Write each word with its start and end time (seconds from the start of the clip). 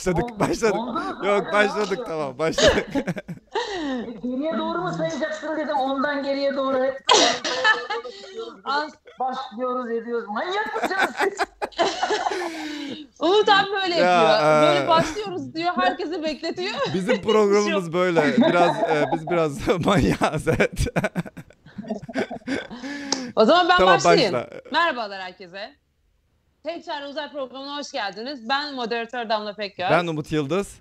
başladık 0.00 0.24
Oldu- 0.24 0.40
başladık. 0.40 0.74
oldu 0.74 0.92
mu? 0.92 1.26
Yok 1.26 1.46
Hala 1.46 1.52
başladık 1.52 1.98
ne 1.98 2.04
tamam 2.04 2.38
başladık. 2.38 2.86
Geriye 4.22 4.58
doğru 4.58 4.78
mu 4.78 4.92
sayacaksın 4.92 5.56
dedim. 5.56 5.76
Ondan 5.76 6.22
geriye 6.22 6.56
doğru 6.56 6.84
hep 6.84 7.04
Az- 8.64 8.94
başlıyoruz 9.20 9.90
ediyoruz. 9.90 10.28
Manyak 10.28 10.74
mısınız 10.82 11.14
siz? 11.18 11.38
Umut 13.20 13.48
abi 13.48 13.70
böyle 13.82 13.94
Ya, 13.94 14.06
yapıyor. 14.22 14.62
e- 14.62 14.62
Böyle 14.76 14.88
başlıyoruz 14.88 15.54
diyor. 15.54 15.72
Herkesi 15.76 16.22
bekletiyor. 16.22 16.74
Bizim 16.94 17.22
programımız 17.22 17.92
böyle. 17.92 18.36
Biraz 18.36 18.76
e, 18.76 19.04
biz 19.12 19.30
biraz 19.30 19.68
manyağız 19.86 20.48
evet. 20.48 20.86
O 23.36 23.44
zaman 23.44 23.68
ben 23.68 23.76
tamam 23.78 23.94
başlayayım. 23.94 24.32
başla. 24.34 24.48
Merhabalar 24.72 25.20
herkese. 25.22 25.70
Tek 26.64 26.84
Çare 26.84 27.06
Uzay 27.06 27.32
Programı'na 27.32 27.76
hoş 27.78 27.92
geldiniz. 27.92 28.48
Ben 28.48 28.74
moderatör 28.74 29.28
Damla 29.28 29.54
Pekgöz. 29.54 29.90
Ben 29.90 30.06
Umut 30.06 30.32
Yıldız. 30.32 30.78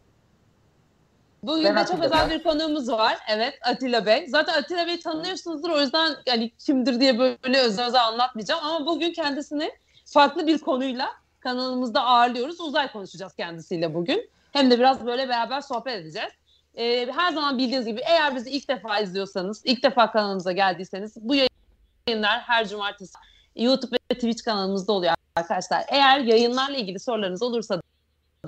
Bugün 1.44 1.64
Ben 1.64 1.76
de 1.76 1.86
çok 1.86 2.04
özel 2.04 2.30
bir 2.30 2.44
konuğumuz 2.44 2.90
var. 2.90 3.18
Evet 3.30 3.60
Atilla 3.66 4.06
Bey. 4.06 4.28
Zaten 4.28 4.54
Atilla 4.54 4.88
Bey'i 4.88 5.00
tanıyorsunuzdur. 5.00 5.70
O 5.70 5.82
yüzden 5.82 6.16
hani 6.30 6.50
kimdir 6.50 7.00
diye 7.00 7.20
böyle 7.20 7.60
özel 7.60 7.86
özel 7.88 8.04
anlatmayacağım. 8.08 8.62
Ama 8.64 8.86
bugün 8.86 9.14
kendisini 9.14 9.72
farklı 10.06 10.48
bir 10.48 10.58
konuyla 10.58 11.10
kanalımızda 11.40 12.04
ağırlıyoruz. 12.04 12.62
Uzay 12.62 12.92
konuşacağız 12.92 13.34
kendisiyle 13.34 13.94
bugün. 13.94 14.30
Hem 14.52 14.72
de 14.72 14.80
biraz 14.80 15.06
böyle 15.06 15.30
beraber 15.30 15.62
sohbet 15.62 16.02
edeceğiz. 16.02 16.32
Ee, 16.76 17.08
her 17.16 17.34
zaman 17.34 17.58
bildiğiniz 17.58 17.86
gibi 17.86 18.02
eğer 18.10 18.36
bizi 18.36 18.50
ilk 18.50 18.70
defa 18.70 19.00
izliyorsanız, 19.00 19.62
ilk 19.66 19.84
defa 19.84 20.12
kanalımıza 20.12 20.52
geldiyseniz 20.52 21.14
bu 21.16 21.36
yayınlar 21.36 22.40
her 22.40 22.68
cumartesi 22.68 23.14
YouTube 23.56 23.96
ve 23.96 24.16
Twitch 24.16 24.44
kanalımızda 24.44 24.94
oluyor 24.94 25.14
arkadaşlar. 25.40 25.86
Eğer 25.88 26.20
yayınlarla 26.20 26.78
ilgili 26.78 27.00
sorularınız 27.00 27.42
olursa 27.42 27.82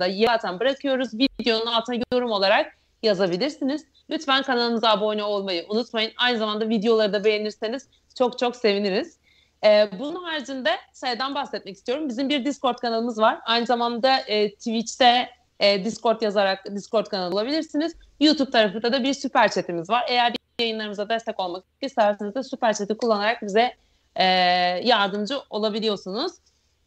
da 0.00 0.06
zaten 0.26 0.60
bırakıyoruz. 0.60 1.14
Videonun 1.14 1.66
altına 1.66 1.96
yorum 2.12 2.30
olarak 2.30 2.78
yazabilirsiniz. 3.02 3.84
Lütfen 4.10 4.42
kanalımıza 4.42 4.90
abone 4.90 5.24
olmayı 5.24 5.66
unutmayın. 5.68 6.12
Aynı 6.16 6.38
zamanda 6.38 6.68
videoları 6.68 7.12
da 7.12 7.24
beğenirseniz 7.24 7.88
çok 8.18 8.38
çok 8.38 8.56
seviniriz. 8.56 9.18
Ee, 9.64 9.90
bunun 9.98 10.24
haricinde 10.24 10.70
şeyden 11.00 11.34
bahsetmek 11.34 11.76
istiyorum. 11.76 12.08
Bizim 12.08 12.28
bir 12.28 12.44
Discord 12.44 12.78
kanalımız 12.78 13.18
var. 13.18 13.38
Aynı 13.44 13.66
zamanda 13.66 14.18
e, 14.18 14.54
Twitch'te 14.54 15.28
e, 15.60 15.84
Discord 15.84 16.22
yazarak 16.22 16.74
Discord 16.74 17.06
kanalı 17.06 17.32
bulabilirsiniz. 17.32 17.94
YouTube 18.20 18.50
tarafında 18.50 18.92
da 18.92 19.02
bir 19.02 19.14
süper 19.14 19.50
chatimiz 19.50 19.90
var. 19.90 20.04
Eğer 20.08 20.32
yayınlarımıza 20.60 21.08
destek 21.08 21.40
olmak 21.40 21.64
isterseniz 21.80 22.34
de 22.34 22.42
süper 22.42 22.74
chat'i 22.74 22.96
kullanarak 22.96 23.42
bize 23.42 23.76
e, 24.16 24.24
yardımcı 24.84 25.38
olabiliyorsunuz. 25.50 26.32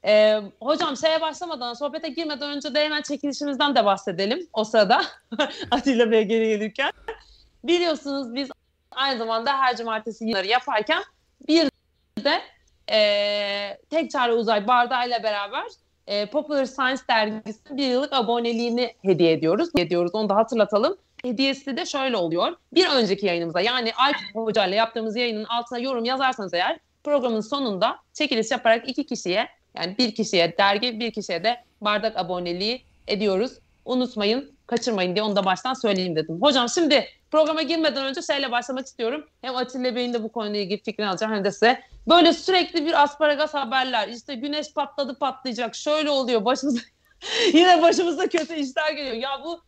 E, 0.05 0.41
hocam 0.61 0.97
şeye 0.97 1.21
başlamadan, 1.21 1.73
sohbete 1.73 2.09
girmeden 2.09 2.49
önce 2.49 2.75
de 2.75 2.83
hemen 2.83 3.01
çekilişimizden 3.01 3.75
de 3.75 3.85
bahsedelim 3.85 4.47
o 4.53 4.63
sırada. 4.63 5.01
Atilla 5.71 6.11
Bey 6.11 6.23
geri 6.23 6.47
gelirken. 6.47 6.91
Biliyorsunuz 7.63 8.35
biz 8.35 8.49
aynı 8.91 9.17
zamanda 9.17 9.57
her 9.57 9.77
cumartesi 9.77 10.23
yayınları 10.23 10.47
yaparken 10.47 11.03
bir 11.47 11.69
de 12.23 12.41
e, 12.91 13.77
Tek 13.89 14.11
Çare 14.11 14.33
Uzay 14.33 14.67
bardağıyla 14.67 15.23
beraber 15.23 15.63
e, 16.07 16.25
Popular 16.25 16.65
Science 16.65 17.01
dergisinin 17.09 17.77
bir 17.77 17.87
yıllık 17.87 18.13
aboneliğini 18.13 18.93
hediye 19.01 19.31
ediyoruz. 19.31 19.69
ediyoruz. 19.77 20.11
Onu 20.13 20.29
da 20.29 20.35
hatırlatalım. 20.35 20.97
Hediyesi 21.23 21.77
de 21.77 21.85
şöyle 21.85 22.17
oluyor. 22.17 22.55
Bir 22.73 22.87
önceki 22.87 23.25
yayınımıza 23.25 23.61
yani 23.61 23.93
Alp 23.93 24.15
Hoca 24.33 24.65
ile 24.65 24.75
yaptığımız 24.75 25.15
yayının 25.15 25.43
altına 25.43 25.79
yorum 25.79 26.05
yazarsanız 26.05 26.53
eğer 26.53 26.79
programın 27.03 27.41
sonunda 27.41 27.99
çekiliş 28.13 28.51
yaparak 28.51 28.89
iki 28.89 29.05
kişiye 29.05 29.47
yani 29.77 29.97
bir 29.97 30.15
kişiye 30.15 30.57
dergi 30.57 30.99
bir 30.99 31.11
kişiye 31.11 31.43
de 31.43 31.57
bardak 31.81 32.17
aboneliği 32.17 32.81
ediyoruz. 33.07 33.51
Unutmayın 33.85 34.55
kaçırmayın 34.67 35.15
diye 35.15 35.23
onu 35.23 35.35
da 35.35 35.45
baştan 35.45 35.73
söyleyeyim 35.73 36.15
dedim. 36.15 36.41
Hocam 36.41 36.69
şimdi 36.69 37.07
programa 37.31 37.61
girmeden 37.61 38.05
önce 38.05 38.21
şeyle 38.21 38.51
başlamak 38.51 38.85
istiyorum. 38.85 39.25
Hem 39.41 39.55
Atilla 39.55 39.95
Bey'in 39.95 40.13
de 40.13 40.23
bu 40.23 40.31
konuyla 40.31 40.59
ilgili 40.59 40.83
fikrini 40.83 41.07
alacağım 41.07 41.33
hem 41.33 41.43
de 41.43 41.51
size. 41.51 41.81
Böyle 42.09 42.33
sürekli 42.33 42.85
bir 42.85 43.03
asparagas 43.03 43.53
haberler. 43.53 44.07
İşte 44.07 44.35
güneş 44.35 44.73
patladı 44.73 45.19
patlayacak. 45.19 45.75
Şöyle 45.75 46.09
oluyor 46.09 46.45
başımıza. 46.45 46.79
Yine 47.53 47.81
başımıza 47.81 48.27
kötü 48.27 48.55
işler 48.55 48.91
geliyor. 48.91 49.15
Ya 49.15 49.41
bu 49.43 49.61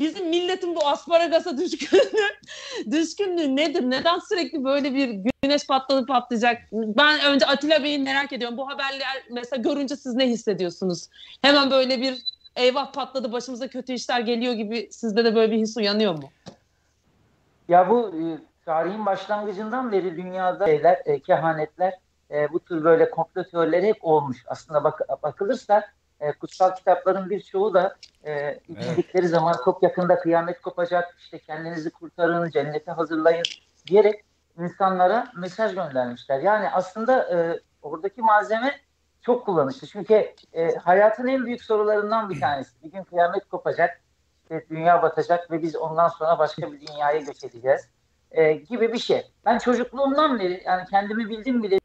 bizim 0.00 0.28
milletin 0.28 0.76
bu 0.76 0.86
asparagasa 0.88 1.58
düşkünlüğü, 1.58 2.28
düşkünlüğü 2.90 3.56
nedir? 3.56 3.82
Neden 3.82 4.18
sürekli 4.18 4.64
böyle 4.64 4.94
bir 4.94 5.30
güneş 5.42 5.66
patladı 5.66 6.06
patlayacak? 6.06 6.62
Ben 6.72 7.20
önce 7.20 7.46
Atilla 7.46 7.82
Bey'i 7.82 7.98
merak 7.98 8.32
ediyorum. 8.32 8.58
Bu 8.58 8.68
haberler 8.68 9.22
mesela 9.30 9.62
görünce 9.62 9.96
siz 9.96 10.14
ne 10.14 10.26
hissediyorsunuz? 10.26 11.08
Hemen 11.42 11.70
böyle 11.70 12.00
bir 12.00 12.22
eyvah 12.56 12.92
patladı 12.92 13.32
başımıza 13.32 13.68
kötü 13.68 13.92
işler 13.92 14.20
geliyor 14.20 14.52
gibi 14.52 14.88
sizde 14.90 15.24
de 15.24 15.34
böyle 15.34 15.52
bir 15.52 15.58
his 15.58 15.76
uyanıyor 15.76 16.12
mu? 16.12 16.30
Ya 17.68 17.90
bu 17.90 18.08
e, 18.08 18.22
tarihin 18.64 19.06
başlangıcından 19.06 19.92
beri 19.92 20.16
dünyada 20.16 20.66
şeyler, 20.66 21.02
e, 21.04 21.20
kehanetler, 21.20 21.94
e, 22.30 22.52
bu 22.52 22.60
tür 22.60 22.84
böyle 22.84 23.10
komplo 23.10 23.44
teorileri 23.44 23.86
hep 23.86 23.98
olmuş. 24.00 24.44
Aslında 24.46 24.84
bak, 24.84 25.00
bakılırsa 25.22 25.84
e, 26.20 26.32
kutsal 26.32 26.74
kitapların 26.74 27.30
birçoğu 27.30 27.74
da 27.74 27.96
e, 28.28 28.60
bildikleri 28.68 29.28
zaman 29.28 29.56
çok 29.64 29.82
yakında 29.82 30.20
kıyamet 30.20 30.60
kopacak, 30.60 31.14
işte 31.18 31.38
kendinizi 31.38 31.90
kurtarın, 31.90 32.50
cennete 32.50 32.90
hazırlayın 32.90 33.44
diyerek 33.86 34.24
insanlara 34.58 35.32
mesaj 35.36 35.74
göndermişler. 35.74 36.40
Yani 36.40 36.70
aslında 36.70 37.36
e, 37.36 37.60
oradaki 37.82 38.22
malzeme 38.22 38.80
çok 39.22 39.46
kullanışlı. 39.46 39.86
Çünkü 39.86 40.34
e, 40.52 40.74
hayatın 40.74 41.26
en 41.26 41.46
büyük 41.46 41.62
sorularından 41.62 42.30
bir 42.30 42.40
tanesi. 42.40 42.82
Bir 42.82 42.90
gün 42.90 43.04
kıyamet 43.04 43.48
kopacak, 43.48 44.00
işte 44.42 44.66
dünya 44.70 45.02
batacak 45.02 45.50
ve 45.50 45.62
biz 45.62 45.76
ondan 45.76 46.08
sonra 46.08 46.38
başka 46.38 46.72
bir 46.72 46.86
dünyaya 46.86 47.20
göç 47.20 47.44
edeceğiz 47.44 47.88
e, 48.30 48.52
gibi 48.52 48.92
bir 48.92 48.98
şey. 48.98 49.26
Ben 49.44 49.58
çocukluğumdan 49.58 50.38
beri 50.40 50.62
yani 50.66 50.84
kendimi 50.90 51.28
bildim 51.28 51.62
bile 51.62 51.78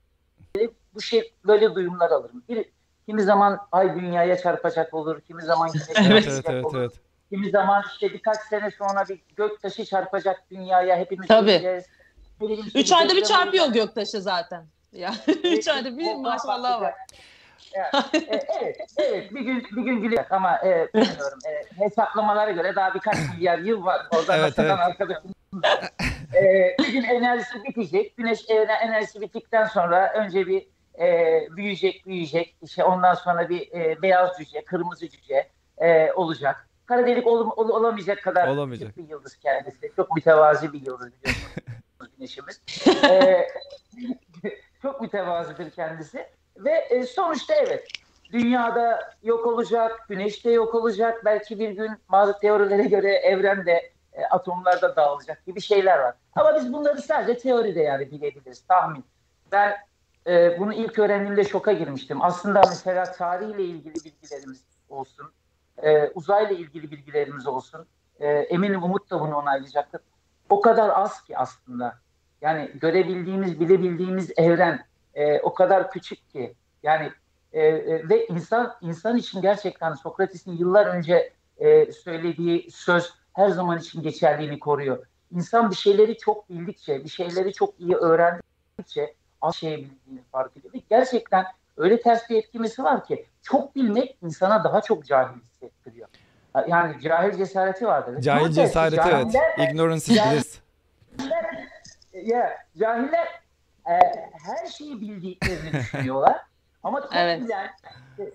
bu 0.94 1.02
şey 1.02 1.34
böyle 1.48 1.76
duyumlar 1.76 2.12
alırım. 2.12 2.44
Bir, 2.50 2.70
kimi 3.06 3.24
zaman 3.24 3.60
ay 3.72 3.96
dünyaya 3.96 4.38
çarpacak 4.38 4.94
olur, 4.94 5.22
kimi 5.22 5.42
zaman 5.42 5.70
güneşe 5.74 5.92
Evet 6.14 6.24
çarpacak 6.24 6.46
evet 6.46 6.46
evet. 6.50 6.66
olur. 6.66 6.80
evet. 6.80 6.92
Kimi 7.30 7.50
zaman 7.50 7.84
işte 7.94 8.14
birkaç 8.14 8.38
sene 8.38 8.72
sonra 8.72 9.06
bir 9.10 9.20
gök 9.36 9.62
taşı 9.62 9.86
çarpacak 9.86 10.44
dünyaya 10.52 10.98
hepimiz 10.98 11.28
Tabii. 11.28 11.46
göreceğiz. 11.52 11.86
Üç 12.76 12.92
ayda 12.92 13.16
bir 13.16 13.24
çarpıyor 13.24 13.66
olacak. 13.66 13.86
göktaşı 13.86 14.22
zaten. 14.22 14.66
Ya 14.92 15.14
üç 15.44 15.68
ayda 15.68 15.98
bir 15.98 16.16
maşallah 16.16 16.82
var. 16.82 16.94
bahsedeceğim. 16.94 17.24
E, 17.74 18.40
evet, 18.62 18.78
evet 18.98 19.34
bir 19.34 19.42
gün 19.42 19.64
bir 19.72 19.82
gün 19.82 20.02
gülecek 20.02 20.32
ama 20.32 20.58
e, 20.58 20.90
bilmiyorum. 20.94 21.40
E, 21.48 21.84
hesaplamalara 21.84 22.52
göre 22.52 22.76
daha 22.76 22.94
birkaç 22.94 23.18
milyar 23.36 23.58
yıl 23.60 23.86
var. 23.86 24.02
Oradan 24.12 24.40
Evet, 24.40 24.54
evet, 24.60 24.70
evet. 24.72 24.80
arkadaşım. 24.80 25.32
E, 26.36 26.76
bir 26.80 26.92
gün 26.94 27.04
enerjisi 27.04 27.64
bitecek. 27.64 28.18
Güneş 28.18 28.50
ener- 28.50 28.80
enerjisi 28.82 29.22
bittikten 29.22 29.66
sonra 29.66 30.14
önce 30.14 30.48
bir 30.48 30.68
e, 31.00 31.40
büyüyecek, 31.52 32.06
büyüyecek. 32.06 32.56
İşte 32.62 32.84
ondan 32.84 33.14
sonra 33.14 33.50
bir 33.50 33.72
e, 33.72 34.02
beyaz 34.02 34.38
cüce, 34.38 34.66
kırmızı 34.66 35.10
cüce 35.10 35.48
e, 35.78 36.12
olacak. 36.12 36.68
Kara 36.86 37.08
delik 37.08 37.28
ol, 37.28 37.52
ol- 37.56 37.70
olamayacak 37.70 38.24
kadar 38.24 38.48
Olamayacak. 38.48 38.98
bir 38.98 39.08
yıldız 39.10 39.36
kendisi. 39.36 39.92
Çok 39.96 40.16
mütevazi 40.16 40.74
bir 40.74 40.86
yıldız 40.86 41.12
biliyorsunuz 41.14 41.54
güneşimiz. 42.18 42.62
E, 43.04 43.48
çok 44.82 45.02
mütevazidir 45.02 45.70
kendisi. 45.72 46.28
Ve 46.58 46.72
e, 46.72 47.04
sonuçta 47.04 47.54
evet 47.56 47.88
dünyada 48.32 49.12
yok 49.24 49.46
olacak, 49.48 50.06
güneş 50.10 50.46
de 50.46 50.52
yok 50.52 50.76
olacak. 50.76 51.26
Belki 51.26 51.60
bir 51.60 51.70
gün 51.70 51.92
bazı 52.10 52.40
teorilere 52.40 52.84
göre 52.84 53.14
evrende 53.14 53.92
e, 54.14 54.26
atomlar 54.26 54.82
da 54.82 54.96
dağılacak 54.96 55.46
gibi 55.46 55.62
şeyler 55.62 56.00
var. 56.00 56.16
Ama 56.36 56.56
biz 56.56 56.74
bunları 56.74 57.02
sadece 57.02 57.38
teoride 57.40 57.82
yani 57.82 58.12
bilebiliriz, 58.12 58.62
tahmin. 58.68 59.06
Ben 59.52 59.74
e, 60.28 60.60
bunu 60.60 60.74
ilk 60.74 61.00
öğrendiğimde 61.00 61.44
şoka 61.44 61.74
girmiştim. 61.74 62.22
Aslında 62.22 62.62
mesela 62.70 63.12
tarihle 63.12 63.64
ilgili 63.64 63.96
bilgilerimiz 63.96 64.64
olsun, 64.90 65.32
e, 65.84 66.08
uzayla 66.08 66.56
ilgili 66.56 66.92
bilgilerimiz 66.92 67.48
olsun. 67.48 67.86
E, 68.20 68.28
eminim 68.30 68.84
Umut 68.84 69.12
da 69.12 69.20
bunu 69.20 69.36
onaylayacaktır. 69.36 70.02
O 70.50 70.62
kadar 70.62 70.90
az 70.90 71.24
ki 71.24 71.38
aslında. 71.38 72.00
Yani 72.42 72.72
görebildiğimiz, 72.82 73.60
bilebildiğimiz 73.60 74.32
evren 74.38 74.86
e, 75.14 75.40
o 75.40 75.54
kadar 75.54 75.92
küçük 75.92 76.30
ki. 76.30 76.56
Yani 76.84 77.12
e, 77.54 77.62
e, 77.62 78.10
ve 78.10 78.28
insan 78.28 78.76
insan 78.82 79.18
için 79.18 79.42
gerçekten 79.42 79.94
Sokrates'in 79.94 80.52
yıllar 80.52 80.86
önce 80.86 81.34
e, 81.58 81.92
söylediği 81.92 82.72
söz 82.72 83.14
her 83.34 83.50
zaman 83.50 83.80
için 83.80 84.02
geçerliğini 84.02 84.60
koruyor. 84.60 85.06
İnsan 85.32 85.70
bir 85.70 85.76
şeyleri 85.76 86.18
çok 86.18 86.50
bildikçe, 86.50 87.04
bir 87.04 87.10
şeyleri 87.10 87.54
çok 87.54 87.80
iyi 87.80 87.96
öğrendikçe 87.96 89.16
az 89.44 89.56
şey 89.56 89.78
bildiğini 89.78 90.22
fark 90.32 90.58
ediyor. 90.58 90.74
Ve 90.74 90.78
gerçekten 90.90 91.46
öyle 91.78 92.02
ters 92.02 92.30
bir 92.30 92.36
etkimesi 92.38 92.84
var 92.84 93.06
ki 93.06 93.26
çok 93.42 93.76
bilmek 93.76 94.18
insana 94.22 94.64
daha 94.64 94.82
çok 94.82 95.06
cahil 95.06 95.38
hissettiriyor. 95.42 96.08
Yani 96.68 97.02
cahil 97.02 97.38
cesareti 97.38 97.88
vardır. 97.88 98.22
Cahil 98.22 98.42
tersi, 98.46 98.54
cesareti 98.56 99.02
evet. 99.06 99.14
cahiller- 99.36 99.70
Ignorance 99.72 99.96
is 100.14 100.18
Cahil- 100.20 100.36
bliss. 100.36 100.60
ya 102.14 102.58
cahiller 102.80 103.28
e, 103.90 103.94
her 104.46 104.68
şeyi 104.68 105.02
bildiklerini 105.02 105.72
düşünüyorlar. 105.74 106.42
Ama 106.84 107.02
çok 107.02 107.16
Evet. 107.16 107.42
bilen, 107.42 107.70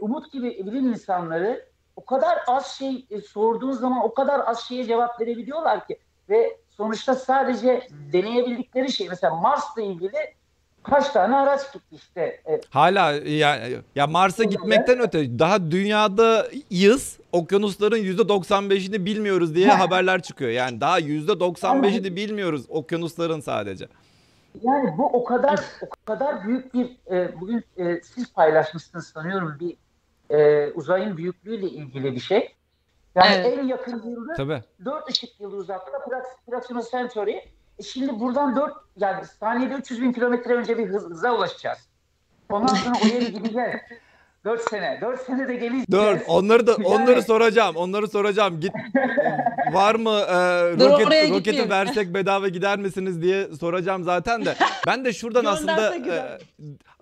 Umut 0.00 0.32
gibi 0.32 0.49
bilim 0.66 0.88
insanları 0.93 1.69
o 1.96 2.05
kadar 2.05 2.38
az 2.46 2.66
şey 2.66 3.06
e, 3.10 3.20
sorduğun 3.20 3.72
zaman 3.72 4.02
o 4.05 4.14
kadar 4.14 4.40
az 4.46 4.60
şeye 4.60 4.84
cevap 4.84 5.20
verebiliyorlar 5.20 5.87
ki 5.87 5.99
ve 6.28 6.56
sonuçta 6.70 7.14
sadece 7.14 7.88
deneyebildikleri 8.12 8.93
şey 8.93 9.08
mesela 9.08 9.34
Mars'la 9.34 9.82
ilgili 9.82 10.34
kaç 10.82 11.08
tane 11.08 11.36
araç 11.36 11.72
gitti 11.72 11.96
işte. 11.96 12.20
E, 12.20 12.60
Hala 12.70 13.12
ya, 13.12 13.69
ya 13.94 14.06
Mars'a 14.06 14.44
gitmekten 14.44 14.98
öte 15.00 15.38
daha 15.38 15.70
dünyadayız. 15.70 17.19
Okyanusların 17.32 17.96
%95'ini 17.98 19.04
bilmiyoruz 19.04 19.54
diye 19.54 19.69
Ha. 19.69 19.78
haberler 19.78 20.22
çıkıyor. 20.22 20.50
Yani 20.50 20.80
daha 20.80 21.00
%95'ini 21.00 22.16
bilmiyoruz 22.16 22.64
okyanusların 22.69 23.40
sadece. 23.40 23.88
Yani 24.62 24.98
bu 24.98 25.06
o 25.06 25.25
kadar 25.25 25.60
o 25.82 25.88
kadar 26.06 26.44
büyük 26.46 26.75
bir 26.75 26.96
e, 27.10 27.40
bugün 27.40 27.64
e, 27.76 28.00
siz 28.02 28.32
paylaşmışsınız 28.32 29.06
sanıyorum 29.06 29.56
bir 29.60 29.76
e, 30.36 30.70
uzayın 30.72 31.16
büyüklüğüyle 31.16 31.66
ilgili 31.69 32.12
bir 32.14 32.20
şey. 32.20 32.54
Yani 33.14 33.34
Evet. 33.34 33.58
en 33.58 33.66
yakın 33.66 34.02
yıldız 34.10 34.36
Tabii. 34.36 34.62
4 34.84 35.08
ışık 35.10 35.40
yılı 35.40 35.64
Prox- 35.64 36.22
Proxima 36.50 36.82
Centauri. 36.90 37.42
E 37.78 37.82
şimdi 37.82 38.20
buradan 38.20 38.56
4 38.56 38.75
yani 38.96 39.25
saniyede 39.25 39.75
300 39.75 40.02
bin 40.02 40.12
kilometre 40.12 40.54
önce 40.54 40.78
bir 40.78 40.88
hız, 40.88 41.04
hıza 41.04 41.36
ulaşacağız. 41.36 41.78
Ondan 42.48 42.75
sonra 42.75 42.98
oraya 42.98 43.20
bir 43.20 43.28
gideceğiz. 43.28 43.80
4 44.44 44.70
sene. 44.70 44.99
4 45.02 45.20
sene 45.26 45.49
de 45.49 45.55
geleceğiz. 45.55 45.85
Dur 45.90 46.17
onları 46.29 46.67
da 46.67 46.70
Yani- 46.79 46.87
onları 46.87 47.23
soracağım. 47.23 47.76
Onları 47.76 48.08
soracağım. 48.08 48.61
Git 48.61 48.73
var 49.73 49.94
mı 49.94 50.11
e, 50.11 50.79
Dur, 50.81 50.90
roket, 50.90 51.06
roketi 51.08 51.32
gitmeyeyim. 51.43 51.70
versek 51.70 52.14
bedava 52.14 52.49
gider 52.49 52.79
misiniz 52.79 53.23
diye 53.23 53.49
soracağım 53.61 54.05
zaten 54.05 54.44
de. 54.44 54.55
Ben 54.87 55.05
de 55.05 55.12
şuradan 55.12 55.44
aslında 55.44 55.96
e, 55.96 56.38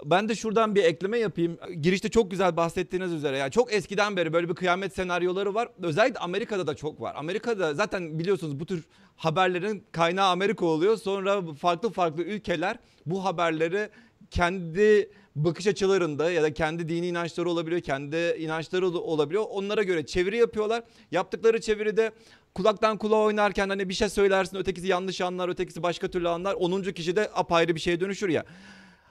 ben 0.05 0.29
de 0.29 0.35
şuradan 0.35 0.75
bir 0.75 0.85
ekleme 0.85 1.19
yapayım. 1.19 1.59
Girişte 1.81 2.09
çok 2.09 2.31
güzel 2.31 2.56
bahsettiğiniz 2.56 3.12
üzere 3.12 3.37
yani 3.39 3.50
çok 3.50 3.73
eskiden 3.73 4.17
beri 4.17 4.32
böyle 4.32 4.49
bir 4.49 4.55
kıyamet 4.55 4.94
senaryoları 4.94 5.55
var. 5.55 5.69
Özellikle 5.82 6.19
Amerika'da 6.21 6.67
da 6.67 6.75
çok 6.77 7.00
var. 7.00 7.15
Amerika'da 7.17 7.75
zaten 7.75 8.19
biliyorsunuz 8.19 8.61
bu 8.61 8.67
tür 8.67 8.85
haberlerin 9.17 9.85
kaynağı 9.93 10.29
Amerika 10.31 10.67
oluyor. 10.67 10.97
Sonra 10.97 11.43
farklı 11.61 11.91
farklı 11.91 12.23
ülkeler 12.23 12.77
bu 13.06 13.25
haberleri 13.25 13.89
kendi 14.31 15.11
bakış 15.37 15.67
açılarında 15.67 16.31
ya 16.31 16.43
da 16.43 16.55
kendi 16.55 16.88
dini 16.88 17.06
inançları 17.09 17.50
olabiliyor, 17.50 17.81
kendi 17.81 18.17
inançları 18.38 18.87
ol- 18.87 18.94
olabiliyor. 18.94 19.44
Onlara 19.50 19.83
göre 19.83 20.06
çeviri 20.06 20.37
yapıyorlar. 20.37 20.83
Yaptıkları 21.11 21.61
çeviride 21.61 22.12
kulaktan 22.55 22.99
kulağa 22.99 23.21
oynarken 23.23 23.69
hani 23.69 23.88
bir 23.88 23.94
şey 23.94 24.09
söylersin, 24.09 24.56
ötekisi 24.56 24.87
yanlış 24.87 25.21
anlar, 25.21 25.49
ötekisi 25.49 25.83
başka 25.83 26.09
türlü 26.09 26.29
anlar. 26.29 26.55
10. 26.55 26.83
kişi 26.83 27.17
de 27.17 27.31
apayrı 27.35 27.75
bir 27.75 27.81
şeye 27.81 28.00
dönüşür 28.00 28.29
ya. 28.29 28.44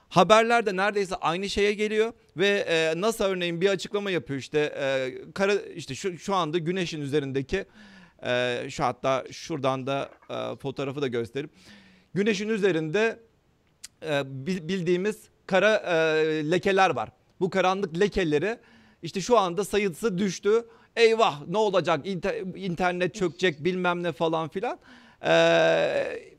Haberler 0.09 0.65
de 0.65 0.75
neredeyse 0.75 1.15
aynı 1.15 1.49
şeye 1.49 1.73
geliyor 1.73 2.13
ve 2.37 2.47
e, 2.47 3.01
NASA 3.01 3.25
örneğin 3.25 3.61
bir 3.61 3.69
açıklama 3.69 4.11
yapıyor 4.11 4.39
işte 4.39 4.59
e, 4.59 5.13
kara 5.33 5.53
işte 5.55 5.95
şu 5.95 6.17
şu 6.17 6.35
anda 6.35 6.57
güneşin 6.57 7.01
üzerindeki 7.01 7.65
e, 8.25 8.61
şu 8.69 8.83
hatta 8.83 9.23
şuradan 9.31 9.87
da 9.87 10.09
e, 10.29 10.55
fotoğrafı 10.55 11.01
da 11.01 11.07
göstereyim. 11.07 11.49
Güneşin 12.13 12.49
üzerinde 12.49 13.19
e, 14.07 14.21
bi- 14.25 14.67
bildiğimiz 14.67 15.29
kara 15.47 15.75
e, 15.75 15.95
lekeler 16.51 16.89
var. 16.89 17.09
Bu 17.39 17.49
karanlık 17.49 17.99
lekeleri 17.99 18.57
işte 19.03 19.21
şu 19.21 19.37
anda 19.37 19.63
sayısı 19.63 20.17
düştü. 20.17 20.65
Eyvah 20.95 21.47
ne 21.47 21.57
olacak 21.57 22.05
İnter- 22.05 22.57
internet 22.57 23.15
çökecek 23.15 23.63
bilmem 23.63 24.03
ne 24.03 24.11
falan 24.11 24.49
filan. 24.49 24.79
E, 25.25 26.34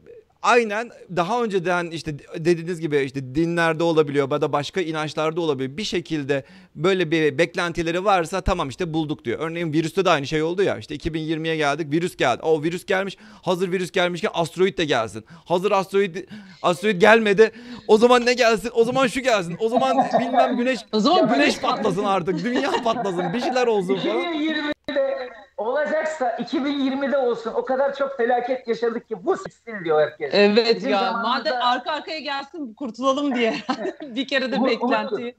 aynen 0.47 0.91
daha 1.17 1.45
önceden 1.45 1.87
işte 1.87 2.17
dediğiniz 2.37 2.81
gibi 2.81 2.99
işte 2.99 3.35
dinlerde 3.35 3.83
olabiliyor 3.83 4.31
ya 4.31 4.41
da 4.41 4.53
başka 4.53 4.81
inançlarda 4.81 5.41
olabiliyor. 5.41 5.77
Bir 5.77 5.85
şekilde 5.85 6.45
böyle 6.75 7.11
bir 7.11 7.39
beklentileri 7.39 8.05
varsa 8.05 8.41
tamam 8.41 8.69
işte 8.69 8.95
bulduk 8.95 9.25
diyor. 9.25 9.39
Örneğin 9.41 9.73
virüste 9.73 10.05
de 10.05 10.11
aynı 10.11 10.27
şey 10.27 10.43
oldu 10.43 10.63
ya. 10.63 10.79
İşte 10.79 10.97
2020'ye 10.97 11.57
geldik 11.57 11.93
virüs 11.93 12.17
geldi. 12.17 12.43
O 12.43 12.63
virüs 12.63 12.87
gelmiş. 12.87 13.17
Hazır 13.43 13.73
virüs 13.73 13.91
gelmişken 13.91 14.31
asteroid 14.35 14.79
de 14.79 14.85
gelsin. 14.85 15.25
Hazır 15.45 15.73
asteroid 15.73 16.17
asteroid 16.63 17.01
gelmedi. 17.01 17.51
O 17.89 17.99
zaman 17.99 18.27
ne 18.27 18.35
gelsin? 18.35 18.71
O 18.75 18.85
zaman 18.85 19.07
şu 19.07 19.21
gelsin. 19.21 19.57
O 19.61 19.69
zaman 19.69 19.97
bilmem 20.21 20.57
güneş 20.57 20.81
O 20.93 21.01
zaman 21.01 21.35
güneş 21.35 21.59
patlasın 21.59 22.05
artık. 22.05 22.45
Dünya 22.45 22.71
patlasın. 22.85 23.33
Bir 23.33 23.41
şeyler 23.41 23.67
olsun 23.67 23.97
falan. 23.97 24.17
2020'de 24.35 25.46
olacaksa 25.57 26.31
2020'de 26.31 27.19
olsun. 27.19 27.53
O 27.55 27.65
kadar 27.65 27.95
çok 27.95 28.17
felaket 28.17 28.69
yaşadık 28.69 29.09
ki 29.09 29.27
bu 29.27 29.37
sıksın 29.37 29.85
diyor 29.85 30.01
herkes. 30.01 30.31
Evet 30.35 30.77
Bizim 30.77 30.91
ya 30.91 30.99
zamanımızda- 30.99 31.23
madem 31.29 31.63
arka 31.63 31.93
arkaya 31.93 32.19
gelsin 32.21 32.75
kurtulalım 32.75 33.35
diye 33.35 33.55
bir 34.03 34.29
kere 34.29 34.53
de 34.53 34.65
beklentiyi. 34.65 35.37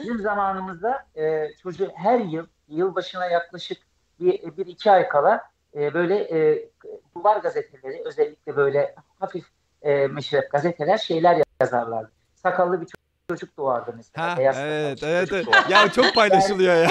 Bizim 0.00 0.18
zamanımızda 0.18 1.06
e, 1.16 1.48
çocuğu 1.62 1.90
her 1.94 2.18
yıl 2.18 2.46
yılbaşına 2.68 3.26
yaklaşık 3.26 3.78
bir, 4.20 4.56
bir 4.56 4.66
iki 4.66 4.90
ay 4.90 5.08
kala 5.08 5.42
e, 5.74 5.94
böyle 5.94 6.16
e, 6.16 6.68
duvar 7.16 7.36
gazeteleri 7.36 8.02
özellikle 8.04 8.56
böyle 8.56 8.94
hafif 9.20 9.44
e, 9.82 10.06
meşrep 10.06 10.50
gazeteler 10.50 10.98
şeyler 10.98 11.42
yazarlardı. 11.60 12.10
Sakallı 12.34 12.72
bir 12.80 12.86
çocuk 12.86 13.07
doğardı 13.56 13.92
mesela. 13.96 14.32
Ha, 14.32 14.38
beyaz 14.38 14.56
evet 14.58 15.02
evet 15.02 15.28
çocuk 15.28 15.48
evet. 15.54 15.70
Ya 15.70 15.92
çok 15.92 16.14
paylaşılıyor 16.14 16.74
ya. 16.74 16.88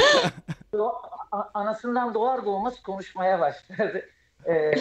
anasından 1.54 2.13
doğar 2.13 2.45
doğmaz 2.45 2.81
konuşmaya 2.81 3.39
başladı. 3.39 4.06
Ee, 4.45 4.72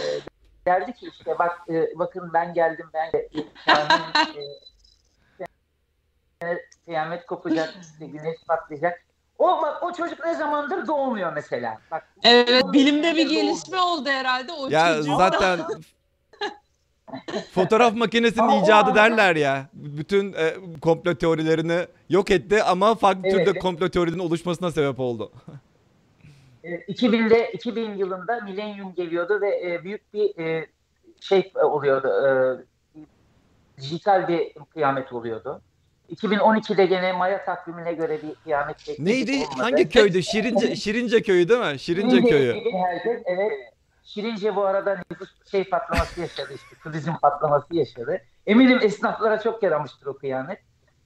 derdi 0.66 0.92
ki 0.92 1.08
işte 1.12 1.38
bak 1.38 1.60
e, 1.68 1.98
bakın 1.98 2.30
ben 2.32 2.54
geldim 2.54 2.86
ben 2.94 3.12
de 3.12 3.28
kıyamet, 3.64 4.16
e, 6.42 6.58
kıyamet 6.84 7.26
kopacak 7.26 7.74
işte 7.82 8.06
güneş 8.06 8.36
patlayacak. 8.48 9.02
O 9.38 9.62
bak 9.62 9.82
o 9.82 9.92
çocuk 9.92 10.24
ne 10.24 10.34
zamandır 10.34 10.86
doğmuyor 10.86 11.32
mesela. 11.32 11.80
Bak 11.90 12.08
Evet 12.22 12.64
bilimde 12.72 13.14
bir 13.14 13.26
doğmuyor. 13.26 13.42
gelişme 13.42 13.80
oldu 13.80 14.08
herhalde 14.08 14.52
o 14.52 14.68
Ya 14.68 14.96
çocuğun. 14.96 15.16
zaten 15.16 15.60
fotoğraf 17.52 17.94
makinesinin 17.96 18.62
icadı 18.64 18.94
derler 18.94 19.36
ya. 19.36 19.66
Bütün 19.72 20.32
e, 20.32 20.54
komplo 20.80 21.14
teorilerini 21.14 21.86
yok 22.08 22.30
etti 22.30 22.62
ama 22.62 22.94
farklı 22.94 23.22
Evet. 23.24 23.46
türde 23.46 23.58
komplo 23.58 23.88
teorilerinin 23.88 24.24
oluşmasına 24.24 24.70
sebep 24.70 25.00
oldu. 25.00 25.32
E, 26.64 26.70
2000'de 26.76 27.52
2000 27.52 27.94
yılında 27.96 28.40
milenyum 28.40 28.94
geliyordu 28.94 29.40
ve 29.40 29.72
e, 29.72 29.84
büyük 29.84 30.14
bir 30.14 30.38
e, 30.44 30.66
şey 31.20 31.52
oluyordu. 31.64 32.08
E, 32.08 32.30
dijital 33.80 34.28
bir 34.28 34.52
kıyamet 34.72 35.12
oluyordu. 35.12 35.60
2012'de 36.14 36.86
gene 36.86 37.12
Maya 37.12 37.44
takvimine 37.44 37.92
göre 37.92 38.18
bir 38.22 38.34
kıyamet 38.44 38.98
Neydi? 38.98 39.32
olmadı. 39.32 39.48
Hangi 39.62 39.88
köydü? 39.88 40.22
Şirince 40.22 40.76
Şirince 40.76 41.22
köyü 41.22 41.48
değil 41.48 41.60
mi? 41.72 41.78
Şirince 41.78 42.22
köyü. 42.22 42.54
herkes, 42.72 43.22
evet. 43.26 43.52
Şirince 44.06 44.56
bu 44.56 44.64
arada 44.64 45.02
nüfus 45.10 45.28
şey 45.50 45.64
patlaması 45.70 46.20
yaşadı 46.20 46.52
işte. 46.54 46.76
Turizm 46.82 47.12
patlaması 47.22 47.76
yaşadı. 47.76 48.20
Eminim 48.46 48.78
esnaflara 48.82 49.40
çok 49.40 49.62
yaramıştır 49.62 50.06
o 50.06 50.16
kıyamet. 50.16 50.58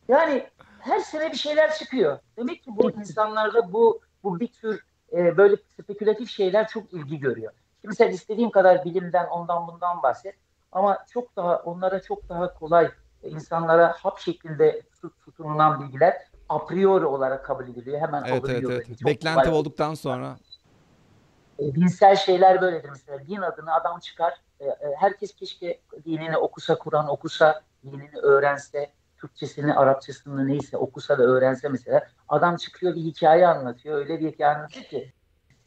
Yani 0.08 0.46
her 0.80 0.98
sene 0.98 1.32
bir 1.32 1.36
şeyler 1.36 1.74
çıkıyor. 1.74 2.18
Demek 2.36 2.62
ki 2.64 2.70
bu 2.76 2.90
insanlarda 2.90 3.72
bu 3.72 4.00
bu 4.24 4.40
bir 4.40 4.52
tür 4.52 4.84
e, 5.12 5.36
böyle 5.36 5.56
spekülatif 5.56 6.30
şeyler 6.30 6.68
çok 6.68 6.92
ilgi 6.92 7.20
görüyor. 7.20 7.52
Şimdi 7.80 7.94
sen 7.96 8.10
istediğin 8.10 8.50
kadar 8.50 8.84
bilimden 8.84 9.26
ondan 9.26 9.68
bundan 9.68 10.02
bahset. 10.02 10.34
Ama 10.72 10.98
çok 11.12 11.36
daha 11.36 11.56
onlara 11.56 12.02
çok 12.02 12.28
daha 12.28 12.54
kolay 12.54 12.90
insanlara 13.22 13.94
hap 13.98 14.18
şeklinde 14.18 14.82
tut- 15.02 15.20
tutunulan 15.24 15.80
bilgiler 15.82 16.16
a 16.48 16.66
priori 16.66 17.04
olarak 17.06 17.44
kabul 17.44 17.68
ediliyor. 17.68 18.00
Hemen 18.00 18.24
Evet 18.24 18.42
evet 18.48 18.64
evet. 18.70 19.04
Beklenti 19.06 19.48
olduktan 19.50 19.94
sonra. 19.94 20.36
E, 21.60 21.74
dinsel 21.74 22.16
şeyler 22.16 22.60
böyledir 22.60 22.88
mesela. 22.88 23.26
Din 23.26 23.40
adını 23.40 23.74
adam 23.74 24.00
çıkar. 24.00 24.34
E, 24.60 24.64
e, 24.64 24.94
herkes 24.98 25.34
keşke 25.34 25.80
dinini 26.04 26.36
okusa, 26.36 26.78
Kur'an 26.78 27.08
okusa, 27.08 27.60
dinini 27.84 28.18
öğrense, 28.22 28.90
Türkçesini, 29.16 29.74
Arapçasını 29.74 30.46
neyse 30.46 30.76
okusa 30.76 31.18
da 31.18 31.22
öğrense 31.22 31.68
mesela. 31.68 32.06
Adam 32.28 32.56
çıkıyor 32.56 32.94
bir 32.94 33.00
hikaye 33.00 33.46
anlatıyor. 33.46 33.98
Öyle 33.98 34.20
bir 34.20 34.32
hikaye 34.32 34.56
anlatıyor 34.56 34.84
ki. 34.84 35.12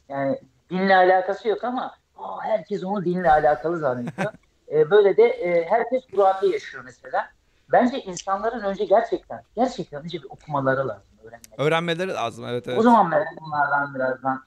Yani 0.09 0.39
dinle 0.69 0.95
alakası 0.95 1.47
yok 1.47 1.63
ama 1.63 1.95
herkes 2.41 2.83
onu 2.83 3.05
dinle 3.05 3.31
alakalı 3.31 3.77
zannediyor. 3.77 4.33
E, 4.71 4.91
böyle 4.91 5.17
de 5.17 5.23
e, 5.23 5.65
herkes 5.69 6.03
hurafe 6.11 6.47
yaşıyor 6.47 6.83
mesela. 6.83 7.29
Bence 7.71 7.99
insanların 7.99 8.63
önce 8.63 8.85
gerçekten, 8.85 9.43
gerçekten 9.55 10.03
önce 10.03 10.17
bir 10.17 10.27
okumaları 10.29 10.87
lazım. 10.87 11.03
Öğrenmek. 11.23 11.59
Öğrenmeleri 11.59 12.13
lazım 12.13 12.45
evet 12.47 12.67
evet. 12.67 12.79
O 12.79 12.81
zaman 12.81 13.11
ben 13.11 13.25
bunlardan 13.41 13.95
birazdan 13.95 14.43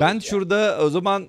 Ben 0.00 0.18
şurada 0.18 0.78
o 0.82 0.88
zaman 0.90 1.28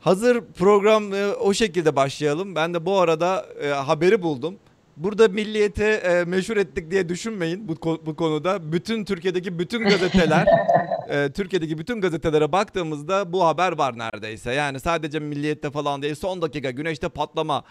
hazır 0.00 0.40
program 0.58 1.14
e, 1.14 1.26
o 1.26 1.54
şekilde 1.54 1.96
başlayalım. 1.96 2.54
Ben 2.54 2.74
de 2.74 2.86
bu 2.86 2.98
arada 2.98 3.46
e, 3.62 3.68
haberi 3.68 4.22
buldum. 4.22 4.54
Burada 4.96 5.28
milliyete 5.28 5.84
e, 5.90 6.24
meşhur 6.24 6.56
ettik 6.56 6.90
diye 6.90 7.08
düşünmeyin 7.08 7.68
bu, 7.68 7.72
ko- 7.72 8.06
bu 8.06 8.16
konuda. 8.16 8.72
Bütün 8.72 9.04
Türkiye'deki 9.04 9.58
bütün 9.58 9.84
gazeteler, 9.84 10.46
Türkiye'deki 11.34 11.78
bütün 11.78 12.00
gazetelere 12.00 12.52
baktığımızda 12.52 13.32
bu 13.32 13.44
haber 13.46 13.78
var 13.78 13.98
neredeyse. 13.98 14.52
Yani 14.52 14.80
sadece 14.80 15.18
milliyette 15.18 15.70
falan 15.70 16.02
değil. 16.02 16.14
Son 16.14 16.42
dakika 16.42 16.70
güneşte 16.70 17.08
patlama. 17.08 17.64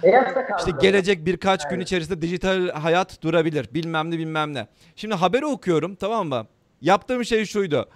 İşte 0.59 0.71
gelecek 0.81 1.25
birkaç 1.25 1.69
gün 1.69 1.79
içerisinde 1.79 2.21
dijital 2.21 2.69
hayat 2.69 3.21
durabilir. 3.23 3.69
Bilmem 3.73 4.11
ne 4.11 4.17
bilmem 4.17 4.53
ne. 4.53 4.67
Şimdi 4.95 5.15
haberi 5.15 5.45
okuyorum 5.45 5.95
tamam 5.95 6.27
mı? 6.27 6.47
Yaptığım 6.81 7.25
şey 7.25 7.45
şuydu. 7.45 7.89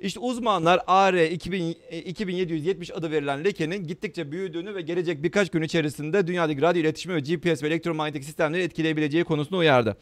İşte 0.00 0.20
uzmanlar 0.20 0.80
AR 0.86 1.14
2000, 1.14 1.76
e, 1.90 1.98
2770 1.98 2.90
adı 2.90 3.10
verilen 3.10 3.44
lekenin 3.44 3.86
gittikçe 3.86 4.32
büyüdüğünü 4.32 4.74
ve 4.74 4.82
gelecek 4.82 5.22
birkaç 5.22 5.50
gün 5.50 5.62
içerisinde 5.62 6.26
dünyadaki 6.26 6.62
radyo 6.62 6.82
iletişimi 6.82 7.14
ve 7.14 7.20
GPS 7.20 7.62
ve 7.62 7.66
elektromanyetik 7.66 8.24
sistemleri 8.24 8.62
etkileyebileceği 8.62 9.24
konusunda 9.24 9.56
uyardı. 9.56 9.96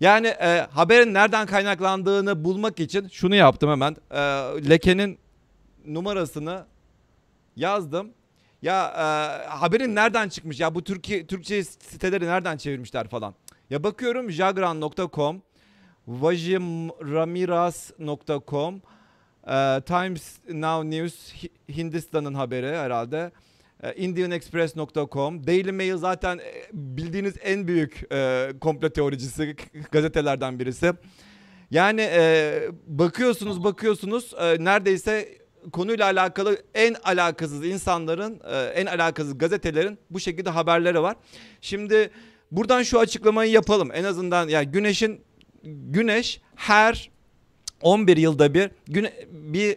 Yani 0.00 0.26
e, 0.26 0.66
haberin 0.70 1.14
nereden 1.14 1.46
kaynaklandığını 1.46 2.44
bulmak 2.44 2.80
için 2.80 3.08
şunu 3.08 3.34
yaptım 3.34 3.70
hemen. 3.70 3.96
E, 4.10 4.18
lekenin 4.68 5.18
numarasını 5.86 6.66
yazdım. 7.56 8.10
Ya 8.62 8.86
e, 8.86 9.00
haberin 9.48 9.94
nereden 9.94 10.28
çıkmış 10.28 10.60
ya 10.60 10.74
bu 10.74 10.84
Türkiye 10.84 11.26
Türkçe 11.26 11.64
siteleri 11.64 12.26
nereden 12.26 12.56
çevirmişler 12.56 13.08
falan. 13.08 13.34
Ya 13.70 13.82
bakıyorum 13.82 14.30
jagran.com, 14.30 15.42
vajimramiras.com, 16.06 18.82
e, 19.46 19.80
Times 19.86 20.36
Now 20.52 20.90
News 20.98 21.32
Hi- 21.32 21.76
Hindistan'ın 21.76 22.34
haberi 22.34 22.76
herhalde. 22.76 23.30
E, 23.82 23.94
IndianExpress.com, 23.94 25.46
Daily 25.46 25.72
Mail 25.72 25.96
zaten 25.96 26.38
e, 26.38 26.52
bildiğiniz 26.72 27.34
en 27.42 27.68
büyük 27.68 28.12
e, 28.12 28.48
komplo 28.60 28.88
teoricisi 28.90 29.56
gazetelerden 29.92 30.58
birisi. 30.58 30.92
Yani 31.70 32.00
e, 32.00 32.60
bakıyorsunuz 32.86 33.64
bakıyorsunuz 33.64 34.34
e, 34.40 34.64
neredeyse 34.64 35.28
konuyla 35.72 36.04
alakalı 36.04 36.62
en 36.74 36.96
alakasız 37.04 37.66
insanların, 37.66 38.40
e, 38.50 38.56
en 38.58 38.86
alakasız 38.86 39.38
gazetelerin 39.38 39.98
bu 40.10 40.20
şekilde 40.20 40.50
haberleri 40.50 41.02
var. 41.02 41.16
Şimdi 41.60 42.10
buradan 42.50 42.82
şu 42.82 42.98
açıklamayı 43.00 43.52
yapalım. 43.52 43.90
En 43.94 44.04
azından 44.04 44.48
yani 44.48 44.66
güneşin 44.66 45.20
güneş 45.64 46.40
her 46.54 47.10
11 47.82 48.16
yılda 48.16 48.54
bir 48.54 48.70
güne, 48.86 49.12
bir 49.30 49.76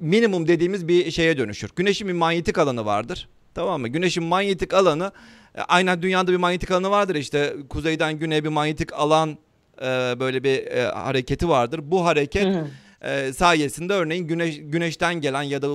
minimum 0.00 0.48
dediğimiz 0.48 0.88
bir 0.88 1.10
şeye 1.10 1.38
dönüşür. 1.38 1.70
Güneşin 1.76 2.08
bir 2.08 2.12
manyetik 2.12 2.58
alanı 2.58 2.84
vardır. 2.84 3.28
Tamam 3.54 3.80
mı? 3.80 3.88
Güneşin 3.88 4.24
manyetik 4.24 4.74
alanı 4.74 5.12
e, 5.54 5.60
aynen 5.60 6.02
dünyada 6.02 6.32
bir 6.32 6.36
manyetik 6.36 6.70
alanı 6.70 6.90
vardır 6.90 7.14
işte 7.14 7.56
kuzeyden 7.68 8.18
güneye 8.18 8.44
bir 8.44 8.48
manyetik 8.48 8.92
alan 8.92 9.38
e, 9.82 9.84
böyle 10.20 10.44
bir 10.44 10.66
e, 10.66 10.84
hareketi 10.84 11.48
vardır. 11.48 11.80
Bu 11.82 12.04
hareket 12.04 12.44
Hı 12.44 12.66
hı. 13.00 13.10
e, 13.10 13.32
sayesinde 13.32 13.92
örneğin 13.92 14.26
güneş 14.26 14.60
güneşten 14.60 15.14
gelen 15.20 15.42
ya 15.42 15.62
da 15.62 15.68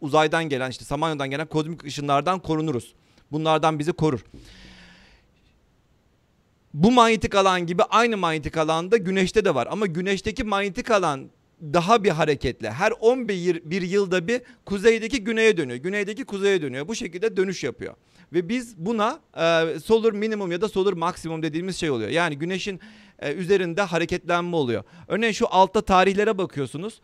uzaydan 0.00 0.44
gelen 0.44 0.70
işte 0.70 0.84
samanyoludan 0.84 1.30
gelen 1.30 1.46
kozmik 1.46 1.84
ışınlardan 1.84 2.38
korunuruz. 2.38 2.94
Bunlardan 3.32 3.78
bizi 3.78 3.92
korur. 3.92 4.24
Bu 6.74 6.90
manyetik 6.90 7.34
alan 7.34 7.66
gibi 7.66 7.82
aynı 7.82 8.16
manyetik 8.16 8.56
alanda 8.56 8.96
güneşte 8.96 9.44
de 9.44 9.54
var 9.54 9.68
ama 9.70 9.86
güneşteki 9.86 10.44
manyetik 10.44 10.90
alan 10.90 11.30
daha 11.62 12.04
bir 12.04 12.10
hareketli. 12.10 12.70
Her 12.70 12.92
11 13.00 13.62
bir 13.64 13.82
yılda 13.82 14.28
bir 14.28 14.42
kuzeydeki 14.66 15.24
güneye 15.24 15.56
dönüyor. 15.56 15.78
Güneydeki 15.78 16.24
kuzeye 16.24 16.62
dönüyor. 16.62 16.88
Bu 16.88 16.94
şekilde 16.94 17.36
dönüş 17.36 17.64
yapıyor. 17.64 17.94
Ve 18.32 18.48
biz 18.48 18.76
buna 18.78 19.20
e, 19.36 19.78
solar 19.80 20.12
minimum 20.12 20.52
ya 20.52 20.60
da 20.60 20.68
solar 20.68 20.92
maksimum 20.92 21.42
dediğimiz 21.42 21.76
şey 21.76 21.90
oluyor. 21.90 22.10
Yani 22.10 22.38
güneşin 22.38 22.80
e, 23.18 23.32
üzerinde 23.32 23.82
hareketlenme 23.82 24.56
oluyor. 24.56 24.84
Örneğin 25.08 25.32
şu 25.32 25.46
altta 25.50 25.80
tarihlere 25.80 26.38
bakıyorsunuz. 26.38 27.00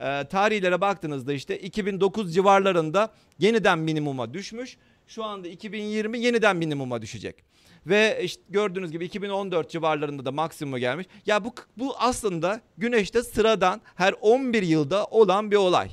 E, 0.00 0.24
tarihlere 0.24 0.80
baktığınızda 0.80 1.32
işte 1.32 1.58
2009 1.58 2.34
civarlarında 2.34 3.12
yeniden 3.38 3.78
minimuma 3.78 4.34
düşmüş. 4.34 4.76
Şu 5.06 5.24
anda 5.24 5.48
2020 5.48 6.18
yeniden 6.18 6.56
minimuma 6.56 7.02
düşecek. 7.02 7.47
Ve 7.88 8.20
işte 8.22 8.42
gördüğünüz 8.48 8.92
gibi 8.92 9.04
2014 9.04 9.70
civarlarında 9.70 10.24
da 10.24 10.32
maksimuma 10.32 10.78
gelmiş. 10.78 11.06
Ya 11.26 11.44
bu 11.44 11.54
bu 11.76 11.94
aslında 11.98 12.60
güneşte 12.78 13.22
sıradan 13.22 13.80
her 13.94 14.14
11 14.20 14.62
yılda 14.62 15.04
olan 15.04 15.50
bir 15.50 15.56
olay. 15.56 15.90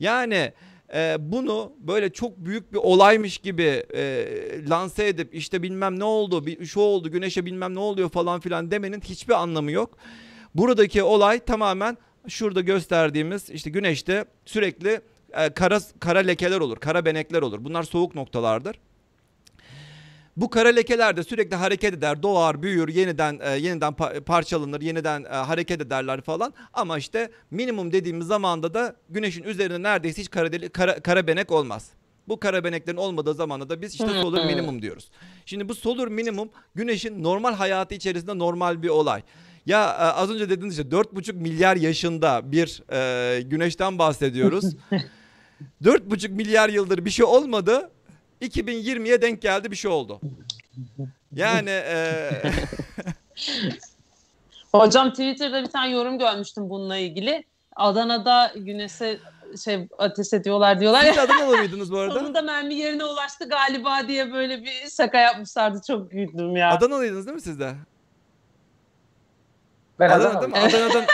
Yani 0.00 0.52
e, 0.94 1.16
bunu 1.18 1.72
böyle 1.78 2.12
çok 2.12 2.36
büyük 2.36 2.72
bir 2.72 2.78
olaymış 2.78 3.38
gibi 3.38 3.84
e, 3.94 4.26
lanse 4.68 5.08
edip 5.08 5.34
işte 5.34 5.62
bilmem 5.62 5.98
ne 5.98 6.04
oldu, 6.04 6.64
şu 6.64 6.80
oldu, 6.80 7.10
güneşe 7.10 7.46
bilmem 7.46 7.74
ne 7.74 7.78
oluyor 7.78 8.08
falan 8.08 8.40
filan 8.40 8.70
demenin 8.70 9.00
hiçbir 9.00 9.34
anlamı 9.34 9.70
yok. 9.70 9.98
Buradaki 10.54 11.02
olay 11.02 11.40
tamamen 11.40 11.98
şurada 12.28 12.60
gösterdiğimiz 12.60 13.50
işte 13.50 13.70
güneşte 13.70 14.24
sürekli 14.44 15.00
e, 15.32 15.50
kara 15.50 15.80
kara 16.00 16.18
lekeler 16.18 16.60
olur, 16.60 16.76
kara 16.76 17.04
benekler 17.04 17.42
olur. 17.42 17.64
Bunlar 17.64 17.82
soğuk 17.82 18.14
noktalardır. 18.14 18.76
Bu 20.36 20.50
kara 20.50 20.68
lekeler 20.68 21.16
de 21.16 21.22
sürekli 21.24 21.56
hareket 21.56 21.94
eder, 21.94 22.22
doğar, 22.22 22.62
büyür, 22.62 22.88
yeniden 22.88 23.38
e, 23.42 23.50
yeniden 23.50 23.92
pa- 23.92 24.20
parçalanır, 24.20 24.80
yeniden 24.80 25.24
e, 25.24 25.28
hareket 25.28 25.80
ederler 25.80 26.20
falan. 26.20 26.54
Ama 26.72 26.98
işte 26.98 27.30
minimum 27.50 27.92
dediğimiz 27.92 28.26
zamanda 28.26 28.74
da 28.74 28.96
güneşin 29.08 29.42
üzerinde 29.42 29.82
neredeyse 29.82 30.20
hiç 30.22 30.30
kara, 30.30 30.46
deli- 30.52 30.68
kara, 30.68 31.00
kara 31.00 31.26
benek 31.26 31.52
olmaz. 31.52 31.90
Bu 32.28 32.40
kara 32.40 32.64
beneklerin 32.64 32.96
olmadığı 32.96 33.34
zamanda 33.34 33.68
da 33.68 33.82
biz 33.82 33.92
işte 33.92 34.06
solar 34.22 34.44
minimum 34.46 34.82
diyoruz. 34.82 35.10
Şimdi 35.46 35.68
bu 35.68 35.74
solar 35.74 36.08
minimum 36.08 36.48
güneşin 36.74 37.22
normal 37.22 37.54
hayatı 37.54 37.94
içerisinde 37.94 38.38
normal 38.38 38.82
bir 38.82 38.88
olay. 38.88 39.22
Ya 39.66 39.82
e, 39.84 40.02
az 40.02 40.30
önce 40.30 40.50
dediğiniz 40.50 40.78
işte 40.78 40.96
4,5 40.96 41.32
milyar 41.32 41.76
yaşında 41.76 42.52
bir 42.52 42.82
e, 42.92 43.40
güneşten 43.42 43.98
bahsediyoruz. 43.98 44.64
4,5 45.84 46.28
milyar 46.28 46.68
yıldır 46.68 47.04
bir 47.04 47.10
şey 47.10 47.24
olmadı. 47.24 47.90
2020'ye 48.42 49.22
denk 49.22 49.42
geldi 49.42 49.70
bir 49.70 49.76
şey 49.76 49.90
oldu. 49.90 50.20
Yani 51.32 51.70
e, 51.70 52.30
Hocam 54.72 55.10
Twitter'da 55.10 55.62
bir 55.62 55.70
tane 55.70 55.92
yorum 55.92 56.18
görmüştüm 56.18 56.70
bununla 56.70 56.96
ilgili. 56.96 57.44
Adana'da 57.76 58.52
güneşe 58.56 59.18
şey 59.64 59.88
ateş 59.98 60.32
ediyorlar 60.32 60.80
diyorlar 60.80 61.04
siz. 61.04 61.18
Adanalı 61.18 61.56
mıydınız 61.56 61.92
bu 61.92 61.98
arada? 61.98 62.14
Sonunda 62.20 62.42
mermi 62.42 62.74
yerine 62.74 63.04
ulaştı 63.04 63.48
galiba 63.48 64.08
diye 64.08 64.32
böyle 64.32 64.62
bir 64.62 64.90
şaka 64.96 65.18
yapmışlardı. 65.18 65.80
Çok 65.86 66.10
güldüm 66.10 66.56
ya. 66.56 66.70
Adanalıydınız 66.70 67.26
değil 67.26 67.34
mi 67.34 67.40
siz 67.40 67.60
de? 67.60 67.74
Ben 69.98 70.10
Adana 70.10 70.42
değil 70.42 70.54
Adana'lıyım. 70.54 70.80
mi? 70.80 70.86
Adana'dan 70.86 71.06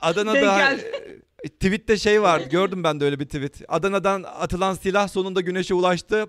Adana'da 0.00 0.76
tweette 1.44 1.96
şey 1.96 2.22
vardı. 2.22 2.48
Gördüm 2.50 2.84
ben 2.84 3.00
de 3.00 3.04
öyle 3.04 3.20
bir 3.20 3.24
tweet. 3.24 3.62
Adana'dan 3.68 4.22
atılan 4.22 4.74
silah 4.74 5.08
sonunda 5.08 5.40
güneşe 5.40 5.74
ulaştı. 5.74 6.26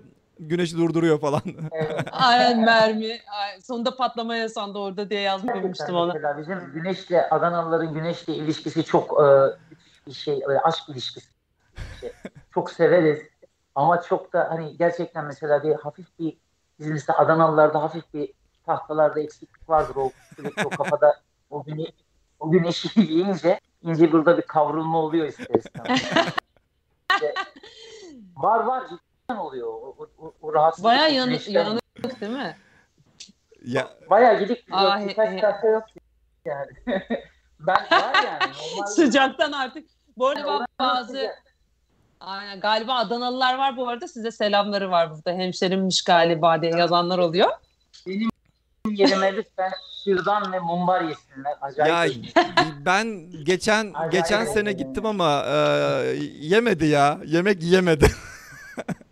Güneşi 0.48 0.76
durduruyor 0.76 1.20
falan. 1.20 1.42
Evet. 1.72 2.08
Aynen 2.12 2.60
mermi. 2.60 3.18
Sonunda 3.62 3.96
patlamaya 3.96 4.48
sandı 4.48 4.78
orada 4.78 5.10
diye 5.10 5.20
yazmıştım 5.20 5.96
onu. 5.96 6.12
Mesela 6.14 6.38
bizim 6.38 6.72
güneşle 6.74 7.28
Adanalıların 7.30 7.94
güneşle 7.94 8.34
ilişkisi 8.34 8.84
çok 8.84 9.20
e, 9.22 9.26
bir 10.06 10.12
şey, 10.12 10.42
öyle 10.46 10.60
aşk 10.60 10.88
ilişkisi. 10.88 11.30
İşte 11.94 12.12
çok 12.54 12.70
severiz 12.70 13.20
ama 13.74 14.02
çok 14.02 14.32
da 14.32 14.50
hani 14.50 14.76
gerçekten 14.76 15.24
mesela 15.24 15.62
bir 15.62 15.74
hafif 15.74 16.18
bir 16.18 16.36
bizim 16.78 16.92
mesela 16.92 17.18
Adanalılarda 17.18 17.82
hafif 17.82 18.14
bir 18.14 18.32
tahtalarda 18.66 19.20
eksiklik 19.20 19.68
vardır 19.68 19.96
o 19.96 20.10
o 20.64 20.70
kafada 20.70 21.20
o 21.50 21.64
güne 21.64 21.86
o 22.40 22.50
güneşi 22.50 23.00
yiyince 23.00 23.60
ince 23.82 24.12
burada 24.12 24.38
bir 24.38 24.42
kavrulma 24.42 24.98
oluyor 24.98 25.26
ister 25.26 25.54
istemez. 25.54 26.02
İşte 27.12 27.34
var 28.36 28.60
var 28.60 28.84
oluyor 29.36 29.68
o, 29.68 29.96
o, 30.18 30.34
o, 30.42 30.54
rahatsızlık. 30.54 30.84
Baya 30.84 31.08
güneşten- 31.08 31.52
yanık 31.52 32.20
değil 32.20 32.32
mi? 32.32 32.56
ya 33.64 33.88
Bayağı 34.10 34.38
gidik 34.38 34.64
Ah, 34.70 35.00
yok, 35.00 35.08
birkaç 35.08 35.28
he- 35.28 35.36
he. 35.36 35.40
tahta 35.40 35.66
yok 35.66 35.84
yani. 36.44 36.70
ben 37.60 37.76
var 37.90 38.14
yani 38.24 38.52
normal. 38.52 38.86
Sıcaktan 38.86 39.52
artık. 39.52 39.88
Bu 40.16 40.26
arada 40.28 40.46
Oradan 40.46 40.66
bazı 40.80 41.08
sıcak. 41.12 41.42
Aynen, 42.20 42.60
galiba 42.60 42.94
Adanalılar 42.94 43.58
var 43.58 43.76
bu 43.76 43.88
arada. 43.88 44.08
Size 44.08 44.30
selamları 44.30 44.90
var 44.90 45.10
burada. 45.10 45.32
Hemşerimmiş 45.32 46.04
galiba 46.04 46.62
diye 46.62 46.72
yazanlar 46.72 47.18
oluyor. 47.18 47.50
yerime 48.90 49.36
lütfen 49.36 49.70
şırdan 50.04 50.52
ve 50.52 50.58
mumbar 50.58 51.00
yesinler. 51.02 51.52
Acayip. 51.60 52.36
ya 52.36 52.42
ben 52.84 53.30
geçen 53.44 53.92
Acayip 53.94 54.12
geçen 54.12 54.44
sene 54.44 54.72
gittim 54.72 55.06
ama 55.06 55.44
e, 55.46 55.54
yemedi 56.40 56.86
ya. 56.86 57.18
Yemek 57.24 57.62
yemedi. 57.62 58.06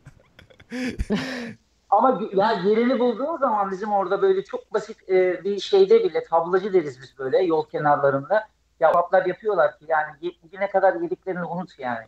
Ama 1.91 2.21
ya 2.35 2.53
yerini 2.53 2.99
bulduğu 2.99 3.39
zaman 3.39 3.71
bizim 3.71 3.93
orada 3.93 4.23
böyle 4.23 4.45
çok 4.45 4.75
basit 4.75 5.11
e, 5.11 5.45
bir 5.45 5.61
şeyde 5.61 6.05
bile 6.05 6.25
tablacı 6.25 6.73
deriz 6.73 7.01
biz 7.03 7.19
böyle 7.19 7.43
yol 7.43 7.67
kenarlarında. 7.67 8.49
Ya 8.81 8.93
kaplar 8.93 9.27
yapıyorlar 9.27 9.79
ki 9.79 9.85
yani 9.89 10.35
bugüne 10.43 10.69
kadar 10.69 10.95
yediklerini 10.95 11.45
unut 11.45 11.79
yani. 11.79 12.07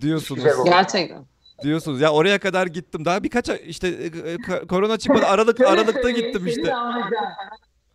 diyorsunuz. 0.00 0.44
Gerçekten. 0.64 1.24
Diyorsunuz. 1.62 2.00
Ya 2.00 2.12
oraya 2.12 2.38
kadar 2.38 2.66
gittim. 2.66 3.04
Daha 3.04 3.22
birkaç 3.22 3.48
işte 3.48 3.88
e, 3.88 4.06
e, 4.06 4.10
ka- 4.34 4.66
korona 4.66 4.98
çıkmadı. 4.98 5.26
Aralık 5.26 5.60
Aralık'ta 5.60 6.10
gittim 6.10 6.40
Senin 6.40 6.46
işte. 6.46 6.74
anlayacağın, 6.74 7.28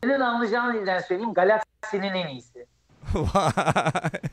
senin 0.03 0.19
anlayacağın 0.19 1.01
söyleyeyim 1.01 1.33
galaksinin 1.33 2.13
en 2.13 2.27
iyisi. 2.27 2.65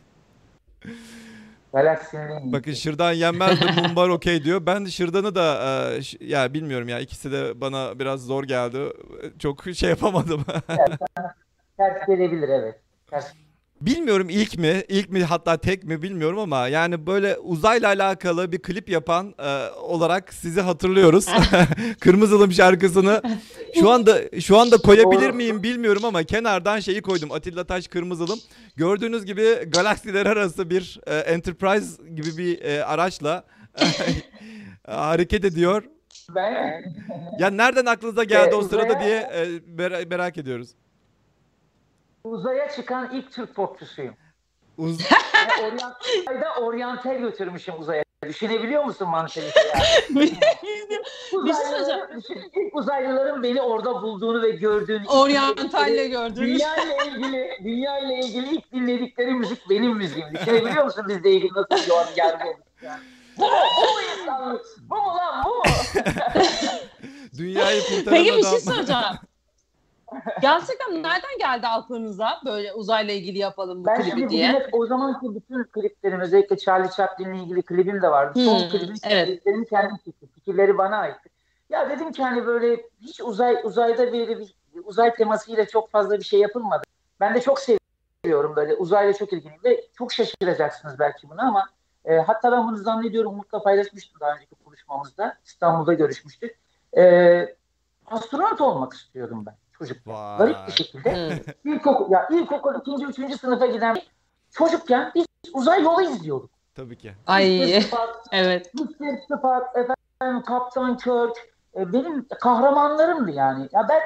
Galaksinin. 1.81 2.53
Bakın 2.53 2.73
şırdan 2.73 3.13
yenmez 3.13 3.61
de 3.61 3.65
mumbar 3.83 4.09
okey 4.09 4.45
diyor. 4.45 4.67
Ben 4.67 4.85
şırdanı 4.85 5.35
da 5.35 5.59
e, 5.97 6.03
ş- 6.03 6.19
ya 6.21 6.55
bilmiyorum 6.55 6.89
ya 6.89 7.01
ikisi 7.01 7.33
de 7.33 7.61
bana 7.61 7.99
biraz 7.99 8.21
zor 8.27 8.45
geldi. 8.45 8.79
Çok 9.39 9.65
şey 9.75 9.91
yapamadım. 9.91 10.45
Ters 11.77 12.07
gelebilir 12.07 12.49
evet. 12.49 12.81
Ters 13.11 13.33
Bilmiyorum 13.81 14.29
ilk 14.31 14.59
mi, 14.59 14.83
ilk 14.89 15.11
mi 15.11 15.25
hatta 15.25 15.57
tek 15.57 15.85
mi 15.85 16.03
bilmiyorum 16.03 16.39
ama 16.39 16.69
yani 16.69 17.07
böyle 17.07 17.37
uzayla 17.39 17.89
alakalı 17.89 18.53
bir 18.53 18.59
klip 18.59 18.89
yapan 18.89 19.35
e, 19.39 19.71
olarak 19.71 20.35
sizi 20.35 20.61
hatırlıyoruz. 20.61 21.27
Kırmızılım 22.01 22.53
şarkısını 22.53 23.23
şu 23.81 23.91
anda 23.91 24.41
şu 24.41 24.59
anda 24.59 24.77
koyabilir 24.77 25.31
miyim 25.31 25.63
bilmiyorum 25.63 26.05
ama 26.05 26.23
kenardan 26.25 26.81
şeyi 26.81 27.03
koydum. 27.03 27.33
Atilla 27.33 27.65
Taş 27.65 27.89
Kırmızılım. 27.89 28.39
Gördüğünüz 28.77 29.25
gibi 29.25 29.45
galaksiler 29.69 30.27
arası 30.27 30.71
bir 30.71 31.01
e, 31.07 31.17
Enterprise 31.19 32.03
gibi 32.15 32.37
bir 32.37 32.63
e, 32.63 32.85
araçla 32.85 33.45
hareket 34.87 35.45
ediyor. 35.45 35.83
Ben 36.35 36.83
Ya 37.39 37.51
nereden 37.51 37.87
aklınıza 37.87 38.25
geldi 38.25 38.55
o 38.55 38.63
sırada 38.63 38.87
uzaya- 38.87 39.05
diye 39.05 39.17
e, 39.17 39.45
mer- 39.77 40.07
merak 40.09 40.39
ediyoruz. 40.39 40.69
Uzaya 42.31 42.69
çıkan 42.71 43.11
ilk 43.13 43.33
Türk 43.33 43.55
popçusuyum. 43.55 44.15
Uz- 44.79 45.01
Yani 45.35 45.73
oryant, 45.73 45.97
ayda 46.27 46.55
oryantal 46.61 47.19
götürmüşüm 47.19 47.75
uzaya. 47.81 48.07
Düşünebiliyor 48.29 48.85
musun 48.85 49.09
mantığını? 49.09 49.45
Yani? 49.75 50.29
şey. 50.29 50.39
Uzaylıların, 51.33 52.23
ilk 52.55 52.75
uzaylıların 52.75 53.43
beni 53.43 53.63
orada 53.63 54.03
bulduğunu 54.03 54.43
ve 54.43 54.51
gördüğünü. 54.51 55.07
Oryantalle 55.09 56.09
gördünüz. 56.09 56.37
Dünya 56.61 56.77
ile 56.77 56.97
ilgili, 57.07 57.51
dünya 57.65 57.99
ile 57.99 58.19
ilgili 58.21 58.55
ilk 58.55 58.73
dinledikleri 58.73 59.31
müzik 59.31 59.71
benim 59.71 59.97
müziğim. 59.97 60.35
Düşünebiliyor 60.35 60.85
musun 60.85 61.05
bizle 61.09 61.31
ilgili 61.31 61.51
nasıl 61.55 61.85
bir 61.85 61.89
yorum 61.91 62.15
geldi 62.17 62.57
yani. 62.83 63.01
Bu 63.39 63.43
mu? 63.43 63.51
Bu 63.77 63.81
mu 63.93 64.01
insanlık? 64.21 64.67
Bu 64.91 64.95
mu 64.97 65.09
lan? 65.17 65.45
Bu 65.45 65.49
mu? 65.49 65.63
Dünyayı 67.39 67.81
kurtaran 67.83 68.05
Peki 68.11 68.37
bir 68.37 68.43
şey 68.43 68.61
soracağım. 68.61 69.17
Gerçekten 70.43 71.03
nereden 71.03 71.39
geldi 71.39 71.67
aklınıza 71.67 72.41
böyle 72.45 72.73
uzayla 72.73 73.15
ilgili 73.15 73.39
yapalım 73.39 73.81
bu 73.83 73.87
Ben 73.87 74.03
klibi 74.03 74.29
diye? 74.29 74.49
hep 74.53 74.69
o 74.75 74.87
zamanki 74.87 75.35
bütün 75.35 75.65
kliplerim 75.65 76.21
özellikle 76.21 76.57
Charlie 76.59 76.91
Chaplin'le 76.91 77.35
ilgili 77.35 77.63
klibim 77.63 78.03
de 78.03 78.11
vardı. 78.11 78.39
Son 78.41 78.61
Hmm, 78.61 78.69
klibin 78.69 78.97
evet. 79.05 79.27
kliplerimi 79.27 79.67
kendim 79.67 79.97
çektim. 80.05 80.29
Fikirleri 80.35 80.79
bana 80.79 80.97
ait. 80.97 81.17
Ya 81.71 81.91
dedim 81.91 82.13
ki 82.13 82.23
hani 82.23 82.47
böyle 82.47 82.81
hiç 83.01 83.21
uzay 83.21 83.61
uzayda 83.65 84.13
böyle 84.13 84.39
bir 84.39 84.55
uzay 84.85 85.15
temasıyla 85.15 85.67
çok 85.67 85.91
fazla 85.91 86.19
bir 86.19 86.25
şey 86.25 86.41
yapılmadı. 86.41 86.83
Ben 87.21 87.35
de 87.35 87.41
çok 87.41 87.59
seviyorum 87.61 88.57
böyle 88.57 88.75
uzayla 88.75 89.13
çok 89.13 89.33
ilgiliyim 89.33 89.61
ve 89.65 89.85
çok 89.99 90.13
şaşıracaksınız 90.13 90.99
belki 90.99 91.31
bunu 91.31 91.41
ama 91.41 91.67
e, 92.05 92.17
hatta 92.17 92.53
ben 92.53 92.69
bunu 92.69 92.77
zannediyorum 92.77 93.33
Umut'la 93.33 93.63
paylaşmıştım 93.63 94.21
daha 94.21 94.35
önceki 94.35 94.55
konuşmamızda. 94.65 95.39
İstanbul'da 95.45 95.95
görüşmüştük. 95.95 96.59
E, 96.97 97.57
astronot 98.07 98.61
olmak 98.61 98.93
istiyordum 98.93 99.47
ben 99.47 99.55
çocuk. 99.79 100.07
Vay. 100.07 100.39
Garip 100.39 100.57
bir 100.67 100.73
şekilde. 100.73 101.43
İlkokul, 101.65 102.13
ya 102.13 102.29
ilkokul 102.29 102.75
ikinci, 102.81 103.05
üçüncü 103.05 103.39
sınıfa 103.39 103.67
giden 103.67 103.97
çocukken 104.51 105.13
biz 105.15 105.27
uzay 105.53 105.83
yolu 105.83 106.03
izliyorduk. 106.03 106.51
Tabii 106.75 106.99
ki. 106.99 107.15
Ay 107.27 107.75
evet. 108.33 108.75
Mr. 108.75 109.17
Spock, 109.25 109.67
efendim 109.75 110.43
Kaptan 110.47 110.97
Kirk, 110.97 111.37
e, 111.77 111.93
benim 111.93 112.27
kahramanlarımdı 112.41 113.31
yani. 113.31 113.69
Ya 113.73 113.87
ben 113.89 114.01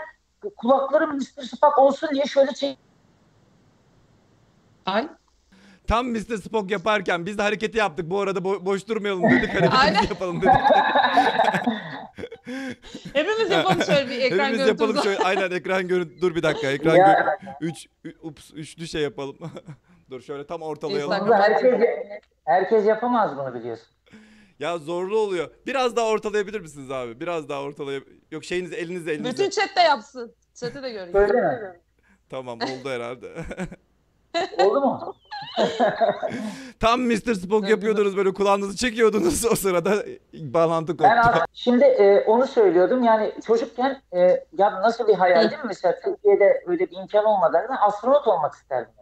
kulaklarım 0.57 1.17
Mr. 1.17 1.43
Spock 1.43 1.79
olsun 1.79 2.09
diye 2.15 2.25
şöyle 2.25 2.53
çek 2.55 2.79
Ay. 4.87 5.09
Tam 5.87 6.07
Mr. 6.07 6.37
Spock 6.37 6.71
yaparken 6.71 7.27
biz 7.27 7.39
de 7.39 7.43
hareketi 7.43 7.79
yaptık. 7.79 8.11
Bu 8.11 8.21
arada 8.21 8.39
bo- 8.39 8.65
boş 8.65 8.89
durmayalım 8.89 9.23
dedik. 9.31 9.55
Hareketimizi 9.55 10.13
yapalım 10.13 10.43
dedik. 10.43 10.53
Hepimiz 13.13 13.51
yapalım 13.51 13.83
şöyle 13.83 14.11
bir 14.11 14.19
ekran 14.21 14.39
Hepimiz 14.39 14.59
görüntüsü. 14.59 14.69
yapalım 14.69 15.03
şöyle. 15.05 15.19
Aynen 15.19 15.51
ekran 15.51 15.89
görüntü. 15.89 16.21
Dur 16.21 16.35
bir 16.35 16.43
dakika. 16.43 16.71
Ekran 16.71 16.97
görüntü. 16.97 17.57
Üç, 17.61 17.87
ü- 18.05 18.17
ups, 18.23 18.51
üçlü 18.55 18.89
şey 18.89 19.03
yapalım. 19.03 19.37
Dur 20.11 20.21
şöyle 20.21 20.47
tam 20.47 20.63
ortalayalım. 20.63 21.13
Instagram. 21.13 21.41
herkes, 21.41 21.81
herkes 22.45 22.87
yapamaz 22.87 23.37
bunu 23.37 23.55
biliyorsun. 23.55 23.87
Ya 24.59 24.79
zorlu 24.79 25.19
oluyor. 25.19 25.51
Biraz 25.67 25.97
daha 25.97 26.07
ortalayabilir 26.07 26.61
misiniz 26.61 26.91
abi? 26.91 27.21
Biraz 27.21 27.49
daha 27.49 27.63
ortalayab... 27.63 28.03
Yok 28.31 28.45
şeyiniz 28.45 28.73
elinizde 28.73 29.13
elinizde. 29.13 29.33
Bütün 29.33 29.51
chat 29.51 29.77
de 29.77 29.81
yapsın. 29.81 30.35
Chat'i 30.55 30.83
de 30.83 30.91
göreyim. 30.91 31.15
Öyle 31.17 31.33
mi? 31.33 31.81
Tamam 32.29 32.59
oldu 32.61 32.89
herhalde. 32.91 33.33
Oldu 34.59 34.81
mu? 34.81 35.15
Tam 36.81 37.01
Mr. 37.01 37.35
Spock 37.35 37.69
yapıyordunuz 37.69 38.17
böyle 38.17 38.33
kulağınızı 38.35 38.77
çekiyordunuz 38.77 39.45
o 39.53 39.55
sırada 39.55 40.05
bağlantı 40.35 40.93
koptu. 40.97 41.05
Ben 41.05 41.17
az- 41.17 41.45
şimdi 41.53 41.85
e, 41.85 42.21
onu 42.27 42.47
söylüyordum 42.47 43.05
yani 43.05 43.33
çocukken 43.47 44.03
e, 44.13 44.45
ya 44.59 44.83
nasıl 44.83 45.09
bir 45.09 45.15
hayal 45.15 45.41
değil 45.41 45.63
mi? 45.63 45.67
Mesela 45.67 46.01
Türkiye'de 46.05 46.63
öyle 46.67 46.91
bir 46.91 46.97
imkan 46.97 47.25
olmadan 47.25 47.67
astronot 47.81 48.29
olmak 48.29 48.55
isterdim. 48.55 48.93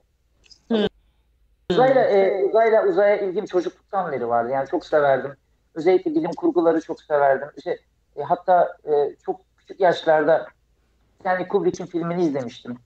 Uzayla, 1.70 2.04
e, 2.04 2.44
uzayla 2.44 2.84
uzaya 2.86 3.16
ilgim 3.16 3.46
çocukluktan 3.46 4.12
beri 4.12 4.28
vardı. 4.28 4.50
Yani 4.52 4.68
çok 4.68 4.86
severdim. 4.86 5.32
Özellikle 5.74 6.10
bilim 6.14 6.30
kurguları 6.32 6.80
çok 6.80 7.02
severdim. 7.02 7.48
İşte, 7.56 7.78
e, 8.16 8.22
hatta 8.22 8.76
e, 8.84 9.16
çok 9.26 9.40
küçük 9.56 9.80
yaşlarda 9.80 10.46
yani 11.24 11.48
Kubrick'in 11.48 11.86
filmini 11.86 12.22
izlemiştim. 12.24 12.78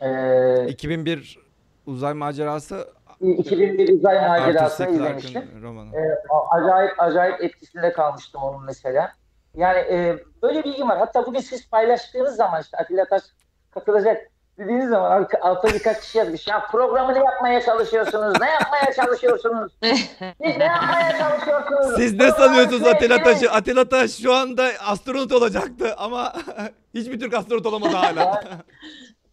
E, 0.00 0.66
2001 0.68 1.45
uzay 1.86 2.14
macerası 2.14 2.88
2001 3.20 3.98
uzay 3.98 4.28
macerasını 4.28 4.90
izlemiştim. 4.90 5.62
Romanı. 5.62 5.96
E, 5.96 6.18
acayip 6.50 7.00
acayip 7.00 7.40
etkisinde 7.40 7.92
kalmıştım 7.92 8.42
onun 8.42 8.64
mesela. 8.64 9.12
Yani 9.54 9.78
e, 9.78 10.18
böyle 10.42 10.64
bilgim 10.64 10.88
var. 10.88 10.98
Hatta 10.98 11.26
bugün 11.26 11.40
siz 11.40 11.70
paylaştığınız 11.70 12.36
zaman 12.36 12.62
işte 12.62 12.76
Atilla 12.76 13.04
Taş 13.04 13.22
katılacak 13.70 14.30
dediğiniz 14.58 14.88
zaman 14.88 15.28
altta 15.40 15.68
birkaç 15.68 16.00
kişi 16.00 16.18
yazmış. 16.18 16.48
Ya 16.48 16.66
programı 16.72 17.14
ne 17.14 17.18
yapmaya 17.18 17.60
çalışıyorsunuz? 17.60 18.40
Ne 18.40 18.50
yapmaya 18.50 18.92
çalışıyorsunuz? 18.92 19.72
Siz 19.82 20.56
ne 20.56 20.64
yapmaya 20.64 21.18
çalışıyorsunuz? 21.18 21.96
Siz 21.96 22.14
ne 22.14 22.30
sanıyorsunuz 22.30 22.86
Atilla 22.86 23.16
sevdiniz. 23.16 23.40
Taş'ı? 23.40 23.52
Atilla 23.52 23.88
Taş 23.88 24.10
şu 24.10 24.34
anda 24.34 24.68
astronot 24.86 25.32
olacaktı 25.32 25.94
ama 25.96 26.32
hiçbir 26.94 27.20
Türk 27.20 27.34
astronot 27.34 27.66
olamadı 27.66 27.96
hala. 27.96 28.40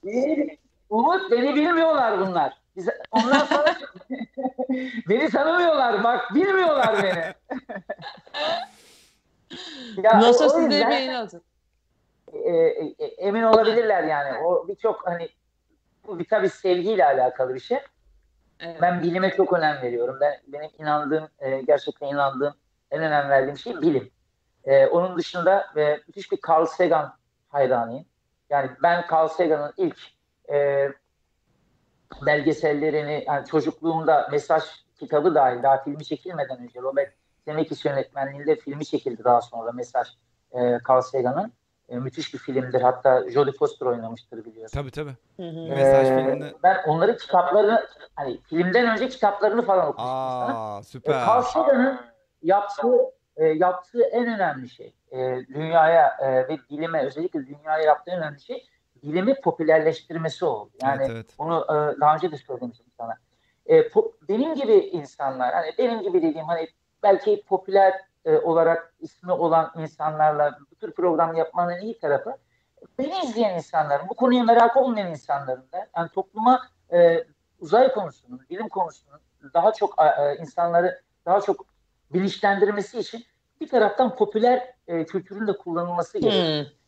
Umut 0.93 1.32
beni 1.32 1.56
bilmiyorlar 1.56 2.19
bunlar. 2.19 2.58
Biz, 2.75 2.89
ondan 3.12 3.45
sonra 3.45 3.65
beni 5.10 5.29
tanımıyorlar 5.29 6.03
bak 6.03 6.36
bilmiyorlar 6.36 7.03
beni. 7.03 7.34
Ya, 10.03 10.21
Nasıl 10.21 10.45
yüzden- 10.62 10.69
bir 10.69 10.93
yayın 10.93 11.13
alacak? 11.13 11.41
e, 12.34 12.49
e, 12.49 13.06
emin 13.06 13.43
olabilirler 13.43 14.03
yani. 14.03 14.38
O 14.43 14.67
birçok 14.67 15.08
hani 15.08 15.29
bu 16.08 16.19
bir 16.19 16.25
tabii 16.25 16.49
sevgiyle 16.49 17.06
alakalı 17.06 17.56
bir 17.56 17.60
şey. 17.60 17.79
Evet. 18.60 18.82
Ben 18.82 19.03
bilime 19.03 19.29
çok 19.36 19.53
önem 19.53 19.82
veriyorum. 19.82 20.17
Ben 20.21 20.34
benim 20.47 20.69
inandığım, 20.79 21.27
e, 21.39 21.62
gerçekten 21.62 22.08
inandığım, 22.08 22.53
en 22.91 23.01
önem 23.03 23.29
verdiğim 23.29 23.58
şey 23.58 23.82
bilim. 23.82 24.12
E, 24.65 24.88
onun 24.88 25.17
dışında 25.17 25.65
e, 25.77 25.99
müthiş 26.08 26.32
bir 26.32 26.39
Carl 26.49 26.65
Sagan 26.65 27.13
hayranıyım. 27.49 28.06
Yani 28.49 28.69
ben 28.84 29.06
Carl 29.12 29.27
Sagan'ın 29.27 29.73
ilk 29.77 29.97
e, 30.51 30.89
belgesellerini, 32.25 33.23
yani 33.27 33.45
çocukluğumda 33.45 34.27
mesaj 34.32 34.63
kitabı 34.99 35.36
dahil, 35.36 35.63
daha 35.63 35.84
filmi 35.84 36.06
çekilmeden 36.06 36.60
önce 36.60 36.82
Robert 36.82 37.13
Zemeckis 37.45 37.86
yönetmenliğinde 37.86 38.56
filmi 38.56 38.86
çekildi 38.86 39.23
daha 39.23 39.41
sonra 39.41 39.71
mesaj 39.71 40.08
e, 40.51 40.60
Carl 40.89 41.01
Sagan'ın. 41.01 41.53
E, 41.89 41.95
müthiş 41.97 42.34
bir 42.34 42.39
filmdir. 42.39 42.82
Hatta 42.82 43.29
Jodie 43.29 43.51
Foster 43.53 43.86
oynamıştır 43.86 44.45
biliyorsun. 44.45 44.79
tabii 44.79 44.91
tabii. 44.91 45.15
Hı 45.38 45.49
hı. 45.49 45.75
Mesaj 45.75 46.08
Ee, 46.10 46.13
filmini- 46.15 46.53
Ben 46.63 46.77
onların 46.88 47.17
kitaplarını 47.17 47.86
hani 48.15 48.41
filmden 48.41 48.88
önce 48.93 49.08
kitaplarını 49.10 49.62
falan 49.62 49.88
okumuştum 49.88 50.06
sana. 50.29 50.75
Aa 50.75 50.79
E, 50.79 50.84
süper. 50.84 51.13
Carl 51.13 51.41
Sagan'ın 51.41 51.99
yaptığı 52.41 52.97
e, 53.38 53.45
yaptığı 53.45 54.03
en 54.03 54.25
önemli 54.36 54.69
şey 54.69 54.93
e, 55.12 55.17
dünyaya 55.47 56.17
e, 56.21 56.47
ve 56.47 56.58
bilime 56.69 57.06
özellikle 57.06 57.47
dünyaya 57.47 57.84
yaptığı 57.84 58.12
en 58.12 58.17
önemli 58.17 58.41
şey 58.41 58.67
bilimi 59.04 59.42
popülerleştirmesi 59.42 60.46
oldu. 60.46 60.72
Yani 60.82 61.04
evet 61.04 61.12
evet. 61.12 61.34
onu 61.38 61.66
e, 61.70 62.00
daha 62.00 62.16
önce 62.16 62.32
de 62.32 62.38
söylemiştim 62.38 62.88
sana. 62.98 63.18
E, 63.66 63.82
po- 63.82 64.12
benim 64.30 64.56
gibi 64.56 64.74
insanlar, 64.74 65.54
hani 65.54 65.72
benim 65.78 66.02
gibi 66.02 66.22
dediğim 66.22 66.48
hani 66.48 66.68
belki 67.04 67.44
popüler 67.48 67.94
e, 68.26 68.38
olarak 68.38 68.94
ismi 69.00 69.32
olan 69.32 69.72
insanlarla 69.78 70.58
bu 70.72 70.76
tür 70.76 70.92
program 70.92 71.36
yapmanın 71.36 71.80
iyi 71.80 72.00
tarafı 72.00 72.38
beni 73.00 73.20
izleyen 73.24 73.56
insanların, 73.56 74.10
bu 74.10 74.13
konuya 74.13 74.44
merakı 74.44 74.80
olmayan 74.80 75.12
insanların 75.12 75.66
da 75.74 75.88
yani 75.98 76.10
topluma 76.10 76.62
e, 76.94 77.24
uzay 77.60 77.94
konusunun, 77.94 78.42
bilim 78.50 78.70
konusunun 78.70 79.20
daha 79.54 79.74
çok 79.74 79.96
e, 80.02 80.36
insanları 80.42 81.02
daha 81.26 81.42
çok 81.42 81.66
bilinçlendirmesi 82.13 83.00
için 83.00 83.26
bir 83.62 83.68
taraftan 83.68 84.16
popüler 84.16 84.74
e, 84.88 85.06
kültürün 85.06 85.48
de 85.48 85.58
kullanılması 85.58 86.20
gerekiyor. 86.20 86.66
Hı. 86.66 86.83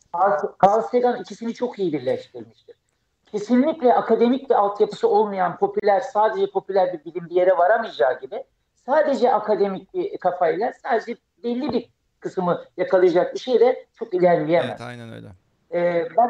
Carl, 0.64 0.82
Sagan 0.82 1.20
ikisini 1.20 1.54
çok 1.54 1.78
iyi 1.78 1.92
birleştirmiştir. 1.92 2.76
Kesinlikle 3.26 3.94
akademik 3.94 4.50
bir 4.50 4.54
altyapısı 4.54 5.08
olmayan 5.08 5.56
popüler, 5.56 6.00
sadece 6.00 6.50
popüler 6.50 6.92
bir 6.92 7.04
bilim 7.04 7.28
bir 7.30 7.34
yere 7.34 7.58
varamayacağı 7.58 8.20
gibi 8.20 8.44
sadece 8.86 9.32
akademik 9.32 9.94
bir 9.94 10.18
kafayla 10.18 10.72
sadece 10.82 11.16
belli 11.44 11.72
bir 11.72 11.90
kısmı 12.20 12.64
yakalayacak 12.76 13.34
bir 13.34 13.38
şeyle 13.38 13.86
çok 13.94 14.14
ilerleyemez. 14.14 14.70
Evet 14.70 14.80
aynen 14.80 15.12
öyle. 15.12 15.28
Ee, 15.72 16.08
ben 16.16 16.26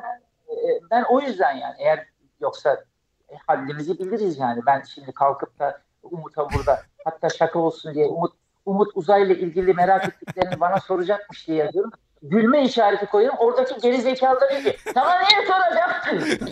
e, 0.49 0.81
ben 0.90 1.03
o 1.03 1.20
yüzden 1.20 1.57
yani 1.57 1.75
eğer 1.79 2.07
yoksa 2.40 2.85
e, 3.29 3.35
haddimizi 3.46 3.99
biliriz 3.99 4.38
yani. 4.38 4.61
Ben 4.66 4.83
şimdi 4.83 5.12
kalkıp 5.12 5.59
da 5.59 5.81
Umut'a 6.03 6.53
burada 6.53 6.83
hatta 7.05 7.29
şaka 7.29 7.59
olsun 7.59 7.94
diye 7.94 8.07
Umut 8.07 8.33
Umut 8.66 8.90
uzayla 8.94 9.35
ilgili 9.35 9.75
merak 9.75 10.05
ettiklerini 10.09 10.61
bana 10.61 10.81
soracakmış 10.81 11.49
diye 11.49 11.59
yazıyorum. 11.64 11.92
Gülme 12.30 12.64
işareti 12.64 13.06
koyuyorum. 13.06 13.38
Oradaki 13.38 13.80
geri 13.80 14.00
zekalı 14.00 14.40
da 14.40 14.50
diyor 14.50 14.62
ki 14.62 14.76
sana 14.94 15.18
niye 15.18 15.46
soracaktın? 15.46 16.48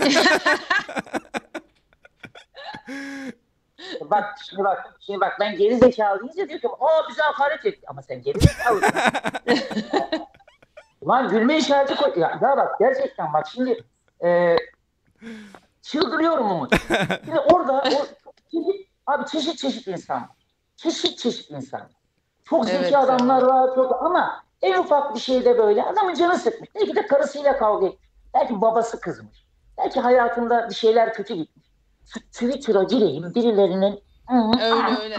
bak 4.11 4.25
şimdi 4.49 4.65
bak 4.65 4.97
şimdi 5.01 5.21
bak 5.21 5.33
ben 5.41 5.57
geri 5.57 5.79
zekalı 5.79 6.21
deyince 6.21 6.49
diyor 6.49 6.61
ki 6.61 6.69
aa 6.69 7.09
bize 7.09 7.23
hakaret 7.23 7.67
etti 7.67 7.87
ama 7.87 8.03
sen 8.03 8.23
geri 8.23 8.41
zekalısın. 8.41 8.93
Lan 11.09 11.29
gülme 11.31 11.57
işareti 11.57 11.97
koy. 11.97 12.13
Ya, 12.17 12.39
ya 12.43 12.57
bak 12.57 12.79
gerçekten 12.79 13.33
bak 13.33 13.47
şimdi 13.49 13.85
e, 14.25 14.57
çıldırıyorum 15.83 16.51
Umut. 16.51 16.75
Şimdi 17.25 17.41
orada 17.41 17.73
o, 17.73 18.07
çeşit, 18.51 18.89
abi 19.07 19.27
çeşit 19.27 19.59
çeşit 19.59 19.87
insan 19.87 20.23
var. 20.23 20.29
Çeşit 20.77 21.19
çeşit 21.19 21.51
insan. 21.51 21.91
Çok 22.45 22.65
zeki 22.65 22.77
Evet 22.77 22.97
adamlar 22.97 23.43
var 23.43 23.75
çok 23.75 24.03
ama 24.03 24.44
en 24.65 24.79
ufak 24.79 25.15
bir 25.15 25.21
şeyde 25.21 25.59
böyle 25.59 25.83
adamın 25.83 26.15
canı 26.15 26.39
sıkmış. 26.39 26.71
Belki 26.75 26.97
de 26.97 27.07
karısıyla 27.07 27.57
kavga 27.59 27.87
etmiş. 27.87 28.09
Belki 28.35 28.61
babası 28.61 29.01
kızmış. 29.01 29.45
Belki 29.79 30.01
hayatında 30.01 30.69
bir 30.71 30.75
şeyler 30.75 31.15
kötü 31.15 31.35
gitmiş. 31.35 31.67
Twitter'a 32.33 32.83
gireyim 32.83 33.35
birilerinin 33.35 34.01
Öyle 34.63 35.01
öyle. 35.03 35.17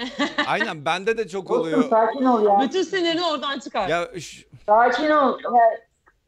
Aynen 0.46 0.84
bende 0.84 1.18
de 1.18 1.28
çok 1.28 1.50
oluyor. 1.50 1.88
sakin 1.88 2.24
ol 2.24 2.42
ya. 2.42 2.60
Bütün 2.60 2.82
sinirini 2.82 3.24
oradan 3.24 3.58
çıkar. 3.58 3.88
Ya 3.88 4.20
ş- 4.20 4.46
Sakin 4.66 5.10
ol. 5.10 5.38
Ya, 5.54 5.62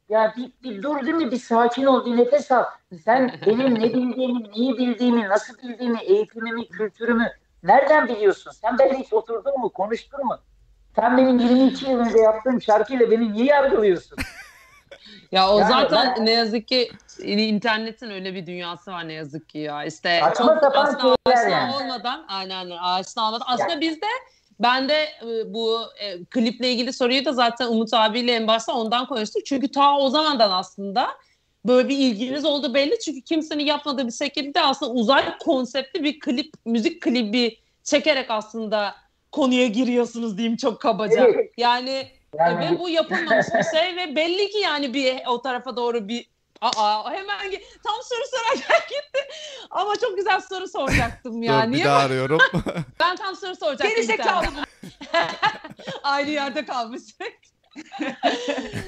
ya 0.09 0.33
bir, 0.37 0.51
bir 0.63 0.83
dur 0.83 1.01
değil 1.01 1.15
mi? 1.15 1.31
Bir 1.31 1.37
sakin 1.39 1.85
ol, 1.85 2.05
bir 2.05 2.17
nefes 2.17 2.51
al. 2.51 2.63
Sen 3.05 3.31
benim 3.45 3.75
ne 3.79 3.93
bildiğimi, 3.93 4.51
neyi 4.51 4.77
bildiğimi, 4.77 5.29
nasıl 5.29 5.57
bildiğimi, 5.57 5.99
eğitimimi, 5.99 6.67
kültürümü 6.69 7.27
nereden 7.63 8.07
biliyorsun? 8.07 8.51
Sen 8.51 8.79
benimle 8.79 8.99
hiç 8.99 9.13
oturdun 9.13 9.59
mu, 9.59 9.69
konuştun 9.69 10.25
mu? 10.25 10.37
Sen 10.95 11.17
benim 11.17 11.39
22 11.39 11.85
yıl 11.85 11.99
önce 11.99 12.17
yaptığım 12.17 12.61
şarkıyla 12.61 13.11
beni 13.11 13.33
niye 13.33 13.45
yargılıyorsun? 13.45 14.17
Ya 15.31 15.49
o 15.49 15.59
Yani 15.59 15.69
zaten 15.69 16.13
ben- 16.17 16.25
ne 16.25 16.31
yazık 16.31 16.67
ki 16.67 16.91
internetin 17.23 18.09
öyle 18.09 18.33
bir 18.35 18.45
dünyası 18.45 18.91
var 18.91 19.07
ne 19.07 19.13
yazık 19.13 19.49
ki 19.49 19.57
ya. 19.57 19.83
İşte 19.85 20.19
Saçma 20.23 20.59
çok 20.61 20.77
aslında 20.77 21.15
aşina 21.25 21.49
yani. 21.49 21.75
olmadan 21.75 22.25
aynen 22.27 22.69
aşina 22.69 23.27
olmadan. 23.27 23.45
Aslında 23.47 23.81
bizde 23.81 24.05
ben 24.59 24.89
de 24.89 24.93
e, 25.21 25.53
bu 25.53 25.81
e, 25.99 26.23
kliple 26.25 26.71
ilgili 26.71 26.93
soruyu 26.93 27.25
da 27.25 27.33
zaten 27.33 27.67
Umut 27.67 27.93
abiyle 27.93 28.31
en 28.31 28.47
başta 28.47 28.73
ondan 28.73 29.07
konuştuk. 29.07 29.45
Çünkü 29.45 29.71
ta 29.71 29.97
o 29.97 30.09
zamandan 30.09 30.51
aslında 30.51 31.07
böyle 31.65 31.89
bir 31.89 31.97
ilginiz 31.97 32.45
oldu 32.45 32.73
belli. 32.73 32.99
Çünkü 32.99 33.21
kimsenin 33.21 33.65
yapmadığı 33.65 34.07
bir 34.07 34.11
şekilde 34.13 34.61
aslında 34.61 34.91
uzay 34.91 35.37
konseptli 35.37 36.03
bir 36.03 36.19
klip, 36.19 36.53
müzik 36.65 37.01
klibi 37.01 37.57
çekerek 37.83 38.31
aslında 38.31 38.95
konuya 39.31 39.67
giriyorsunuz 39.67 40.37
diyeyim 40.37 40.57
çok 40.57 40.81
kabaca. 40.81 41.25
Evet. 41.27 41.53
Yani 41.57 42.07
Yani 42.39 42.75
ve 42.75 42.79
bu 42.79 42.89
yapılmamış 42.89 43.45
bir 43.53 43.77
şey 43.79 43.95
ve 43.95 44.15
belli 44.15 44.49
ki 44.49 44.57
yani 44.57 44.93
bir 44.93 45.15
o 45.27 45.41
tarafa 45.41 45.75
doğru 45.75 46.07
bir 46.07 46.29
Aa 46.61 47.11
hemen 47.11 47.51
tam 47.83 47.95
soru 48.03 48.23
sorarken 48.31 48.79
gitti. 48.89 49.19
Ama 49.69 49.95
çok 49.95 50.17
güzel 50.17 50.41
soru 50.41 50.67
soracaktım 50.67 51.43
ya. 51.43 51.61
dur 51.63 51.67
bir 51.67 51.75
Niye? 51.75 51.85
daha 51.85 51.99
arıyorum. 51.99 52.39
Ben 52.99 53.15
tam 53.15 53.35
soru 53.35 53.55
soracaktım. 53.55 53.89
Geri 53.95 54.03
zekalı 54.03 54.45
Aynı 56.03 56.29
yerde 56.29 56.65
kalmıştık. 56.65 57.33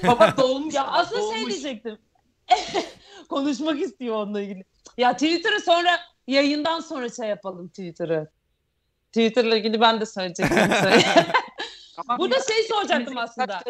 Baba 0.06 0.34
dolmuş. 0.36 0.74
Ya 0.74 0.86
aslında 0.86 1.20
şey 1.20 1.40
dolmuş. 1.40 1.52
diyecektim. 1.52 1.98
Konuşmak 3.28 3.80
istiyor 3.80 4.16
onunla 4.16 4.40
ilgili. 4.40 4.64
Ya 4.98 5.12
Twitter'ı 5.12 5.60
sonra 5.60 6.00
yayından 6.26 6.80
sonra 6.80 7.08
şey 7.08 7.28
yapalım 7.28 7.68
Twitter'ı. 7.68 8.30
Twitter'la 9.12 9.56
ilgili 9.56 9.80
ben 9.80 10.00
de 10.00 10.06
söyleyecektim. 10.06 10.58
Burada 12.18 12.36
şey 12.42 12.62
soracaktım 12.68 13.14
Kaç 13.14 13.30
aslında. 13.30 13.62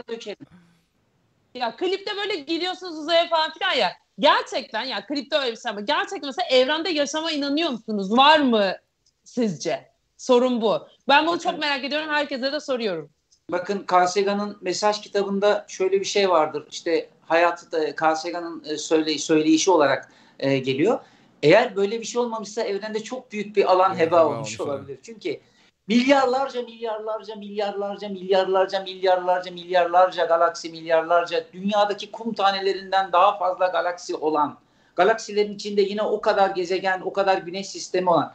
Ya 1.54 1.76
klipte 1.76 2.16
böyle 2.16 2.36
gidiyorsunuz 2.36 2.98
uzaya 2.98 3.28
falan 3.28 3.52
filan 3.52 3.72
ya. 3.72 3.92
Gerçekten 4.18 4.82
ya 4.84 5.06
klipte 5.06 5.36
öyle 5.36 5.52
bir 5.52 5.56
şey 5.56 5.70
ama 5.70 5.80
gerçekten 5.80 6.26
mesela 6.26 6.48
evrende 6.50 6.90
yaşama 6.90 7.32
inanıyor 7.32 7.70
musunuz? 7.70 8.16
Var 8.16 8.38
mı 8.40 8.76
sizce? 9.24 9.92
Sorun 10.16 10.60
bu. 10.60 10.86
Ben 11.08 11.26
bunu 11.26 11.40
çok 11.40 11.58
merak 11.58 11.84
ediyorum. 11.84 12.08
Herkese 12.08 12.52
de 12.52 12.60
soruyorum. 12.60 13.10
Bakın 13.50 13.86
Carl 13.92 14.06
Sagan'ın 14.06 14.58
mesaj 14.60 15.00
kitabında 15.00 15.64
şöyle 15.68 16.00
bir 16.00 16.04
şey 16.04 16.28
vardır. 16.28 16.66
İşte 16.70 17.08
hayatı 17.26 17.72
da 17.72 17.94
Carl 18.02 18.14
Sagan'ın 18.14 18.64
e, 18.64 18.78
söyle, 18.78 19.18
söyleyişi 19.18 19.70
olarak 19.70 20.12
e, 20.38 20.58
geliyor. 20.58 21.00
Eğer 21.42 21.76
böyle 21.76 22.00
bir 22.00 22.04
şey 22.04 22.20
olmamışsa 22.20 22.62
evrende 22.62 23.02
çok 23.02 23.32
büyük 23.32 23.56
bir 23.56 23.72
alan 23.72 23.94
heba 23.94 23.98
heba 23.98 24.26
olmuş 24.26 24.36
olmuş 24.36 24.60
olabilir. 24.60 24.98
Çünkü 25.02 25.40
milyarlarca 25.88 26.62
milyarlarca 26.62 27.36
milyarlarca 27.36 28.08
milyarlarca 28.08 28.80
milyarlarca 28.80 29.50
milyarlarca 29.50 30.24
galaksi 30.24 30.70
milyarlarca 30.70 31.44
dünyadaki 31.52 32.10
kum 32.10 32.34
tanelerinden 32.34 33.12
daha 33.12 33.38
fazla 33.38 33.66
galaksi 33.66 34.14
olan 34.14 34.58
galaksilerin 34.96 35.54
içinde 35.54 35.82
yine 35.82 36.02
o 36.02 36.20
kadar 36.20 36.50
gezegen 36.50 37.00
o 37.00 37.12
kadar 37.12 37.38
güneş 37.38 37.68
sistemi 37.68 38.10
olan 38.10 38.34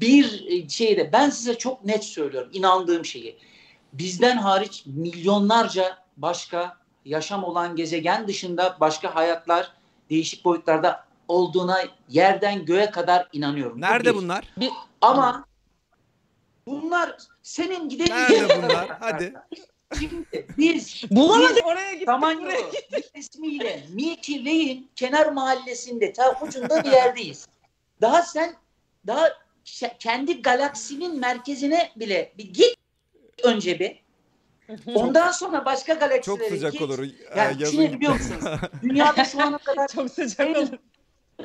bir 0.00 0.46
e, 0.48 0.68
şeyde 0.68 1.12
ben 1.12 1.30
size 1.30 1.58
çok 1.58 1.84
net 1.84 2.04
söylüyorum 2.04 2.50
inandığım 2.52 3.04
şeyi 3.04 3.38
bizden 3.92 4.36
hariç 4.36 4.82
milyonlarca 4.86 5.98
başka 6.16 6.76
yaşam 7.04 7.44
olan 7.44 7.76
gezegen 7.76 8.28
dışında 8.28 8.76
başka 8.80 9.14
hayatlar 9.14 9.72
değişik 10.10 10.44
boyutlarda 10.44 11.05
olduğuna 11.28 11.78
yerden 12.08 12.64
göğe 12.64 12.90
kadar 12.90 13.28
inanıyorum. 13.32 13.80
Nerede 13.80 14.10
bir. 14.10 14.14
bunlar? 14.14 14.54
Ama 15.00 15.44
bunlar 16.66 17.16
senin 17.42 17.88
gidemeyeceğin 17.88 18.42
Nerede 18.48 18.62
bunlar? 18.62 18.88
Hadi. 19.00 19.34
Şimdi 19.98 20.46
biz 20.58 21.02
Bulamadık 21.10 21.66
oraya 21.66 21.92
gittik. 21.92 22.06
Samanyolu 22.08 22.52
ismiyle 23.14 23.86
Milky 23.94 24.34
Way'in 24.36 24.90
kenar 24.96 25.26
mahallesinde 25.32 26.12
ta 26.12 26.40
ucunda 26.42 26.84
bir 26.84 26.90
yerdeyiz. 26.90 27.48
Daha 28.00 28.22
sen 28.22 28.54
daha 29.06 29.28
ke- 29.64 29.98
kendi 29.98 30.42
galaksinin 30.42 31.20
merkezine 31.20 31.90
bile 31.96 32.32
bir 32.38 32.52
git 32.52 32.76
önce 33.42 33.78
bir. 33.78 34.06
Ondan 34.94 35.30
sonra 35.30 35.64
başka 35.64 35.94
galaksilere 35.94 36.22
Çok 36.38 36.42
sıcak 36.48 36.72
git. 36.72 36.82
olur. 36.82 36.98
Yani 37.36 37.62
Ee, 37.62 37.66
şimdi 37.66 37.92
biliyor 37.92 38.12
musunuz? 38.12 38.42
Dünyada 38.82 39.24
şu 39.24 39.42
ana 39.42 39.58
kadar 39.58 39.88
Çok 39.88 40.10
sıcak 40.10 40.56
olur. 40.56 40.68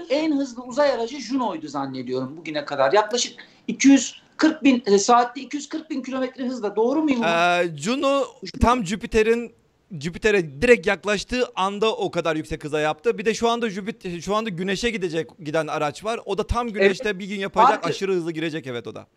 En 0.09 0.37
hızlı 0.37 0.63
uzay 0.63 0.91
aracı 0.91 1.19
Juno'ydu 1.19 1.67
zannediyorum 1.67 2.37
bugüne 2.37 2.65
kadar. 2.65 2.93
Yaklaşık 2.93 3.33
240 3.67 4.63
bin 4.63 4.83
e, 4.85 4.97
saatte 4.99 5.41
240 5.41 5.89
bin 5.89 6.01
kilometre 6.01 6.47
hızla. 6.47 6.75
Doğru 6.75 7.03
muyum? 7.03 7.23
Ee, 7.23 7.63
Juno 7.77 8.23
tam 8.61 8.85
Jüpiter'in 8.85 9.53
Jüpiter'e 9.99 10.61
direkt 10.61 10.87
yaklaştığı 10.87 11.45
anda 11.55 11.95
o 11.95 12.11
kadar 12.11 12.35
yüksek 12.35 12.63
hıza 12.63 12.79
yaptı. 12.79 13.17
Bir 13.17 13.25
de 13.25 13.33
şu 13.33 13.49
anda 13.49 13.69
Jüpiter 13.69 14.21
şu 14.21 14.35
anda 14.35 14.49
Güneş'e 14.49 14.89
gidecek 14.89 15.29
giden 15.39 15.67
araç 15.67 16.03
var. 16.03 16.19
O 16.25 16.37
da 16.37 16.47
tam 16.47 16.69
Güneş'te 16.69 17.19
bir 17.19 17.25
gün 17.25 17.39
yapacak. 17.39 17.69
Parker. 17.69 17.89
Aşırı 17.89 18.13
hızlı 18.13 18.31
girecek 18.31 18.67
evet 18.67 18.87
o 18.87 18.95
da. 18.95 19.07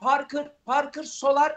Parker, 0.00 0.50
Parker 0.66 1.02
Solar 1.02 1.52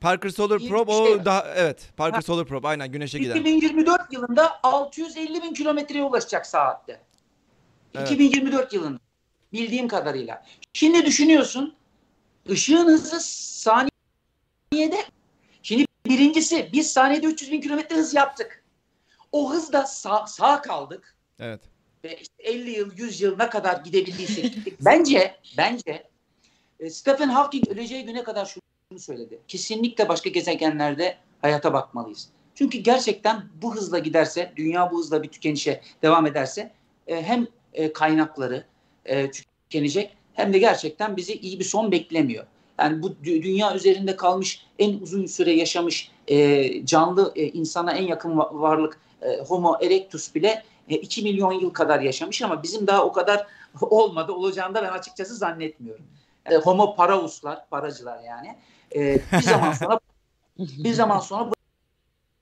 Parker 0.00 0.28
Solar 0.28 0.58
Probe 0.58 0.90
bir 0.90 0.96
o 0.96 1.06
şey. 1.06 1.24
daha 1.24 1.46
evet. 1.56 1.88
Parker 1.96 2.16
Ha. 2.16 2.22
Solar 2.22 2.46
Probe 2.46 2.68
aynen 2.68 2.92
Güneş'e 2.92 3.18
giden. 3.18 3.36
2024 3.36 4.12
yılında 4.12 4.60
650 4.62 5.42
bin 5.42 5.54
kilometreye 5.54 6.04
ulaşacak 6.04 6.46
saatte. 6.46 7.00
Evet. 7.94 8.10
2024 8.10 8.72
yılında. 8.72 9.00
Bildiğim 9.52 9.88
kadarıyla. 9.88 10.46
Şimdi 10.72 11.06
düşünüyorsun 11.06 11.74
ışığın 12.50 12.86
hızı 12.86 13.20
saniyede. 13.20 15.04
Şimdi 15.62 15.86
birincisi 16.06 16.70
biz 16.72 16.92
saniyede 16.92 17.26
300 17.26 17.52
bin 17.52 17.60
kilometre 17.60 17.96
hız 17.96 18.14
yaptık. 18.14 18.64
O 19.32 19.52
hızda 19.52 19.86
sağ, 19.86 20.26
sağ 20.26 20.62
kaldık. 20.62 21.16
Evet. 21.38 21.60
Ve 22.04 22.18
işte 22.20 22.42
50 22.42 22.70
yıl, 22.70 22.96
100 22.96 23.20
yıl 23.20 23.36
ne 23.38 23.50
kadar 23.50 23.84
gidebildiysek 23.84 24.54
gittik. 24.54 24.78
Bence, 24.80 25.36
bence 25.56 26.10
e, 26.80 26.90
Stephen 26.90 27.28
Hawking 27.28 27.68
öleceği 27.68 28.04
güne 28.04 28.22
kadar 28.22 28.46
şunu 28.46 29.00
söyledi. 29.00 29.40
Kesinlikle 29.48 30.08
başka 30.08 30.30
gezegenlerde 30.30 31.16
hayata 31.42 31.72
bakmalıyız. 31.72 32.28
Çünkü 32.54 32.78
gerçekten 32.78 33.44
bu 33.62 33.74
hızla 33.74 33.98
giderse, 33.98 34.52
dünya 34.56 34.90
bu 34.90 34.98
hızla 34.98 35.22
bir 35.22 35.28
tükenişe 35.28 35.80
devam 36.02 36.26
ederse 36.26 36.72
e, 37.06 37.22
hem 37.22 37.46
e, 37.72 37.92
kaynakları 37.92 38.64
e, 39.04 39.30
tükenecek 39.30 40.16
hem 40.34 40.52
de 40.52 40.58
gerçekten 40.58 41.16
bizi 41.16 41.34
iyi 41.34 41.58
bir 41.58 41.64
son 41.64 41.92
beklemiyor. 41.92 42.46
Yani 42.78 43.02
bu 43.02 43.08
dü- 43.08 43.42
dünya 43.42 43.74
üzerinde 43.74 44.16
kalmış 44.16 44.66
en 44.78 44.98
uzun 45.00 45.26
süre 45.26 45.52
yaşamış 45.52 46.10
e, 46.28 46.86
canlı 46.86 47.32
e, 47.36 47.48
insana 47.48 47.92
en 47.92 48.02
yakın 48.02 48.30
va- 48.30 48.60
varlık 48.60 49.00
e, 49.22 49.38
Homo 49.38 49.78
erectus 49.82 50.34
bile 50.34 50.62
e, 50.88 50.96
2 50.96 51.22
milyon 51.22 51.52
yıl 51.52 51.70
kadar 51.70 52.00
yaşamış 52.00 52.42
ama 52.42 52.62
bizim 52.62 52.86
daha 52.86 53.04
o 53.04 53.12
kadar 53.12 53.46
olmadı. 53.80 54.32
Olacağını 54.32 54.74
da 54.74 54.82
ben 54.82 54.90
açıkçası 54.90 55.34
zannetmiyorum. 55.34 56.04
E, 56.50 56.56
homo 56.56 56.96
parauslar, 56.96 57.68
paracılar 57.68 58.20
yani. 58.22 58.56
E, 58.94 59.20
bir 59.32 59.42
zaman 59.42 59.72
sonra 59.72 60.00
bir 60.58 60.92
zaman 60.92 61.20
sonra 61.20 61.50
bu 61.50 61.54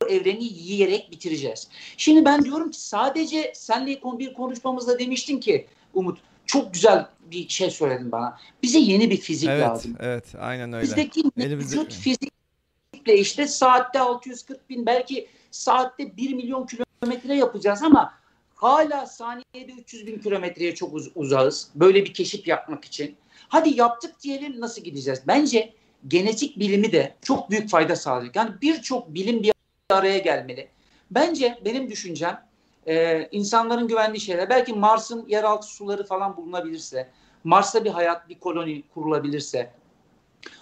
evreni 0.08 0.44
yiyerek 0.44 1.10
bitireceğiz. 1.10 1.68
Şimdi 1.96 2.24
ben 2.24 2.44
diyorum 2.44 2.70
ki 2.70 2.80
sadece 2.80 3.52
senle 3.54 4.00
bir 4.18 4.34
konuşmamızda 4.34 4.98
demiştin 4.98 5.40
ki 5.40 5.66
Umut 5.94 6.18
çok 6.46 6.74
güzel 6.74 7.06
bir 7.30 7.48
şey 7.48 7.70
söyledin 7.70 8.12
bana. 8.12 8.38
Bize 8.62 8.78
yeni 8.78 9.10
bir 9.10 9.16
fizik 9.16 9.48
Evet, 9.48 9.62
lazım. 9.62 9.96
evet, 10.00 10.24
aynen 10.38 10.72
öyle. 10.72 10.82
Bizdeki 10.82 11.20
Elimizde- 11.38 11.76
mevcut 11.76 11.94
fizikle 11.94 13.18
işte 13.18 13.46
saatte 13.46 14.00
640 14.00 14.70
bin 14.70 14.86
belki 14.86 15.26
saatte 15.50 16.16
1 16.16 16.34
milyon 16.34 16.66
kilometre 16.66 17.36
yapacağız 17.36 17.82
ama 17.82 18.14
hala 18.54 19.06
saniyede 19.06 19.72
300 19.80 20.06
bin 20.06 20.18
kilometreye 20.18 20.74
çok 20.74 20.94
uz- 20.94 21.10
uzağız. 21.14 21.68
Böyle 21.74 22.04
bir 22.04 22.14
keşif 22.14 22.48
yapmak 22.48 22.84
için. 22.84 23.16
Hadi 23.48 23.80
yaptık 23.80 24.14
diyelim 24.22 24.60
nasıl 24.60 24.82
gideceğiz? 24.82 25.20
Bence 25.26 25.72
genetik 26.08 26.58
bilimi 26.58 26.92
de 26.92 27.14
çok 27.22 27.50
büyük 27.50 27.70
fayda 27.70 27.96
sağlayacak. 27.96 28.36
Yani 28.36 28.50
birçok 28.62 29.14
bilim 29.14 29.42
bir 29.42 29.52
araya 29.90 30.18
gelmeli. 30.18 30.68
Bence 31.10 31.58
benim 31.64 31.90
düşüncem 31.90 32.44
e, 32.86 33.28
insanların 33.32 33.88
güvendiği 33.88 34.20
şeyler. 34.20 34.50
Belki 34.50 34.72
Mars'ın 34.72 35.28
yeraltı 35.28 35.66
suları 35.66 36.06
falan 36.06 36.36
bulunabilirse, 36.36 37.08
Mars'ta 37.44 37.84
bir 37.84 37.90
hayat, 37.90 38.28
bir 38.28 38.38
koloni 38.38 38.82
kurulabilirse, 38.94 39.70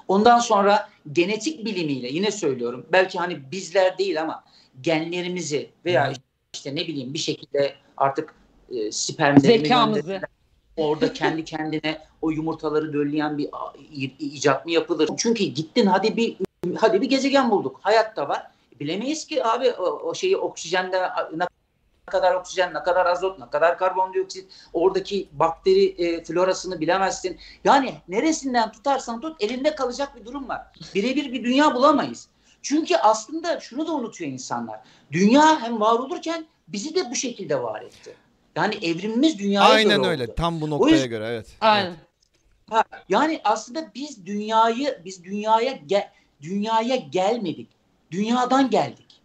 ondan 0.09 0.39
sonra 0.39 0.89
genetik 1.13 1.65
bilimiyle 1.65 2.09
yine 2.09 2.31
söylüyorum. 2.31 2.87
Belki 2.93 3.19
hani 3.19 3.51
bizler 3.53 3.99
değil 3.99 4.21
ama 4.21 4.45
genlerimizi 4.81 5.71
veya 5.85 6.13
işte 6.55 6.75
ne 6.75 6.81
bileyim 6.81 7.15
bir 7.15 7.19
şekilde 7.19 7.75
artık 7.97 8.35
e, 8.71 8.91
gönderirler. 9.95 10.23
Orada 10.77 11.13
kendi 11.13 11.45
kendine 11.45 11.99
o 12.23 12.31
yumurtaları 12.31 12.93
dölleyen 12.93 13.39
bir 13.39 13.49
icat 14.19 14.67
mı 14.67 14.73
yapılır? 14.73 15.11
Çünkü 15.17 15.45
gittin 15.45 15.87
hadi 15.87 16.17
bir 16.17 16.37
hadi 16.79 17.01
bir 17.01 17.11
gezegen 17.11 17.51
bulduk. 17.51 17.81
Hayat 17.83 18.17
da 18.17 18.29
var. 18.29 18.56
Bilemeyiz 18.81 19.27
ki 19.27 19.45
abi 19.45 19.71
o, 19.73 19.83
o 19.85 20.15
şeyi 20.15 20.37
oksijende 20.37 21.09
ne 21.37 21.47
kadar 22.07 22.35
oksijen, 22.35 22.75
ne 22.75 22.83
kadar 22.83 23.07
azot, 23.07 23.39
ne 23.39 23.51
kadar 23.51 23.79
karbondioksit, 23.79 24.53
oradaki 24.73 25.29
bakteri 25.33 25.85
e, 25.85 26.25
florasını 26.25 26.81
bilemezsin. 26.81 27.39
Yani 27.65 27.95
neresinden 28.09 28.73
tutarsan 28.73 29.21
tut 29.21 29.43
elinde 29.43 29.75
kalacak 29.75 30.17
bir 30.17 30.25
durum 30.25 30.49
var. 30.49 30.63
Birebir 30.95 31.33
bir 31.33 31.45
dünya 31.45 31.75
bulamayız. 31.75 32.29
Çünkü 32.63 32.97
aslında 32.97 33.61
şunu 33.61 33.87
da 33.87 33.93
unutuyor 33.93 34.31
insanlar. 34.31 34.81
Dünya 35.13 35.61
hem 35.61 35.81
var 35.81 35.99
olurken 35.99 36.47
bizi 36.69 36.95
de 36.95 37.11
bu 37.11 37.15
şekilde 37.15 37.63
var 37.63 37.83
etti. 37.83 38.17
Yani 38.57 38.75
evrimimiz 38.83 39.39
dünyaya 39.39 39.75
Aynen 39.75 40.03
göre 40.03 40.11
öyle. 40.11 40.25
oldu. 40.25 40.35
Tam 40.37 40.61
bu 40.61 40.71
noktaya 40.71 40.91
yüzden- 40.91 41.11
göre 41.11 41.27
evet. 41.29 41.57
Aynen. 41.61 41.87
Evet. 41.87 41.99
Ha, 42.71 42.85
yani 43.09 43.41
aslında 43.45 43.91
biz 43.95 44.27
dünyayı 44.27 45.01
biz 45.05 45.25
dünyaya 45.25 45.73
gel 45.87 46.11
dünyaya 46.43 46.97
gelmedik. 46.97 47.76
Dünyadan 48.11 48.71
geldik. 48.71 49.23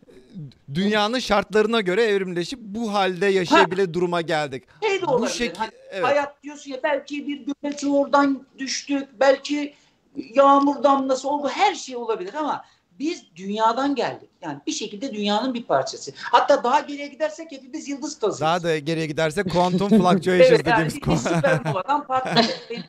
Dünyanın 0.74 1.20
şartlarına 1.20 1.82
göre 1.82 2.04
evrimleşip 2.04 2.60
bu 2.60 2.94
halde 2.94 3.26
yaşayabilir 3.26 3.94
duruma 3.94 4.22
geldik. 4.22 4.64
Şey 4.84 5.02
de 5.02 5.08
Bu 5.08 5.30
şekil 5.30 5.56
Hani 5.56 5.72
evet. 5.90 6.06
Hayat 6.06 6.44
diyorsun 6.44 6.72
ya 6.72 6.80
belki 6.84 7.28
bir 7.28 7.46
göbeci 7.46 7.88
oradan 7.88 8.46
düştük. 8.58 9.20
Belki 9.20 9.74
yağmur 10.16 10.84
damlası 10.84 11.30
oldu. 11.30 11.50
Her 11.54 11.76
şey 11.76 11.96
olabilir 11.96 12.34
ama 12.34 12.66
biz 13.00 13.24
dünyadan 13.36 13.96
geldik. 13.96 14.30
Yani 14.42 14.60
bir 14.68 14.72
şekilde 14.72 15.14
dünyanın 15.14 15.54
bir 15.54 15.64
parçası. 15.64 16.12
Hatta 16.18 16.64
daha 16.64 16.80
geriye 16.80 17.08
gidersek 17.08 17.52
hepimiz 17.52 17.90
yıldız 17.90 18.20
kazıyoruz. 18.20 18.42
Daha 18.42 18.64
da 18.64 18.78
geriye 18.78 19.06
gidersek 19.06 19.52
quantum 19.52 19.90
fluctuations 19.90 20.30
evet, 20.30 20.52
yani 20.52 20.66
dediğimiz 20.66 20.96
bir 20.96 21.02
konu. 21.02 21.18
süpernovadan 21.18 22.08
patladık. 22.08 22.60
Benim 22.70 22.84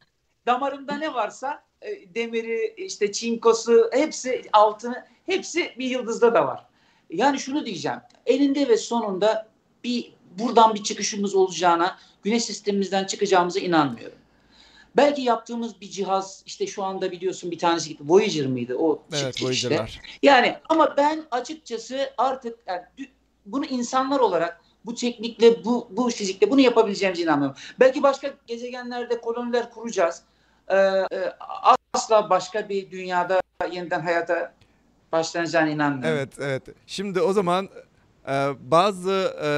Damarımda 0.47 0.97
ne 0.97 1.15
varsa 1.15 1.63
e, 1.83 2.15
demiri, 2.15 2.75
işte 2.77 3.13
çinkosu, 3.13 3.91
hepsi 3.93 4.43
altını, 4.53 5.05
hepsi 5.27 5.75
bir 5.79 5.87
yıldızda 5.87 6.35
da 6.35 6.47
var. 6.47 6.67
Yani 7.11 7.39
şunu 7.39 7.67
diyeceğim. 7.67 7.99
Elinde 8.27 8.69
ve 8.69 8.77
sonunda 8.77 9.49
bir 9.85 10.13
buradan 10.39 10.75
bir 10.75 10.83
çıkışımız 10.83 11.35
olacağına, 11.35 11.99
güneş 12.23 12.45
sistemimizden 12.45 13.05
çıkacağımıza 13.05 13.61
inanmıyorum. 13.61 14.19
Belki 14.97 15.23
yaptığımız 15.23 15.81
bir 15.81 15.91
cihaz 15.91 16.43
işte 16.47 16.67
şu 16.67 16.85
anda 16.85 17.11
biliyorsun 17.11 17.51
bir 17.51 17.59
tanesi 17.59 17.89
gitti. 17.89 18.05
Voyager 18.07 18.47
mıydı? 18.47 18.77
O 18.79 19.03
evet 19.13 19.37
çıktı 19.37 19.53
işte. 19.53 19.69
Voyager'lar. 19.69 20.01
Yani 20.23 20.57
ama 20.69 20.97
ben 20.97 21.23
açıkçası 21.31 22.11
artık 22.19 22.59
yani 22.67 22.83
bunu 23.47 23.65
insanlar 23.65 24.21
olarak 24.21 24.61
bu 24.85 24.95
teknikle, 24.95 25.65
bu, 25.65 25.89
bu 25.91 26.11
fizikle 26.11 26.51
bunu 26.51 26.61
yapabileceğimize 26.61 27.23
inanmıyorum. 27.23 27.57
Belki 27.81 28.03
başka 28.03 28.35
gezegenlerde 28.47 29.21
koloniler 29.21 29.71
kuracağız. 29.71 30.23
Ee, 30.69 30.77
e, 30.77 31.07
asla 31.95 32.31
başka 32.31 32.69
bir 32.69 32.91
dünyada 32.91 33.41
yeniden 33.71 34.01
hayata 34.01 34.55
başlanacağına 35.13 35.69
inanmıyorum. 35.71 36.19
Evet 36.19 36.33
evet. 36.39 36.63
Şimdi 36.87 37.21
o 37.21 37.33
zaman 37.33 37.69
e, 38.29 38.49
bazı 38.61 39.35
e, 39.45 39.49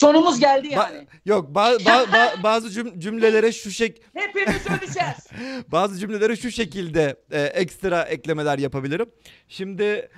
Sonumuz 0.00 0.40
geldi 0.40 0.66
ba- 0.68 0.70
yani. 0.72 1.06
yok 1.26 1.50
ba- 1.54 1.76
ba- 1.82 2.06
ba- 2.06 2.42
bazı 2.42 2.68
cüm- 2.68 2.98
cümlelere 3.00 3.52
şu 3.52 3.70
şek 3.70 4.02
Hepimiz 4.14 4.66
öleceğiz. 4.66 5.26
bazı 5.72 5.98
cümlelere 5.98 6.36
şu 6.36 6.50
şekilde 6.50 7.16
e, 7.30 7.40
ekstra 7.42 8.02
eklemeler 8.02 8.58
yapabilirim. 8.58 9.06
Şimdi 9.48 10.08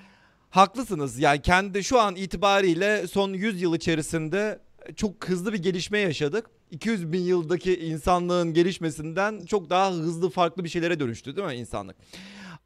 haklısınız. 0.50 1.18
Yani 1.18 1.42
kendi 1.42 1.84
şu 1.84 2.00
an 2.00 2.16
itibariyle 2.16 3.06
son 3.06 3.32
100 3.32 3.62
yıl 3.62 3.74
içerisinde 3.76 4.58
çok 4.96 5.28
hızlı 5.28 5.52
bir 5.52 5.58
gelişme 5.62 5.98
yaşadık. 5.98 6.46
200 6.70 7.12
bin 7.12 7.20
yıldaki 7.20 7.78
insanlığın 7.86 8.54
gelişmesinden 8.54 9.44
çok 9.46 9.70
daha 9.70 9.92
hızlı 9.92 10.30
farklı 10.30 10.64
bir 10.64 10.68
şeylere 10.68 11.00
dönüştü 11.00 11.36
değil 11.36 11.48
mi 11.48 11.54
insanlık? 11.54 11.96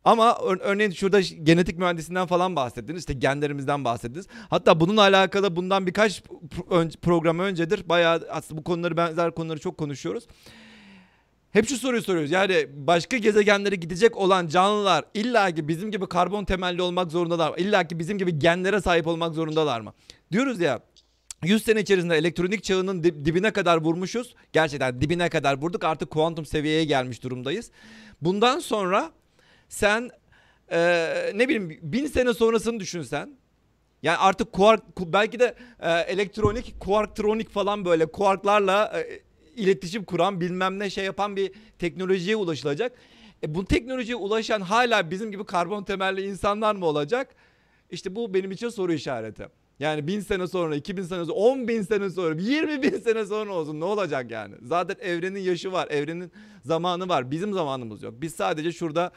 Ama 0.05 0.31
ör- 0.31 0.61
örneğin 0.61 0.91
şurada 0.91 1.21
genetik 1.21 1.79
mühendisinden 1.79 2.27
falan 2.27 2.57
bahsettiniz. 2.57 3.01
işte 3.01 3.13
genlerimizden 3.13 3.85
bahsettiniz. 3.85 4.27
Hatta 4.51 4.81
bununla 4.81 5.01
alakalı 5.01 5.57
bundan 5.57 5.87
birkaç 5.87 6.21
pro- 6.21 6.97
program 6.97 7.39
öncedir. 7.39 7.89
Bayağı 7.89 8.27
aslında 8.31 8.61
bu 8.61 8.65
konuları 8.65 8.97
benzer 8.97 9.31
konuları 9.35 9.61
çok 9.61 9.79
konuşuyoruz. 9.79 10.27
Hep 11.53 11.69
şu 11.69 11.77
soruyu 11.77 12.03
soruyoruz. 12.03 12.31
Yani 12.31 12.67
başka 12.75 13.17
gezegenlere 13.17 13.77
gidecek 13.77 14.17
olan 14.17 14.47
canlılar 14.49 15.05
illa 15.15 15.51
ki 15.51 15.69
bizim 15.69 15.91
gibi 15.91 16.07
karbon 16.09 16.45
temelli 16.45 16.83
olmak 16.83 17.11
zorundalar 17.11 17.51
mı? 17.51 17.57
İlla 17.59 17.89
ki 17.89 17.99
bizim 17.99 18.19
gibi 18.19 18.39
genlere 18.39 18.81
sahip 18.81 19.07
olmak 19.07 19.35
zorundalar 19.35 19.81
mı? 19.81 19.93
Diyoruz 20.33 20.61
ya 20.61 20.81
100 21.45 21.63
sene 21.63 21.81
içerisinde 21.81 22.17
elektronik 22.17 22.65
çağının 22.65 23.03
dibine 23.03 23.51
kadar 23.51 23.77
vurmuşuz. 23.77 24.35
Gerçekten 24.53 25.01
dibine 25.01 25.29
kadar 25.29 25.59
vurduk. 25.59 25.85
Artık 25.85 26.11
kuantum 26.11 26.47
seviyeye 26.47 26.85
gelmiş 26.85 27.23
durumdayız. 27.23 27.71
Bundan 28.21 28.59
sonra 28.59 29.11
sen 29.70 30.11
eee, 30.72 31.33
ne 31.35 31.48
bileyim 31.48 31.78
bin 31.83 32.06
sene 32.06 32.35
sonrasını 32.35 32.80
düşünsen. 32.80 33.37
Yani 34.02 34.16
artık 34.18 34.52
kuark 34.52 34.83
ku- 34.96 35.12
belki 35.12 35.40
de 35.40 35.54
e, 35.80 35.90
elektronik 35.92 36.80
kuarktronik 36.80 37.50
falan 37.50 37.85
böyle 37.85 38.06
kuarklarla 38.06 38.92
e, 39.00 39.20
iletişim 39.56 40.04
kuran 40.04 40.40
bilmem 40.40 40.78
ne 40.78 40.90
şey 40.90 41.04
yapan 41.04 41.37
bir 41.37 41.52
teknolojiye 41.78 42.37
ulaşılacak. 42.37 42.92
E, 43.42 43.54
bu 43.54 43.64
teknolojiye 43.64 44.16
ulaşan 44.16 44.61
hala 44.61 45.11
bizim 45.11 45.30
gibi 45.30 45.44
karbon 45.44 45.85
temelli 45.85 46.22
insanlar 46.26 46.74
mı 46.74 46.87
olacak? 46.87 47.35
İşte 47.90 48.16
bu 48.16 48.35
benim 48.35 48.50
için 48.50 48.68
soru 48.68 48.92
işareti. 48.92 49.46
Yani 49.78 50.06
bin 50.06 50.20
sene 50.20 50.46
sonra, 50.46 50.76
2000 50.76 51.02
sene 51.02 51.24
sonra, 51.24 51.35
10 51.37 51.68
bin 51.68 51.83
sene 51.83 52.11
sonra, 52.11 52.35
20 52.40 52.83
bin 52.83 52.98
sene 52.98 53.24
sonra 53.24 53.52
olsun 53.52 53.80
ne 53.80 53.85
olacak 53.85 54.30
yani? 54.30 54.54
Zaten 54.62 54.96
evrenin 55.00 55.40
yaşı 55.40 55.72
var, 55.72 55.88
evrenin 55.90 56.33
zamanı 56.64 57.09
var. 57.09 57.30
Bizim 57.30 57.52
zamanımız 57.52 58.02
yok. 58.02 58.14
Biz 58.20 58.35
sadece 58.35 58.72
şurada 58.72 59.12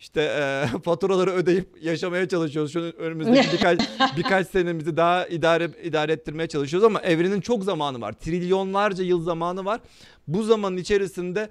işte 0.00 0.22
e, 0.22 0.66
faturaları 0.84 1.30
ödeyip 1.30 1.68
yaşamaya 1.82 2.28
çalışıyoruz. 2.28 2.72
Şu 2.72 2.80
önümüzdeki 2.80 3.52
birkaç 3.52 3.80
birkaç 4.16 4.48
senemizi 4.48 4.96
daha 4.96 5.26
idare 5.26 5.70
idare 5.84 6.12
ettirmeye 6.12 6.46
çalışıyoruz 6.46 6.86
ama 6.86 7.00
evrenin 7.00 7.40
çok 7.40 7.64
zamanı 7.64 8.00
var. 8.00 8.12
Trilyonlarca 8.12 9.04
yıl 9.04 9.22
zamanı 9.22 9.64
var. 9.64 9.80
Bu 10.28 10.42
zamanın 10.42 10.76
içerisinde 10.76 11.48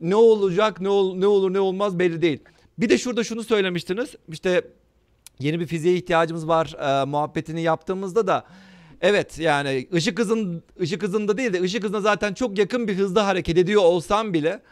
ne 0.00 0.16
olacak, 0.16 0.80
ne 0.80 0.88
ol, 0.88 1.16
ne 1.16 1.26
olur, 1.26 1.52
ne 1.52 1.60
olmaz 1.60 1.98
belli 1.98 2.22
değil. 2.22 2.38
Bir 2.78 2.88
de 2.88 2.98
şurada 2.98 3.24
şunu 3.24 3.44
söylemiştiniz. 3.44 4.14
İşte 4.28 4.62
yeni 5.38 5.60
bir 5.60 5.66
fiziğe 5.66 5.94
ihtiyacımız 5.94 6.48
var 6.48 6.76
e, 6.80 7.04
muhabbetini 7.04 7.62
yaptığımızda 7.62 8.26
da 8.26 8.44
evet 9.00 9.38
yani 9.38 9.88
ışık 9.94 10.18
hızın 10.18 10.62
ışık 10.80 11.02
hızında 11.02 11.38
değil 11.38 11.52
de 11.52 11.62
ışık 11.62 11.84
hızına 11.84 12.00
zaten 12.00 12.34
çok 12.34 12.58
yakın 12.58 12.88
bir 12.88 12.96
hızda 12.96 13.26
hareket 13.26 13.58
ediyor 13.58 13.82
olsam 13.82 14.34
bile 14.34 14.62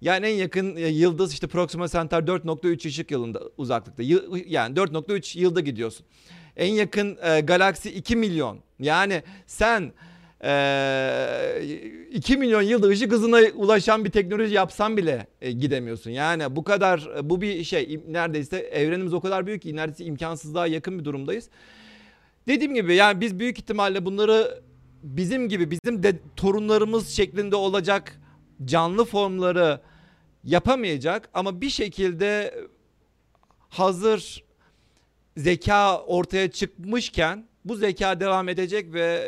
yani 0.00 0.26
en 0.26 0.34
yakın 0.34 0.76
e, 0.76 0.88
yıldız 0.88 1.32
işte 1.32 1.46
Proxima 1.46 1.88
Centauri 1.88 2.24
4.3 2.24 2.88
ışık 2.88 3.10
yılında 3.10 3.40
uzaklıkta. 3.56 4.02
Yani 4.46 4.76
4.3 4.76 5.38
yılda 5.38 5.60
gidiyorsun. 5.60 6.06
En 6.56 6.72
yakın 6.72 7.18
e, 7.22 7.40
galaksi 7.40 7.90
2 7.90 8.16
milyon. 8.16 8.58
Yani 8.78 9.22
sen 9.46 9.92
e, 10.44 11.62
2 12.12 12.36
milyon 12.36 12.62
yılda 12.62 12.86
ışık 12.88 13.12
hızına 13.12 13.40
ulaşan 13.54 14.04
bir 14.04 14.10
teknoloji 14.10 14.54
yapsan 14.54 14.96
bile 14.96 15.26
e, 15.40 15.52
gidemiyorsun. 15.52 16.10
Yani 16.10 16.56
bu 16.56 16.64
kadar 16.64 17.10
e, 17.18 17.30
bu 17.30 17.40
bir 17.40 17.64
şey 17.64 18.00
neredeyse 18.08 18.58
evrenimiz 18.58 19.14
o 19.14 19.20
kadar 19.20 19.46
büyük 19.46 19.62
ki 19.62 19.76
neredeyse 19.76 20.04
imkansızlığa 20.04 20.66
yakın 20.66 20.98
bir 20.98 21.04
durumdayız. 21.04 21.48
Dediğim 22.48 22.74
gibi 22.74 22.94
yani 22.94 23.20
biz 23.20 23.38
büyük 23.38 23.58
ihtimalle 23.58 24.04
bunları 24.04 24.62
bizim 25.02 25.48
gibi 25.48 25.70
bizim 25.70 26.02
de 26.02 26.18
torunlarımız 26.36 27.08
şeklinde 27.08 27.56
olacak 27.56 28.20
canlı 28.64 29.04
formları 29.04 29.80
yapamayacak 30.44 31.28
ama 31.34 31.60
bir 31.60 31.70
şekilde 31.70 32.54
hazır 33.68 34.44
zeka 35.36 35.98
ortaya 36.02 36.50
çıkmışken 36.50 37.46
Bu 37.64 37.76
zeka 37.76 38.20
devam 38.20 38.48
edecek 38.48 38.92
ve 38.94 39.24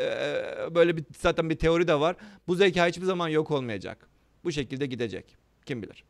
e, 0.70 0.74
böyle 0.74 0.96
bir 0.96 1.04
zaten 1.18 1.50
bir 1.50 1.56
teori 1.58 1.88
de 1.88 2.00
var. 2.00 2.16
Bu 2.48 2.54
zeka 2.54 2.86
hiçbir 2.86 3.04
zaman 3.04 3.28
yok 3.28 3.50
olmayacak. 3.50 4.08
Bu 4.44 4.52
şekilde 4.52 4.86
gidecek. 4.86 5.36
Kim 5.66 5.82
bilir. 5.82 6.04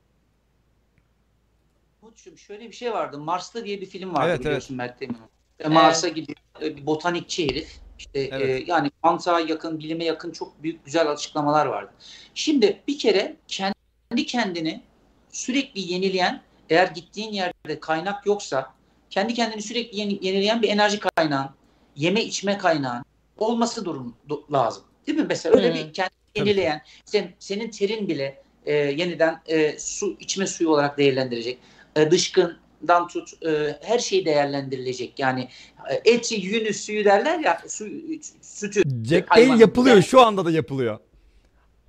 Umut'cum 2.02 2.38
şöyle 2.38 2.68
bir 2.68 2.72
şey 2.72 2.92
vardı. 2.92 3.18
Mars'ta 3.18 3.64
diye 3.64 3.80
bir 3.80 3.86
film 3.86 4.14
vardı 4.14 4.28
Evet, 4.30 4.40
biliyorsun 4.40 4.76
Mert 4.76 5.00
Demir'in. 5.00 5.20
E, 5.58 5.68
Mars'a 5.68 6.08
gidiyor. 6.08 6.38
e, 6.62 6.76
Bir 6.76 6.86
botanikçi 6.86 7.44
herif. 7.50 7.80
İşte 7.98 8.20
e, 8.20 8.24
Evet. 8.32 8.68
yani 8.68 8.90
mantığa 9.02 9.40
yakın, 9.40 9.78
bilime 9.78 10.04
yakın 10.04 10.30
çok 10.30 10.62
büyük 10.62 10.84
güzel 10.84 11.10
açıklamalar 11.10 11.66
vardı. 11.66 11.90
Şimdi 12.34 12.82
bir 12.88 12.98
kere 12.98 13.36
kendi 13.48 14.26
kendini 14.26 14.82
sürekli 15.32 15.92
yenileyen, 15.92 16.42
eğer 16.70 16.86
gittiğin 16.86 17.32
yerde 17.32 17.80
kaynak 17.80 18.26
yoksa 18.26 18.74
kendi 19.10 19.34
kendini 19.34 19.62
sürekli 19.62 19.98
yeni- 20.00 20.26
yenileyen 20.26 20.62
bir 20.62 20.68
enerji 20.68 20.98
kaynağın, 21.00 21.50
yeme 21.96 22.22
içme 22.24 22.58
kaynağın 22.58 23.04
olması 23.38 23.84
durum 23.84 24.14
du- 24.28 24.52
lazım. 24.52 24.82
Değil 25.06 25.18
mi? 25.18 25.26
Mesela 25.28 25.56
öyle 25.56 25.68
Hmm. 25.68 25.74
bir 25.88 25.92
kendini 25.92 26.16
yenileyen, 26.36 26.82
sen, 27.04 27.34
senin 27.38 27.70
terin 27.70 28.08
bile 28.08 28.42
e, 28.66 28.72
yeniden 28.74 29.40
e, 29.46 29.78
su 29.78 30.16
içme 30.20 30.46
suyu 30.46 30.70
olarak 30.70 30.98
değerlendirecek. 30.98 31.58
E, 31.96 32.10
dışkından 32.86 33.08
tut 33.08 33.42
e, 33.46 33.78
her 33.82 33.98
şey 33.98 34.24
değerlendirilecek. 34.24 35.18
Yani 35.18 35.48
e, 35.90 36.12
eti, 36.12 36.34
yünü, 36.34 36.74
suyu 36.74 37.04
derler 37.04 37.38
ya 37.38 37.62
su, 37.68 37.88
sütü. 38.42 38.82
Jack. 39.04 39.30
Dale 39.30 39.60
yapılıyor. 39.60 39.96
Yani- 39.96 40.04
Şu 40.04 40.20
anda 40.20 40.44
da 40.44 40.50
yapılıyor. 40.50 40.98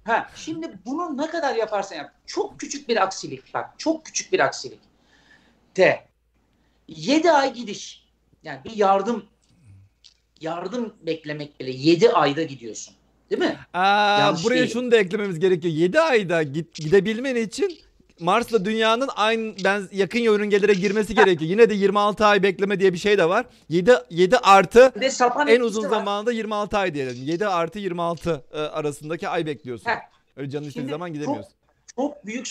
Ha, 0.03 0.29
şimdi 0.35 0.71
bunu 0.85 1.17
ne 1.17 1.27
kadar 1.29 1.55
yaparsan 1.55 1.95
yap. 1.95 2.11
Çok 2.25 2.59
küçük 2.59 2.89
bir 2.89 3.03
aksilik 3.03 3.53
bak. 3.53 3.69
Çok 3.77 4.05
küçük 4.05 4.33
bir 4.33 4.39
aksilik. 4.39 4.79
De. 5.77 6.07
7 6.87 7.31
ay 7.31 7.53
gidiş. 7.53 8.07
Yani 8.43 8.59
bir 8.65 8.75
yardım 8.75 9.25
yardım 10.41 10.93
beklemek 11.01 11.59
bile 11.59 11.71
7 11.71 12.09
ayda 12.11 12.43
gidiyorsun. 12.43 12.93
Değil 13.29 13.41
mi? 13.41 13.57
Aa, 13.73 14.19
Yanlış 14.19 14.43
buraya 14.43 14.55
değil. 14.59 14.73
şunu 14.73 14.91
da 14.91 14.97
eklememiz 14.97 15.39
gerekiyor. 15.39 15.73
7 15.73 15.99
ayda 15.99 16.43
git, 16.43 16.75
gidebilmen 16.75 17.35
için 17.35 17.79
Mars'la 18.19 18.65
dünyanın 18.65 19.09
aynı 19.15 19.55
ben 19.63 19.83
yakın 19.91 20.19
yörüngelere 20.19 20.73
girmesi 20.73 21.15
gerekiyor. 21.15 21.51
Yine 21.51 21.69
de 21.69 21.73
26 21.73 22.25
ay 22.25 22.43
bekleme 22.43 22.79
diye 22.79 22.93
bir 22.93 22.97
şey 22.97 23.17
de 23.17 23.29
var. 23.29 23.45
7 23.69 23.93
7 24.09 24.37
artı 24.37 24.93
en 25.47 25.61
uzun 25.61 25.83
var. 25.83 25.89
zamanda 25.89 26.31
26 26.31 26.77
ay 26.77 26.93
diyelim. 26.93 27.15
7 27.23 27.47
artı 27.47 27.79
26 27.79 28.43
e, 28.51 28.57
arasındaki 28.57 29.27
ay 29.29 29.45
bekliyorsun. 29.45 29.89
Heh. 29.89 29.99
Öyle 30.37 30.49
canın 30.49 30.67
istediği 30.67 30.89
zaman 30.89 31.13
gidemiyorsun. 31.13 31.53
çok 31.95 32.25
büyük 32.25 32.47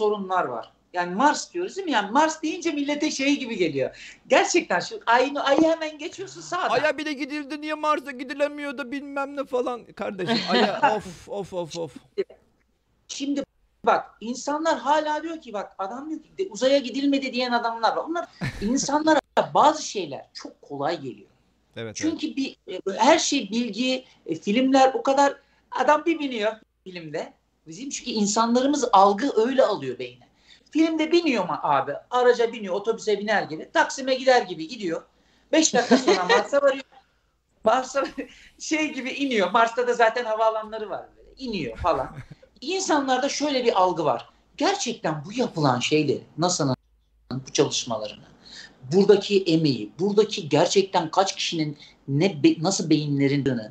sorunlar 0.00 0.44
var. 0.44 0.72
Yani 0.92 1.14
Mars 1.14 1.52
diyoruz 1.52 1.76
değil 1.76 1.84
mi? 1.84 1.92
Yani 1.92 2.10
Mars 2.10 2.42
deyince 2.42 2.70
millete 2.70 3.10
şey 3.10 3.38
gibi 3.38 3.56
geliyor. 3.56 4.18
Gerçekten 4.28 4.80
şu 4.80 5.00
ayını 5.06 5.44
ayı 5.44 5.62
hemen 5.62 5.98
geçiyorsun 5.98 6.40
sağda. 6.40 6.70
Aya 6.70 6.98
bile 6.98 7.12
gidildi 7.12 7.60
niye 7.60 7.74
Mars'a 7.74 8.10
gidilemiyor 8.10 8.78
da 8.78 8.90
bilmem 8.90 9.36
ne 9.36 9.44
falan. 9.44 9.84
Kardeşim 9.84 10.38
aya 10.50 10.80
of 10.96 11.28
of 11.28 11.52
of 11.52 11.78
of. 11.78 11.96
Şimdi 13.08 13.42
bak 13.86 14.10
insanlar 14.20 14.78
hala 14.78 15.22
diyor 15.22 15.40
ki 15.40 15.52
bak 15.52 15.72
adam 15.78 16.10
diyor 16.10 16.20
ki 16.22 16.48
uzaya 16.50 16.78
gidilmedi 16.78 17.32
diyen 17.32 17.52
adamlar 17.52 17.96
var. 17.96 18.04
Onlar 18.04 18.26
insanlara 18.62 19.20
bazı 19.54 19.82
şeyler 19.86 20.26
çok 20.34 20.62
kolay 20.62 21.00
geliyor. 21.00 21.28
Evet, 21.76 21.86
evet. 21.86 21.96
Çünkü 21.96 22.36
bir 22.36 22.56
e, 22.68 22.80
her 22.96 23.18
şey 23.18 23.50
bilgi, 23.50 24.04
e, 24.26 24.34
filmler 24.34 24.94
o 24.94 25.02
kadar 25.02 25.36
adam 25.70 26.04
bir 26.04 26.18
biniyor 26.18 26.52
filmde. 26.84 27.32
Bizim 27.66 27.90
çünkü 27.90 28.10
insanlarımız 28.10 28.88
algı 28.92 29.46
öyle 29.46 29.62
alıyor 29.62 29.98
beyne. 29.98 30.28
Filmde 30.70 31.12
biniyor 31.12 31.44
mu 31.44 31.54
abi? 31.62 31.92
Araca 32.10 32.52
biniyor, 32.52 32.74
otobüse 32.74 33.18
biner 33.18 33.42
gibi, 33.42 33.70
Taksim'e 33.72 34.14
gider 34.14 34.42
gibi 34.42 34.68
gidiyor. 34.68 35.02
Beş 35.52 35.74
dakika 35.74 35.98
sonra 35.98 36.24
Mars'a 36.28 36.62
varıyor. 36.62 36.84
Mars'a 37.64 38.04
şey 38.58 38.92
gibi 38.92 39.10
iniyor. 39.10 39.50
Mars'ta 39.50 39.88
da 39.88 39.94
zaten 39.94 40.24
havaalanları 40.24 40.90
var 40.90 41.06
böyle. 41.16 41.30
İniyor 41.36 41.76
falan. 41.76 42.16
İnsanlarda 42.60 43.28
şöyle 43.28 43.64
bir 43.64 43.80
algı 43.82 44.04
var. 44.04 44.28
Gerçekten 44.56 45.24
bu 45.24 45.32
yapılan 45.32 45.80
şeyleri, 45.80 46.22
NASA'nın 46.38 46.76
bu 47.32 47.52
çalışmalarını, 47.52 48.24
buradaki 48.92 49.42
emeği, 49.42 49.92
buradaki 49.98 50.48
gerçekten 50.48 51.10
kaç 51.10 51.36
kişinin 51.36 51.78
ne 52.08 52.42
be- 52.42 52.62
nasıl 52.62 52.90
beyinlerindini 52.90 53.70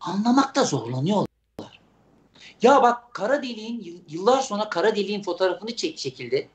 anlamakta 0.00 0.64
zorlanıyorlar. 0.64 1.26
Ya 2.62 2.82
bak 2.82 3.14
kara 3.14 3.42
deliğin 3.42 3.80
yıl- 3.80 4.00
yıllar 4.08 4.40
sonra 4.40 4.68
kara 4.68 4.96
deliğin 4.96 5.22
fotoğrafını 5.22 5.76
çek 5.76 5.98
çekildi. 5.98 6.48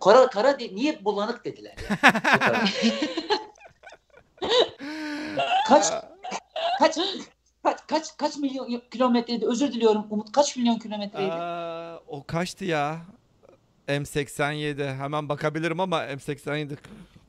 Kara 0.00 0.30
kara 0.30 0.58
de- 0.58 0.74
niye 0.74 1.04
bulanık 1.04 1.44
dediler 1.44 1.74
ya. 1.90 1.98
kaç 5.68 5.84
kaç 6.78 6.98
kaç 7.66 7.86
kaç 7.86 8.16
kaç 8.16 8.36
milyon 8.36 8.82
kilometreydi? 8.90 9.46
Özür 9.46 9.72
diliyorum 9.72 10.06
Umut. 10.10 10.32
Kaç 10.32 10.56
milyon 10.56 10.78
kilometreydi? 10.78 11.32
Aa, 11.32 12.00
o 12.06 12.24
kaçtı 12.26 12.64
ya? 12.64 13.00
M87. 13.88 14.96
Hemen 14.96 15.28
bakabilirim 15.28 15.80
ama 15.80 16.04
M87 16.04 16.76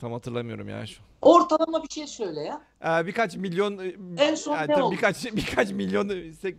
tam 0.01 0.11
hatırlamıyorum 0.13 0.69
ya 0.69 0.85
şu. 0.87 1.01
Ortalama 1.21 1.83
bir 1.83 1.89
şey 1.89 2.07
söyle 2.07 2.41
ya. 2.41 2.61
Ee, 2.85 3.05
birkaç 3.07 3.35
milyon 3.35 3.79
En 4.17 4.35
son 4.35 4.53
yani 4.55 4.67
ne 4.69 4.73
tabii 4.73 4.83
oldu? 4.83 4.95
birkaç 4.95 5.25
birkaç 5.35 5.71
milyon 5.71 6.31
sek- 6.31 6.57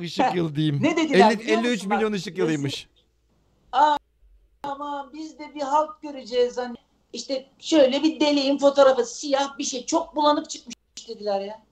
ışık 0.00 0.24
Heh, 0.24 0.34
yıl 0.34 0.54
diyeyim. 0.54 0.78
ne 0.82 0.96
dediler 0.96 1.30
50 1.30 1.38
biliyor 1.38 1.58
53 1.58 1.72
musun? 1.76 1.90
Bak, 1.90 1.96
milyon 1.98 2.12
ışık 2.12 2.38
yılıymış. 2.38 2.88
Ama 4.62 5.10
biz 5.14 5.38
de 5.38 5.54
bir 5.54 5.60
halk 5.62 6.02
göreceğiz 6.02 6.58
hani. 6.58 6.76
İşte 7.12 7.46
şöyle 7.58 8.02
bir 8.02 8.20
deliğin 8.20 8.58
fotoğrafı 8.58 9.04
siyah 9.04 9.58
bir 9.58 9.64
şey 9.64 9.86
çok 9.86 10.16
bulanık 10.16 10.50
çıkmış 10.50 10.74
dediler 11.08 11.40
ya. 11.40 11.62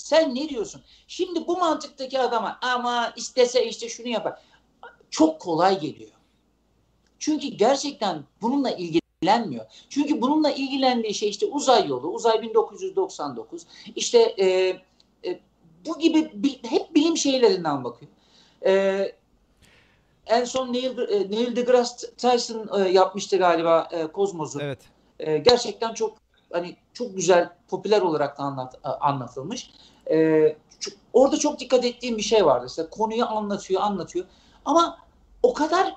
Sen 0.00 0.34
ne 0.34 0.48
diyorsun? 0.48 0.82
Şimdi 1.08 1.46
bu 1.46 1.56
mantıktaki 1.56 2.20
adama 2.20 2.58
ama 2.62 3.12
istese 3.16 3.66
işte 3.66 3.88
şunu 3.88 4.08
yapar. 4.08 4.40
Çok 5.10 5.40
kolay 5.40 5.80
geliyor. 5.80 6.10
Çünkü 7.18 7.48
gerçekten 7.48 8.24
bununla 8.42 8.70
ilgilenmiyor. 8.70 9.66
Çünkü 9.88 10.22
bununla 10.22 10.50
ilgilendiği 10.50 11.14
şey 11.14 11.28
işte 11.28 11.46
uzay 11.46 11.88
yolu, 11.88 12.08
uzay 12.08 12.42
1999. 12.42 13.66
İşte 13.96 14.18
e, 14.18 14.46
e, 15.24 15.40
bu 15.86 15.98
gibi 15.98 16.30
bi- 16.34 16.60
hep 16.70 16.94
bilim 16.94 17.16
şeylerinden 17.16 17.84
bakıyor. 17.84 18.10
E, 18.66 19.12
en 20.26 20.44
son 20.44 20.72
Neil, 20.72 20.98
e, 20.98 21.30
Neil 21.30 21.56
deGrasse 21.56 22.10
Tyson 22.14 22.84
e, 22.84 22.88
yapmıştı 22.88 23.36
galiba 23.36 23.88
e, 23.92 24.06
Kozmos'u. 24.06 24.60
Evet. 24.62 24.80
E, 25.18 25.38
gerçekten 25.38 25.94
çok 25.94 26.18
hani 26.52 26.76
çok 26.92 27.16
güzel, 27.16 27.50
popüler 27.68 28.00
olarak 28.00 28.38
da 28.38 28.42
anlat, 28.42 28.74
anlatılmış. 29.00 29.70
E, 30.10 30.56
çok- 30.80 30.94
orada 31.12 31.36
çok 31.38 31.60
dikkat 31.60 31.84
ettiğim 31.84 32.16
bir 32.16 32.22
şey 32.22 32.46
vardı. 32.46 32.66
İşte 32.68 32.86
konuyu 32.90 33.26
anlatıyor, 33.26 33.82
anlatıyor. 33.82 34.26
Ama 34.64 34.98
o 35.42 35.54
kadar 35.54 35.94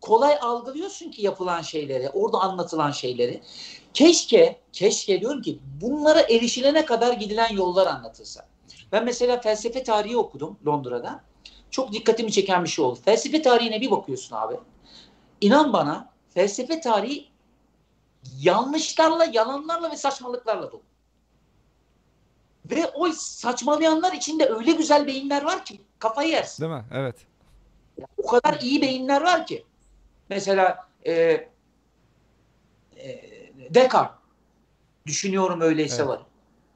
kolay 0.00 0.38
algılıyorsun 0.40 1.10
ki 1.10 1.22
yapılan 1.22 1.62
şeyleri, 1.62 2.10
orada 2.10 2.38
anlatılan 2.38 2.90
şeyleri. 2.90 3.42
Keşke, 3.94 4.60
keşke 4.72 5.20
diyorum 5.20 5.42
ki 5.42 5.58
bunlara 5.80 6.20
erişilene 6.20 6.84
kadar 6.84 7.12
gidilen 7.12 7.52
yollar 7.52 7.86
anlatılsa. 7.86 8.46
Ben 8.92 9.04
mesela 9.04 9.40
felsefe 9.40 9.82
tarihi 9.82 10.16
okudum 10.16 10.58
Londra'da. 10.66 11.20
Çok 11.70 11.92
dikkatimi 11.92 12.32
çeken 12.32 12.64
bir 12.64 12.68
şey 12.68 12.84
oldu. 12.84 12.98
Felsefe 13.04 13.42
tarihine 13.42 13.80
bir 13.80 13.90
bakıyorsun 13.90 14.36
abi. 14.36 14.54
İnan 15.40 15.72
bana 15.72 16.08
felsefe 16.34 16.80
tarihi 16.80 17.28
yanlışlarla, 18.38 19.24
yalanlarla 19.24 19.90
ve 19.90 19.96
saçmalıklarla 19.96 20.72
dolu. 20.72 20.82
Ve 22.70 22.86
o 22.86 23.12
saçmalayanlar 23.12 24.12
içinde 24.12 24.48
öyle 24.48 24.72
güzel 24.72 25.06
beyinler 25.06 25.42
var 25.42 25.64
ki 25.64 25.80
kafayı 25.98 26.30
yersin. 26.30 26.62
Değil 26.62 26.74
mi? 26.74 26.84
Evet. 26.92 27.16
O 28.16 28.26
kadar 28.26 28.60
iyi 28.60 28.82
beyinler 28.82 29.22
var 29.22 29.46
ki. 29.46 29.64
Mesela 30.28 30.88
e, 31.06 31.12
e, 31.12 31.50
Descartes 33.70 34.16
düşünüyorum 35.06 35.60
öyleyse 35.60 35.96
Evet. 35.96 36.08
var. 36.08 36.22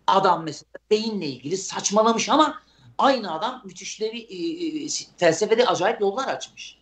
Adam 0.07 0.45
mesela 0.45 0.70
beyinle 0.91 1.27
ilgili 1.27 1.57
saçmalamış 1.57 2.29
ama 2.29 2.62
aynı 2.99 3.35
adam 3.35 3.62
müthişleri 3.64 4.18
e, 4.18 4.85
e, 4.85 4.89
felsefede 5.16 5.66
acayip 5.66 6.01
yollar 6.01 6.29
açmış. 6.29 6.79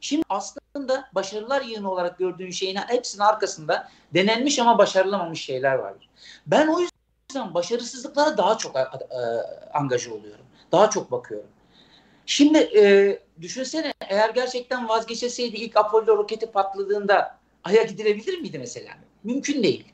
Şimdi 0.00 0.24
aslında 0.28 1.08
başarılar 1.14 1.62
yığını 1.62 1.90
olarak 1.90 2.18
gördüğün 2.18 2.50
şeyin 2.50 2.76
hepsinin 2.76 3.22
arkasında 3.22 3.88
denenmiş 4.14 4.58
ama 4.58 4.78
başarılamamış 4.78 5.44
şeyler 5.44 5.74
vardır. 5.74 6.08
Ben 6.46 6.68
o 6.68 6.80
yüzden 6.80 7.54
başarısızlıklara 7.54 8.36
daha 8.38 8.58
çok 8.58 8.76
e, 8.76 8.80
e, 8.80 8.86
angaje 9.74 10.12
oluyorum. 10.12 10.44
Daha 10.72 10.90
çok 10.90 11.10
bakıyorum. 11.10 11.50
Şimdi 12.26 12.58
e, 12.58 13.18
düşünsene 13.40 13.92
eğer 14.08 14.30
gerçekten 14.30 14.88
vazgeçeseydi 14.88 15.56
ilk 15.56 15.76
Apollo 15.76 16.16
roketi 16.16 16.46
patladığında 16.46 17.38
Ay'a 17.64 17.82
gidilebilir 17.82 18.38
miydi 18.40 18.58
mesela? 18.58 18.90
Mümkün 19.24 19.62
değil. 19.62 19.84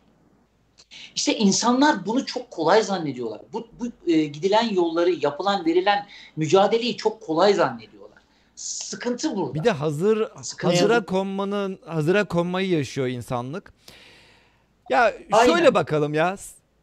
İşte 1.15 1.37
insanlar 1.37 2.07
bunu 2.07 2.27
çok 2.27 2.51
kolay 2.51 2.83
zannediyorlar. 2.83 3.41
Bu, 3.53 3.69
bu 3.81 4.11
e, 4.11 4.25
gidilen 4.25 4.75
yolları, 4.75 5.11
yapılan, 5.11 5.67
verilen 5.67 6.07
mücadeleyi 6.37 6.97
çok 6.97 7.21
kolay 7.21 7.55
zannediyorlar. 7.55 8.02
Sıkıntı 8.55 9.37
burada. 9.37 9.55
Bir 9.55 9.65
de 9.65 9.71
hazır 9.71 10.29
Sıkıntı 10.43 10.75
hazıra 10.75 11.05
konmanın 11.05 11.79
hazıra 11.87 12.25
konmayı 12.25 12.69
yaşıyor 12.69 13.07
insanlık. 13.07 13.73
Ya 14.91 15.15
Aynen. 15.33 15.53
şöyle 15.53 15.75
bakalım 15.75 16.15
ya. 16.15 16.37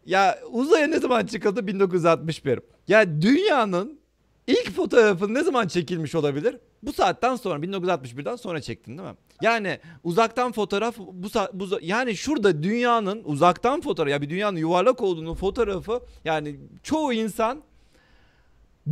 Ya 0.05 0.39
uzaya 0.51 0.87
ne 0.87 0.99
zaman 0.99 1.25
çıkıldı? 1.25 1.67
1961. 1.67 2.59
Ya 2.87 3.21
dünyanın 3.21 3.99
ilk 4.47 4.71
fotoğrafı 4.71 5.33
ne 5.33 5.43
zaman 5.43 5.67
çekilmiş 5.67 6.15
olabilir? 6.15 6.57
Bu 6.83 6.93
saatten 6.93 7.35
sonra 7.35 7.59
1961'den 7.59 8.35
sonra 8.35 8.61
çektin 8.61 8.97
değil 8.97 9.09
mi? 9.09 9.15
Yani 9.41 9.79
uzaktan 10.03 10.51
fotoğraf 10.51 10.97
bu, 10.97 11.27
bu 11.53 11.67
yani 11.81 12.15
şurada 12.15 12.63
dünyanın 12.63 13.21
uzaktan 13.25 13.81
fotoğrafı 13.81 14.11
ya 14.11 14.21
bir 14.21 14.29
dünyanın 14.29 14.57
yuvarlak 14.57 15.01
olduğunu 15.01 15.35
fotoğrafı 15.35 16.01
yani 16.25 16.59
çoğu 16.83 17.13
insan 17.13 17.63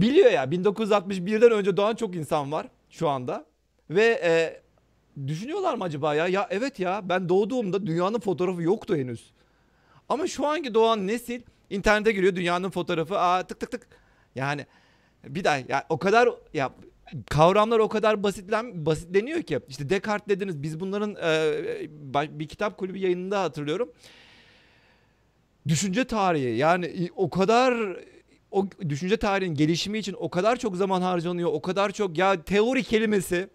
biliyor 0.01 0.31
ya 0.31 0.43
1961'den 0.43 1.51
önce 1.51 1.77
doğan 1.77 1.95
çok 1.95 2.15
insan 2.15 2.51
var 2.51 2.67
şu 2.89 3.09
anda 3.09 3.45
ve 3.89 4.21
e, 4.23 4.61
düşünüyorlar 5.27 5.73
mı 5.73 5.83
acaba 5.83 6.15
ya? 6.15 6.27
Ya 6.27 6.47
evet 6.49 6.79
ya 6.79 7.09
ben 7.09 7.29
doğduğumda 7.29 7.87
dünyanın 7.87 8.19
fotoğrafı 8.19 8.61
yoktu 8.61 8.95
henüz. 8.95 9.33
Ama 10.09 10.27
şu 10.27 10.47
anki 10.47 10.73
doğan 10.73 11.07
nesil 11.07 11.41
internete 11.69 12.11
giriyor 12.11 12.35
dünyanın 12.35 12.69
fotoğrafı 12.69 13.19
aa 13.19 13.43
tık 13.43 13.59
tık 13.59 13.71
tık. 13.71 13.87
Yani 14.35 14.65
bir 15.23 15.43
daha 15.43 15.57
ya 15.57 15.85
o 15.89 15.97
kadar 15.97 16.29
ya 16.53 16.71
kavramlar 17.29 17.79
o 17.79 17.89
kadar 17.89 18.23
basitlen 18.23 18.85
basitleniyor 18.85 19.41
ki 19.41 19.59
işte 19.67 19.89
Descartes 19.89 20.27
dediniz 20.29 20.63
biz 20.63 20.79
bunların 20.79 21.15
e, 21.23 22.39
bir 22.39 22.47
kitap 22.47 22.77
kulübü 22.77 22.97
yayınında 22.97 23.41
hatırlıyorum. 23.41 23.91
Düşünce 25.67 26.05
tarihi 26.05 26.57
yani 26.57 27.09
o 27.15 27.29
kadar 27.29 27.97
o 28.57 28.67
düşünce 28.89 29.17
tarihinin 29.17 29.55
gelişimi 29.55 29.97
için 29.97 30.15
o 30.19 30.29
kadar 30.29 30.55
çok 30.55 30.75
zaman 30.75 31.01
harcanıyor. 31.01 31.49
O 31.53 31.61
kadar 31.61 31.91
çok 31.91 32.17
ya 32.17 32.43
teori 32.43 32.83
kelimesi 32.83 33.49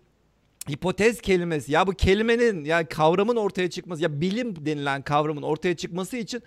hipotez 0.70 1.20
kelimesi 1.20 1.72
ya 1.72 1.86
bu 1.86 1.92
kelimenin 1.92 2.64
yani 2.64 2.86
kavramın 2.86 3.36
ortaya 3.36 3.70
çıkması 3.70 4.02
ya 4.02 4.20
bilim 4.20 4.66
denilen 4.66 5.02
kavramın 5.02 5.42
ortaya 5.42 5.76
çıkması 5.76 6.16
için 6.16 6.42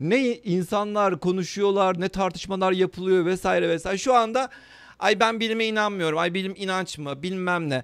ne 0.00 0.34
insanlar 0.36 1.20
konuşuyorlar 1.20 2.00
ne 2.00 2.08
tartışmalar 2.08 2.72
yapılıyor 2.72 3.26
vesaire 3.26 3.68
vesaire. 3.68 3.98
Şu 3.98 4.14
anda 4.14 4.48
ay 4.98 5.20
ben 5.20 5.40
bilime 5.40 5.66
inanmıyorum 5.66 6.18
ay 6.18 6.34
bilim 6.34 6.54
inanç 6.56 6.98
mı 6.98 7.22
bilmem 7.22 7.70
ne. 7.70 7.82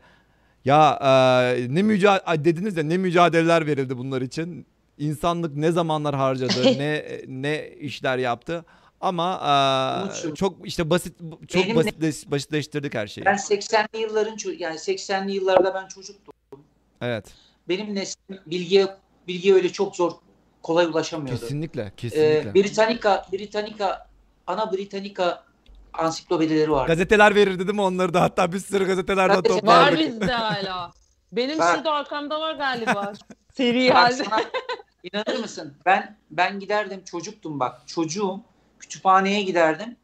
Ya 0.64 0.98
e, 1.02 1.74
ne 1.74 1.82
mücadele 1.82 2.44
dediniz 2.44 2.76
de 2.76 2.88
ne 2.88 2.98
mücadeleler 2.98 3.66
verildi 3.66 3.98
bunlar 3.98 4.22
için. 4.22 4.66
İnsanlık 4.98 5.56
ne 5.56 5.72
zamanlar 5.72 6.14
harcadı 6.14 6.64
ne 6.78 7.20
ne 7.26 7.68
işler 7.80 8.18
yaptı 8.18 8.64
ama 9.00 9.40
e, 10.30 10.34
çok 10.34 10.66
işte 10.68 10.90
basit 10.90 11.18
çok 11.48 11.64
benim- 11.64 11.76
basitleş, 11.76 12.30
basitleştirdik 12.30 12.94
her 12.94 13.06
şeyi 13.06 13.24
Ben 13.24 13.36
80'li 13.36 14.00
yılların 14.00 14.36
yani 14.58 14.76
80'li 14.76 15.32
yıllarda 15.32 15.74
ben 15.74 15.88
çocuktum. 15.88 16.34
evet 17.00 17.26
Benim 17.68 17.94
neslim 17.94 18.38
bilgiye 18.46 18.86
bilgiye 19.28 19.54
öyle 19.54 19.72
çok 19.72 19.96
zor 19.96 20.12
kolay 20.62 20.86
ulaşamıyordu. 20.86 21.40
kesinlikle 21.40 21.82
Ee, 21.82 21.92
kesinlikle 21.96 22.54
Britannica 22.54 23.26
Britannica 23.32 24.06
ana 24.46 24.72
Britannica 24.72 25.42
ansiklopedileri 25.92 26.70
vardı. 26.70 26.92
Gazeteler 26.92 27.34
verirdi 27.34 27.58
değil 27.58 27.74
mi 27.74 27.80
onları 27.82 28.14
da 28.14 28.20
hatta 28.22 28.52
bir 28.52 28.58
sürü 28.58 28.86
gazetelerden 28.86 29.36
Gazete- 29.36 29.50
Var 29.54 29.58
toplardık. 29.60 29.98
bizde 29.98 30.32
hala. 30.32 30.90
Benim 31.32 31.58
Bak. 31.58 31.74
şurada 31.74 31.92
arkamda 31.92 32.40
var 32.40 32.54
galiba. 32.54 33.12
Seri 33.54 33.90
halde. 33.90 34.24
inanır 35.02 35.38
mısın? 35.40 35.74
Ben 35.86 36.16
ben 36.30 36.60
giderdim 36.60 37.04
çocuktum 37.04 37.60
bak. 37.60 37.82
Çocuğum 37.86 38.40
kütüphaneye 38.80 39.42
giderdim. 39.42 39.96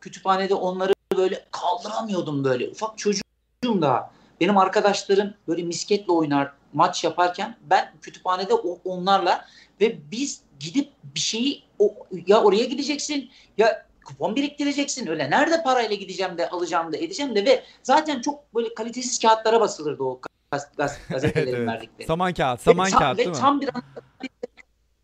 Kütüphanede 0.00 0.54
onları 0.54 0.92
böyle 1.16 1.44
kaldıramıyordum 1.50 2.44
böyle. 2.44 2.68
Ufak 2.68 2.98
çocuğum 2.98 3.22
daha. 3.64 4.10
Benim 4.40 4.58
arkadaşlarım 4.58 5.34
böyle 5.48 5.62
misketle 5.62 6.12
oynar, 6.12 6.52
maç 6.72 7.04
yaparken 7.04 7.56
ben 7.70 7.92
kütüphanede 8.02 8.54
onlarla 8.84 9.44
ve 9.80 10.10
biz 10.10 10.40
gidip 10.60 10.92
bir 11.14 11.20
şeyi 11.20 11.62
o, 11.78 11.94
ya 12.26 12.42
oraya 12.42 12.64
gideceksin 12.64 13.30
ya 13.58 13.86
kupon 14.04 14.36
biriktireceksin. 14.36 15.06
Öyle 15.06 15.30
nerede 15.30 15.62
parayla 15.62 15.96
gideceğim 15.96 16.38
de 16.38 16.48
alacağım 16.50 16.92
da 16.92 16.96
edeceğim 16.96 17.34
de 17.34 17.44
ve 17.44 17.64
zaten 17.82 18.20
çok 18.20 18.54
böyle 18.54 18.74
kalitesiz 18.74 19.18
kağıtlara 19.18 19.60
basılırdı 19.60 20.02
o 20.02 20.20
gaz, 20.52 20.68
gaz, 20.76 20.98
gazetelerin 21.10 21.46
Evet, 21.48 21.58
evet. 21.58 21.68
verdikleri. 21.68 22.06
Saman 22.06 22.34
kağıt, 22.34 22.60
Ve 22.60 22.70
saman 22.70 22.90
tam- 22.90 23.00
kağıt 23.00 23.14
ve 23.14 23.18
değil 23.18 23.28
mi? 23.28 23.36
tam 23.36 23.60
bir 23.60 23.68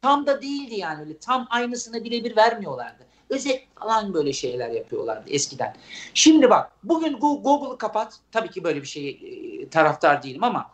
tam 0.02 0.26
da 0.26 0.42
değildi 0.42 0.74
yani 0.74 1.00
öyle 1.00 1.18
tam 1.18 1.46
aynısını 1.50 2.04
birebir 2.04 2.36
vermiyorlardı. 2.36 3.06
Özet 3.30 3.62
falan 3.80 4.14
böyle 4.14 4.32
şeyler 4.32 4.70
yapıyorlardı 4.70 5.30
eskiden. 5.30 5.76
Şimdi 6.14 6.50
bak 6.50 6.72
bugün 6.82 7.12
Go- 7.12 7.42
Google'ı 7.42 7.78
kapat. 7.78 8.18
Tabii 8.32 8.50
ki 8.50 8.64
böyle 8.64 8.82
bir 8.82 8.86
şey 8.86 9.08
e, 9.08 9.68
taraftar 9.68 10.22
değilim 10.22 10.44
ama 10.44 10.70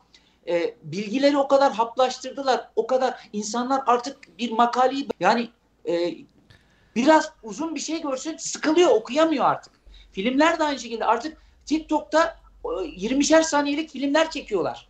e, 0.48 0.74
bilgileri 0.82 1.38
o 1.38 1.48
kadar 1.48 1.72
haplaştırdılar. 1.72 2.70
O 2.76 2.86
kadar 2.86 3.28
insanlar 3.32 3.82
artık 3.86 4.38
bir 4.38 4.52
makaleyi 4.52 5.08
yani 5.20 5.48
e, 5.88 6.14
biraz 6.96 7.32
uzun 7.42 7.74
bir 7.74 7.80
şey 7.80 8.02
görsün 8.02 8.36
sıkılıyor 8.36 8.90
okuyamıyor 8.90 9.44
artık. 9.44 9.72
Filmler 10.12 10.58
de 10.58 10.64
aynı 10.64 10.78
şekilde 10.78 11.04
artık 11.04 11.38
TikTok'ta 11.66 12.36
e, 12.64 12.68
20'şer 12.68 13.42
saniyelik 13.42 13.90
filmler 13.90 14.30
çekiyorlar. 14.30 14.88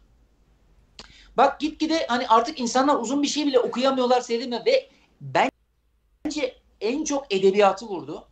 Bak 1.39 1.61
gitgide 1.61 2.07
hani 2.07 2.28
artık 2.28 2.61
insanlar 2.61 2.97
uzun 2.97 3.22
bir 3.22 3.28
şey 3.28 3.47
bile 3.47 3.59
okuyamıyorlar 3.59 4.20
seyredemiyor 4.20 4.66
ve 4.66 4.89
bence 5.20 6.55
en 6.80 7.05
çok 7.05 7.34
edebiyatı 7.34 7.86
vurdu. 7.86 8.28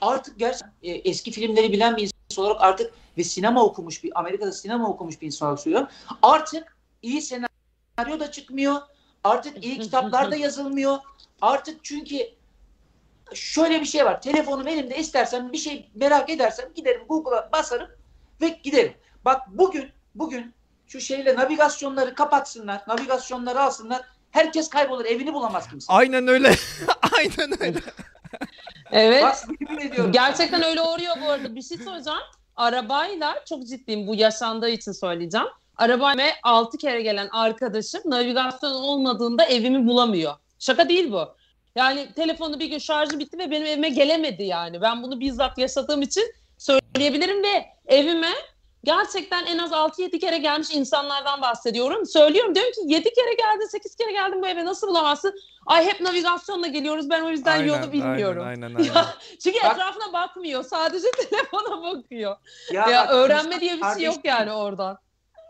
Artık 0.00 0.38
gerçekten 0.38 0.72
e, 0.82 0.90
eski 0.90 1.30
filmleri 1.30 1.72
bilen 1.72 1.96
bir 1.96 2.02
insan 2.02 2.44
olarak 2.44 2.62
artık 2.62 2.94
ve 3.18 3.24
sinema 3.24 3.64
okumuş 3.64 4.04
bir 4.04 4.18
Amerika'da 4.18 4.52
sinema 4.52 4.88
okumuş 4.88 5.20
bir 5.20 5.26
insan 5.26 5.46
olarak 5.46 5.60
söylüyorum. 5.60 5.88
Artık 6.22 6.76
iyi 7.02 7.22
senaryo 7.22 8.20
da 8.20 8.30
çıkmıyor. 8.30 8.76
Artık 9.24 9.64
iyi 9.64 9.78
kitaplar 9.80 10.30
da 10.30 10.36
yazılmıyor. 10.36 10.98
Artık 11.40 11.84
çünkü 11.84 12.16
şöyle 13.34 13.80
bir 13.80 13.86
şey 13.86 14.04
var. 14.04 14.22
Telefonum 14.22 14.68
elimde 14.68 14.98
istersem 14.98 15.52
bir 15.52 15.58
şey 15.58 15.90
merak 15.94 16.30
edersem 16.30 16.74
giderim 16.74 17.02
Google'a 17.08 17.52
basarım 17.52 17.90
ve 18.40 18.48
giderim. 18.48 18.94
Bak 19.24 19.42
bugün 19.48 19.90
bugün 20.14 20.54
şu 20.86 21.00
şeyle 21.00 21.36
navigasyonları 21.36 22.14
kapatsınlar. 22.14 22.82
Navigasyonları 22.88 23.60
alsınlar. 23.60 24.02
Herkes 24.30 24.68
kaybolur. 24.68 25.04
Evini 25.04 25.34
bulamaz 25.34 25.68
kimse. 25.70 25.92
Aynen 25.92 26.28
öyle. 26.28 26.54
Aynen 27.18 27.62
öyle. 27.62 27.78
Evet. 28.92 29.22
Bak. 29.22 29.36
Gerçekten 30.10 30.62
öyle 30.62 30.80
oluyor 30.80 31.14
bu 31.26 31.30
arada. 31.30 31.54
Bir 31.54 31.62
şey 31.62 31.78
söyleyeceğim. 31.78 32.18
Arabayla 32.56 33.44
çok 33.48 33.66
ciddiyim 33.66 34.06
bu 34.06 34.14
yaşandığı 34.14 34.68
için 34.68 34.92
söyleyeceğim. 34.92 35.46
Arabayla 35.76 36.24
6 36.42 36.78
kere 36.78 37.02
gelen 37.02 37.28
arkadaşım 37.32 38.00
navigasyon 38.04 38.72
olmadığında 38.72 39.44
evimi 39.44 39.86
bulamıyor. 39.86 40.34
Şaka 40.58 40.88
değil 40.88 41.12
bu. 41.12 41.28
Yani 41.74 42.12
telefonu 42.12 42.60
bir 42.60 42.66
gün 42.66 42.78
şarjı 42.78 43.18
bitti 43.18 43.38
ve 43.38 43.50
benim 43.50 43.66
evime 43.66 43.88
gelemedi 43.88 44.42
yani. 44.42 44.80
Ben 44.80 45.02
bunu 45.02 45.20
bizzat 45.20 45.58
yaşadığım 45.58 46.02
için 46.02 46.34
söyleyebilirim 46.58 47.42
ve 47.42 47.66
evime 47.86 48.32
gerçekten 48.86 49.46
en 49.46 49.58
az 49.58 49.70
6-7 49.72 50.18
kere 50.18 50.38
gelmiş 50.38 50.70
insanlardan 50.70 51.42
bahsediyorum. 51.42 52.06
Söylüyorum 52.06 52.54
diyorum 52.54 52.72
ki 52.72 52.80
7 52.84 53.02
kere 53.02 53.34
geldin 53.34 53.66
8 53.66 53.96
kere 53.96 54.12
geldin 54.12 54.42
bu 54.42 54.46
eve 54.46 54.64
nasıl 54.64 54.88
bulamazsın? 54.88 55.34
Ay 55.66 55.86
hep 55.86 56.00
navigasyonla 56.00 56.66
geliyoruz 56.66 57.10
ben 57.10 57.22
o 57.22 57.30
yüzden 57.30 57.64
yolu 57.64 57.92
bilmiyorum. 57.92 58.46
Aynen 58.46 58.62
aynen. 58.74 58.94
Ya, 58.94 59.06
çünkü 59.42 59.58
Bak- 59.64 59.72
etrafına 59.72 60.12
bakmıyor. 60.12 60.64
Sadece 60.64 61.06
telefona 61.30 61.82
bakıyor. 61.82 62.36
Ya, 62.72 62.86
Ya 62.88 63.04
bak, 63.04 63.14
öğrenme 63.14 63.60
diye 63.60 63.76
bir 63.76 63.94
şey 63.94 64.04
yok 64.04 64.24
yani 64.24 64.52
oradan. 64.52 64.98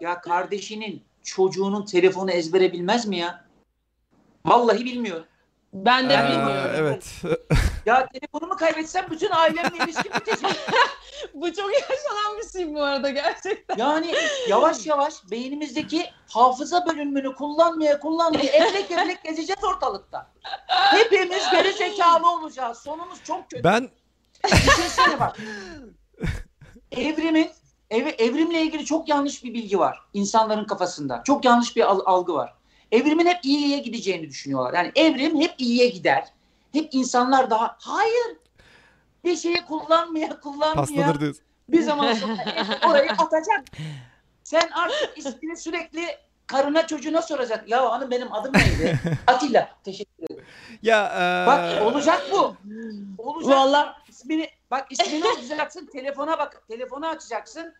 Ya 0.00 0.20
kardeşinin 0.20 1.04
çocuğunun 1.22 1.84
telefonu 1.84 2.30
ezbere 2.30 2.72
bilmez 2.72 3.06
mi 3.06 3.18
ya? 3.18 3.44
Vallahi 4.46 4.84
bilmiyorum. 4.84 5.26
Ben 5.84 6.10
de 6.10 6.14
Ee, 6.14 6.28
bilmiyorum. 6.28 6.70
evet. 6.76 7.22
Ya 7.86 8.08
telefonumu 8.08 8.56
kaybetsem 8.56 9.06
bütün 9.10 9.30
ailemle 9.30 9.84
ilişkim 9.84 10.12
bitecek. 10.20 10.56
Bu 11.34 11.52
çok 11.52 11.70
yaşanan 11.72 12.38
bir 12.42 12.48
şey 12.58 12.74
bu 12.74 12.82
arada 12.82 13.10
gerçekten. 13.10 13.76
Yani 13.76 14.14
yavaş 14.48 14.86
yavaş 14.86 15.14
beynimizdeki 15.30 16.10
hafıza 16.28 16.86
bölümünü 16.86 17.34
kullanmaya 17.34 18.00
kullanmaya 18.00 18.44
evrek 18.52 18.90
evrek 18.90 19.24
gezeceğiz 19.24 19.64
ortalıkta. 19.64 20.30
Hepimiz 20.68 21.50
geri 21.50 21.72
zekalı 21.72 22.30
olacağız. 22.30 22.78
Sonumuz 22.78 23.18
çok 23.24 23.50
kötü. 23.50 23.64
Ben 23.64 23.88
Düşünsene 24.50 25.20
bak. 25.20 25.36
Evrimin 26.92 27.50
ev, 27.90 28.06
evrimle 28.18 28.62
ilgili 28.62 28.84
çok 28.84 29.08
yanlış 29.08 29.44
bir 29.44 29.54
bilgi 29.54 29.78
var 29.78 29.98
insanların 30.14 30.64
kafasında. 30.64 31.22
Çok 31.26 31.44
yanlış 31.44 31.76
bir 31.76 31.82
al- 31.90 32.02
algı 32.06 32.34
var. 32.34 32.54
Evrimin 32.92 33.26
hep 33.26 33.44
iyiye 33.44 33.78
gideceğini 33.78 34.28
düşünüyorlar. 34.28 34.74
Yani 34.74 34.92
evrim 34.94 35.40
hep 35.40 35.54
iyiye 35.58 35.88
gider. 35.88 36.24
Hep 36.72 36.88
insanlar 36.94 37.50
daha 37.50 37.76
hayır 37.80 38.36
bir 39.24 39.36
şeyi 39.36 39.64
kullanmaya 39.64 40.40
kullanmaya 40.40 40.86
diyorsun. 41.20 41.44
bir 41.68 41.82
zaman 41.82 42.14
sonra 42.14 42.36
orayı 42.88 43.10
atacak. 43.10 43.64
Sen 44.44 44.70
artık 44.74 45.18
ismini 45.18 45.56
sürekli 45.56 46.06
karına 46.46 46.86
çocuğuna 46.86 47.22
soracak. 47.22 47.68
Ya 47.68 47.90
hanım 47.92 48.10
benim 48.10 48.32
adım 48.32 48.52
neydi? 48.52 48.98
Atilla. 49.26 49.68
Teşekkür 49.84 50.24
ederim. 50.30 50.44
Ya 50.82 51.06
e, 51.06 51.46
Bak 51.46 51.82
olacak 51.82 52.22
bu. 52.32 52.56
Olacak. 53.18 53.50
Vallahi 53.50 53.96
İsmini, 54.08 54.48
bak 54.70 54.86
ismini 54.90 55.26
yazacaksın. 55.26 55.86
telefona 55.86 56.38
bak. 56.38 56.62
Telefonu 56.68 57.06
açacaksın. 57.06 57.74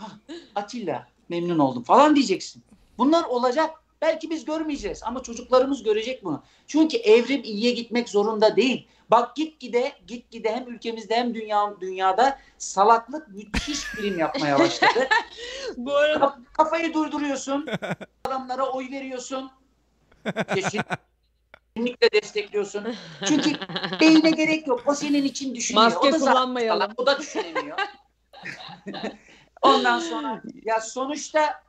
"Ah, 0.00 0.10
Atilla 0.54 1.06
memnun 1.28 1.58
oldum 1.58 1.82
falan 1.82 2.16
diyeceksin. 2.16 2.62
Bunlar 2.98 3.24
olacak. 3.24 3.70
Belki 4.02 4.30
biz 4.30 4.44
görmeyeceğiz 4.44 5.02
ama 5.02 5.22
çocuklarımız 5.22 5.82
görecek 5.82 6.24
bunu. 6.24 6.42
Çünkü 6.66 6.96
evrim 6.96 7.44
iyiye 7.44 7.72
gitmek 7.72 8.08
zorunda 8.08 8.56
değil. 8.56 8.88
Bak 9.10 9.36
gitgide 9.36 9.92
gitgide 10.06 10.56
hem 10.56 10.68
ülkemizde 10.68 11.16
hem 11.16 11.34
dünya 11.34 11.80
dünyada 11.80 12.38
salaklık 12.58 13.28
müthiş 13.28 13.84
film 13.84 14.18
yapmaya 14.18 14.58
başladı. 14.58 15.08
Bu 15.76 15.96
arada 15.96 16.18
Kaf- 16.18 16.38
kafayı 16.52 16.94
durduruyorsun. 16.94 17.66
Adamlara 18.24 18.66
oy 18.66 18.90
veriyorsun. 18.90 19.50
Kesinlikle 20.48 22.12
destekliyorsun. 22.12 22.94
Çünkü 23.28 23.50
beyne 24.00 24.30
gerek 24.30 24.66
yok. 24.66 24.82
O 24.86 24.94
senin 24.94 25.24
için 25.24 25.54
düşünüyor. 25.54 25.84
Maske 25.84 26.08
o 26.08 26.12
da 26.12 26.18
kullanmayalım. 26.18 26.80
salak, 26.80 27.00
O 27.00 27.06
da 27.06 27.18
düşünemiyor. 27.18 27.78
Ondan 29.62 29.98
sonra 29.98 30.42
ya 30.64 30.80
sonuçta 30.80 31.62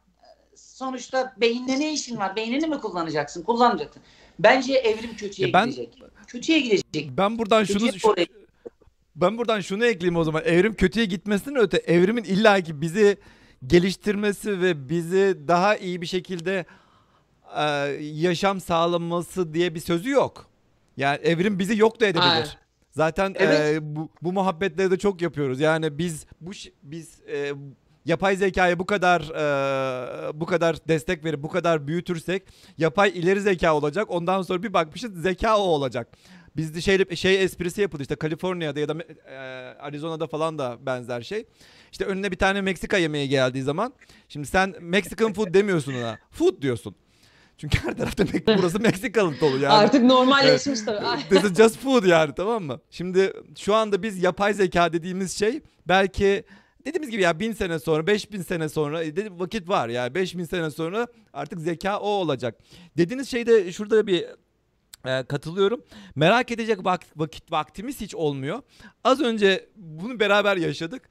sonuçta 0.85 1.33
beyinde 1.37 1.79
ne 1.79 1.93
işin 1.93 2.17
var? 2.17 2.35
Beynini 2.35 2.67
mi 2.67 2.79
kullanacaksın? 2.79 3.43
Kullanacaksın. 3.43 4.01
Bence 4.39 4.73
evrim 4.73 5.15
kötüye 5.15 5.47
Ya 5.47 5.53
ben- 5.53 5.65
gidecek. 5.65 6.03
Kötüye 6.27 6.59
gidecek. 6.59 7.09
Ben 7.17 7.37
buradan 7.37 7.63
şunu 7.63 7.79
Kötüye 7.79 8.03
doğru 8.03 8.25
ben 9.15 9.37
buradan 9.37 9.59
şunu 9.59 9.85
ekleyeyim 9.85 10.15
o 10.15 10.23
zaman. 10.23 10.43
Evrim 10.45 10.73
kötüye 10.73 11.05
gitmesinden 11.05 11.61
öte 11.61 11.77
evrimin 11.77 12.23
illaki 12.23 12.81
bizi 12.81 13.17
geliştirmesi 13.67 14.61
ve 14.61 14.89
bizi 14.89 15.37
daha 15.47 15.75
iyi 15.75 16.01
bir 16.01 16.05
şekilde 16.05 16.65
e, 17.57 17.63
yaşam 18.01 18.61
sağlaması 18.61 19.53
diye 19.53 19.75
bir 19.75 19.79
sözü 19.79 20.09
yok. 20.09 20.49
Yani 20.97 21.17
evrim 21.23 21.59
bizi 21.59 21.77
yok 21.77 22.01
da 22.01 22.05
edebilir. 22.05 22.25
Aynen. 22.29 22.47
Zaten 22.91 23.35
Evet. 23.37 23.75
e, 23.75 23.95
bu, 23.95 24.09
bu 24.21 24.33
muhabbetleri 24.33 24.91
de 24.91 24.97
çok 24.97 25.21
yapıyoruz. 25.21 25.59
Yani 25.59 25.97
biz 25.97 26.25
bu 26.41 26.51
biz 26.83 27.21
e, 27.27 27.51
yapay 28.05 28.35
zekaya 28.35 28.79
bu 28.79 28.85
kadar 28.85 29.21
e, 29.21 30.39
bu 30.41 30.45
kadar 30.45 30.75
destek 30.87 31.25
verip 31.25 31.43
bu 31.43 31.49
kadar 31.49 31.87
büyütürsek 31.87 32.43
yapay 32.77 33.09
ileri 33.15 33.41
zeka 33.41 33.75
olacak. 33.75 34.05
Ondan 34.09 34.41
sonra 34.41 34.63
bir 34.63 34.73
bakmışız 34.73 35.21
zeka 35.21 35.57
o 35.57 35.61
olacak. 35.61 36.07
Bizde 36.55 36.81
şey 36.81 37.15
şey 37.15 37.43
esprisi 37.43 37.81
yapıldı 37.81 38.01
işte 38.01 38.15
Kaliforniya'da 38.15 38.79
ya 38.79 38.89
da 38.89 38.95
e, 39.29 39.35
Arizona'da 39.79 40.27
falan 40.27 40.57
da 40.59 40.77
benzer 40.85 41.21
şey. 41.21 41.45
İşte 41.91 42.05
önüne 42.05 42.31
bir 42.31 42.37
tane 42.37 42.61
Meksika 42.61 42.97
yemeği 42.97 43.29
geldiği 43.29 43.63
zaman 43.63 43.93
şimdi 44.29 44.47
sen 44.47 44.73
Mexican 44.81 45.33
food 45.33 45.47
demiyorsun 45.53 45.93
ona. 45.93 46.19
Food 46.31 46.61
diyorsun. 46.61 46.95
Çünkü 47.57 47.77
her 47.83 47.97
tarafta 47.97 48.23
Mek- 48.23 48.57
burası 48.57 48.79
Meksikalı 48.79 49.39
dolu 49.41 49.57
yani. 49.57 49.73
artık 49.73 50.03
normalleşmiş 50.03 50.81
tabii. 50.81 51.19
This 51.29 51.43
is 51.51 51.57
just 51.57 51.77
food 51.79 52.03
yani 52.05 52.33
tamam 52.35 52.63
mı? 52.63 52.79
Şimdi 52.89 53.33
şu 53.57 53.75
anda 53.75 54.03
biz 54.03 54.23
yapay 54.23 54.53
zeka 54.53 54.93
dediğimiz 54.93 55.39
şey 55.39 55.61
belki 55.87 56.43
dediğimiz 56.85 57.09
gibi 57.09 57.21
ya 57.21 57.39
bin 57.39 57.53
sene 57.53 57.79
sonra 57.79 58.07
5000 58.07 58.41
sene 58.41 58.69
sonra 58.69 59.03
e, 59.03 59.15
dedi, 59.15 59.29
vakit 59.39 59.69
var 59.69 59.89
yani 59.89 60.15
5000 60.15 60.43
sene 60.45 60.71
sonra 60.71 61.07
artık 61.33 61.59
zeka 61.59 61.99
o 61.99 62.07
olacak. 62.07 62.57
Dediğiniz 62.97 63.29
şeyde 63.29 63.71
şurada 63.71 64.07
bir 64.07 64.25
e, 65.05 65.23
katılıyorum. 65.23 65.83
Merak 66.15 66.51
edecek 66.51 66.79
vak- 66.79 67.05
vakit 67.15 67.51
vaktimiz 67.51 68.01
hiç 68.01 68.15
olmuyor. 68.15 68.61
Az 69.03 69.21
önce 69.21 69.69
bunu 69.75 70.19
beraber 70.19 70.57
yaşadık. 70.57 71.09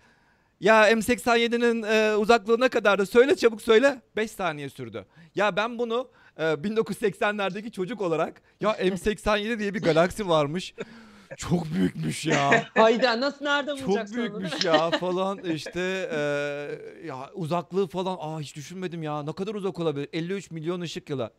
Ya 0.61 0.93
M87'nin 0.93 1.83
e, 1.83 2.17
uzaklığı 2.17 2.61
ne 2.61 2.69
kadar 2.69 2.99
da 2.99 3.07
söyle 3.07 3.37
çabuk 3.37 3.63
söyle 3.63 4.03
5 4.17 4.31
saniye 4.31 4.69
sürdü. 4.69 5.07
Ya 5.35 5.57
ben 5.57 5.79
bunu 5.79 6.11
e, 6.37 6.43
1980'lerdeki 6.43 7.71
çocuk 7.71 8.01
olarak 8.01 8.43
ya 8.61 8.71
M87 8.73 9.59
diye 9.59 9.75
bir 9.75 9.83
galaksi 9.83 10.29
varmış. 10.29 10.75
Çok 11.37 11.67
büyükmüş 11.75 12.27
ya. 12.27 12.65
Hayda 12.75 13.21
nasıl 13.21 13.45
nerede 13.45 13.77
Çok 13.77 13.89
bulacaksın 13.89 14.15
onu? 14.19 14.41
büyükmüş 14.41 14.65
ya 14.65 14.91
falan 14.91 15.39
işte 15.39 16.09
e, 16.13 16.19
ya 17.07 17.31
uzaklığı 17.35 17.87
falan 17.89 18.17
aa 18.21 18.41
hiç 18.41 18.57
düşünmedim 18.57 19.03
ya 19.03 19.23
ne 19.23 19.33
kadar 19.33 19.55
uzak 19.55 19.79
olabilir 19.79 20.09
53 20.13 20.51
milyon 20.51 20.81
ışık 20.81 21.11
yılı. 21.11 21.31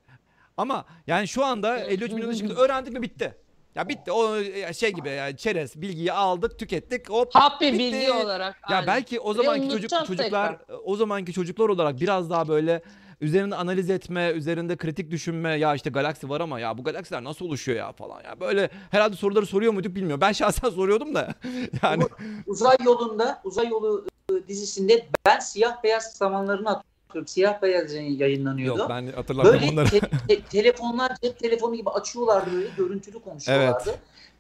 Ama 0.58 0.86
yani 1.08 1.28
şu 1.28 1.46
anda 1.46 1.80
53 1.80 2.12
milyon 2.12 2.30
ışık 2.30 2.44
yılı 2.50 2.60
öğrendik 2.60 2.94
mi 2.94 3.02
bitti. 3.02 3.36
Ya 3.76 3.90
bitti 3.90 4.12
o 4.12 4.44
şey 4.74 4.92
gibi 4.94 5.10
yani 5.10 5.38
çerez 5.38 5.82
bilgiyi 5.82 6.14
aldık 6.14 6.60
tükettik 6.60 7.10
hop 7.10 7.36
Hap 7.36 7.62
bir 7.62 7.74
Bitti. 7.74 7.80
bilgi 7.80 8.12
olarak. 8.12 8.56
ya 8.70 8.76
aynen. 8.76 8.88
belki 8.88 9.20
o 9.20 9.34
zamanki 9.34 9.70
çocuk 9.70 9.92
unutacağız 9.92 10.08
çocuklar 10.08 10.58
o 10.86 10.96
zamanki 10.96 11.34
çocuklar 11.34 11.70
olarak 11.70 12.00
biraz 12.02 12.30
daha 12.30 12.48
böyle 12.48 12.82
üzerinde 13.22 13.56
analiz 13.56 13.90
etme, 13.90 14.30
üzerinde 14.32 14.78
kritik 14.78 15.12
düşünme 15.12 15.50
ya 15.58 15.76
işte 15.76 15.90
galaksi 15.90 16.30
var 16.30 16.42
ama 16.42 16.60
ya 16.60 16.78
bu 16.78 16.84
galaksiler 16.84 17.24
nasıl 17.24 17.46
oluşuyor 17.46 17.78
ya 17.78 17.92
falan 17.92 18.24
ya 18.24 18.40
böyle 18.40 18.70
herhalde 18.92 19.16
soruları 19.16 19.46
soruyor 19.46 19.74
muyduk 19.74 19.96
bilmiyorum. 19.96 20.22
Ben 20.22 20.32
şahsen 20.32 20.70
soruyordum 20.76 21.16
da 21.16 21.34
yani 21.84 22.04
Uzay 22.48 22.78
yolunda, 22.86 23.42
uzay 23.44 23.68
yolu 23.68 24.06
e, 24.32 24.48
dizisinde 24.48 25.08
ben 25.26 25.40
siyah 25.40 25.84
beyaz 25.84 26.04
zamanlarını 26.14 26.70
hatırlıyorum. 26.70 27.28
Siyah 27.28 27.62
beyaz 27.62 27.94
yayınlanıyordu. 27.94 28.80
yok 28.80 28.90
ben 28.90 29.08
hatırlamıyorum 29.12 29.62
Böyle 29.62 29.72
onları. 29.72 29.90
te- 29.90 30.00
te- 30.28 30.42
telefonlar 30.42 31.12
cep 31.24 31.40
telefonu 31.40 31.76
gibi 31.76 31.90
açıyorlardı 31.90 32.52
böyle 32.54 32.68
görüntülü 32.78 33.20
konuşuyorlardı. 33.20 33.96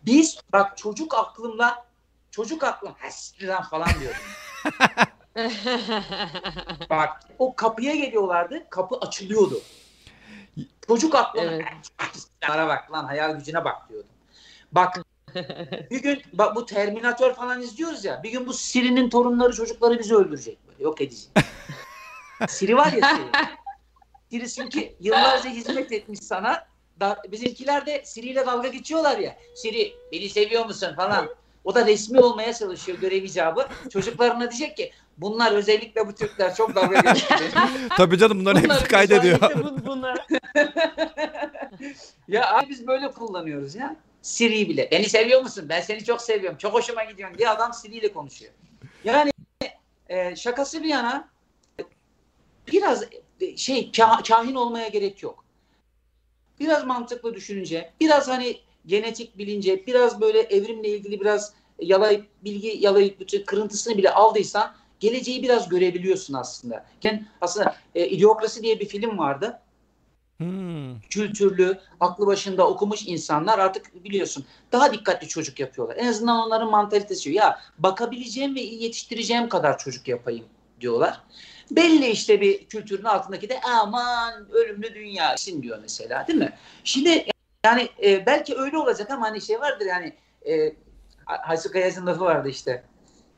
Biz 0.05 0.37
bak 0.53 0.77
çocuk 0.77 1.15
aklımla 1.15 1.85
çocuk 2.31 2.63
aklım 2.63 2.93
"Ha, 2.99 3.07
lan 3.47 3.63
falan 3.63 3.87
diyordum. 3.99 4.19
Bak 6.89 7.19
o 7.39 7.55
kapıya 7.55 7.95
geliyorlardı 7.95 8.69
kapı 8.69 8.95
açılıyordu. 8.95 9.61
Çocuk 10.87 11.15
aklım 11.15 11.43
Evet. 11.43 11.65
"Bana 12.49 12.67
bak 12.67 12.91
lan 12.91 13.05
hayal 13.05 13.35
gücüne 13.35 13.65
bak 13.65 13.89
diyordum. 13.89 14.09
Bak 14.71 14.99
bir 15.91 16.01
gün 16.01 16.21
bak 16.33 16.55
bu 16.55 16.65
Terminator 16.65 17.33
falan 17.33 17.61
izliyoruz 17.61 18.05
ya 18.05 18.23
bir 18.23 18.31
gün 18.31 18.47
bu 18.47 18.53
Siri'nin 18.53 19.09
torunları 19.09 19.53
çocukları 19.53 19.99
bizi 19.99 20.15
öldürecek 20.15 20.57
böyle 20.67 20.83
yok 20.83 21.01
edecek. 21.01 21.29
Siri 22.49 22.77
var 22.77 22.93
ya 22.93 23.09
Siri. 23.09 23.27
Siri 24.29 24.53
çünkü 24.53 24.93
yıllarca 24.99 25.49
hizmet 25.49 25.91
etmiş 25.91 26.19
sana. 26.19 26.67
Da, 26.99 27.17
bizimkiler 27.31 27.85
de 27.85 28.01
Siri 28.05 28.27
ile 28.27 28.45
dalga 28.45 28.67
geçiyorlar 28.67 29.17
ya. 29.17 29.37
Siri 29.55 29.93
beni 30.11 30.29
seviyor 30.29 30.65
musun 30.65 30.93
falan. 30.95 31.29
O 31.63 31.75
da 31.75 31.85
resmi 31.85 32.19
olmaya 32.19 32.53
çalışıyor 32.53 32.97
görev 32.97 33.23
icabı. 33.23 33.67
Çocuklarına 33.89 34.51
diyecek 34.51 34.77
ki 34.77 34.91
bunlar 35.17 35.51
özellikle 35.51 36.07
bu 36.07 36.15
Türkler 36.15 36.55
çok 36.55 36.75
dalga 36.75 36.99
geçiyor. 37.11 37.39
Tabii 37.97 38.17
canım 38.17 38.39
bunların 38.39 38.63
Bunlar 38.63 38.75
hepsi 38.77 38.87
kaydediyor. 38.91 39.35
özellikle 39.41 39.63
bu- 39.63 39.85
bunlar. 39.85 40.27
ya 42.27 42.53
abi 42.53 42.69
biz 42.69 42.87
böyle 42.87 43.11
kullanıyoruz 43.11 43.75
ya. 43.75 43.95
Siri 44.21 44.69
bile. 44.69 44.89
Beni 44.91 45.09
seviyor 45.09 45.41
musun? 45.41 45.65
Ben 45.69 45.81
seni 45.81 46.03
çok 46.03 46.21
seviyorum. 46.21 46.57
Çok 46.57 46.73
hoşuma 46.73 47.03
gidiyorsun 47.03 47.37
diye 47.37 47.49
adam 47.49 47.73
Siri 47.73 47.95
ile 47.95 48.13
konuşuyor. 48.13 48.51
Yani 49.03 49.31
e, 50.09 50.35
şakası 50.35 50.83
bir 50.83 50.87
yana 50.89 51.29
biraz 52.71 53.03
e, 53.41 53.57
şey 53.57 53.91
kah- 53.91 54.27
kahin 54.27 54.55
olmaya 54.55 54.87
gerek 54.87 55.23
yok. 55.23 55.45
Biraz 56.59 56.85
mantıklı 56.85 57.33
düşününce, 57.33 57.91
biraz 57.99 58.27
hani 58.27 58.57
genetik 58.85 59.37
bilince, 59.37 59.85
biraz 59.87 60.21
böyle 60.21 60.39
evrimle 60.39 60.89
ilgili 60.89 61.21
biraz 61.21 61.53
yalayıp 61.79 62.25
bilgi 62.43 62.77
yalayıp 62.79 63.19
bütün 63.19 63.43
kırıntısını 63.45 63.97
bile 63.97 64.11
aldıysan 64.11 64.73
geleceği 65.01 65.43
biraz 65.43 65.69
görebiliyorsun 65.69 66.33
aslında. 66.33 66.85
Yani 67.03 67.25
aslında 67.41 67.75
e, 67.95 68.07
İdiokrasi 68.07 68.63
diye 68.63 68.79
bir 68.79 68.87
film 68.87 69.17
vardı 69.17 69.59
Hmm. 70.41 70.99
kültürlü, 71.09 71.79
aklı 71.99 72.27
başında 72.27 72.67
okumuş 72.67 73.07
insanlar 73.07 73.59
artık 73.59 74.03
biliyorsun 74.03 74.45
daha 74.71 74.93
dikkatli 74.93 75.27
çocuk 75.27 75.59
yapıyorlar. 75.59 75.95
En 75.97 76.07
azından 76.07 76.47
onların 76.47 76.69
mantalitesi 76.69 77.31
ya 77.31 77.59
bakabileceğim 77.79 78.55
ve 78.55 78.61
yetiştireceğim 78.61 79.49
kadar 79.49 79.77
çocuk 79.77 80.07
yapayım 80.07 80.45
diyorlar. 80.81 81.21
Belli 81.71 82.07
işte 82.07 82.41
bir 82.41 82.65
kültürün 82.65 83.03
altındaki 83.03 83.49
de 83.49 83.59
aman 83.61 84.47
ölümlü 84.51 84.95
dünya 84.95 85.33
için 85.33 85.63
diyor 85.63 85.79
mesela 85.81 86.27
değil 86.27 86.39
mi? 86.39 86.53
Şimdi 86.83 87.25
yani 87.65 87.89
e, 88.03 88.25
belki 88.25 88.55
öyle 88.55 88.77
olacak 88.77 89.11
ama 89.11 89.25
hani 89.25 89.41
şey 89.41 89.59
vardır 89.59 89.85
yani 89.85 90.13
e, 90.47 90.73
Haysu 91.25 91.71
Kayaz'ın 91.71 92.05
lafı 92.05 92.21
vardı 92.21 92.49
işte 92.49 92.83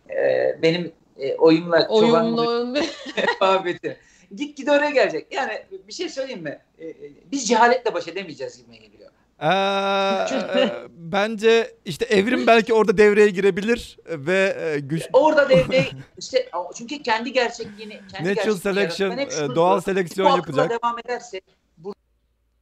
e, 0.10 0.58
benim 0.62 0.92
e, 1.18 1.36
oyumla 1.36 1.88
çoban 1.88 2.24
Oyunlu 2.24 2.48
oyun. 2.48 2.78
muhabbeti. 3.42 3.98
Git 4.36 4.58
git 4.58 4.70
oraya 4.70 4.90
gelecek. 4.90 5.28
Yani 5.32 5.64
bir 5.88 5.94
şey 5.94 6.10
söyleyeyim 6.10 6.44
mi? 6.44 6.60
Ee, 6.78 6.88
e, 6.88 6.96
biz 7.32 7.48
cehaletle 7.48 7.94
baş 7.94 8.08
edemeyeceğiz 8.08 8.58
gibi 8.58 8.80
geliyor. 8.80 9.12
Ee, 9.42 10.70
bence 10.90 11.76
işte 11.86 12.06
evrim 12.06 12.48
belki 12.48 12.74
orada 12.74 12.98
devreye 12.98 13.30
girebilir 13.30 13.98
ve 14.08 14.58
e, 14.60 14.80
güç 14.80 15.04
Orada 15.14 15.50
devreye 15.50 15.88
işte 16.18 16.50
çünkü 16.76 17.04
kendi 17.04 17.34
gerçekliğini 17.34 18.02
kendi 18.12 18.30
natural 18.30 18.56
selection, 18.56 19.18
e, 19.18 19.56
doğal 19.56 19.78
Bu 19.78 19.82
seleksiyon 19.82 20.40
akılla 20.40 20.62
yapacak. 20.62 20.82
devam 20.84 21.00
edersek 21.00 21.44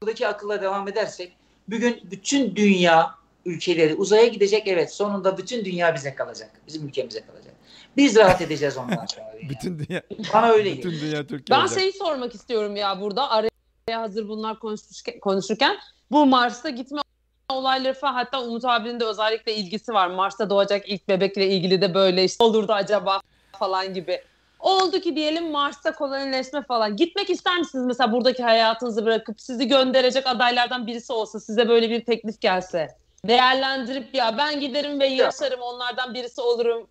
buradaki 0.02 0.28
akılla 0.28 0.62
devam 0.62 0.88
edersek 0.88 1.38
bugün 1.68 2.02
bütün 2.12 2.56
dünya 2.56 3.16
ülkeleri 3.45 3.95
uzaya 3.95 4.26
gidecek 4.28 4.68
evet 4.68 4.93
sonunda 4.93 5.38
bütün 5.38 5.66
dünya 5.66 5.95
bize 5.95 6.16
kalacak. 6.16 6.52
Bizim 6.68 6.88
ülkemize 6.88 7.22
kalacak. 7.22 7.54
Biz 7.98 8.16
rahat 8.16 8.42
edeceğiz 8.42 8.78
ondan 8.78 9.06
sonra. 9.06 9.32
dünya. 9.34 9.50
Bütün 9.50 9.80
dünya, 9.80 10.02
Bana 10.34 10.48
öyle 10.50 10.70
geliyor. 10.70 10.92
bütün 10.92 11.08
dünya 11.08 11.28
Türkiye 11.28 11.58
Ben 11.58 11.62
olacak. 11.62 11.80
şeyi 11.80 11.94
sormak 11.94 12.36
istiyorum 12.36 12.76
ya 12.76 13.02
burada 13.02 13.30
araya 13.30 13.50
hazır 13.94 14.28
bunlar 14.28 14.60
konuşurken, 14.60 15.20
konuşurken 15.20 15.78
bu 16.12 16.26
Mars'a 16.26 16.70
gitme 16.70 17.02
olayları 17.50 17.94
falan 17.94 18.14
hatta 18.14 18.42
Umut 18.44 18.66
abinin 18.66 19.00
de 19.00 19.06
özellikle 19.06 19.56
ilgisi 19.56 19.94
var. 19.94 20.08
Mars'ta 20.08 20.50
doğacak 20.50 20.89
ilk 20.89 21.08
bebekle 21.08 21.48
ilgili 21.48 21.82
de 21.82 21.94
böyle 21.94 22.24
işte 22.24 22.44
olurdu 22.44 22.74
acaba 22.74 23.22
falan 23.60 23.94
gibi 23.94 24.22
Oldu 24.60 25.00
ki 25.00 25.16
diyelim 25.16 25.52
Mars'ta 25.52 25.96
kolonileşme 25.96 26.62
falan. 26.62 26.96
Gitmek 26.96 27.30
ister 27.30 27.58
misiniz 27.60 27.86
mesela 27.86 28.12
buradaki 28.12 28.44
hayatınızı 28.44 29.06
bırakıp 29.06 29.42
sizi 29.42 29.68
gönderecek 29.68 30.28
adaylardan 30.28 30.88
birisi 30.88 31.14
olsa 31.14 31.39
size 31.39 31.70
böyle 31.70 31.89
bir 31.89 32.06
teklif 32.06 32.42
gelse? 32.42 32.88
Değerlendirip 33.28 34.16
ya 34.16 34.38
ben 34.38 34.60
giderim 34.60 35.00
ve 35.00 35.08
yaşarım 35.08 35.62
onlardan 35.62 36.14
birisi 36.14 36.42
olurum. 36.42 36.88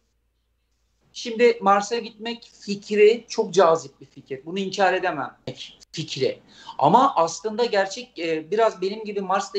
Şimdi 1.20 1.58
Mars'a 1.60 1.98
gitmek 1.98 2.50
fikri 2.60 3.24
çok 3.28 3.54
cazip 3.54 4.00
bir 4.00 4.06
fikir. 4.06 4.40
Bunu 4.46 4.58
inkar 4.58 4.94
edemem 4.94 5.36
fikri. 5.92 6.38
Ama 6.78 7.16
aslında 7.16 7.64
gerçek 7.64 8.18
e, 8.18 8.50
biraz 8.50 8.82
benim 8.82 9.04
gibi 9.04 9.20
Mars'la 9.20 9.58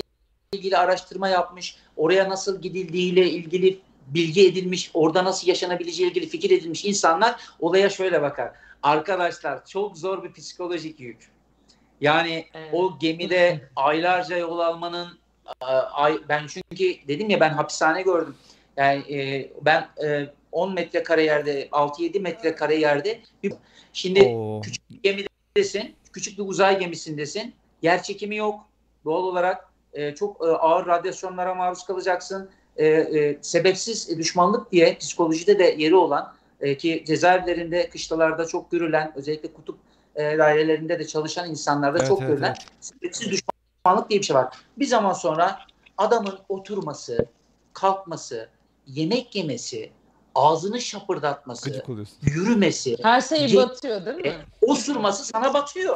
ilgili 0.54 0.78
araştırma 0.78 1.30
yapmış, 1.30 1.78
oraya 1.98 2.30
nasıl 2.30 2.62
gidildiğiyle 2.62 3.30
ilgili 3.30 3.80
bilgi 4.08 4.48
edilmiş, 4.48 4.92
orada 4.94 5.24
nasıl 5.24 5.48
yaşanabileceği 5.48 6.10
ilgili 6.10 6.30
fikir 6.30 6.52
edilmiş 6.52 6.86
insanlar 6.86 7.36
olaya 7.60 7.90
şöyle 7.90 8.22
bakar. 8.22 8.52
Arkadaşlar 8.84 9.66
çok 9.66 9.98
zor 9.98 10.24
bir 10.24 10.34
psikolojik 10.34 11.00
yük. 11.00 11.32
Yani 12.02 12.46
Evet. 12.54 12.70
o 12.74 13.00
gemide 13.00 13.70
aylarca 13.76 14.38
yol 14.38 14.60
almanın 14.60 15.20
ay, 15.92 16.18
ben 16.30 16.48
çünkü 16.48 17.08
dedim 17.08 17.30
ya 17.30 17.40
ben 17.40 17.50
hapishane 17.50 18.02
gördüm. 18.02 18.36
Yani 18.78 19.16
e, 19.16 19.52
ben 19.66 19.90
e, 20.04 20.30
10 20.52 20.74
metrekare 20.74 21.24
yerde 21.24 21.68
6-7 21.68 22.20
metrekare 22.20 22.76
yerde 22.76 23.20
bir, 23.44 23.54
şimdi 23.94 24.24
Oo. 24.24 24.62
gemidesin, 25.04 25.96
küçük 26.14 26.38
bir 26.38 26.44
uzay 26.44 26.80
gemisindesin. 26.80 27.54
Yer 27.82 28.04
çekimi 28.04 28.36
yok. 28.36 28.60
Doğal 29.06 29.24
olarak 29.24 29.70
e, 29.94 30.16
çok 30.16 30.42
e, 30.42 30.50
ağır 30.50 30.86
radyasyonlara 30.86 31.56
maruz 31.56 31.86
kalacaksın. 31.86 32.50
E, 32.78 32.86
e, 32.88 33.38
sebepsiz 33.42 34.18
düşmanlık 34.18 34.72
diye 34.72 34.96
psikolojide 34.96 35.60
de 35.60 35.76
yeri 35.78 35.96
olan 35.96 36.34
e, 36.62 36.78
ki 36.78 37.04
cezaevlerinde, 37.08 37.90
kışlalarda 37.90 38.46
çok 38.46 38.72
görülen, 38.72 39.12
özellikle 39.16 39.54
kutup 39.54 39.78
e, 40.16 40.38
dairelerinde 40.38 41.00
de 41.00 41.08
çalışan 41.08 41.50
insanlarda 41.50 41.98
Evet, 41.98 42.08
çok 42.08 42.20
evet, 42.22 42.32
görülen 42.32 42.56
sebepsiz 42.80 43.32
düşmanlık 43.32 44.10
diye 44.10 44.20
bir 44.20 44.26
şey 44.26 44.36
var. 44.36 44.56
Bir 44.78 44.86
zaman 44.86 45.14
sonra 45.14 45.60
adamın 45.98 46.40
oturması, 46.50 47.26
kalkması, 47.74 48.50
yemek 48.88 49.36
yemesi, 49.36 49.92
ağzını 50.36 50.82
şapırdatması, 50.82 51.84
yürümesi, 52.22 52.98
Her 53.04 53.22
şey 53.22 53.38
Ge- 53.38 53.56
batıyor 53.56 54.06
değil 54.06 54.18
mi? 54.18 54.28
e, 54.28 54.36
osurması 54.68 55.26
sana 55.26 55.54
batıyor. 55.54 55.96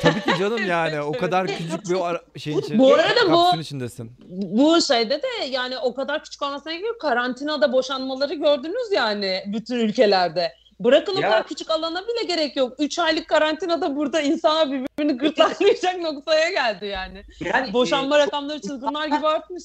Tabii 0.00 0.20
ki 0.20 0.30
canım 0.38 0.64
yani 0.68 1.00
o 1.00 1.12
kadar 1.12 1.46
küçük 1.46 1.90
bir 1.90 2.00
ara- 2.08 2.22
şeyin 2.38 2.58
için. 2.58 2.78
Bu 2.78 2.94
arada 2.94 3.32
bu- 3.32 3.36
kapsülün 3.36 3.62
içindesin. 3.62 4.12
Bu 4.28 4.82
şeyde 4.82 5.22
de 5.22 5.44
yani 5.50 5.78
o 5.78 5.94
kadar 5.94 6.24
küçük 6.24 6.42
olmasına 6.42 6.72
gerek 6.72 6.86
yok. 6.86 7.00
Karantinada 7.00 7.72
boşanmaları 7.72 8.34
gördünüz 8.34 8.92
yani 8.92 9.44
bütün 9.46 9.76
ülkelerde. 9.76 10.52
Bırakın 10.80 11.16
o 11.16 11.20
Ya- 11.20 11.30
kadar 11.30 11.46
küçük 11.46 11.70
alana 11.70 12.02
bile 12.02 12.24
gerek 12.26 12.56
yok. 12.56 12.72
3 12.78 12.98
aylık 12.98 13.28
karantinada 13.28 13.96
burada 13.96 14.20
insanlar 14.20 14.70
birbirini 14.72 15.12
gırtlaklayacak 15.18 15.98
noktaya 16.02 16.50
geldi 16.50 16.86
yani. 16.86 17.24
Yani 17.40 17.72
Boşanma 17.72 18.16
e, 18.16 18.18
rakamları 18.18 18.60
çılgınlar 18.60 19.06
gibi 19.06 19.26
artmış. 19.28 19.62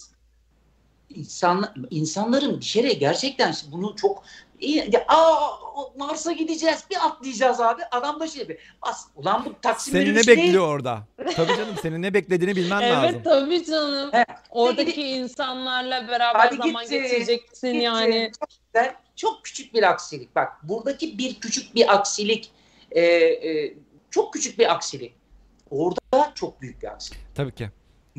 İnsan, 1.10 1.74
insanların 1.90 2.56
bir 2.62 2.66
kere 2.66 2.94
gerçekten 2.94 3.54
bunu 3.72 3.96
çok 3.96 4.24
iyi, 4.60 4.92
aa 5.08 5.50
Mars'a 5.98 6.32
gideceğiz 6.32 6.84
bir 6.90 7.06
atlayacağız 7.08 7.62
abi 7.62 7.82
adam 7.92 8.20
da 8.20 8.28
şey 8.28 8.40
yapıyor. 8.40 8.60
As, 8.82 9.08
ulan 9.16 9.46
bu 9.46 9.54
Taksim 9.62 9.92
Seni 9.92 10.02
ne 10.02 10.06
minibüsü 10.10 10.28
değil. 10.28 10.38
bekliyor 10.40 10.68
orada? 10.68 11.04
Tabii 11.18 11.58
canım 11.58 11.76
senin 11.82 12.02
ne 12.02 12.14
beklediğini 12.14 12.56
bilmen 12.56 12.82
lazım. 12.82 13.10
Evet 13.14 13.24
tabii 13.24 13.66
canım. 13.66 14.10
He. 14.14 14.26
Oradaki 14.50 15.02
insanlarla 15.08 16.08
beraber 16.08 16.40
Hadi 16.40 16.56
zaman 16.56 16.84
git, 16.84 16.92
e, 16.94 16.98
geçireceksin 16.98 17.74
Git, 17.74 17.84
yani. 17.84 18.16
e, 18.16 18.32
Çok, 18.40 18.50
güzel, 18.74 18.96
çok 19.16 19.44
küçük 19.44 19.74
bir 19.74 19.84
aksilik. 19.84 20.36
Bak 20.36 20.54
buradaki 20.64 21.18
bir 21.18 21.40
küçük 21.40 21.76
bir 21.76 21.96
aksilik 21.96 22.52
e, 22.92 23.02
e, 23.02 23.74
çok 24.12 24.34
küçük 24.34 24.60
bir 24.60 24.74
aksilik. 24.74 25.16
Orada 25.72 26.32
çok 26.36 26.62
büyük 26.62 26.82
bir 26.82 26.88
aksilik. 26.88 27.22
Tabii 27.36 27.56
ki. 27.56 27.70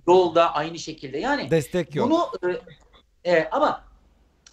Yolda 0.07 0.55
aynı 0.55 0.79
şekilde. 0.79 1.19
Yani 1.19 1.51
Destek 1.51 1.95
yok. 1.95 2.11
Bunu 2.11 2.53
e, 3.25 3.33
e, 3.33 3.49
ama 3.51 3.85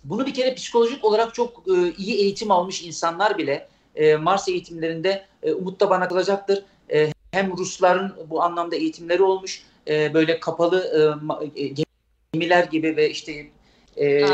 bunu 0.04 0.26
bir 0.26 0.34
kere 0.34 0.56
psikolojik 0.56 1.06
olarak 1.06 1.34
çok 1.34 1.64
e, 1.68 1.94
iyi 1.98 2.16
eğitim 2.16 2.52
almış 2.52 2.84
insanlar 2.84 3.38
bile 3.38 3.68
e, 3.96 4.16
Mars 4.16 4.48
eğitimlerinde 4.48 5.26
e, 5.44 5.54
umutta 5.54 5.89
bana 5.89 6.08
kalacaktır. 6.08 6.64
E, 6.94 7.12
hem 7.32 7.58
Rusların 7.58 8.16
bu 8.30 8.44
anlamda 8.44 8.76
eğitimleri 8.76 9.24
olmuş. 9.24 9.64
E, 9.88 10.14
böyle 10.14 10.39
kapalı 10.39 11.16
e, 11.56 11.64
e, 11.64 11.74
gemiler 12.34 12.64
gibi 12.64 12.98
ve 12.98 13.10
işte 13.10 13.48
e, 13.98 14.26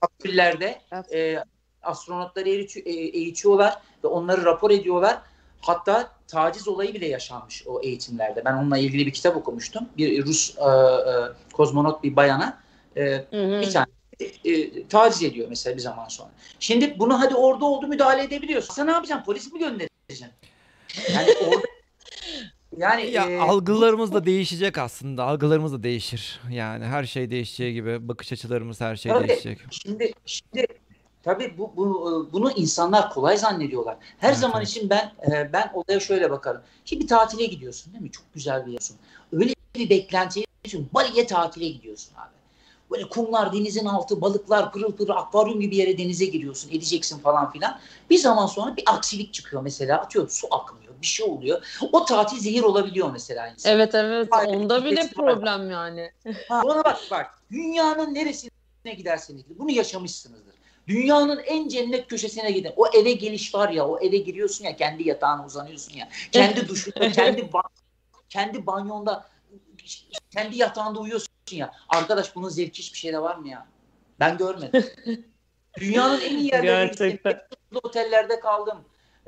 kapsüllerde 0.00 0.80
Evet. 0.92 1.12
e, 1.12 1.44
astronotları 1.82 2.48
e, 2.48 2.90
eğitiyorlar 2.90 3.82
ve 4.04 4.08
onları 4.08 4.44
rapor 4.44 4.70
ediyorlar. 4.70 5.18
Hatta 5.60 6.12
taciz 6.26 6.68
olayı 6.68 6.94
bile 6.94 7.06
yaşanmış 7.06 7.62
o 7.66 7.80
eğitimlerde. 7.82 8.44
Ben 8.44 8.54
onunla 8.54 8.78
ilgili 8.78 9.06
bir 9.06 9.12
kitap 9.12 9.36
okumuştum. 9.36 9.88
Bir 9.96 10.26
Rus 10.26 10.58
e, 10.58 10.62
e, 10.62 11.14
kozmonot 11.52 12.02
bir 12.02 12.16
bayana 12.16 12.58
e, 12.96 13.02
Hı 13.30 13.56
hı. 13.56 13.60
bir 13.60 13.70
tane 13.70 13.86
e, 14.44 14.88
taciz 14.88 15.22
ediyor 15.22 15.46
mesela 15.48 15.76
bir 15.76 15.80
zaman 15.82 16.08
sonra. 16.08 16.30
Şimdi 16.60 16.98
bunu 16.98 17.20
hadi 17.20 17.34
orada 17.34 17.64
oldu 17.64 17.86
müdahale 17.86 18.22
edebiliyorsun. 18.22 18.74
Sen 18.74 18.86
ne 18.86 18.90
yapacaksın? 18.90 19.24
Polis 19.24 19.52
mi 19.52 19.58
göndereceksin? 19.58 20.28
Yani 21.14 21.34
orada 21.46 21.66
yani 22.78 23.10
Ya 23.10 23.30
e, 23.30 23.38
algılarımız 23.38 24.12
da 24.12 24.26
değişecek 24.26 24.78
aslında. 24.78 25.24
Algılarımız 25.24 25.72
da 25.72 25.82
değişir. 25.82 26.40
Yani 26.50 26.84
her 26.84 27.04
şey 27.04 27.30
değişeceği 27.30 27.74
gibi 27.74 28.08
bakış 28.08 28.32
açılarımız 28.32 28.80
her 28.80 28.96
şey 28.96 29.12
Tabii. 29.12 29.28
değişecek. 29.28 29.58
Şimdi 29.70 30.12
şimdi 30.26 30.66
tabii 31.28 31.58
bu, 31.58 31.72
bu 31.76 32.28
bunu 32.32 32.50
insanlar 32.50 33.10
kolay 33.10 33.36
zannediyorlar. 33.36 33.96
Her 34.18 34.28
Evet, 34.28 34.38
zaman 34.38 34.58
evet. 34.58 34.68
için 34.68 34.90
ben 34.90 35.12
e, 35.30 35.52
ben 35.52 35.70
olaya 35.74 36.00
şöyle 36.00 36.30
bakarım. 36.30 36.62
Şimdi 36.84 37.02
bir 37.02 37.08
tatile 37.08 37.46
gidiyorsun 37.46 37.92
değil 37.92 38.02
mi? 38.02 38.10
Çok 38.10 38.34
güzel 38.34 38.66
bir 38.66 38.72
yersin. 38.72 38.96
Öyle 39.32 39.54
bir 39.74 39.90
beklentiye 39.90 40.46
gidiyorsun. 40.64 40.90
Bali'ye 40.94 41.26
tatile 41.26 41.68
gidiyorsun 41.68 42.14
abi. 42.16 42.38
Böyle 42.90 43.08
kumlar, 43.08 43.52
denizin 43.52 43.86
altı, 43.86 44.20
balıklar, 44.20 44.72
pırıl 44.72 44.92
pırıl, 44.92 45.10
akvaryum 45.10 45.60
gibi 45.60 45.76
yere 45.76 45.98
denize 45.98 46.24
giriyorsun, 46.24 46.70
edeceksin 46.70 47.18
falan 47.18 47.52
filan. 47.52 47.78
Bir 48.10 48.18
zaman 48.18 48.46
sonra 48.46 48.76
bir 48.76 48.84
aksilik 48.86 49.34
çıkıyor 49.34 49.62
mesela. 49.62 49.98
Atıyorum 49.98 50.30
su 50.30 50.46
akmıyor, 50.50 50.92
bir 51.02 51.06
şey 51.06 51.26
oluyor. 51.26 51.78
O 51.92 52.04
tatil 52.04 52.38
zehir 52.38 52.62
olabiliyor 52.62 53.10
mesela 53.12 53.48
insan. 53.48 53.72
Evet 53.72 53.94
evet 53.94 54.28
Hayır, 54.30 54.48
onda 54.54 54.84
bile 54.84 54.94
kesin 54.94 55.22
var. 55.22 55.34
problem 55.34 55.70
yani. 55.70 56.12
Ha, 56.48 56.62
ona 56.64 56.84
bak 56.84 56.98
bak. 57.10 57.26
Dünyanın 57.50 58.14
neresine 58.14 58.50
giderseniz 58.96 59.42
gidin. 59.42 59.58
Bunu 59.58 59.70
yaşamışsınızdır. 59.70 60.47
Dünyanın 60.88 61.40
en 61.46 61.68
cennet 61.68 62.06
köşesine 62.06 62.50
gidin. 62.50 62.72
O 62.76 62.86
eve 62.86 63.12
geliş 63.12 63.54
var 63.54 63.68
ya, 63.68 63.88
o 63.88 63.98
eve 64.00 64.16
giriyorsun 64.16 64.64
ya, 64.64 64.76
kendi 64.76 65.08
yatağına 65.08 65.46
uzanıyorsun 65.46 65.94
ya. 65.94 66.08
Kendi 66.32 66.68
duşunda, 66.68 67.12
kendi 67.12 67.40
ba- 67.40 67.68
kendi 68.28 68.66
banyonda, 68.66 69.28
kendi 70.30 70.58
yatağında 70.58 71.00
uyuyorsun 71.00 71.28
ya. 71.50 71.72
Arkadaş 71.88 72.36
bunun 72.36 72.48
zevki 72.48 72.78
hiçbir 72.78 72.98
şeyde 72.98 73.22
var 73.22 73.36
mı 73.36 73.48
ya? 73.48 73.66
Ben 74.20 74.38
görmedim. 74.38 74.84
Dünyanın 75.80 76.20
en 76.20 76.36
iyi 76.36 76.52
yerlerine 76.52 76.86
gittim. 76.86 77.06
Gerçekten. 77.06 77.30
en 77.30 77.38
mutlu 77.70 77.88
otellerde 77.88 78.40
kaldım. 78.40 78.78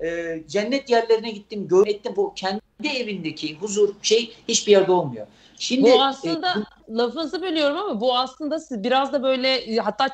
Ee, 0.04 0.42
cennet 0.48 0.90
yerlerine 0.90 1.30
gittim, 1.30 1.68
gördüm. 1.68 2.12
Bu 2.16 2.34
kendi 2.34 2.88
evindeki 2.96 3.56
huzur 3.56 3.94
şey 4.02 4.34
hiçbir 4.48 4.72
yerde 4.72 4.92
olmuyor. 4.92 5.26
Şimdi 5.58 5.90
Bu 5.90 6.02
aslında 6.02 6.54
lafınızı 6.88 7.42
bölüyorum 7.42 7.76
ama 7.78 8.00
bu 8.00 8.16
aslında 8.16 8.60
siz 8.60 8.84
biraz 8.84 9.12
da 9.12 9.22
böyle 9.22 9.76
hatta 9.76 10.08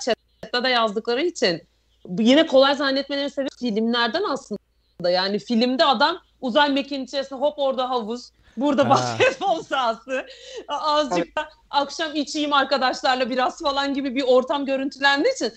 chatte 0.56 0.68
de 0.68 0.72
yazdıkları 0.72 1.22
için 1.22 1.62
yine 2.18 2.46
kolay 2.46 2.74
zannetmeleri 2.74 3.30
sebebi 3.30 3.48
filmlerden 3.58 4.22
aslında. 4.22 5.10
Yani 5.10 5.38
filmde 5.38 5.84
adam 5.84 6.18
uzay 6.40 6.70
mekiğinin 6.70 7.04
içerisinde 7.04 7.40
hop 7.40 7.58
orada 7.58 7.90
havuz, 7.90 8.30
burada 8.56 8.84
Ha. 8.84 8.90
basketbol 8.90 9.62
sahası, 9.62 10.26
azıcık 10.68 11.36
da 11.36 11.48
akşam 11.70 12.14
içeyim 12.14 12.52
arkadaşlarla 12.52 13.30
biraz 13.30 13.62
falan 13.62 13.94
gibi 13.94 14.14
bir 14.14 14.22
ortam 14.22 14.66
görüntülendiği 14.66 15.34
için 15.34 15.52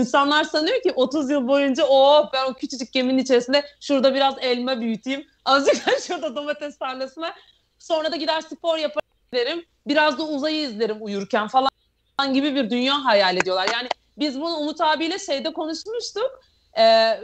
İnsanlar 0.00 0.44
sanıyor 0.44 0.82
ki 0.82 0.92
30 0.96 1.30
yıl 1.30 1.48
boyunca 1.48 1.84
o 1.86 2.30
ben 2.32 2.50
o 2.50 2.54
küçücük 2.54 2.92
geminin 2.92 3.18
içerisinde 3.18 3.64
şurada 3.80 4.14
biraz 4.14 4.34
elma 4.40 4.80
büyüteyim. 4.80 5.26
Azıcık 5.44 5.86
da 5.86 6.00
şurada 6.06 6.36
domates 6.36 6.78
tarlasına. 6.78 7.34
Sonra 7.78 8.12
da 8.12 8.16
gider 8.16 8.40
spor 8.40 8.78
yaparım. 8.78 9.64
Biraz 9.86 10.18
da 10.18 10.22
uzayı 10.22 10.60
izlerim 10.60 10.96
uyurken 11.00 11.48
falan 11.48 11.70
gibi 12.26 12.54
bir 12.54 12.70
dünya 12.70 13.04
hayal 13.04 13.36
ediyorlar. 13.36 13.68
Yani 13.72 13.88
biz 14.18 14.40
bunu 14.40 14.56
Umut 14.56 14.80
abiyle 14.80 15.18
şeyde 15.18 15.52
konuşmuştuk. 15.52 16.40
Ee, 16.78 17.20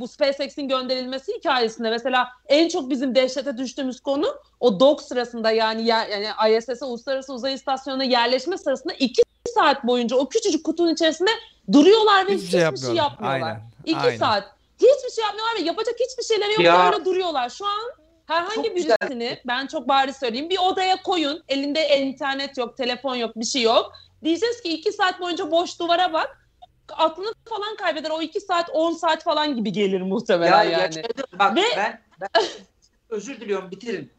bu 0.00 0.08
SpaceX'in 0.08 0.68
gönderilmesi 0.68 1.32
hikayesinde 1.32 1.90
mesela 1.90 2.28
en 2.46 2.68
çok 2.68 2.90
bizim 2.90 3.14
dehşete 3.14 3.58
düştüğümüz 3.58 4.00
konu 4.00 4.26
o 4.60 4.80
dock 4.80 5.02
sırasında 5.02 5.50
yani, 5.50 5.86
yer, 5.86 6.08
yani 6.08 6.56
ISS'e 6.56 6.84
Uluslararası 6.84 7.32
Uzay 7.32 7.54
İstasyonu'na 7.54 8.04
yerleşme 8.04 8.58
sırasında 8.58 8.94
iki 8.94 9.22
saat 9.54 9.86
boyunca 9.86 10.16
o 10.16 10.28
küçücük 10.28 10.64
kutunun 10.64 10.92
içerisinde 10.92 11.30
duruyorlar 11.72 12.28
ve 12.28 12.34
Hiçbir 12.34 12.46
hiçbir, 12.46 12.76
şey 12.76 12.86
şey, 12.86 12.94
yapmıyorlar. 12.94 13.48
Aynen, 13.48 13.62
İki 13.84 13.98
aynen. 13.98 14.18
saat. 14.18 14.44
Hiçbir 14.76 15.10
şey 15.14 15.24
yapmıyorlar 15.24 15.56
ve 15.56 15.60
yapacak 15.60 15.94
hiçbir 16.00 16.34
şeyleri 16.34 16.52
yok. 16.52 16.62
Ya. 16.62 16.92
Öyle 16.92 17.04
duruyorlar. 17.04 17.48
Şu 17.50 17.66
an 17.66 17.92
herhangi 18.26 18.54
Çok 18.54 18.76
güzel. 18.76 18.96
birisini 19.02 19.38
ben 19.46 19.66
çok 19.66 19.88
bariz 19.88 20.16
söyleyeyim 20.16 20.50
bir 20.50 20.58
odaya 20.58 21.02
koyun. 21.02 21.42
Elinde 21.48 21.98
internet 21.98 22.58
yok, 22.58 22.76
telefon 22.76 23.14
yok, 23.14 23.36
bir 23.36 23.44
şey 23.44 23.62
yok. 23.62 23.92
Diyeceğiz 24.24 24.60
ki 24.62 24.68
iki 24.68 24.92
saat 24.92 25.20
boyunca 25.20 25.50
boş 25.50 25.80
duvara 25.80 26.12
bak. 26.12 26.48
aklını 26.92 27.34
falan 27.48 27.76
kaybeder. 27.76 28.10
O 28.10 28.22
2 28.22 28.40
saat 28.40 28.70
10 28.72 28.92
saat 28.92 29.22
falan 29.24 29.56
gibi 29.56 29.72
gelir 29.72 30.00
muhtemelen 30.02 30.64
Ya 30.64 30.64
yani. 30.64 30.96
yaşadım. 30.96 31.24
Bak 31.38 31.56
Ve- 31.56 31.62
ben, 31.76 32.00
ben 32.20 32.28
özür 33.08 33.40
diliyorum 33.40 33.70
bitirin. 33.70 34.12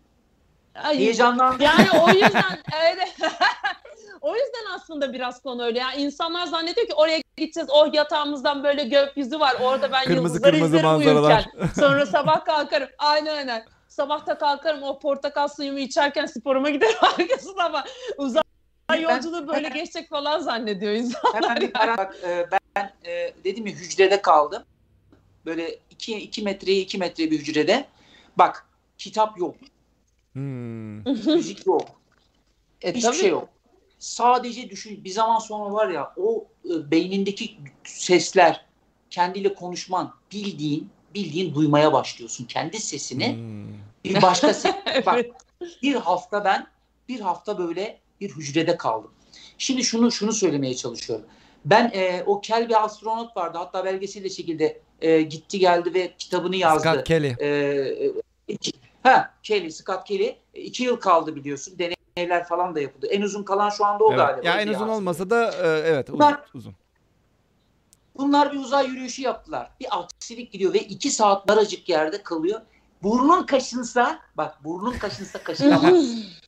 Ay, 0.83 0.97
Heyecanlandım. 0.97 1.61
Yani 1.61 1.99
o 1.99 2.09
yüzden 2.13 2.57
evet. 2.83 3.15
o 4.21 4.35
yüzden 4.35 4.65
aslında 4.75 5.13
biraz 5.13 5.41
konu 5.41 5.63
öyle. 5.63 5.79
Yani 5.79 6.01
insanlar 6.01 6.45
zannediyor 6.45 6.87
ki 6.87 6.93
oraya 6.93 7.21
gideceğiz. 7.37 7.69
Oh 7.71 7.93
yatağımızdan 7.93 8.63
böyle 8.63 8.83
gökyüzü 8.83 9.39
var. 9.39 9.55
Orada 9.61 9.91
ben 9.91 10.03
Kırmızı 10.03 10.21
yıldızları 10.27 10.51
kırmızı 10.51 10.65
izlerim 10.67 10.85
manzaralar. 10.85 11.45
uyurken. 11.55 11.81
Sonra 11.81 12.05
sabah 12.05 12.45
kalkarım. 12.45 12.89
Aynen 12.97 13.35
aynen. 13.35 13.65
Sabahta 13.87 14.37
kalkarım 14.37 14.83
o 14.83 14.99
portakal 14.99 15.47
suyumu 15.47 15.79
içerken 15.79 16.25
sporuma 16.25 16.69
giderim 16.69 16.97
arkasına 17.01 17.63
ama 17.63 17.83
uzay 18.17 18.43
Ben- 18.89 19.01
yolculuğu 19.01 19.47
böyle 19.47 19.69
geçecek 19.69 20.09
falan 20.09 20.39
zannediyor 20.39 20.93
insan. 20.93 21.33
Hemen 21.33 21.61
bir 21.61 21.71
para 21.73 21.97
bak 21.97 22.15
e, 22.23 22.45
ben 22.75 22.93
e, 23.05 23.33
dedim 23.43 23.67
ya 23.67 23.73
hücrede 23.73 24.21
kaldım. 24.21 24.63
Böyle 25.45 25.79
2 25.91 26.17
2 26.17 26.41
metreye 26.41 26.81
2 26.81 26.97
metre 26.97 27.31
bir 27.31 27.39
hücrede. 27.39 27.85
Bak 28.37 28.65
kitap 28.97 29.39
yok, 29.39 29.55
Hmm. 30.33 30.97
müzik 31.35 31.67
yok, 31.67 32.01
E, 32.81 32.89
hiçbir 32.89 33.01
tabii. 33.01 33.15
şey 33.17 33.29
yok. 33.29 33.49
Sadece 33.99 34.69
düşün 34.69 35.03
bir 35.03 35.09
zaman 35.09 35.39
sonra 35.39 35.73
var 35.73 35.87
ya 35.89 36.13
o 36.17 36.45
e, 36.65 36.91
beynindeki 36.91 37.57
sesler 37.83 38.65
kendiyle 39.09 39.53
konuşman 39.53 40.13
bildiğin 40.31 40.89
bildiğin 41.13 41.55
duymaya 41.55 41.93
başlıyorsun 41.93 42.45
kendi 42.45 42.79
sesini. 42.79 43.35
Hmm. 43.35 43.67
Bir 44.03 44.21
başka 44.21 44.53
ses. 44.53 44.75
Bak 45.05 45.25
bir 45.83 45.95
hafta 45.95 46.45
ben 46.45 46.67
bir 47.09 47.19
hafta 47.19 47.57
böyle 47.57 47.99
bir 48.21 48.29
hücrede 48.29 48.77
kaldım. 48.77 49.11
Şimdi 49.57 49.83
şunu 49.83 50.11
şunu 50.11 50.33
söylemeye 50.33 50.75
çalışıyorum. 50.75 51.25
Ben 51.65 51.91
e, 51.93 52.23
o 52.25 52.41
kel 52.41 52.69
bir 52.69 52.83
astronot 52.83 53.37
vardı. 53.37 53.57
Hatta 53.57 53.85
belgesel 53.85 54.29
şekilde 54.29 54.81
e, 55.01 55.21
gitti 55.21 55.59
geldi 55.59 55.93
ve 55.93 56.13
kitabını 56.17 56.55
yazdı. 56.55 56.89
Scott 56.89 57.03
Kelly. 57.03 57.35
E, 57.39 57.47
e, 57.47 58.11
iki- 58.47 58.71
ha 59.03 59.33
Kelly, 59.43 59.71
Scott 59.71 60.03
Kelly. 60.07 60.35
E, 60.53 60.61
iki 60.61 60.83
yıl 60.83 60.97
kaldı 60.97 61.35
biliyorsun. 61.35 61.79
Deneyler 61.79 62.47
falan 62.47 62.75
da 62.75 62.81
yapıldı. 62.81 63.07
En 63.07 63.21
uzun 63.21 63.43
kalan 63.43 63.69
şu 63.69 63.85
anda 63.85 64.03
o 64.03 64.07
Evet. 64.13 64.17
galiba. 64.17 64.47
Ya 64.47 64.61
en 64.61 64.67
uzun 64.67 64.79
yazdı. 64.79 64.91
olmasa 64.91 65.29
da 65.29 65.51
e, 65.51 65.67
evet 65.89 66.09
uzun. 66.09 66.19
Ben- 66.19 66.37
uzun. 66.53 66.73
Bunlar 68.17 68.53
bir 68.53 68.57
uzay 68.57 68.87
yürüyüşü 68.87 69.21
yaptılar. 69.21 69.71
Bir 69.79 69.87
aksilik 69.99 70.51
gidiyor 70.51 70.73
ve 70.73 70.79
iki 70.79 71.09
saat 71.11 71.47
daracık 71.47 71.89
yerde 71.89 72.23
kalıyor. 72.23 72.61
Burnun 73.03 73.45
kaşınsa, 73.45 74.19
bak 74.37 74.63
burnun 74.63 74.93
kaşınsa 74.93 75.43
kaşınamaz. 75.43 76.05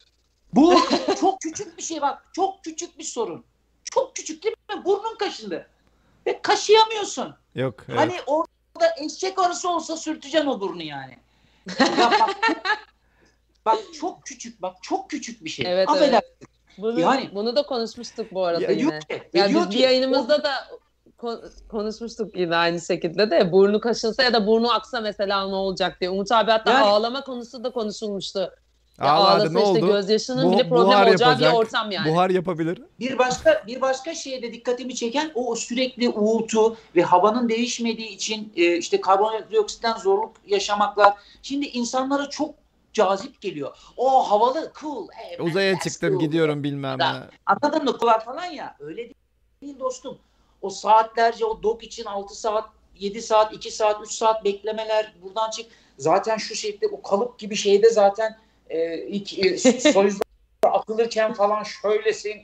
Bu 0.57 0.75
çok 1.19 1.41
küçük 1.41 1.77
bir 1.77 1.83
şey 1.83 2.01
bak. 2.01 2.25
Çok 2.33 2.63
küçük 2.63 2.99
bir 2.99 3.03
sorun. 3.03 3.43
Çok 3.83 4.15
küçük 4.15 4.43
değil 4.43 4.55
mi? 4.75 4.85
Burnun 4.85 5.15
kaşındı. 5.19 5.67
Ve 6.27 6.41
kaşıyamıyorsun. 6.41 7.35
Yok. 7.55 7.83
evet. 7.89 7.99
Hani 7.99 8.15
orada 8.27 8.95
eşek 9.05 9.39
arısı 9.39 9.69
olsa 9.69 9.97
sürteceksin 9.97 10.47
o 10.47 10.59
burnu 10.61 10.83
yani. 10.83 11.17
Ya 11.79 12.11
bak, 12.19 12.29
bak 13.65 13.77
çok 13.99 14.23
küçük 14.25 14.61
bak 14.61 14.75
çok 14.81 15.09
küçük 15.09 15.43
bir 15.45 15.49
şey. 15.49 15.65
Evet, 15.73 15.89
Affedersin. 15.89 16.29
Bunu, 16.77 16.99
Yani- 16.99 17.29
bunu 17.33 17.55
da 17.55 17.63
konuşmuştuk 17.63 18.31
bu 18.31 18.45
arada 18.45 18.61
Ya, 18.63 18.71
yine. 18.71 18.81
yok 18.93 19.01
ki. 19.09 19.23
Yani 19.33 19.49
diyor 19.53 19.61
biz 19.61 19.75
bir 19.75 19.79
yayınımızda 19.83 20.43
da 20.43 20.53
ko- 21.19 21.67
konuşmuştuk 21.67 22.37
yine 22.37 22.55
aynı 22.55 22.81
şekilde 22.81 23.31
de 23.31 23.51
burnu 23.51 23.79
kaşınsa 23.79 24.23
ya 24.23 24.33
da 24.33 24.47
burnu 24.47 24.71
aksa 24.73 25.01
mesela 25.01 25.47
ne 25.47 25.55
olacak 25.55 26.01
diye. 26.01 26.09
Umut 26.09 26.31
abi 26.31 26.51
hatta 26.51 26.71
Yani- 26.71 26.83
ağlama 26.85 27.23
konusu 27.23 27.63
da 27.63 27.71
konuşulmuştu. 27.71 28.53
Ya 29.01 29.11
ağlasa 29.11 29.51
ne 29.53 29.59
işte 29.59 29.59
oldu? 29.59 29.87
gözyaşının 29.87 30.47
Bu- 30.47 30.51
bile 30.53 30.69
problem 30.69 30.87
olacağı 30.87 31.15
bir 31.15 31.21
yapacak. 31.21 31.53
ortam 31.55 31.91
yani. 31.91 32.11
Buhar 32.11 32.29
yapabilir. 32.29 32.81
Bir 32.99 33.17
başka 33.17 33.63
bir 33.67 33.81
başka 33.81 34.15
şeye 34.15 34.41
de 34.41 34.53
dikkatimi 34.53 34.95
çeken 34.95 35.31
o 35.35 35.55
sürekli 35.55 36.09
uğultu 36.09 36.77
ve 36.95 37.01
havanın 37.03 37.49
değişmediği 37.49 38.07
için 38.09 38.53
e, 38.55 38.77
işte 38.77 39.01
karbondioksitten 39.01 39.93
zorluk 39.97 40.31
yaşamaklar. 40.47 41.13
Şimdi 41.41 41.65
insanlara 41.65 42.29
çok 42.29 42.55
cazip 42.93 43.41
geliyor. 43.41 43.77
O 43.97 44.31
havalı, 44.31 44.71
cool. 44.81 45.07
hey, 45.11 45.37
man, 45.37 45.47
Uzaya 45.47 45.79
çıktım 45.79 46.09
cool. 46.09 46.19
gidiyorum 46.19 46.63
bilmem 46.63 46.99
ne. 46.99 47.05
Anladın 47.45 47.83
mı? 47.83 47.97
Kulak 47.97 48.25
falan 48.25 48.45
ya. 48.45 48.75
Öyle 48.79 49.09
değil 49.61 49.79
dostum. 49.79 50.17
O 50.61 50.69
saatlerce 50.69 51.45
o 51.45 51.63
dok 51.63 51.83
için 51.83 52.05
6 52.05 52.35
saat, 52.39 52.65
7 52.99 53.21
saat, 53.21 53.53
2 53.53 53.71
saat, 53.71 54.01
3 54.03 54.11
saat 54.11 54.45
beklemeler 54.45 55.13
buradan 55.23 55.49
çık. 55.49 55.65
Zaten 55.97 56.37
şu 56.37 56.55
şekilde 56.55 56.87
o 56.87 57.01
kalıp 57.01 57.39
gibi 57.39 57.55
şeyde 57.55 57.89
zaten 57.89 58.37
e, 58.69 58.97
ilk 58.97 59.39
e, 59.39 59.57
soyuzlar 59.79 60.27
akılırken 60.63 61.33
falan 61.33 61.63
şöylesin. 61.63 62.41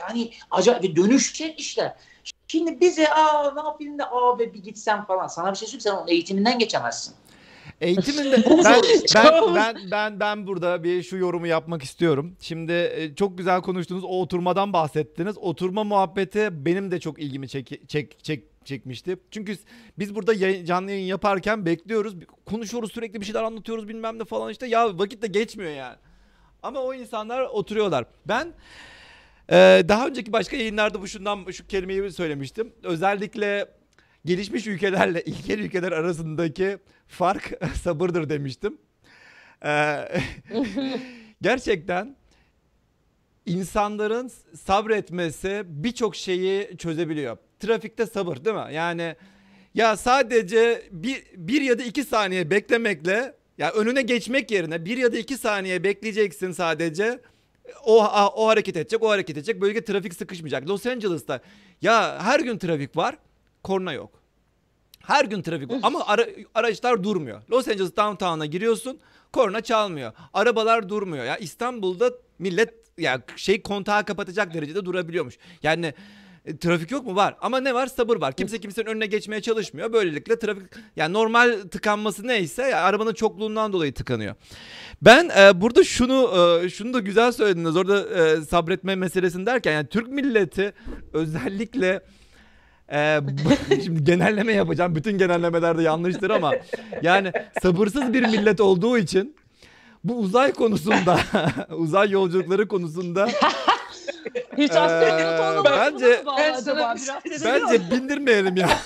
Hani 0.00 0.32
acayip 0.50 0.96
dönüşecek 0.96 1.60
işler. 1.60 1.94
Şimdi 2.48 2.80
bize 2.80 3.08
aa 3.08 3.54
ne 3.54 3.60
yapayım 3.60 3.98
da 3.98 4.12
abi 4.12 4.54
bir 4.54 4.62
gitsem 4.62 5.04
falan. 5.04 5.26
Sana 5.26 5.52
bir 5.52 5.56
şey 5.56 5.68
söyleyeyim 5.68 5.80
sen 5.80 5.92
onun 5.92 6.08
eğitiminden 6.08 6.58
geçemezsin. 6.58 7.14
Eğitiminde 7.80 8.42
ben, 8.46 8.82
ben 9.14 9.54
ben 9.54 9.76
ben 9.90 10.20
ben 10.20 10.46
burada 10.46 10.84
bir 10.84 11.02
şu 11.02 11.16
yorumu 11.16 11.46
yapmak 11.46 11.82
istiyorum. 11.82 12.36
Şimdi 12.40 12.72
e, 12.72 13.14
çok 13.14 13.38
güzel 13.38 13.62
konuştunuz. 13.62 14.04
O 14.04 14.20
oturmadan 14.20 14.72
bahsettiniz. 14.72 15.38
Oturma 15.38 15.84
muhabbeti 15.84 16.48
benim 16.52 16.90
de 16.90 17.00
çok 17.00 17.18
ilgimi 17.18 17.48
çek, 17.48 17.88
çek, 17.88 18.24
çek 18.24 18.51
çekmişti. 18.66 19.16
Çünkü 19.30 19.56
biz 19.98 20.14
burada 20.14 20.34
yayın, 20.34 20.64
canlı 20.64 20.90
yayın 20.90 21.06
yaparken 21.06 21.66
bekliyoruz. 21.66 22.14
Konuşuyoruz 22.46 22.92
sürekli 22.92 23.20
bir 23.20 23.26
şeyler 23.26 23.42
anlatıyoruz 23.42 23.88
bilmem 23.88 24.18
ne 24.18 24.24
falan 24.24 24.50
işte. 24.50 24.66
Ya 24.66 24.98
vakit 24.98 25.22
de 25.22 25.26
geçmiyor 25.26 25.70
yani. 25.70 25.96
Ama 26.62 26.80
o 26.80 26.94
insanlar 26.94 27.40
oturuyorlar. 27.40 28.04
Ben 28.26 28.52
e, 29.50 29.82
daha 29.88 30.06
önceki 30.06 30.32
başka 30.32 30.56
yayınlarda 30.56 31.00
bu 31.00 31.08
şundan 31.08 31.50
şu 31.50 31.66
kelimeyi 31.66 32.12
söylemiştim. 32.12 32.72
Özellikle 32.82 33.68
gelişmiş 34.24 34.66
ülkelerle 34.66 35.22
ilkel 35.26 35.58
ülkeler 35.58 35.92
arasındaki 35.92 36.78
fark 37.06 37.52
sabırdır 37.82 38.28
demiştim. 38.28 38.78
Ee, 39.64 40.08
gerçekten 41.42 42.16
insanların 43.46 44.30
sabretmesi 44.56 45.62
birçok 45.66 46.16
şeyi 46.16 46.76
çözebiliyor. 46.76 47.36
Trafikte 47.60 48.06
sabır 48.06 48.44
değil 48.44 48.56
mi? 48.56 48.74
Yani 48.74 49.16
ya 49.74 49.96
sadece 49.96 50.82
bir, 50.90 51.24
bir 51.36 51.60
ya 51.62 51.78
da 51.78 51.82
iki 51.82 52.04
saniye 52.04 52.50
beklemekle 52.50 53.34
ya 53.58 53.70
önüne 53.72 54.02
geçmek 54.02 54.50
yerine 54.50 54.84
bir 54.84 54.96
ya 54.96 55.12
da 55.12 55.18
iki 55.18 55.38
saniye 55.38 55.84
bekleyeceksin 55.84 56.52
sadece. 56.52 57.20
O, 57.84 58.04
o 58.34 58.46
hareket 58.48 58.76
edecek, 58.76 59.02
o 59.02 59.10
hareket 59.10 59.36
edecek. 59.36 59.60
Böylece 59.60 59.84
trafik 59.84 60.14
sıkışmayacak. 60.14 60.68
Los 60.68 60.86
Angeles'ta 60.86 61.40
ya 61.82 62.22
her 62.22 62.40
gün 62.40 62.58
trafik 62.58 62.96
var, 62.96 63.18
korna 63.62 63.92
yok. 63.92 64.10
Her 65.06 65.24
gün 65.24 65.42
trafik 65.42 65.70
var 65.70 65.78
ama 65.82 66.06
ara- 66.06 66.26
araçlar 66.54 67.04
durmuyor. 67.04 67.42
Los 67.50 67.68
Angeles 67.68 67.96
downtown'a 67.96 68.46
giriyorsun, 68.46 68.98
korna 69.32 69.60
çalmıyor. 69.60 70.12
Arabalar 70.34 70.88
durmuyor. 70.88 71.24
Ya 71.24 71.36
İstanbul'da 71.36 72.10
millet 72.38 72.74
ya 72.98 73.22
şey 73.36 73.62
kontağı 73.62 74.04
kapatacak 74.04 74.54
derecede 74.54 74.84
durabiliyormuş. 74.84 75.38
Yani 75.62 75.94
e, 76.44 76.56
trafik 76.56 76.90
yok 76.90 77.06
mu? 77.06 77.16
Var. 77.16 77.36
Ama 77.40 77.60
ne 77.60 77.74
var? 77.74 77.86
Sabır 77.86 78.16
var. 78.16 78.32
Kimse 78.32 78.60
kimsenin 78.60 78.86
önüne 78.86 79.06
geçmeye 79.06 79.42
çalışmıyor. 79.42 79.92
Böylelikle 79.92 80.38
trafik 80.38 80.62
yani 80.96 81.12
normal 81.12 81.58
tıkanması 81.70 82.26
neyse 82.26 82.62
ya, 82.62 82.82
arabanın 82.82 83.14
çokluğundan 83.14 83.72
dolayı 83.72 83.94
tıkanıyor. 83.94 84.34
Ben 85.02 85.30
e, 85.38 85.60
burada 85.60 85.84
şunu 85.84 86.30
e, 86.64 86.68
şunu 86.68 86.94
da 86.94 86.98
güzel 86.98 87.32
söylediniz. 87.32 87.76
Orada 87.76 88.24
e, 88.24 88.40
sabretme 88.40 88.94
meselesini 88.94 89.46
derken 89.46 89.72
yani 89.72 89.86
Türk 89.86 90.08
milleti 90.08 90.72
özellikle 91.12 92.00
e, 92.92 93.20
şimdi 93.84 94.04
genelleme 94.04 94.52
yapacağım. 94.52 94.94
Bütün 94.94 95.18
genellemeler 95.18 95.78
de 95.78 95.82
yanlıştır 95.82 96.30
ama 96.30 96.52
yani 97.02 97.32
sabırsız 97.62 98.12
bir 98.12 98.22
millet 98.22 98.60
olduğu 98.60 98.98
için 98.98 99.36
bu 100.04 100.18
uzay 100.18 100.52
konusunda, 100.52 101.20
uzay 101.70 102.10
yolculukları 102.10 102.68
konusunda 102.68 103.28
Hiç 104.58 104.70
Ee, 104.72 104.78
astronot 104.78 105.40
olmamak 105.40 105.78
bence- 105.92 106.22
Ben 106.38 106.52
acaba? 106.54 106.96
sana- 106.98 107.20
Biraz 107.24 107.42
dedim. 107.44 107.62
bence 107.68 107.90
bindirmeyelim 107.90 108.56
ya. 108.56 108.68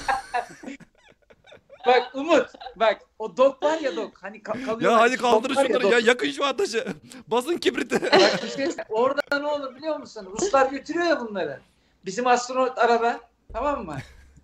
Bak 1.87 2.11
Umut 2.15 2.47
bak 2.77 2.99
o 3.19 3.37
dok 3.37 3.63
var 3.63 3.81
ya 3.81 3.97
dok 3.97 4.13
hani 4.23 4.37
ka- 4.39 4.65
kalıyor. 4.67 4.93
Ya 4.93 5.01
hadi 5.01 5.13
dok 5.13 5.21
kaldırın 5.21 5.55
ya, 5.55 5.67
şunları 5.67 5.83
dok. 5.83 5.93
ya 5.93 5.99
yakın 5.99 6.31
şu 6.31 6.45
ateşi. 6.45 6.85
Basın 7.29 7.59
kibriti. 7.59 8.03
Bak 8.03 8.41
şey 8.57 8.69
orada 8.89 9.39
ne 9.39 9.47
olur 9.47 9.77
biliyor 9.77 9.97
musun? 10.01 10.29
Ruslar 10.41 10.71
götürüyor 10.71 11.07
ya 11.07 11.21
bunları. 11.21 11.61
Bizim 12.05 12.27
astronot 12.27 12.79
araba 12.79 13.21
tamam 13.53 13.85
mı? 13.85 13.97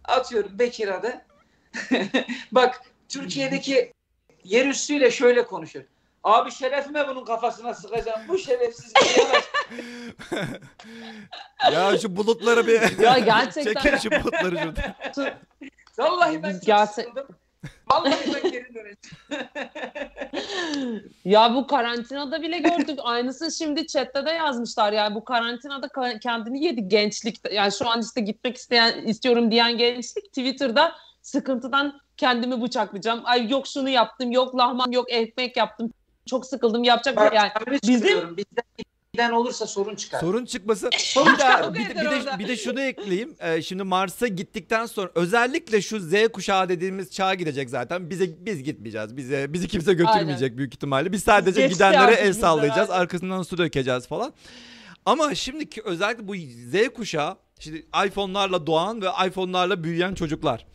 Atıyorum 0.05 0.59
Bekir 0.59 0.89
adı. 0.89 1.21
Bak 2.53 2.81
Türkiye'deki 3.09 3.93
yer 4.45 4.67
üstüyle 4.67 5.11
şöyle 5.11 5.45
konuşur. 5.47 5.83
Abi 6.25 6.51
şerefime 6.53 7.09
bunun 7.09 7.25
kafasına 7.25 7.75
sıkacağım. 7.75 8.21
Bu 8.29 8.39
şerefsiz 8.39 8.93
ya 11.73 11.99
şu 11.99 12.17
bulutları 12.17 12.67
bir 12.67 12.99
Ya 12.99 13.19
gerçekten- 13.25 13.83
çekin 13.83 13.97
şu 13.97 14.11
bulutları 14.11 14.59
şurada. 14.59 14.95
Vallahi 15.99 16.43
ben 16.43 16.53
çok 16.53 16.63
gerçek- 16.63 16.95
sıkıldım. 16.95 17.27
Vallahi 17.91 18.35
ben 18.35 18.51
geri 18.51 18.75
döneceğim. 18.75 18.97
Ya 21.25 21.55
bu 21.55 21.67
karantinada 21.67 22.43
bile 22.43 22.59
gördük. 22.59 22.99
Aynısı 23.03 23.51
şimdi 23.53 23.87
chatte 23.87 24.27
de 24.27 24.31
yazmışlar. 24.31 24.93
Yani 24.93 25.15
bu 25.15 25.25
karantinada 25.25 25.87
ka- 25.87 26.19
kendini 26.21 26.65
yedi 26.65 26.89
gençlik. 26.89 27.53
Yani 27.53 27.73
şu 27.73 27.89
an 27.89 28.01
işte 28.01 28.21
gitmek 28.21 28.57
isteyen 28.57 29.07
istiyorum 29.07 29.51
diyen 29.51 29.79
gençlik 29.79 30.25
Twitter'da 30.25 30.93
sıkıntıdan 31.23 32.01
kendimi 32.17 32.63
bıçaklayacağım. 32.63 33.21
Ay 33.25 33.51
yok 33.51 33.67
şunu 33.67 33.89
yaptım, 33.89 34.31
yok 34.33 34.57
lahman, 34.57 34.91
yok 34.91 35.13
ekmek 35.13 35.57
yaptım. 35.57 35.91
Çok 36.27 36.47
sıkıldım. 36.47 36.85
Yapacak 36.85 37.17
bir 37.17 37.21
Bak, 37.21 37.35
yani. 37.35 37.51
öyle 37.67 37.79
bizim-. 37.83 38.37
Bizden 38.37 38.65
giden 39.13 39.31
olursa 39.31 39.67
sorun 39.67 39.95
çıkar. 39.95 40.21
Sorun 40.21 40.45
çıkması. 40.45 40.91
Sorun 40.99 41.35
Bir, 41.35 41.39
daha, 41.39 41.75
bir, 41.75 41.79
de- 41.89 41.95
bir, 41.95 42.27
de, 42.27 42.39
bir 42.39 42.49
de 42.49 42.57
şunu 42.57 42.81
ekleyeyim. 42.81 43.35
Ee, 43.41 43.63
şimdi 43.63 43.83
Mars'a 43.83 44.27
gittikten 44.27 44.87
sonra 44.87 45.11
özellikle 45.15 45.83
şu 45.83 46.01
Z 46.01 46.13
kuşağı 46.33 46.69
dediğimiz 46.69 47.11
çağ 47.11 47.35
gidecek 47.35 47.71
zaten. 47.71 48.11
Bize 48.11 48.31
biz 48.47 48.63
gitmeyeceğiz. 48.63 49.17
Bize 49.17 49.53
bizi 49.53 49.69
kimse 49.69 49.95
götürmeyecek 49.95 50.57
büyük 50.57 50.75
ihtimalle. 50.75 51.13
Biz 51.13 51.23
sadece 51.25 51.61
Geçti 51.61 51.75
gidenlere 51.75 52.15
el 52.15 52.33
sallayacağız. 52.33 52.91
artık. 52.91 53.03
Arkasından 53.03 53.43
su 53.43 53.59
dökeceğiz 53.59 54.07
falan. 54.07 54.33
Ama 55.07 55.35
şimdiki 55.35 55.83
özellikle 55.83 56.29
bu 56.29 56.35
Z 56.71 56.89
kuşağı 56.95 57.37
şimdi 57.59 57.87
iPhone'larla 58.07 58.67
doğan 58.67 59.03
ve 59.03 59.07
iPhone'larla 59.27 59.85
büyüyen 59.85 60.15
çocuklar. 60.15 60.67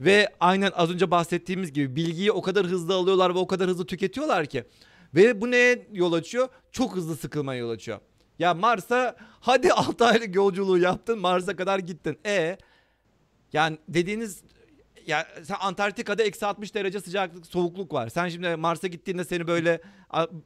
Ve 0.00 0.28
aynen 0.40 0.70
az 0.76 0.90
önce 0.90 1.10
bahsettiğimiz 1.10 1.72
gibi 1.72 1.96
bilgiyi 1.96 2.32
o 2.32 2.42
kadar 2.42 2.66
hızlı 2.66 2.94
alıyorlar 2.94 3.34
ve 3.34 3.38
o 3.38 3.46
kadar 3.46 3.68
hızlı 3.68 3.86
tüketiyorlar 3.86 4.46
ki. 4.46 4.64
Ve 5.14 5.40
bu 5.40 5.50
neye 5.50 5.88
yol 5.92 6.12
açıyor? 6.12 6.48
Çok 6.72 6.96
hızlı 6.96 7.16
sıkılmaya 7.16 7.60
yol 7.60 7.70
açıyor. 7.70 7.98
Ya 8.38 8.54
Mars'a 8.54 9.16
hadi 9.40 9.72
6 9.72 10.06
aylık 10.06 10.34
yolculuğu 10.34 10.78
yaptın 10.78 11.18
Mars'a 11.18 11.56
kadar 11.56 11.78
gittin. 11.78 12.18
E 12.26 12.58
yani 13.52 13.78
dediğiniz 13.88 14.42
ya 15.06 15.26
sen 15.42 15.56
Antarktika'da 15.60 16.22
eksi 16.22 16.46
60 16.46 16.74
derece 16.74 17.00
sıcaklık 17.00 17.46
soğukluk 17.46 17.92
var. 17.92 18.08
Sen 18.08 18.28
şimdi 18.28 18.56
Mars'a 18.56 18.86
gittiğinde 18.86 19.24
seni 19.24 19.46
böyle 19.46 19.80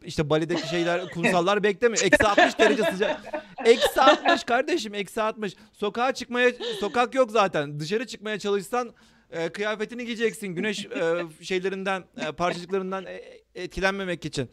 işte 0.05 0.31
Bali'deki 0.31 0.69
şeyler 0.69 1.11
kumsallar 1.15 1.63
beklemiyor. 1.63 2.05
Eksi 2.05 2.27
60 2.27 2.59
derece 2.59 2.83
sıcak. 2.83 3.21
Eksi 3.65 4.01
60 4.01 4.45
kardeşim 4.45 4.95
eksi 4.95 5.23
60. 5.23 5.57
Sokağa 5.73 6.15
çıkmaya 6.15 6.51
sokak 6.81 7.15
yok 7.15 7.31
zaten. 7.31 7.81
Dışarı 7.81 8.07
çıkmaya 8.07 8.39
çalışsan 8.39 8.93
e, 9.31 9.49
kıyafetini 9.49 10.05
giyeceksin. 10.05 10.49
Güneş 10.49 10.87
e, 10.87 11.25
şeylerinden 11.45 12.05
e, 12.17 12.33
parçacıklarından 12.33 13.07
e, 13.07 13.40
etkilenmemek 13.55 14.25
için. 14.25 14.51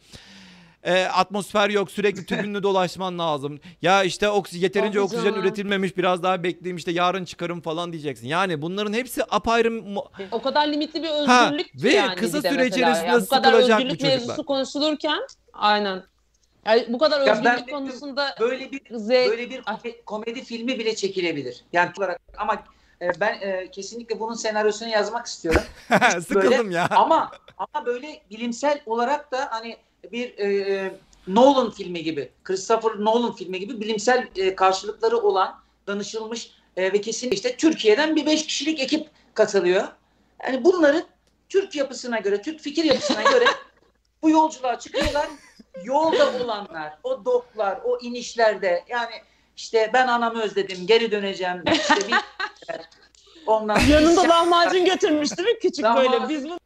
E, 0.82 1.04
atmosfer 1.04 1.70
yok 1.70 1.90
sürekli 1.90 2.26
tübünlü 2.26 2.62
dolaşman 2.62 3.18
lazım. 3.18 3.60
Ya 3.82 4.02
işte 4.04 4.28
oksi, 4.28 4.58
yeterince 4.58 4.92
Tabii 4.92 5.00
oksijen 5.04 5.24
canım. 5.24 5.40
üretilmemiş 5.40 5.96
biraz 5.96 6.22
daha 6.22 6.42
bekleyeyim 6.42 6.76
işte 6.76 6.90
yarın 6.90 7.24
çıkarım 7.24 7.60
falan 7.60 7.92
diyeceksin. 7.92 8.28
Yani 8.28 8.62
bunların 8.62 8.92
hepsi 8.92 9.22
apayrı 9.30 9.70
mu- 9.70 10.04
O 10.32 10.42
kadar 10.42 10.68
limitli 10.68 11.02
bir 11.02 11.08
Ha, 11.08 11.44
özgürlük 11.46 11.66
ki 11.72 11.84
ve 11.84 11.92
yani 11.92 12.14
kısa 12.14 12.38
bir 12.38 12.42
de 12.44 12.48
süre 12.50 12.62
mesela. 12.62 12.76
içerisinde 12.90 13.06
Yani 13.06 13.22
bu 13.22 13.28
kadar 13.28 13.44
sıkılacak 13.52 13.78
bu 13.78 13.82
özgürlük 13.82 14.00
çocuklar. 14.00 14.18
mevzusu 14.18 14.44
konuşulurken 14.44 15.18
aynen. 15.52 16.02
Yani 16.66 16.86
bu 16.88 16.98
kadar 16.98 17.26
Ya 17.26 17.32
özgürlük 17.32 17.44
ben 17.58 17.66
de- 17.66 17.70
konusunda 17.70 18.34
Böyle 18.40 18.72
bir 18.72 18.80
Z 18.98 19.08
böyle 19.10 19.50
bir 19.50 19.62
komedi, 19.62 20.02
komedi 20.04 20.44
filmi 20.44 20.78
bile 20.78 20.94
çekilebilir. 20.96 21.64
Yani 21.72 21.90
olarak 21.98 22.20
ama 22.36 22.62
e, 23.02 23.20
ben 23.20 23.40
e, 23.40 23.70
kesinlikle 23.70 24.20
bunun 24.20 24.34
senaryosunu 24.34 24.88
yazmak 24.88 25.26
istiyorum. 25.26 25.62
Sıkıldım 26.28 26.70
ya. 26.70 26.88
ama 26.90 27.30
ama 27.58 27.86
böyle 27.86 28.22
bilimsel 28.30 28.80
olarak 28.86 29.32
da 29.32 29.48
hani 29.50 29.76
bir 30.12 30.38
e, 30.38 30.92
Nolan 31.26 31.70
filmi 31.70 32.02
gibi, 32.02 32.32
Christopher 32.44 32.90
Nolan 32.98 33.34
filmi 33.34 33.60
gibi 33.60 33.80
bilimsel 33.80 34.28
e, 34.36 34.54
karşılıkları 34.54 35.18
olan 35.18 35.60
danışılmış 35.86 36.50
e, 36.76 36.92
ve 36.92 37.00
kesin 37.00 37.30
işte 37.30 37.56
Türkiye'den 37.56 38.16
bir 38.16 38.26
beş 38.26 38.46
kişilik 38.46 38.80
ekip 38.80 39.10
katılıyor. 39.34 39.88
Yani 40.46 40.64
bunların 40.64 41.04
Türk 41.48 41.76
yapısına 41.76 42.18
göre, 42.18 42.42
Türk 42.42 42.60
fikir 42.60 42.84
yapısına 42.84 43.22
göre 43.22 43.44
bu 44.22 44.30
yolculuğa 44.30 44.78
çıkıyorlar. 44.78 45.28
Yolda 45.84 46.44
olanlar, 46.44 46.98
o 47.02 47.24
doklar, 47.24 47.80
o 47.84 47.98
inişlerde 48.00 48.84
yani 48.88 49.14
işte 49.58 49.90
ben 49.94 50.08
anamı 50.08 50.42
özledim, 50.42 50.86
geri 50.86 51.10
döneceğim. 51.12 51.64
İşte 51.72 52.08
bir, 52.08 52.14
ondan 53.46 53.80
yanında 53.80 54.28
lahmacun 54.28 54.84
götürmüş 54.84 55.38
değil 55.38 55.48
mi 55.48 55.58
küçük 55.58 55.84
Lahmacun. 55.84 56.12
böyle. 56.12 56.28
Biz 56.28 56.44
bunu 56.44 56.58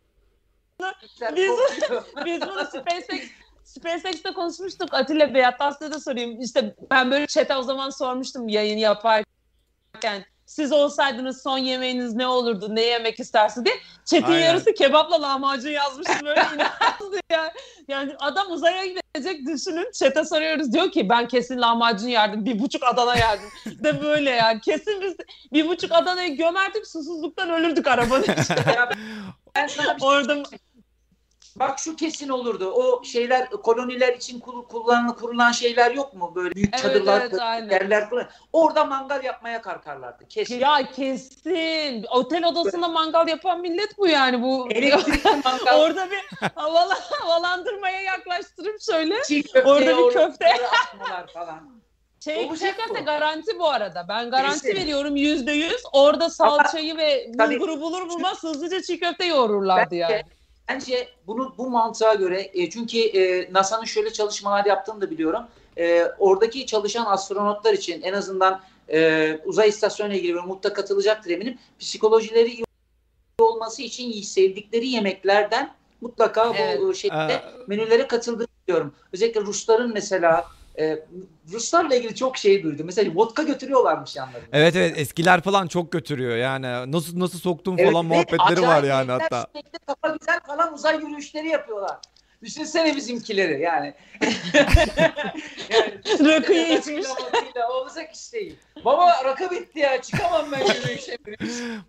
biz- 1.36 1.50
biz 2.24 2.40
bunu 2.40 2.64
SpaceX 2.64 3.24
SpaceX'te 3.64 4.32
konuşmuştuk 4.32 4.94
Atilla 4.94 5.34
Bey. 5.34 5.42
Hatta 5.42 5.72
size 5.72 5.92
de 5.92 6.00
sorayım. 6.00 6.40
İşte 6.40 6.74
ben 6.90 7.10
böyle 7.10 7.26
chat'e 7.26 7.56
o 7.56 7.62
zaman 7.62 7.90
sormuştum 7.90 8.48
yayın 8.48 8.78
yaparken. 8.78 10.24
Siz 10.52 10.72
olsaydınız 10.72 11.42
son 11.42 11.58
yemeğiniz 11.58 12.14
ne 12.14 12.26
olurdu? 12.26 12.74
Ne 12.74 12.80
yemek 12.80 13.20
istersiniz 13.20 13.66
diye. 13.66 13.74
Chat'in 14.04 14.32
Aynen. 14.32 14.46
yarısı 14.46 14.74
kebapla 14.74 15.22
lahmacun 15.22 15.70
yazmıştım 15.70 16.26
böyle 16.26 16.40
inanılmazdı 16.54 17.20
ya. 17.30 17.52
Yani 17.88 18.12
adam 18.20 18.50
uzaya 18.50 18.86
gidecek 18.86 19.46
düşünün. 19.46 19.90
Chat'e 19.92 20.24
soruyoruz 20.24 20.72
diyor 20.72 20.90
ki 20.90 21.08
ben 21.08 21.28
kesin 21.28 21.60
lahmacun 21.60 22.08
yerdim. 22.08 22.44
Bir 22.44 22.58
buçuk 22.58 22.82
Adana 22.84 23.16
yerdim. 23.16 23.48
de 23.84 24.02
böyle 24.02 24.30
yani. 24.30 24.60
Kesin 24.60 25.00
biz 25.00 25.16
bir 25.52 25.68
buçuk 25.68 25.92
Adana'yı 25.92 26.36
gömerdik 26.36 26.86
susuzluktan 26.86 27.50
ölürdük 27.50 27.86
arabanın 27.86 28.22
içinde. 28.22 28.60
Ya 28.76 28.90
ben 29.56 29.66
sana 29.66 29.94
bir 29.96 30.00
şey 30.00 30.08
Orada 30.08 30.42
Bak 31.56 31.78
şu 31.78 31.96
kesin 31.96 32.28
olurdu. 32.28 32.70
O 32.70 33.04
şeyler 33.04 33.50
koloniler 33.50 34.14
için 34.14 34.40
kul- 34.40 34.64
kullanılan 34.66 35.16
kurulan 35.16 35.52
şeyler 35.52 35.90
yok 35.90 36.14
mu? 36.14 36.32
Böyle 36.34 36.54
büyük 36.54 36.74
Evet, 36.74 36.82
çadırlar, 36.82 37.20
evet, 37.20 37.40
aynen. 37.40 37.70
yerler 37.70 38.10
falan. 38.10 38.28
Orada 38.52 38.84
mangal 38.84 39.24
yapmaya 39.24 39.62
kalkarlardı. 39.62 40.28
Kesin. 40.28 40.58
Ya 40.60 40.90
kesin. 40.92 42.04
Otel 42.10 42.44
odasında 42.44 42.88
mangal 42.88 43.28
yapan 43.28 43.60
millet 43.60 43.98
bu 43.98 44.08
yani 44.08 44.42
bu. 44.42 44.58
Mangal. 45.44 45.80
Orada 45.80 46.08
bir 46.10 46.20
havala, 46.54 46.98
havalandırmaya 47.10 48.00
yaklaştırıp 48.00 48.80
şöyle. 48.82 49.14
köfte, 49.22 49.64
orada 49.64 49.98
bir 49.98 50.12
köfte. 50.14 50.46
falan. 51.34 51.82
Şey, 52.24 52.36
Olacak 52.38 52.58
şey 52.58 52.72
köfte 52.72 53.00
bu. 53.00 53.04
garanti 53.04 53.58
bu 53.58 53.68
arada. 53.68 54.06
Ben 54.08 54.30
garanti 54.30 54.62
Kesin. 54.62 54.76
veriyorum 54.76 55.16
yüzde 55.16 55.52
yüz. 55.52 55.82
Orada 55.92 56.30
salçayı 56.30 56.96
ve 56.96 57.32
Tabii. 57.38 57.54
bulguru 57.54 57.80
bulur 57.80 58.08
bulmaz 58.08 58.42
hızlıca 58.42 58.82
çiğ 58.82 59.00
köfte 59.00 59.24
yoğururlardı 59.24 59.94
yani. 59.94 60.22
Bence 60.68 61.08
bunu 61.26 61.54
bu 61.58 61.70
mantığa 61.70 62.14
göre 62.14 62.50
e, 62.54 62.70
çünkü 62.70 62.98
e, 62.98 63.52
NASA'nın 63.52 63.84
şöyle 63.84 64.12
çalışmalar 64.12 64.64
yaptığını 64.64 65.00
da 65.00 65.10
biliyorum. 65.10 65.42
E, 65.78 66.06
oradaki 66.18 66.66
çalışan 66.66 67.06
astronotlar 67.06 67.72
için 67.72 68.02
en 68.02 68.12
azından 68.12 68.60
e, 68.92 69.38
uzay 69.44 69.68
istasyonu 69.68 70.10
ile 70.12 70.18
ilgili 70.18 70.34
bir 70.34 70.40
mutlaka 70.40 70.74
katılacaktır 70.74 71.30
eminim. 71.30 71.58
Psikolojileri 71.80 72.50
iyi 72.50 72.64
olması 73.38 73.82
için 73.82 74.22
sevdikleri 74.22 74.88
yemeklerden 74.88 75.74
mutlaka 76.00 76.50
bu 76.50 76.54
Evet. 76.58 76.80
e, 76.90 76.94
şeyde 76.94 77.14
Ee, 77.14 77.42
menülere 77.66 78.06
katıldığını 78.06 78.46
biliyorum. 78.66 78.94
Özellikle 79.12 79.40
Rusların 79.40 79.92
mesela 79.92 80.44
e, 80.78 80.98
Ruslarla 81.52 81.94
ilgili 81.94 82.14
çok 82.14 82.36
şey 82.36 82.62
duydum. 82.62 82.86
Mesela 82.86 83.14
vodka 83.14 83.42
götürüyorlarmış 83.42 84.16
yanlarında. 84.16 84.46
Evet 84.52 84.76
evet 84.76 84.98
eskiler 84.98 85.40
falan 85.40 85.66
çok 85.66 85.92
götürüyor 85.92 86.36
yani 86.36 86.92
nasıl 86.92 87.20
nasıl 87.20 87.38
soktum 87.38 87.74
Evet, 87.78 87.92
falan 87.92 88.06
muhabbetleri 88.06 88.62
var 88.62 88.82
yani 88.82 89.10
hatta. 89.10 89.46
kafa 89.86 90.16
güzel 90.20 90.40
falan 90.46 90.74
uzay 90.74 91.00
yürüyüşleri 91.00 91.48
yapıyorlar. 91.48 91.98
Düşünsene 92.42 92.96
bizimkileri 92.96 93.60
yani. 93.60 93.94
yani 95.70 96.00
Rakıyı 96.20 96.78
içmiş. 96.78 97.06
Klamatıyla 97.06 97.68
olacak 97.72 98.14
iş 98.14 98.32
değil. 98.32 98.56
Baba 98.84 99.24
rakı 99.24 99.50
bitti 99.50 99.78
ya 99.78 100.02
çıkamam 100.02 100.46
ben 100.52 100.60
yürüyüşe. 100.74 101.18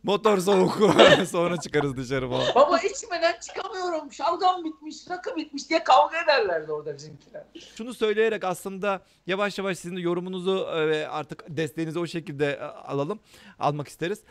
Motor 0.03 0.37
soğuk 0.37 0.79
sonra 1.31 1.57
çıkarız 1.57 1.97
dışarı 1.97 2.29
falan. 2.29 2.55
Baba 2.55 2.79
içmeden 2.79 3.39
çıkamıyorum. 3.39 4.13
Şalgam 4.13 4.63
bitmiş, 4.63 4.95
rakı 5.09 5.35
bitmiş 5.35 5.69
diye 5.69 5.83
kavga 5.83 6.23
ederlerdi 6.23 6.71
orada 6.71 6.95
bizimkiler. 6.95 7.43
Şunu 7.75 7.93
söyleyerek 7.93 8.43
aslında 8.43 9.01
yavaş 9.27 9.57
yavaş 9.57 9.77
sizin 9.77 9.95
de 9.95 10.01
yorumunuzu 10.01 10.67
e, 10.75 10.87
ve 10.87 11.07
artık 11.07 11.43
desteğinizi 11.49 11.99
o 11.99 12.07
şekilde 12.07 12.51
e, 12.51 12.61
alalım. 12.63 13.19
Almak 13.59 13.87
isteriz. 13.87 14.23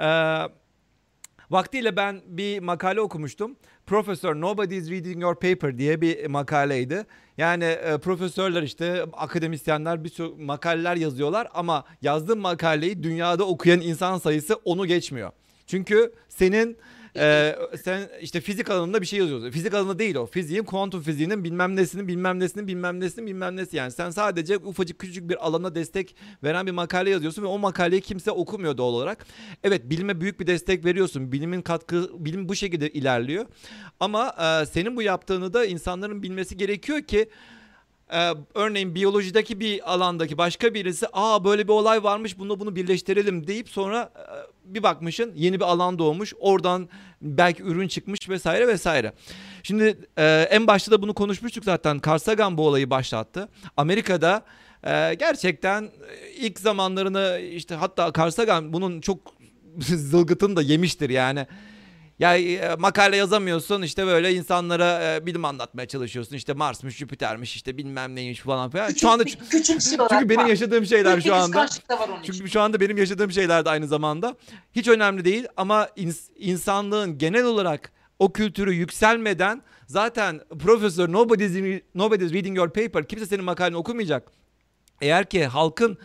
Ee, 0.00 0.42
vaktiyle 1.50 1.96
ben 1.96 2.22
bir 2.26 2.58
makale 2.60 3.00
okumuştum. 3.00 3.56
Professor 3.90 4.34
Nobody 4.40 4.76
is 4.76 4.90
Reading 4.90 5.22
Your 5.22 5.34
Paper 5.34 5.78
diye 5.78 6.00
bir 6.00 6.26
makaleydi. 6.26 7.06
Yani 7.38 7.64
e, 7.64 7.98
profesörler 7.98 8.62
işte 8.62 9.04
akademisyenler 9.12 10.04
bir 10.04 10.08
sürü 10.08 10.28
makaleler 10.38 10.96
yazıyorlar 10.96 11.48
ama 11.54 11.84
yazdığın 12.02 12.38
makaleyi 12.38 13.02
dünyada 13.02 13.44
okuyan 13.44 13.80
insan 13.80 14.18
sayısı 14.18 14.54
onu 14.54 14.86
geçmiyor. 14.86 15.30
Çünkü 15.66 16.12
senin 16.28 16.76
e, 17.16 17.56
sen 17.82 18.08
işte 18.20 18.40
fizik 18.40 18.70
alanında 18.70 19.00
bir 19.00 19.06
şey 19.06 19.18
yazıyorsun. 19.18 19.50
Fizik 19.50 19.74
alanında 19.74 19.98
değil 19.98 20.14
o. 20.14 20.26
Fiziğin, 20.26 20.64
kuantum 20.64 21.02
fiziğinin 21.02 21.44
bilmem 21.44 21.76
nesinin, 21.76 22.08
bilmem 22.08 22.40
nesinin, 22.40 22.68
bilmem 22.68 23.00
nesinin, 23.00 23.26
bilmem 23.26 23.56
nesi. 23.56 23.76
Yani 23.76 23.92
sen 23.92 24.10
sadece 24.10 24.56
ufacık 24.56 24.98
küçücük 24.98 25.28
bir 25.28 25.46
alana 25.46 25.74
destek 25.74 26.16
veren 26.44 26.66
bir 26.66 26.72
makale 26.72 27.10
yazıyorsun 27.10 27.42
ve 27.42 27.46
o 27.46 27.58
makaleyi 27.58 28.02
kimse 28.02 28.30
okumuyor 28.30 28.76
doğal 28.76 28.94
olarak. 28.94 29.26
Evet 29.64 29.90
bilime 29.90 30.20
büyük 30.20 30.40
bir 30.40 30.46
destek 30.46 30.84
veriyorsun. 30.84 31.32
Bilimin 31.32 31.62
katkı, 31.62 32.10
bilim 32.24 32.48
bu 32.48 32.54
şekilde 32.54 32.90
ilerliyor. 32.90 33.46
Ama 34.00 34.34
e, 34.62 34.66
senin 34.66 34.96
bu 34.96 35.02
yaptığını 35.02 35.52
da 35.52 35.64
insanların 35.64 36.22
bilmesi 36.22 36.56
gerekiyor 36.56 37.02
ki 37.02 37.28
e, 38.12 38.30
örneğin 38.54 38.94
biyolojideki 38.94 39.60
bir 39.60 39.92
alandaki 39.92 40.38
başka 40.38 40.74
birisi 40.74 41.06
aa 41.12 41.44
böyle 41.44 41.64
bir 41.64 41.72
olay 41.72 42.02
varmış 42.02 42.38
bunu 42.38 42.60
bunu 42.60 42.76
birleştirelim 42.76 43.46
deyip 43.46 43.68
sonra 43.68 44.12
e, 44.16 44.74
bir 44.74 44.82
bakmışın 44.82 45.32
yeni 45.34 45.60
bir 45.60 45.64
alan 45.64 45.98
doğmuş. 45.98 46.34
Oradan 46.40 46.88
belki 47.22 47.62
ürün 47.62 47.88
çıkmış 47.88 48.28
vesaire 48.28 48.68
vesaire. 48.68 49.12
Şimdi 49.62 49.98
e, 50.18 50.48
en 50.50 50.66
başta 50.66 50.90
da 50.90 51.02
bunu 51.02 51.14
konuşmuştuk 51.14 51.64
zaten. 51.64 52.00
Carl 52.06 52.18
Sagan 52.18 52.58
bu 52.58 52.66
olayı 52.66 52.90
başlattı. 52.90 53.48
Amerika'da 53.76 54.44
e, 54.84 55.14
gerçekten 55.14 55.82
e, 55.82 56.30
ilk 56.30 56.60
zamanlarını 56.60 57.40
işte 57.52 57.74
hatta 57.74 58.12
Carl 58.18 58.30
Sagan 58.30 58.72
bunun 58.72 59.00
çok 59.00 59.18
zılgıtını 59.78 60.56
da 60.56 60.62
yemiştir 60.62 61.10
yani. 61.10 61.46
Ya 62.20 62.36
e, 62.36 62.76
makale 62.78 63.16
yazamıyorsun 63.16 63.82
işte 63.82 64.06
böyle 64.06 64.34
insanlara 64.34 65.14
e, 65.14 65.26
bilim 65.26 65.44
anlatmaya 65.44 65.88
çalışıyorsun. 65.88 66.36
İşte 66.36 66.52
Mars'mış, 66.52 66.96
Jüpiter'miş 66.96 67.56
işte 67.56 67.76
bilmem 67.76 68.16
neymiş 68.16 68.40
falan 68.40 68.70
filan. 68.70 68.90
Şu 68.90 69.10
anda 69.10 69.24
Küçük 69.24 69.50
küçük 69.50 69.80
çünkü 70.10 70.28
benim 70.28 70.46
yaşadığım 70.46 70.86
şeyler 70.86 71.20
şu 71.20 71.34
anda. 71.34 71.66
Çünkü 72.22 72.50
şu 72.50 72.60
anda 72.60 72.80
benim 72.80 72.96
yaşadığım 72.98 73.32
şeyler 73.32 73.64
de 73.64 73.70
aynı 73.70 73.86
zamanda. 73.86 74.36
Hiç 74.72 74.88
önemli 74.88 75.24
değil 75.24 75.46
ama 75.56 75.84
ins- 75.96 76.30
insanlığın 76.36 77.18
genel 77.18 77.44
olarak 77.44 77.92
o 78.18 78.32
kültürü 78.32 78.74
yükselmeden 78.74 79.62
zaten 79.86 80.40
profesör 80.58 81.12
nobody's, 81.12 81.82
nobody's 81.94 82.32
reading 82.32 82.56
your 82.56 82.68
paper 82.72 83.08
kimse 83.08 83.26
senin 83.26 83.44
makaleni 83.44 83.76
okumayacak. 83.76 84.32
Eğer 85.00 85.28
ki 85.28 85.46
halkın 85.46 85.98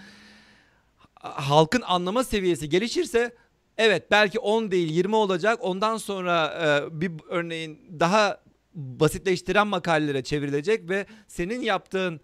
halkın 1.21 1.81
anlama 1.81 2.23
seviyesi 2.23 2.69
gelişirse 2.69 3.35
evet 3.77 4.11
belki 4.11 4.39
10 4.39 4.71
değil 4.71 4.91
20 4.91 5.15
olacak. 5.15 5.59
Ondan 5.61 5.97
sonra 5.97 6.53
e, 6.63 7.01
bir 7.01 7.11
örneğin 7.29 7.99
daha 7.99 8.41
basitleştiren 8.75 9.67
makalelere 9.67 10.23
çevrilecek 10.23 10.89
ve 10.89 11.05
senin 11.27 11.61
yaptığın 11.61 12.19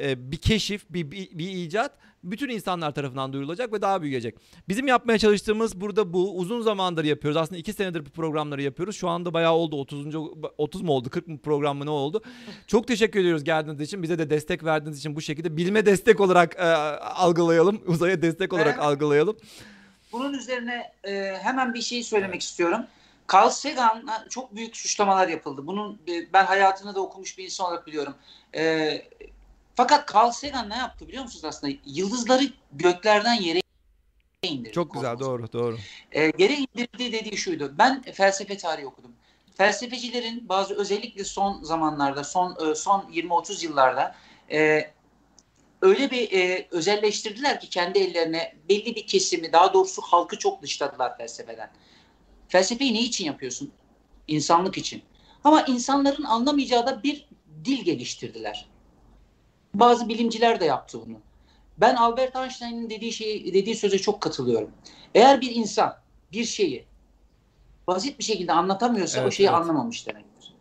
e, 0.00 0.32
bir 0.32 0.36
keşif, 0.36 0.90
bir, 0.90 1.10
bir, 1.10 1.38
bir 1.38 1.48
icat 1.48 1.92
bütün 2.30 2.48
insanlar 2.48 2.94
tarafından 2.94 3.32
duyurulacak 3.32 3.72
ve 3.72 3.82
daha 3.82 4.02
büyüyecek. 4.02 4.34
Bizim 4.68 4.88
yapmaya 4.88 5.18
çalıştığımız 5.18 5.80
burada 5.80 6.12
bu. 6.12 6.38
Uzun 6.38 6.60
zamandır 6.60 7.04
yapıyoruz. 7.04 7.36
Aslında 7.36 7.58
iki 7.58 7.72
senedir 7.72 8.06
bu 8.06 8.10
programları 8.10 8.62
yapıyoruz. 8.62 8.96
Şu 8.96 9.08
anda 9.08 9.34
bayağı 9.34 9.52
oldu. 9.52 9.76
30. 9.76 10.06
30 10.58 10.82
mu 10.82 10.92
oldu? 10.92 11.10
40 11.10 11.28
mı 11.28 11.38
program 11.38 11.76
mı 11.78 11.86
ne 11.86 11.90
oldu? 11.90 12.22
Çok 12.66 12.88
teşekkür 12.88 13.20
ediyoruz 13.20 13.44
geldiğiniz 13.44 13.80
için. 13.80 14.02
Bize 14.02 14.18
de 14.18 14.30
destek 14.30 14.64
verdiğiniz 14.64 14.98
için 14.98 15.16
bu 15.16 15.20
şekilde 15.20 15.56
bilime 15.56 15.86
destek 15.86 16.20
olarak 16.20 16.56
e, 16.56 16.62
algılayalım. 17.00 17.82
Uzaya 17.86 18.22
destek 18.22 18.52
olarak 18.52 18.78
algılayalım. 18.78 19.36
Bunun 20.12 20.32
üzerine 20.34 20.92
e, 21.04 21.38
hemen 21.42 21.74
bir 21.74 21.82
şey 21.82 22.02
söylemek 22.02 22.42
istiyorum. 22.42 22.86
Carl 23.34 23.48
Sagan'a 23.48 24.28
çok 24.28 24.56
büyük 24.56 24.76
suçlamalar 24.76 25.28
yapıldı. 25.28 25.66
Bunun 25.66 26.00
e, 26.08 26.32
ben 26.32 26.44
hayatını 26.44 26.94
da 26.94 27.00
okumuş 27.00 27.38
bir 27.38 27.44
insan 27.44 27.66
olarak 27.66 27.86
biliyorum. 27.86 28.14
E, 28.54 29.02
fakat 29.74 30.14
Carl 30.14 30.30
Sagan 30.30 30.70
ne 30.70 30.76
yaptı 30.76 31.08
biliyor 31.08 31.22
musunuz 31.22 31.44
aslında? 31.44 31.74
Yıldızları 31.86 32.42
göklerden 32.72 33.34
yere 33.34 33.60
indirdi. 34.42 34.72
Çok 34.72 34.94
güzel 34.94 35.12
kozmosa. 35.12 35.30
doğru 35.30 35.52
doğru. 35.52 35.78
E, 36.12 36.20
yere 36.22 36.54
indirdiği 36.54 37.12
dediği 37.12 37.36
şuydu. 37.36 37.74
Ben 37.78 38.02
felsefe 38.02 38.56
tarihi 38.56 38.86
okudum. 38.86 39.12
Felsefecilerin 39.56 40.48
bazı 40.48 40.74
özellikle 40.74 41.24
son 41.24 41.62
zamanlarda, 41.62 42.24
son 42.24 42.70
e, 42.70 42.74
son 42.74 43.00
20-30 43.00 43.64
yıllarda 43.64 44.14
e, 44.50 44.90
öyle 45.82 46.10
bir 46.10 46.32
e, 46.32 46.68
özelleştirdiler 46.70 47.60
ki 47.60 47.70
kendi 47.70 47.98
ellerine 47.98 48.56
belli 48.68 48.96
bir 48.96 49.06
kesimi, 49.06 49.52
daha 49.52 49.74
doğrusu 49.74 50.02
halkı 50.02 50.38
çok 50.38 50.62
dışladılar 50.62 51.18
felsefeden. 51.18 51.70
Felsefeyi 52.48 52.94
ne 52.94 53.00
için 53.00 53.24
yapıyorsun? 53.24 53.72
İnsanlık 54.28 54.78
için. 54.78 55.02
Ama 55.44 55.62
insanların 55.62 56.24
anlamayacağı 56.24 56.86
da 56.86 57.02
bir 57.02 57.28
dil 57.64 57.84
geliştirdiler. 57.84 58.68
Bazı 59.74 60.08
bilimciler 60.08 60.60
de 60.60 60.64
yaptı 60.64 61.00
bunu. 61.06 61.20
Ben 61.78 61.94
Albert 61.94 62.36
Einstein'ın 62.36 62.90
dediği 62.90 63.12
şeyi, 63.12 63.54
dediği 63.54 63.74
söze 63.74 63.98
çok 63.98 64.20
katılıyorum. 64.20 64.70
Eğer 65.14 65.40
bir 65.40 65.54
insan 65.54 65.96
bir 66.32 66.44
şeyi 66.44 66.84
basit 67.86 68.18
bir 68.18 68.24
şekilde 68.24 68.52
anlatamıyorsa 68.52 69.18
o 69.20 69.22
Evet, 69.22 69.32
şeyi 69.32 69.46
evet. 69.48 69.58
anlamamış 69.58 70.06
demektir. 70.06 70.54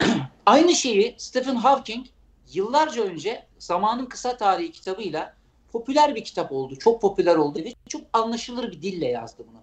Aynı 0.46 0.74
şeyi 0.74 1.14
Stephen 1.18 1.54
Hawking 1.54 2.06
yıllarca 2.52 3.02
önce 3.02 3.45
Zamanın 3.58 4.06
Kısa 4.06 4.36
Tarihi 4.36 4.72
kitabıyla 4.72 5.34
popüler 5.72 6.14
bir 6.14 6.24
kitap 6.24 6.52
oldu. 6.52 6.76
Çok 6.76 7.00
popüler 7.00 7.36
oldu 7.36 7.58
ve 7.58 7.74
çok 7.88 8.02
anlaşılır 8.12 8.72
bir 8.72 8.82
dille 8.82 9.06
yazdı 9.06 9.44
bunu. 9.48 9.62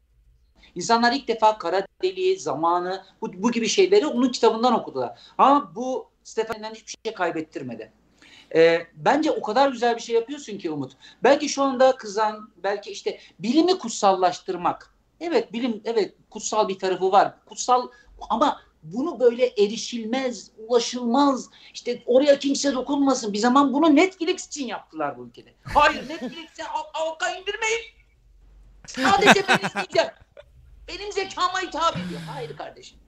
İnsanlar 0.75 1.11
ilk 1.11 1.27
defa 1.27 1.57
kara 1.57 1.87
deliği, 2.03 2.39
zamanı, 2.39 3.03
bu, 3.21 3.43
bu 3.43 3.51
gibi 3.51 3.67
şeyleri 3.67 4.07
onun 4.07 4.29
kitabından 4.29 4.73
okudular. 4.73 5.19
Ama 5.37 5.75
bu 5.75 6.09
Stephen'den 6.23 6.73
hiçbir 6.73 6.95
şey 7.05 7.13
kaybettirmedi. 7.13 7.91
Ee, 8.55 8.87
bence 8.95 9.31
o 9.31 9.41
kadar 9.41 9.69
güzel 9.69 9.95
bir 9.95 10.01
şey 10.01 10.15
yapıyorsun 10.15 10.57
ki 10.57 10.71
Umut. 10.71 10.91
Belki 11.23 11.49
şu 11.49 11.63
anda 11.63 11.95
kızan, 11.95 12.49
belki 12.63 12.91
işte 12.91 13.19
bilimi 13.39 13.77
kutsallaştırmak. 13.77 14.95
Evet 15.19 15.53
bilim, 15.53 15.81
evet 15.85 16.13
kutsal 16.29 16.67
bir 16.67 16.79
tarafı 16.79 17.11
var. 17.11 17.45
Kutsal 17.45 17.87
ama 18.29 18.61
bunu 18.83 19.19
böyle 19.19 19.45
erişilmez, 19.47 20.51
ulaşılmaz, 20.57 21.49
işte 21.73 22.03
oraya 22.05 22.39
kimse 22.39 22.73
dokunmasın. 22.73 23.33
Bir 23.33 23.37
zaman 23.37 23.73
bunu 23.73 23.95
Netflix 23.95 24.47
için 24.47 24.67
yaptılar 24.67 25.17
bu 25.17 25.25
ülkede. 25.25 25.53
Hayır 25.63 26.09
Netflix'e 26.09 26.67
al- 26.67 26.89
halka 26.93 27.29
indirmeyin. 27.29 27.81
Sadece 28.87 29.43
ben 29.49 29.67
izleyeceğim. 29.69 30.09
Benim 30.87 31.11
zekama 31.11 31.61
hitap 31.61 31.97
ediyor. 31.97 32.21
Hayır 32.27 32.57
kardeşim. 32.57 32.99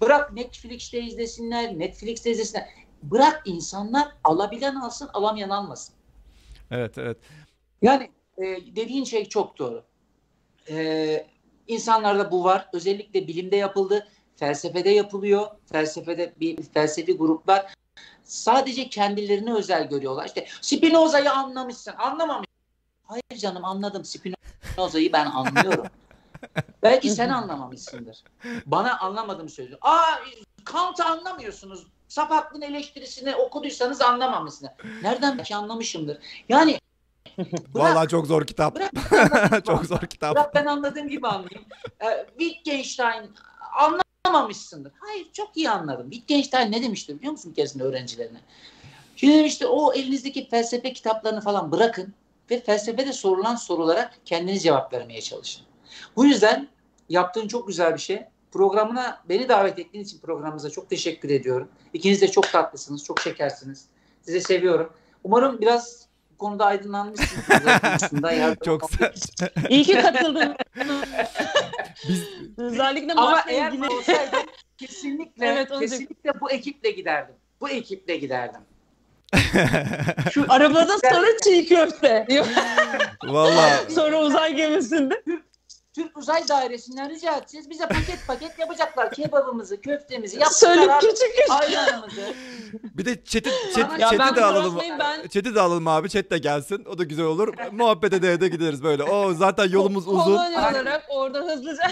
Bırak 0.00 0.32
Netflix'te 0.32 1.00
izlesinler, 1.02 1.78
Netflix'te 1.78 2.30
izlesinler. 2.30 2.68
Bırak 3.02 3.42
insanlar 3.44 4.08
alabilen 4.24 4.74
alsın, 4.74 5.10
alamayan 5.12 5.50
almasın. 5.50 5.94
Evet 6.70 6.98
evet. 6.98 7.16
Yani 7.82 8.10
e, 8.38 8.42
dediğin 8.76 9.04
şey 9.04 9.28
çok 9.28 9.58
doğru. 9.58 9.84
E, 10.70 11.26
insanlarda 11.68 12.30
bu 12.30 12.44
var. 12.44 12.68
Özellikle 12.72 13.28
bilimde 13.28 13.56
yapıldı. 13.56 14.08
Felsefede 14.42 14.90
yapılıyor. 14.90 15.46
Felsefede 15.72 16.32
bir 16.40 16.62
felsefi 16.62 17.16
gruplar 17.16 17.74
sadece 18.24 18.88
kendilerine 18.88 19.54
özel 19.54 19.88
görüyorlar. 19.88 20.26
İşte 20.26 20.46
Spinoza'yı 20.60 21.32
anlamışsın. 21.32 21.94
Anlamamış. 21.98 22.46
Hayır 23.04 23.40
canım 23.40 23.64
anladım. 23.64 24.04
Spinoza'yı 24.04 25.12
ben 25.12 25.26
anlıyorum. 25.26 25.86
Belki 26.82 27.10
sen 27.10 27.28
anlamamışsındır. 27.28 28.24
Bana 28.66 28.98
anlamadım 28.98 29.48
sözü. 29.48 29.78
Aa 29.80 30.14
Kant'ı 30.64 31.04
anlamıyorsunuz. 31.04 31.86
Sapaklığın 32.08 32.62
eleştirisini 32.62 33.36
okuduysanız 33.36 34.00
anlamamışsınız. 34.00 34.72
Nereden 35.02 35.38
belki 35.38 35.56
anlamışımdır. 35.56 36.18
Yani 36.48 36.80
bırak, 37.38 37.48
Vallahi 37.74 38.08
çok 38.08 38.26
zor 38.26 38.46
kitap. 38.46 38.76
bırak, 38.76 38.90
çok 39.66 39.84
zor 39.84 40.00
kitap. 40.00 40.34
Bırak 40.34 40.54
ben 40.54 40.66
anladığım 40.66 41.08
gibi 41.08 41.28
anlayayım. 41.28 41.64
Ee, 42.00 42.26
Wittgenstein 42.38 43.30
anlamamışsındır. 44.24 44.92
Hayır 44.98 45.26
çok 45.32 45.56
iyi 45.56 45.70
anladım. 45.70 46.10
Wittgenstein 46.10 46.72
ne 46.72 46.82
demişti 46.82 47.18
biliyor 47.18 47.32
musun 47.32 47.52
keresinde 47.52 47.84
öğrencilerine? 47.84 48.40
Şimdi 49.16 49.38
demişti 49.38 49.66
o 49.66 49.92
elinizdeki 49.92 50.48
felsefe 50.48 50.92
kitaplarını 50.92 51.40
falan 51.40 51.72
bırakın 51.72 52.14
ve 52.50 52.60
felsefede 52.60 53.12
sorulan 53.12 53.56
sorulara 53.56 54.10
kendiniz 54.24 54.62
cevap 54.62 54.92
vermeye 54.92 55.20
çalışın. 55.20 55.62
Bu 56.16 56.24
yüzden 56.24 56.68
yaptığın 57.08 57.48
çok 57.48 57.68
güzel 57.68 57.94
bir 57.94 58.00
şey. 58.00 58.24
Programına 58.52 59.22
beni 59.28 59.48
davet 59.48 59.78
ettiğin 59.78 60.04
için 60.04 60.18
programımıza 60.18 60.70
çok 60.70 60.90
teşekkür 60.90 61.30
ediyorum. 61.30 61.68
İkiniz 61.92 62.20
de 62.20 62.28
çok 62.28 62.52
tatlısınız, 62.52 63.04
çok 63.04 63.20
şekersiniz. 63.20 63.86
Sizi 64.22 64.40
seviyorum. 64.40 64.92
Umarım 65.24 65.60
biraz 65.60 66.06
konuda 66.42 66.66
aydınlanmışsınız. 66.66 68.56
çok. 68.64 68.90
İyi 69.68 69.84
ki 69.84 70.02
katıldın. 70.02 70.56
Biz 72.08 72.22
Özellikle 72.58 73.12
Ama 73.12 73.44
eğer 73.48 73.72
ilgili. 73.72 73.88
olsaydı 73.88 74.36
kesinlikle 74.78 75.46
Evet, 75.46 75.68
kesinlikle 75.78 76.40
bu 76.40 76.50
ekiple 76.50 76.90
giderdim. 76.90 77.34
Bu 77.60 77.68
ekiple 77.68 78.16
giderdim. 78.16 78.60
Arabada 80.48 80.98
sonra 80.98 81.26
çiğ 81.44 81.68
köfte. 81.68 82.26
Yok, 82.30 82.46
vallahi 83.24 83.92
sonra 83.92 84.20
uzay 84.20 84.54
gemisinde. 84.54 85.22
Türk 85.92 86.16
Uzay 86.16 86.48
Dairesi'nden 86.48 87.10
rica 87.10 87.36
edeceğiz. 87.36 87.70
Bize 87.70 87.88
paket 87.88 88.26
paket 88.26 88.58
yapacaklar. 88.58 89.10
Kebabımızı, 89.12 89.80
köftemizi 89.80 90.38
yapacaklar. 90.40 91.00
küçük 91.00 91.16
küçük. 91.16 91.50
Ayranımızı. 91.50 92.34
bir 92.84 93.04
de 93.04 93.24
chat'i 93.24 93.50
chat, 93.74 94.00
Ya 94.00 94.08
chat'i 94.08 94.18
ben 94.18 94.36
de 94.36 94.44
alalım. 94.44 94.62
konuşmayayım, 94.62 94.98
ben- 94.98 95.22
Chat'i 95.28 95.54
de 95.54 95.60
alalım 95.60 95.86
abi. 95.88 96.08
Chat 96.10 96.30
de 96.30 96.38
gelsin. 96.38 96.84
O 96.84 96.98
da 96.98 97.04
güzel 97.04 97.24
olur. 97.24 97.54
Muhabbet 97.72 98.12
ede 98.12 98.32
ede 98.32 98.48
gideriz 98.48 98.82
böyle. 98.82 99.02
O 99.02 99.32
zaten 99.34 99.68
yolumuz 99.70 100.08
uzun. 100.08 100.16
Kolonya 100.24 100.60
olarak 100.70 101.02
orada 101.10 101.38
hızlıca. 101.38 101.90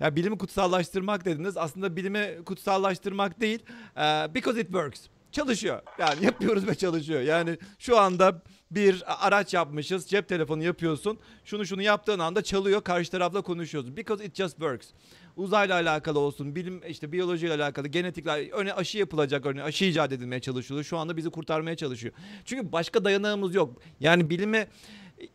Ya 0.00 0.16
bilimi 0.16 0.38
kutsallaştırmak 0.38 1.24
dediniz. 1.24 1.56
Aslında 1.56 1.96
bilimi 1.96 2.44
kutsallaştırmak 2.46 3.40
değil. 3.40 3.62
Ee, 3.96 4.26
because 4.34 4.60
it 4.60 4.66
works. 4.66 5.00
çalışıyor. 5.32 5.82
Yani 5.98 6.24
yapıyoruz 6.24 6.66
ve 6.68 6.74
çalışıyor. 6.74 7.20
Yani 7.20 7.58
şu 7.78 7.98
anda 7.98 8.42
bir 8.70 9.26
araç 9.26 9.54
yapmışız. 9.54 10.06
Cep 10.06 10.28
telefonu 10.28 10.62
yapıyorsun. 10.62 11.18
Şunu 11.44 11.66
şunu 11.66 11.82
yaptığın 11.82 12.18
anda 12.18 12.42
çalıyor. 12.42 12.82
Karşı 12.82 13.10
tarafla 13.10 13.42
konuşuyorsun. 13.42 13.96
Because 13.96 14.24
it 14.24 14.34
just 14.34 14.56
works. 14.56 14.88
Uzayla 15.36 15.74
alakalı 15.74 16.18
olsun, 16.18 16.56
bilim 16.56 16.82
işte 16.88 17.12
biyolojiyle 17.12 17.54
alakalı, 17.54 17.88
genetikle 17.88 18.50
örneğin 18.50 18.76
aşı 18.76 18.98
yapılacak 18.98 19.46
örneğin 19.46 19.66
aşı 19.66 19.84
icat 19.84 20.12
edilmeye 20.12 20.40
çalışılıyor. 20.40 20.84
Şu 20.84 20.98
anda 20.98 21.16
bizi 21.16 21.30
kurtarmaya 21.30 21.76
çalışıyor. 21.76 22.14
Çünkü 22.44 22.72
başka 22.72 23.04
dayanağımız 23.04 23.54
yok. 23.54 23.82
Yani 24.00 24.30
bilime 24.30 24.68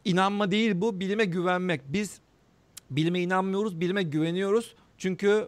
inanma 0.06 0.52
değil 0.52 0.72
bu, 0.76 1.00
bilime 1.00 1.26
güvenmek. 1.26 1.82
Biz 1.88 2.20
bilime 2.92 3.22
inanmıyoruz, 3.22 3.82
bilime 3.82 4.04
güveniyoruz. 4.04 4.76
Çünkü 4.98 5.48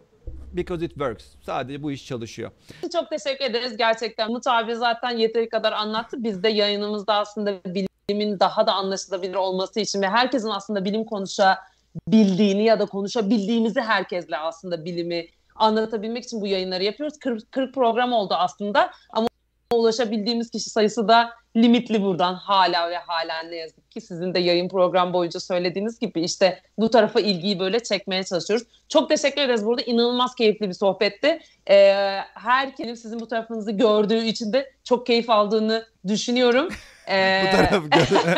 because 0.57 0.85
it 0.85 0.91
works. 0.91 1.25
Sadece 1.45 1.83
bu 1.83 1.91
iş 1.91 2.05
çalışıyor. 2.05 2.51
Çok 2.93 3.09
teşekkür 3.09 3.45
ederiz 3.45 3.77
gerçekten. 3.77 4.29
Umut 4.29 4.47
abi 4.47 4.75
zaten 4.75 5.17
yeteri 5.17 5.49
kadar 5.49 5.71
anlattı. 5.71 6.23
Biz 6.23 6.43
de 6.43 6.49
yayınımızda 6.49 7.13
aslında 7.13 7.63
bilimin 7.65 8.39
daha 8.39 8.67
da 8.67 8.73
anlaşılabilir 8.73 9.35
olması 9.35 9.79
için 9.79 10.01
ve 10.01 10.09
herkesin 10.09 10.49
aslında 10.49 10.85
bilim 10.85 11.05
konuşabildiğini 11.05 12.63
ya 12.63 12.79
da 12.79 12.85
konuşabildiğimizi 12.85 13.81
herkesle 13.81 14.37
aslında 14.37 14.85
bilimi 14.85 15.27
anlatabilmek 15.55 16.23
için 16.23 16.41
bu 16.41 16.47
yayınları 16.47 16.83
yapıyoruz. 16.83 17.19
40, 17.19 17.51
40 17.51 17.73
program 17.73 18.13
oldu 18.13 18.33
aslında 18.33 18.91
ama 19.09 19.27
ulaşabildiğimiz 19.75 20.49
kişi 20.51 20.69
sayısı 20.69 21.07
da 21.07 21.29
limitli 21.55 22.01
buradan 22.01 22.33
hala 22.33 22.89
ve 22.89 22.97
hala 22.97 23.39
ne 23.43 23.55
yazık 23.55 23.91
ki 23.91 24.01
sizin 24.01 24.33
de 24.33 24.39
yayın 24.39 24.69
program 24.69 25.13
boyunca 25.13 25.39
söylediğiniz 25.39 25.99
gibi 25.99 26.21
işte 26.21 26.61
bu 26.77 26.89
tarafa 26.89 27.19
ilgiyi 27.19 27.59
böyle 27.59 27.79
çekmeye 27.83 28.23
çalışıyoruz. 28.23 28.67
Çok 28.89 29.09
teşekkür 29.09 29.41
ederiz 29.41 29.65
burada. 29.65 29.81
İnanılmaz 29.81 30.35
keyifli 30.35 30.67
bir 30.69 30.73
sohbetti. 30.73 31.39
Ee, 31.69 32.19
herkesin 32.33 32.93
sizin 32.93 33.19
bu 33.19 33.27
tarafınızı 33.27 33.71
gördüğü 33.71 34.23
için 34.23 34.53
de 34.53 34.71
çok 34.83 35.05
keyif 35.05 35.29
aldığını 35.29 35.85
düşünüyorum. 36.07 36.69
Ee, 37.09 37.43
Bu 37.47 37.55
tarafı 37.57 37.87
gör- 37.89 38.37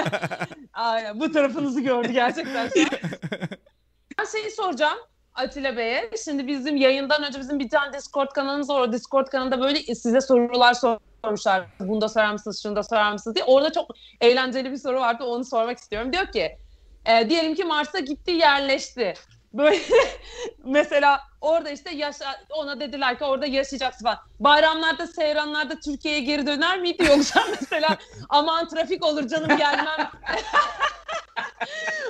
Aynen 0.73 1.19
bu 1.19 1.31
tarafınızı 1.31 1.81
gördü 1.81 2.11
gerçekten. 2.11 2.69
Ben 4.19 4.25
şeyi 4.25 4.51
soracağım 4.51 4.97
Atilla 5.39 5.77
Bey'e. 5.77 6.09
Şimdi 6.25 6.47
bizim 6.47 6.75
yayından 6.75 7.23
önce 7.23 7.39
bizim 7.39 7.59
bir 7.59 7.69
tane 7.69 7.93
Discord 7.93 8.29
kanalımız 8.29 8.69
var. 8.69 8.81
O 8.81 8.93
Discord 8.93 9.27
kanalında 9.27 9.61
böyle 9.61 9.95
size 9.95 10.21
sorular 10.21 10.73
sormuşlar. 10.73 11.65
Bunu 11.79 12.01
da 12.01 12.09
sorar 12.09 12.31
mısınız, 12.31 12.63
şunu 12.63 12.75
da 12.75 12.83
sorar 12.83 13.11
mısınız 13.11 13.35
diye. 13.35 13.45
Orada 13.45 13.71
çok 13.71 13.85
eğlenceli 14.21 14.71
bir 14.71 14.77
soru 14.77 14.99
vardı. 14.99 15.23
Onu 15.23 15.45
sormak 15.45 15.77
istiyorum. 15.77 16.13
Diyor 16.13 16.31
ki 16.31 16.57
e, 17.05 17.29
diyelim 17.29 17.55
ki 17.55 17.63
Mars'a 17.63 17.99
gitti 17.99 18.31
yerleşti. 18.31 19.13
Böyle 19.53 19.79
mesela 20.65 21.21
orada 21.41 21.69
işte 21.69 21.95
yaşa, 21.95 22.25
ona 22.49 22.79
dediler 22.79 23.17
ki 23.17 23.23
orada 23.23 23.45
yaşayacaksın 23.45 24.05
falan. 24.05 24.17
Bayramlarda, 24.39 25.07
seyranlarda 25.07 25.79
Türkiye'ye 25.79 26.19
geri 26.19 26.47
döner 26.47 26.79
miydi 26.79 27.03
yoksa 27.03 27.43
mesela 27.61 27.97
aman 28.29 28.67
trafik 28.67 29.05
olur 29.05 29.27
canım 29.27 29.57
gelmem. 29.57 29.97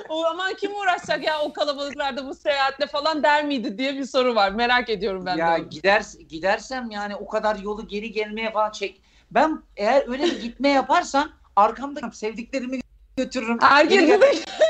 o 0.08 0.24
aman 0.24 0.54
kim 0.54 0.74
uğraşacak 0.74 1.24
ya 1.24 1.40
o 1.40 1.52
kalabalıklarda 1.52 2.26
bu 2.26 2.34
seyahatle 2.34 2.86
falan 2.86 3.22
der 3.22 3.44
miydi 3.44 3.78
diye 3.78 3.96
bir 3.96 4.04
soru 4.04 4.34
var. 4.34 4.50
Merak 4.50 4.90
ediyorum 4.90 5.26
ben 5.26 5.36
ya 5.36 5.56
de. 5.56 5.62
onu. 5.62 5.70
gider 5.70 6.04
gidersem 6.28 6.90
yani 6.90 7.16
o 7.16 7.28
kadar 7.28 7.56
yolu 7.56 7.88
geri 7.88 8.12
gelmeye 8.12 8.52
falan 8.52 8.70
çek. 8.70 9.02
Ben 9.30 9.62
eğer 9.76 10.08
öyle 10.08 10.24
bir 10.24 10.40
gitme 10.40 10.68
yaparsam 10.68 11.28
arkamda 11.56 12.10
sevdiklerimi 12.10 12.80
götürürüm. 13.24 13.58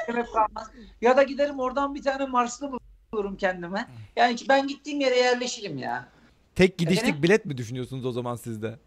Gelmem 0.06 0.26
kalmaz. 0.32 0.70
Ya 1.00 1.16
da 1.16 1.22
giderim 1.22 1.60
oradan 1.60 1.94
bir 1.94 2.02
tane 2.02 2.26
Marslı 2.26 2.70
bulurum 3.12 3.36
kendime. 3.36 3.88
Yani 4.16 4.36
ben 4.48 4.66
gittiğim 4.66 5.00
yere 5.00 5.16
yerleşirim 5.16 5.78
ya. 5.78 6.08
Tek 6.54 6.78
gidişlik 6.78 7.02
Efendim? 7.02 7.22
bilet 7.22 7.44
mi 7.44 7.58
düşünüyorsunuz 7.58 8.06
o 8.06 8.12
zaman 8.12 8.36
sizde? 8.36 8.78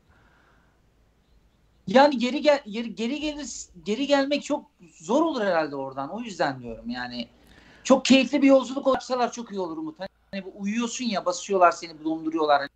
Yani 1.87 2.17
geri 2.17 2.41
gel 2.41 2.61
geri, 2.67 2.95
geri 2.95 3.19
gelir 3.19 3.49
geri 3.85 4.07
gelmek 4.07 4.43
çok 4.43 4.65
zor 4.93 5.21
olur 5.21 5.41
herhalde 5.41 5.75
oradan. 5.75 6.09
O 6.09 6.19
yüzden 6.19 6.61
diyorum 6.61 6.89
yani. 6.89 7.27
Çok 7.83 8.05
keyifli 8.05 8.41
bir 8.41 8.47
yolculuk 8.47 8.87
olsalar 8.87 9.31
çok 9.31 9.51
iyi 9.51 9.59
olur 9.59 9.77
Umut. 9.77 9.99
Hani 10.31 10.45
bu 10.45 10.53
uyuyorsun 10.55 11.05
ya 11.05 11.25
basıyorlar 11.25 11.71
seni 11.71 12.03
donduruyorlar. 12.03 12.67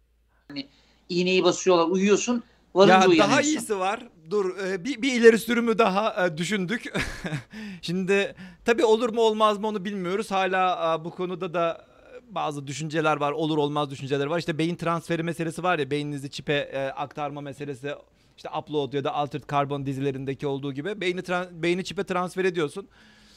Hani 0.48 0.68
iğneyi 1.10 1.44
basıyorlar 1.44 1.88
uyuyorsun. 1.88 2.44
Varınca 2.76 2.94
Ya 2.94 3.02
daha 3.02 3.10
uyanıyorsun. 3.10 3.50
iyisi 3.50 3.80
var. 3.80 4.08
Dur 4.30 4.58
e, 4.58 4.84
bir, 4.84 5.02
bir 5.02 5.14
ileri 5.14 5.40
sürümü 5.40 5.78
daha 5.78 6.26
e, 6.26 6.38
düşündük. 6.38 6.94
Şimdi 7.82 8.36
tabii 8.66 8.86
olur 8.86 9.10
mu 9.10 9.22
olmaz 9.22 9.58
mı 9.58 9.68
onu 9.68 9.86
bilmiyoruz. 9.86 10.32
Hala 10.32 10.96
e, 11.02 11.06
bu 11.06 11.12
konuda 11.12 11.54
da 11.54 11.88
e, 12.16 12.36
bazı 12.36 12.68
düşünceler 12.68 13.18
var. 13.18 13.32
Olur 13.32 13.58
olmaz 13.58 13.90
düşünceler 13.90 14.26
var. 14.26 14.40
İşte 14.40 14.58
beyin 14.58 14.76
transferi 14.76 15.24
meselesi 15.24 15.64
var 15.64 15.80
ya 15.80 15.92
beyninizi 15.92 16.30
çipe 16.32 16.54
e, 16.54 16.80
aktarma 16.88 17.42
meselesi. 17.42 17.96
İşte 18.38 18.50
upload 18.60 18.94
ya 18.94 19.04
da 19.04 19.14
altered 19.14 19.44
carbon 19.52 19.86
dizilerindeki 19.86 20.48
olduğu 20.48 20.74
gibi 20.74 21.02
beyni 21.02 21.22
beyni 21.52 21.84
çipe 21.84 22.04
transfer 22.04 22.46
ediyorsun. 22.46 22.88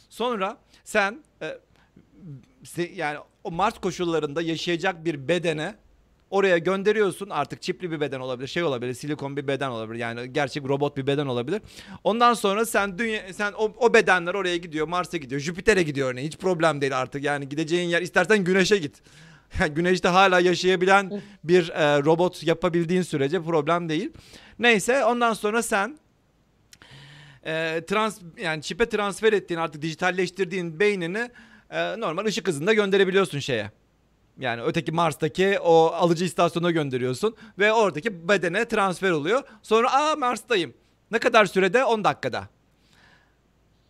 Sonra 0.09 0.57
sen 0.85 1.25
e, 1.43 1.59
yani 2.95 3.19
o 3.45 3.51
Mars 3.51 3.79
koşullarında 3.79 4.43
yaşayacak 4.43 5.05
bir 5.05 5.29
bedene 5.29 5.75
oraya 6.31 6.59
gönderiyorsun. 6.59 7.31
Artık 7.31 7.63
çipli 7.63 7.91
bir 7.91 8.01
beden 8.01 8.21
olabilir, 8.21 8.49
şey 8.49 8.63
olabilir, 8.63 8.95
silikon 8.95 9.37
bir 9.37 9.47
beden 9.49 9.71
olabilir. 9.71 9.99
Yani 9.99 10.33
gerçek 10.33 10.65
robot 10.69 10.97
bir 10.97 11.07
beden 11.07 11.27
olabilir. 11.27 11.63
Ondan 12.05 12.35
sonra 12.35 12.67
sen 12.67 12.99
dünya 12.99 13.33
sen 13.33 13.53
o, 13.53 13.73
o 13.79 13.95
bedenler 13.95 14.35
oraya 14.35 14.57
gidiyor, 14.57 14.89
Mars'a 14.89 15.17
gidiyor, 15.17 15.41
Jüpiter'e 15.41 15.83
gidiyor 15.83 16.11
örneğin. 16.11 16.27
Hiç 16.27 16.37
problem 16.37 16.81
değil 16.81 17.01
artık. 17.01 17.25
Yani 17.25 17.49
gideceğin 17.49 17.89
yer 17.89 18.03
istersen 18.03 18.45
Güneş'e 18.45 18.79
git. 18.79 19.03
Yani 19.61 19.75
Güneşte 19.75 20.09
hala 20.09 20.41
yaşayabilen 20.41 21.23
bir 21.45 21.69
e, 21.69 22.03
robot 22.03 22.47
yapabildiğin 22.47 23.03
sürece 23.03 23.43
problem 23.43 23.89
değil. 23.89 24.13
Neyse 24.59 25.05
ondan 25.05 25.33
sonra 25.33 25.63
sen 25.63 25.99
e, 27.47 27.85
trans 27.87 28.19
yani 28.43 28.63
çipe 28.63 28.89
transfer 28.89 29.33
ettiğin 29.33 29.61
artık 29.61 29.83
dijitalleştirdiğin 29.83 30.81
beynini 30.81 31.31
e, 31.71 32.01
normal 32.01 32.25
ışık 32.25 32.49
hızında 32.49 32.73
gönderebiliyorsun 32.75 33.39
şeye. 33.39 33.71
Yani 34.41 34.63
öteki 34.63 34.93
Mars'taki 34.93 35.59
o 35.61 35.87
alıcı 35.87 36.25
istasyonuna 36.25 36.71
gönderiyorsun 36.71 37.37
ve 37.59 37.73
oradaki 37.73 38.29
bedene 38.29 38.69
transfer 38.69 39.11
oluyor. 39.11 39.43
Sonra 39.63 39.93
aa 39.93 40.17
Mars'tayım. 40.17 40.75
Ne 41.11 41.19
kadar 41.19 41.47
sürede? 41.47 41.85
10 41.85 42.05
dakikada. 42.05 42.49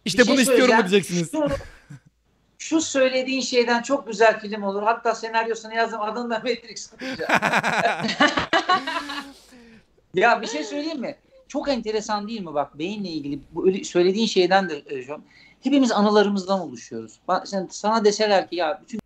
İşte 0.04 0.18
Bir 0.18 0.24
şey 0.24 0.34
bunu 0.34 0.40
istiyorum 0.40 0.76
mu 0.76 0.80
diyeceksiniz. 0.80 1.30
Şu, 1.30 1.48
şu 2.58 2.80
söylediğin 2.80 3.40
şeyden 3.40 3.82
çok 3.82 4.06
güzel 4.06 4.40
film 4.40 4.62
olur. 4.62 4.82
Hatta 4.82 5.14
senaryosunu 5.14 5.74
yazdım. 5.74 6.00
Adını 6.00 6.30
da 6.30 6.38
Matrix 6.38 6.92
ya 10.14 10.42
bir 10.42 10.46
şey 10.46 10.64
söyleyeyim 10.64 11.00
mi? 11.00 11.16
Çok 11.48 11.68
enteresan 11.68 12.28
değil 12.28 12.40
mi? 12.40 12.54
Bak 12.54 12.78
beyinle 12.78 13.08
ilgili 13.08 13.40
bu 13.50 13.66
öyle 13.66 13.84
söylediğin 13.84 14.26
şeyden 14.26 14.68
de 14.68 14.76
e, 14.76 15.06
hepimiz 15.60 15.92
anılarımızdan 15.92 16.60
oluşuyoruz. 16.60 17.12
Bak 17.28 17.48
sen, 17.48 17.68
sana 17.70 18.04
deseler 18.04 18.50
ki 18.50 18.56
ya 18.56 18.80
bütün 18.82 19.00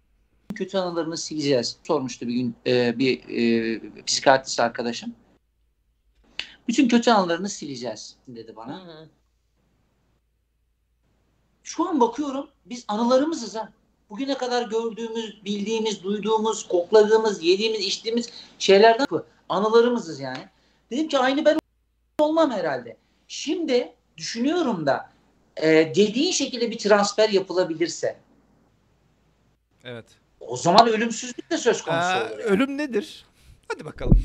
kötü 0.55 0.79
anılarını 0.79 1.17
sileceğiz. 1.17 1.77
Sormuştu 1.83 2.29
bir 2.29 2.35
gün 2.35 2.55
e, 2.67 2.99
bir 2.99 3.29
e, 3.29 4.03
psikiyatrist 4.03 4.61
arkadaşım. 4.61 5.15
Bütün 6.69 6.89
kötü 6.89 7.11
anılarını 7.11 7.49
sileceğiz 7.49 8.17
dedi 8.29 8.57
bana. 8.57 8.87
Hı 8.87 8.91
hı. 8.91 9.09
Şu 11.63 11.89
an 11.89 12.01
bakıyorum 12.01 12.49
biz 12.67 12.85
anılarımızız 12.89 13.57
ha. 13.57 13.73
Bugüne 14.11 14.39
kadar 14.39 14.69
gördüğümüz, 14.69 15.45
bildiğimiz, 15.45 16.03
duyduğumuz, 16.03 16.69
kokladığımız, 16.69 17.43
yediğimiz, 17.43 17.81
içtiğimiz 17.81 18.29
şeylerden 18.59 19.07
bu. 19.11 19.27
anılarımızız 19.49 20.21
yani. 20.21 20.49
Dedim 20.91 21.09
ki 21.09 21.19
aynı 21.19 21.45
ben 21.45 21.59
olmam 22.19 22.51
herhalde. 22.51 22.97
Şimdi 23.29 23.93
düşünüyorum 24.17 24.87
da 24.87 25.11
e, 25.57 25.69
dediğin 25.95 26.33
şekilde 26.33 26.71
bir 26.71 26.79
transfer 26.79 27.29
yapılabilirse 27.29 28.25
Evet. 29.85 30.05
O 30.49 30.57
zaman 30.57 30.89
ölümsüzlük 30.89 31.51
de 31.51 31.57
söz 31.59 31.83
konusu 31.83 32.07
Aa, 32.07 32.21
olur. 32.21 32.31
yani. 32.31 32.43
ölüm 32.43 32.79
nedir? 32.79 33.25
Hadi 33.73 33.85
bakalım. 33.85 34.23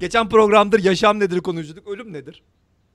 Geçen 0.00 0.28
programdır 0.28 0.84
yaşam 0.84 1.20
nedir 1.20 1.40
konuştuk. 1.40 1.88
Ölüm 1.88 2.12
nedir? 2.12 2.42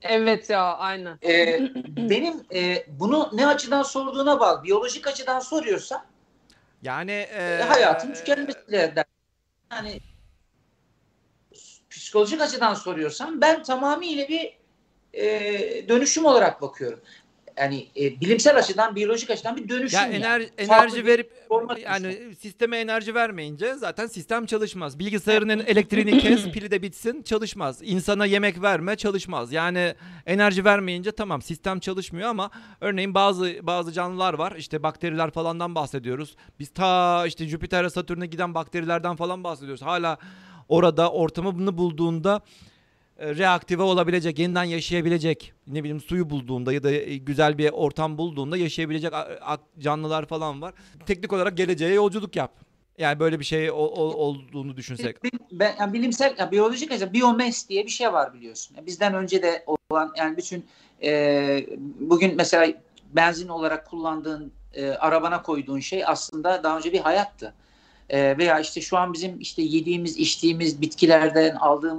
Evet 0.02 0.50
ya 0.50 0.62
aynen. 0.76 1.18
E, 1.26 1.60
benim 1.96 2.34
e, 2.54 2.86
bunu 2.88 3.30
ne 3.32 3.46
açıdan 3.46 3.82
sorduğuna 3.82 4.40
bağlı. 4.40 4.64
Biyolojik 4.64 5.06
açıdan 5.06 5.40
soruyorsa 5.40 6.06
Yani 6.82 7.10
e, 7.10 7.58
e, 7.60 7.62
hayatın 7.62 8.12
tükenmesiyle 8.14 8.92
der. 8.96 9.04
Yani 9.72 10.00
psikolojik 11.90 12.40
açıdan 12.40 12.74
soruyorsan 12.74 13.40
ben 13.40 13.62
tamamıyla 13.62 14.28
bir 14.28 14.58
e, 15.14 15.88
dönüşüm 15.88 16.24
olarak 16.24 16.62
bakıyorum. 16.62 17.00
Yani 17.58 17.86
e, 17.96 18.20
bilimsel 18.20 18.56
açıdan, 18.56 18.96
biyolojik 18.96 19.30
açıdan 19.30 19.56
bir 19.56 19.68
dönüşüm. 19.68 20.12
Ya 20.12 20.38
Farklı 20.38 20.48
enerji 20.58 20.96
bir 20.96 21.04
verip 21.04 21.32
yani 21.84 22.34
sisteme 22.38 22.78
enerji 22.78 23.14
vermeyince 23.14 23.74
zaten 23.74 24.06
sistem 24.06 24.46
çalışmaz. 24.46 24.98
Bilgisayarın 24.98 25.48
elektriğini 25.48 26.18
kes, 26.22 26.50
pili 26.50 26.70
de 26.70 26.82
bitsin, 26.82 27.22
çalışmaz. 27.22 27.78
İnsana 27.82 28.26
yemek 28.26 28.62
verme, 28.62 28.96
çalışmaz. 28.96 29.52
Yani 29.52 29.94
enerji 30.26 30.64
vermeyince 30.64 31.12
tamam 31.12 31.42
sistem 31.42 31.80
çalışmıyor 31.80 32.28
ama 32.28 32.50
örneğin 32.80 33.14
bazı 33.14 33.58
bazı 33.62 33.92
canlılar 33.92 34.34
var. 34.34 34.54
İşte 34.58 34.82
bakteriler 34.82 35.30
falandan 35.30 35.74
bahsediyoruz. 35.74 36.36
Biz 36.58 36.68
ta 36.68 37.24
işte 37.26 37.46
Jüpiter'e, 37.46 37.90
Satürn'e 37.90 38.26
giden 38.26 38.54
bakterilerden 38.54 39.16
falan 39.16 39.44
bahsediyoruz. 39.44 39.82
Hala 39.82 40.18
orada 40.68 41.12
ortamını 41.12 41.78
bulduğunda 41.78 42.40
reaktive 43.18 43.82
olabilecek, 43.82 44.38
yeniden 44.38 44.64
yaşayabilecek, 44.64 45.52
ne 45.66 45.78
bileyim 45.84 46.00
suyu 46.00 46.30
bulduğunda 46.30 46.72
ya 46.72 46.82
da 46.82 46.90
e, 46.90 47.16
güzel 47.16 47.58
bir 47.58 47.70
ortam 47.70 48.18
bulduğunda 48.18 48.56
yaşayabilecek 48.56 49.12
canlılar 49.78 50.26
falan 50.26 50.62
var. 50.62 50.74
Teknik 51.06 51.32
olarak 51.32 51.56
geleceğe 51.56 51.94
yolculuk 51.94 52.36
yap. 52.36 52.52
Yani 52.98 53.20
böyle 53.20 53.40
bir 53.40 53.44
şey 53.44 53.70
o- 53.70 53.74
o- 53.74 54.14
olduğunu 54.14 54.76
düşünsek. 54.76 55.16
Ben, 55.52 55.74
yani 55.80 55.92
bilimsel, 55.92 56.34
yani 56.38 56.52
biyolojik 56.52 56.90
mesela 56.90 57.12
biyomes 57.12 57.68
diye 57.68 57.84
bir 57.84 57.90
şey 57.90 58.12
var 58.12 58.34
biliyorsun. 58.34 58.76
Yani 58.76 58.86
bizden 58.86 59.14
önce 59.14 59.42
de 59.42 59.64
olan 59.90 60.12
yani 60.16 60.36
bütün 60.36 60.66
e, 61.02 61.66
bugün 62.00 62.36
mesela 62.36 62.72
benzin 63.12 63.48
olarak 63.48 63.90
kullandığın 63.90 64.52
e, 64.74 64.90
arabana 64.90 65.42
koyduğun 65.42 65.80
şey 65.80 66.04
aslında 66.06 66.62
daha 66.62 66.76
önce 66.78 66.92
bir 66.92 67.00
hayattı. 67.00 67.54
E, 68.08 68.38
veya 68.38 68.60
işte 68.60 68.80
şu 68.80 68.96
an 68.96 69.12
bizim 69.12 69.40
işte 69.40 69.62
yediğimiz, 69.62 70.16
içtiğimiz 70.16 70.80
bitkilerden 70.80 71.54
aldığımız 71.54 71.97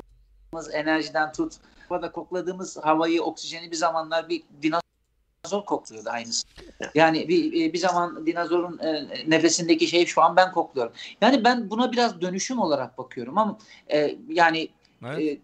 enerjiden 0.74 1.32
tut, 1.32 1.54
havada 1.90 2.12
kokladığımız 2.12 2.78
havayı, 2.78 3.24
oksijeni 3.24 3.72
bir 3.72 3.76
zamanlar 3.76 4.30
bir 4.30 4.44
dinozor 4.62 5.66
kokluyordu 5.66 6.10
aynısı. 6.10 6.48
Yani 6.96 7.28
bir, 7.28 7.74
bir 7.74 7.78
zaman 7.78 8.26
dinozorun 8.26 8.80
e, 8.80 9.08
nefesindeki 9.28 9.88
şey 9.88 10.06
şu 10.06 10.22
an 10.22 10.36
ben 10.36 10.52
kokluyorum. 10.52 10.94
Yani 11.22 11.44
ben 11.44 11.70
buna 11.70 11.92
biraz 11.92 12.22
dönüşüm 12.22 12.60
olarak 12.60 12.98
bakıyorum 12.98 13.38
ama 13.38 13.58
e, 13.94 14.18
yani 14.30 14.70
Evet. 15.06 15.20
e, 15.20 15.40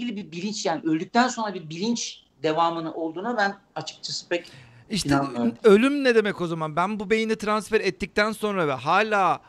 ilgili 0.00 0.16
bir 0.16 0.32
bilinç 0.32 0.66
yani 0.66 0.82
öldükten 0.84 1.28
sonra 1.28 1.54
bir 1.54 1.70
bilinç 1.70 2.24
devamını 2.42 2.94
olduğuna 2.94 3.36
ben 3.36 3.56
açıkçası 3.74 4.28
pek 4.28 4.52
İşte 4.90 5.08
İnanmıyorum. 5.08 5.54
ölüm 5.64 6.04
ne 6.04 6.14
demek 6.14 6.40
o 6.40 6.46
zaman? 6.46 6.76
Ben 6.76 7.00
bu 7.00 7.10
beyni 7.10 7.36
transfer 7.36 7.80
ettikten 7.80 8.32
sonra 8.32 8.68
ve 8.68 8.72
hala 8.72 9.40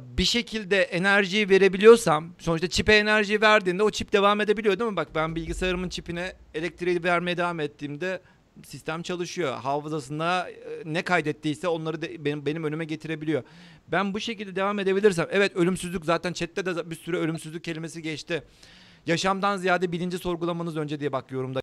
bir 0.00 0.24
şekilde 0.24 0.82
enerjiyi 0.82 1.48
verebiliyorsam 1.48 2.34
sonuçta 2.38 2.68
çipe 2.68 2.96
enerji 2.96 3.40
verdiğinde 3.40 3.82
o 3.82 3.90
çip 3.90 4.12
devam 4.12 4.40
edebiliyor 4.40 4.78
değil 4.78 4.90
mi? 4.90 4.96
Bak 4.96 5.08
ben 5.14 5.34
bilgisayarımın 5.34 5.88
çipine 5.88 6.32
elektriği 6.54 7.04
vermeye 7.04 7.36
devam 7.36 7.60
ettiğimde 7.60 8.20
sistem 8.66 9.02
çalışıyor. 9.02 9.58
Hafızasına 9.58 10.48
e, 10.48 10.54
ne 10.84 11.02
kaydettiyse 11.02 11.68
onları 11.68 12.02
da 12.02 12.06
benim, 12.24 12.46
benim 12.46 12.64
önüme 12.64 12.84
getirebiliyor. 12.84 13.42
Ben 13.88 14.14
bu 14.14 14.20
şekilde 14.20 14.56
devam 14.56 14.78
edebilirsem 14.78 15.26
evet 15.30 15.56
ölümsüzlük 15.56 16.04
zaten 16.04 16.32
chatte 16.32 16.66
de 16.66 16.90
bir 16.90 16.96
sürü 16.96 17.16
ölümsüzlük 17.16 17.64
kelimesi 17.64 18.02
geçti. 18.02 18.42
Yaşamdan 19.06 19.56
ziyade 19.56 19.92
bilinci 19.92 20.18
sorgulamanız 20.18 20.76
önce 20.76 21.00
diye 21.00 21.12
bak 21.12 21.30
yorumda. 21.32 21.60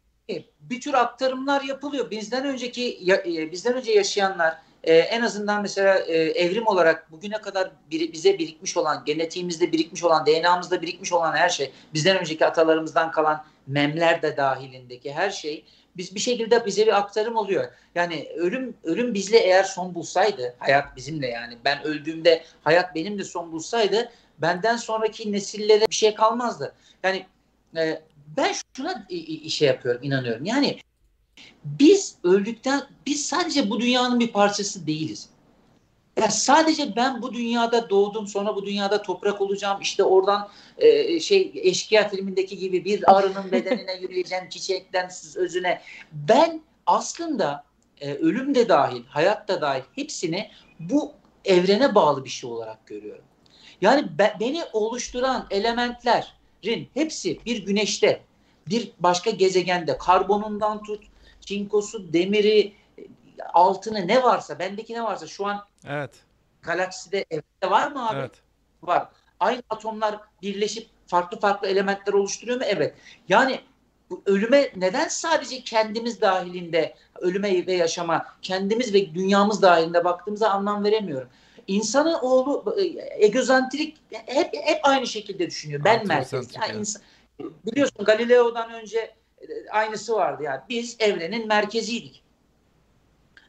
bir 0.59 0.81
tür 0.81 0.93
aktarımlar 0.93 1.61
yapılıyor. 1.61 2.11
Bizden 2.11 2.45
önceki 2.45 3.11
e, 3.25 3.51
bizden 3.51 3.73
önce 3.73 3.91
yaşayanlar 3.91 4.57
e, 4.85 4.93
en 4.97 5.21
azından 5.21 5.61
mesela 5.61 5.97
e, 5.99 6.13
evrim 6.17 6.67
olarak 6.67 7.11
bugüne 7.11 7.41
kadar 7.41 7.71
biri- 7.91 8.13
bize 8.13 8.39
birikmiş 8.39 8.77
olan, 8.77 9.03
genetiğimizde 9.05 9.71
birikmiş 9.71 10.03
olan, 10.03 10.25
DNA'mızda 10.25 10.81
birikmiş 10.81 11.13
olan 11.13 11.35
her 11.35 11.49
şey, 11.49 11.71
bizden 11.93 12.19
önceki 12.19 12.45
atalarımızdan 12.45 13.11
kalan 13.11 13.45
memler 13.67 14.21
de 14.21 14.37
dahilindeki 14.37 15.13
her 15.13 15.29
şey 15.29 15.65
biz 15.97 16.15
bir 16.15 16.19
şekilde 16.19 16.65
bize 16.65 16.85
bir 16.85 16.97
aktarım 16.97 17.35
oluyor. 17.35 17.65
Yani 17.95 18.27
ölüm 18.37 18.77
ölüm 18.83 19.13
bizle 19.13 19.37
eğer 19.37 19.63
son 19.63 19.95
bulsaydı, 19.95 20.55
hayat 20.59 20.95
bizimle 20.95 21.27
yani 21.27 21.57
ben 21.65 21.83
öldüğümde 21.83 22.43
hayat 22.63 22.95
benimle 22.95 23.23
son 23.23 23.51
bulsaydı 23.51 24.11
benden 24.37 24.77
sonraki 24.77 25.31
nesillere 25.31 25.87
bir 25.89 25.95
şey 25.95 26.13
kalmazdı. 26.15 26.75
Yani 27.03 27.25
e, 27.77 28.01
ben 28.37 28.53
şuna 28.77 29.05
i- 29.09 29.49
şey 29.49 29.67
yapıyorum, 29.67 30.03
inanıyorum. 30.03 30.45
Yani 30.45 30.77
biz 31.63 32.15
öldükten, 32.23 32.81
biz 33.05 33.25
sadece 33.25 33.69
bu 33.69 33.79
dünyanın 33.79 34.19
bir 34.19 34.31
parçası 34.31 34.87
değiliz. 34.87 35.29
Ya 36.17 36.31
sadece 36.31 36.95
ben 36.95 37.21
bu 37.21 37.33
dünyada 37.33 37.89
doğdum, 37.89 38.27
sonra 38.27 38.55
bu 38.55 38.65
dünyada 38.65 39.01
toprak 39.01 39.41
olacağım. 39.41 39.81
İşte 39.81 40.03
oradan 40.03 40.49
e, 40.77 41.19
şey 41.19 41.51
eşkıya 41.55 42.09
filmindeki 42.09 42.57
gibi 42.57 42.85
bir 42.85 43.17
arının 43.17 43.51
bedenine 43.51 43.95
yürüyeceğim, 44.01 44.49
çiçekten 44.49 45.09
özüne. 45.35 45.81
Ben 46.11 46.61
aslında 46.85 47.63
e, 48.01 48.13
ölüm 48.13 48.55
de 48.55 48.69
dahil, 48.69 49.03
hayat 49.07 49.47
da 49.47 49.61
dahil 49.61 49.83
hepsini 49.95 50.49
bu 50.79 51.11
evrene 51.45 51.95
bağlı 51.95 52.25
bir 52.25 52.29
şey 52.29 52.49
olarak 52.49 52.85
görüyorum. 52.87 53.25
Yani 53.81 54.17
be- 54.17 54.35
beni 54.39 54.63
oluşturan 54.73 55.47
elementlerin 55.49 56.89
hepsi 56.93 57.39
bir 57.45 57.65
güneşte, 57.65 58.21
bir 58.67 58.91
başka 58.99 59.31
gezegende, 59.31 59.97
karbonundan 59.97 60.83
tut, 60.83 61.03
çinkosu, 61.45 62.13
demiri, 62.13 62.73
altını 63.53 64.07
ne 64.07 64.23
varsa, 64.23 64.59
bendeki 64.59 64.93
ne 64.93 65.03
varsa 65.03 65.27
şu 65.27 65.45
an 65.45 65.65
Evet. 65.87 66.11
galakside 66.61 67.25
evrende 67.31 67.69
var 67.75 67.91
mı 67.91 68.09
abi? 68.09 68.19
Evet. 68.19 68.31
Var. 68.83 69.07
Aynı 69.39 69.63
atomlar 69.69 70.19
birleşip 70.41 70.87
farklı 71.07 71.39
farklı 71.39 71.67
elementler 71.67 72.13
oluşturuyor 72.13 72.57
mu? 72.57 72.63
Evet. 72.67 72.95
Yani 73.29 73.59
ölüme 74.25 74.71
neden 74.75 75.07
sadece 75.07 75.61
kendimiz 75.61 76.21
dahilinde 76.21 76.95
ölüme 77.19 77.67
ve 77.67 77.73
yaşama 77.73 78.25
kendimiz 78.41 78.93
ve 78.93 79.13
dünyamız 79.15 79.61
dahilinde 79.61 80.03
baktığımıza 80.03 80.49
anlam 80.49 80.83
veremiyorum. 80.83 81.29
İnsanın 81.67 82.13
oğlu 82.13 82.75
egozantrik 83.19 83.97
hep 84.11 84.49
hep 84.53 84.79
aynı 84.83 85.07
şekilde 85.07 85.47
düşünüyor. 85.47 85.83
Ben 85.83 86.07
merkezli. 86.07 86.37
Antroposentrik, 86.37 86.55
Yani 86.55 86.71
evet. 86.71 86.79
insan, 86.79 87.01
biliyorsun 87.39 88.05
Galileo'dan 88.05 88.71
önce 88.73 89.15
aynısı 89.71 90.15
vardı 90.15 90.43
yani. 90.43 90.61
Biz 90.69 90.95
evrenin 90.99 91.47
merkeziydik. 91.47 92.23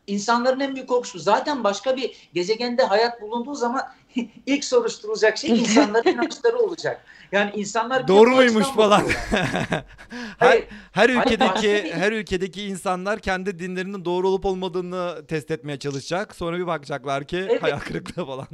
İnsanların 0.07 0.61
en 0.61 0.75
büyük 0.75 0.89
korkusu 0.89 1.19
zaten 1.19 1.65
başka 1.65 1.97
bir 1.97 2.29
gezegende 2.35 2.83
hayat 2.83 3.23
bulunduğu 3.23 3.55
zaman 3.55 3.83
ilk 4.47 4.65
soruşturulacak 4.65 5.39
şey 5.39 5.51
insanların 5.61 6.09
inançları 6.09 6.59
olacak. 6.59 7.05
Yani 7.33 7.51
insanlar 7.55 8.09
Doğru 8.09 8.31
muymuş 8.31 8.67
falan. 8.67 9.03
her, 10.39 10.65
her 10.93 11.09
ülkedeki 11.09 11.93
her 11.93 12.13
ülkedeki 12.13 12.65
insanlar 12.65 13.19
kendi 13.19 13.59
dinlerinin 13.59 14.05
doğru 14.05 14.29
olup 14.29 14.45
olmadığını 14.45 15.27
test 15.29 15.51
etmeye 15.51 15.79
çalışacak. 15.79 16.37
Sonra 16.37 16.59
bir 16.59 16.67
bakacaklar 16.67 17.25
ki 17.25 17.47
Evet. 17.51 17.63
hayal 17.63 17.79
kırıklığı 17.79 18.27
falan. 18.27 18.47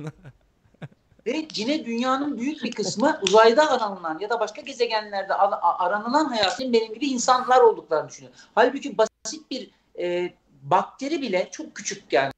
Ve 1.26 1.46
yine 1.54 1.84
dünyanın 1.84 2.38
büyük 2.38 2.64
bir 2.64 2.72
kısmı 2.72 3.20
uzayda 3.22 3.70
aranılan 3.70 4.18
ya 4.18 4.30
da 4.30 4.40
başka 4.40 4.60
gezegenlerde 4.60 5.34
aranılan 5.34 6.24
hayatın 6.24 6.72
benim 6.72 6.94
gibi 6.94 7.06
insanlar 7.06 7.60
olduklarını 7.60 8.08
düşünüyor. 8.08 8.34
Halbuki 8.54 8.98
basit 8.98 9.50
bir 9.50 9.70
e, 9.98 10.32
bakteri 10.62 11.22
bile 11.22 11.48
çok 11.52 11.74
küçük 11.74 12.12
yani 12.12 12.32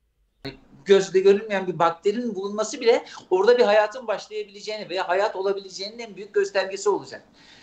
gözde 0.85 1.21
görünmeyen 1.21 1.67
bir 1.67 1.79
bakterinin 1.79 2.35
bulunması 2.35 2.81
bile 2.81 3.05
orada 3.31 3.59
bir 3.59 3.63
hayatın 3.63 4.07
başlayabileceğini 4.07 4.89
veya 4.89 5.09
hayat 5.09 5.37
olabileceğinin 5.37 5.99
en 5.99 6.17
büyük 6.17 6.35
göstergesi 6.35 6.89
olacak. 6.89 7.23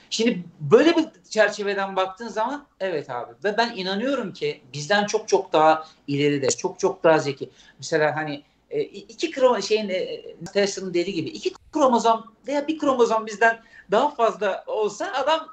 Şimdi 0.09 0.43
böyle 0.59 0.97
bir 0.97 1.05
çerçeveden 1.29 1.95
baktığın 1.95 2.27
zaman 2.27 2.65
evet 2.79 3.09
abi 3.09 3.33
ve 3.43 3.57
ben 3.57 3.75
inanıyorum 3.75 4.33
ki 4.33 4.61
bizden 4.73 5.05
çok 5.05 5.27
çok 5.27 5.53
daha 5.53 5.87
ileride, 6.07 6.47
çok 6.47 6.79
çok 6.79 7.03
daha 7.03 7.19
zeki. 7.19 7.49
Mesela 7.77 8.15
hani 8.15 8.43
e, 8.71 8.81
iki 8.81 9.31
kromo 9.31 9.61
şeyin 9.61 9.89
e, 9.89 10.21
Tesla'nın 10.53 10.93
dediği 10.93 11.13
gibi 11.13 11.29
iki 11.29 11.53
kromozom 11.73 12.35
veya 12.47 12.67
bir 12.67 12.79
kromozom 12.79 13.25
bizden 13.25 13.59
daha 13.91 14.09
fazla 14.09 14.63
olsa 14.67 15.11
adam 15.13 15.47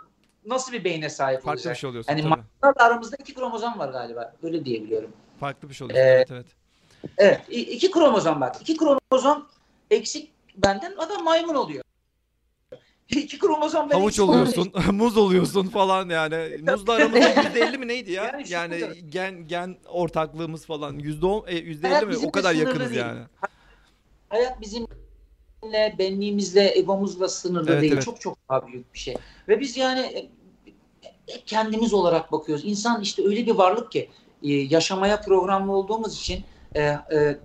nasıl 0.47 0.73
bir 0.73 0.85
beyne 0.85 1.11
sahip 1.11 1.41
Farklı 1.41 1.51
olacak? 1.51 1.75
bir 1.75 1.79
şey 1.79 1.91
oluyorsun 1.91 2.13
Yani 2.13 2.31
da 2.63 2.85
aramızda 2.85 3.17
iki 3.21 3.35
kromozom 3.35 3.79
var 3.79 3.89
galiba. 3.89 4.35
Öyle 4.43 4.65
diyebiliyorum. 4.65 5.13
Farklı 5.41 5.69
bir 5.69 5.75
şey 5.75 5.85
oluyorsun. 5.85 6.07
Ee, 6.07 6.11
evet 6.11 6.31
evet. 6.31 6.47
Evet. 7.19 7.41
iki 7.49 7.91
kromozom 7.91 8.41
var. 8.41 8.57
İki 8.61 8.77
kromozom 8.77 9.47
eksik 9.91 10.31
benden 10.57 10.95
adam 10.97 11.25
maymun 11.25 11.55
oluyor. 11.55 11.85
İki 13.09 13.39
kromozom 13.39 13.91
Havuç 13.91 14.21
oluyorsun, 14.21 14.73
muz 14.93 15.17
oluyorsun 15.17 15.69
falan 15.69 16.09
yani. 16.09 16.57
Muzla 16.71 16.93
aramızda 16.93 17.19
%50 17.19 17.79
mi 17.79 17.89
neydi 17.89 18.13
ya? 18.13 18.25
Yani 18.25 18.47
şu 18.47 18.53
Yani 18.53 18.81
kadar. 18.81 18.93
gen 18.93 19.49
gen 19.49 19.77
ortaklığımız 19.89 20.67
falan 20.67 20.99
%10 20.99 21.49
e, 21.49 21.59
%50 21.59 21.83
Hayat 21.87 22.07
mi? 22.07 22.17
O 22.27 22.31
kadar 22.33 22.55
yakınız 22.55 22.93
yani. 22.97 23.21
hayat 24.29 24.61
bizimle, 24.61 25.95
benliğimizle, 25.99 26.79
egomuzla 26.79 27.29
sınırlı 27.29 27.71
Evet, 27.73 27.83
değil. 27.83 27.93
evet. 27.93 28.05
Çok 28.05 28.21
çok 28.21 28.39
daha 28.49 28.67
büyük 28.67 28.95
bir 28.95 28.99
şey. 28.99 29.17
Ve 29.49 29.61
biz 29.61 29.77
yani 29.77 30.01
e, 30.01 30.31
hep 31.29 31.47
kendimiz 31.47 31.95
olarak 31.95 32.33
bakıyoruz. 32.33 32.65
İnsan 32.65 33.01
işte 33.03 33.27
öyle 33.27 33.47
bir 33.47 33.53
varlık 33.55 33.93
ki 33.93 34.11
e, 34.43 34.53
yaşamaya 34.53 35.21
programlı 35.21 35.73
olduğumuz 35.73 36.19
için 36.19 36.45
e, 36.75 36.83
e, 36.83 37.39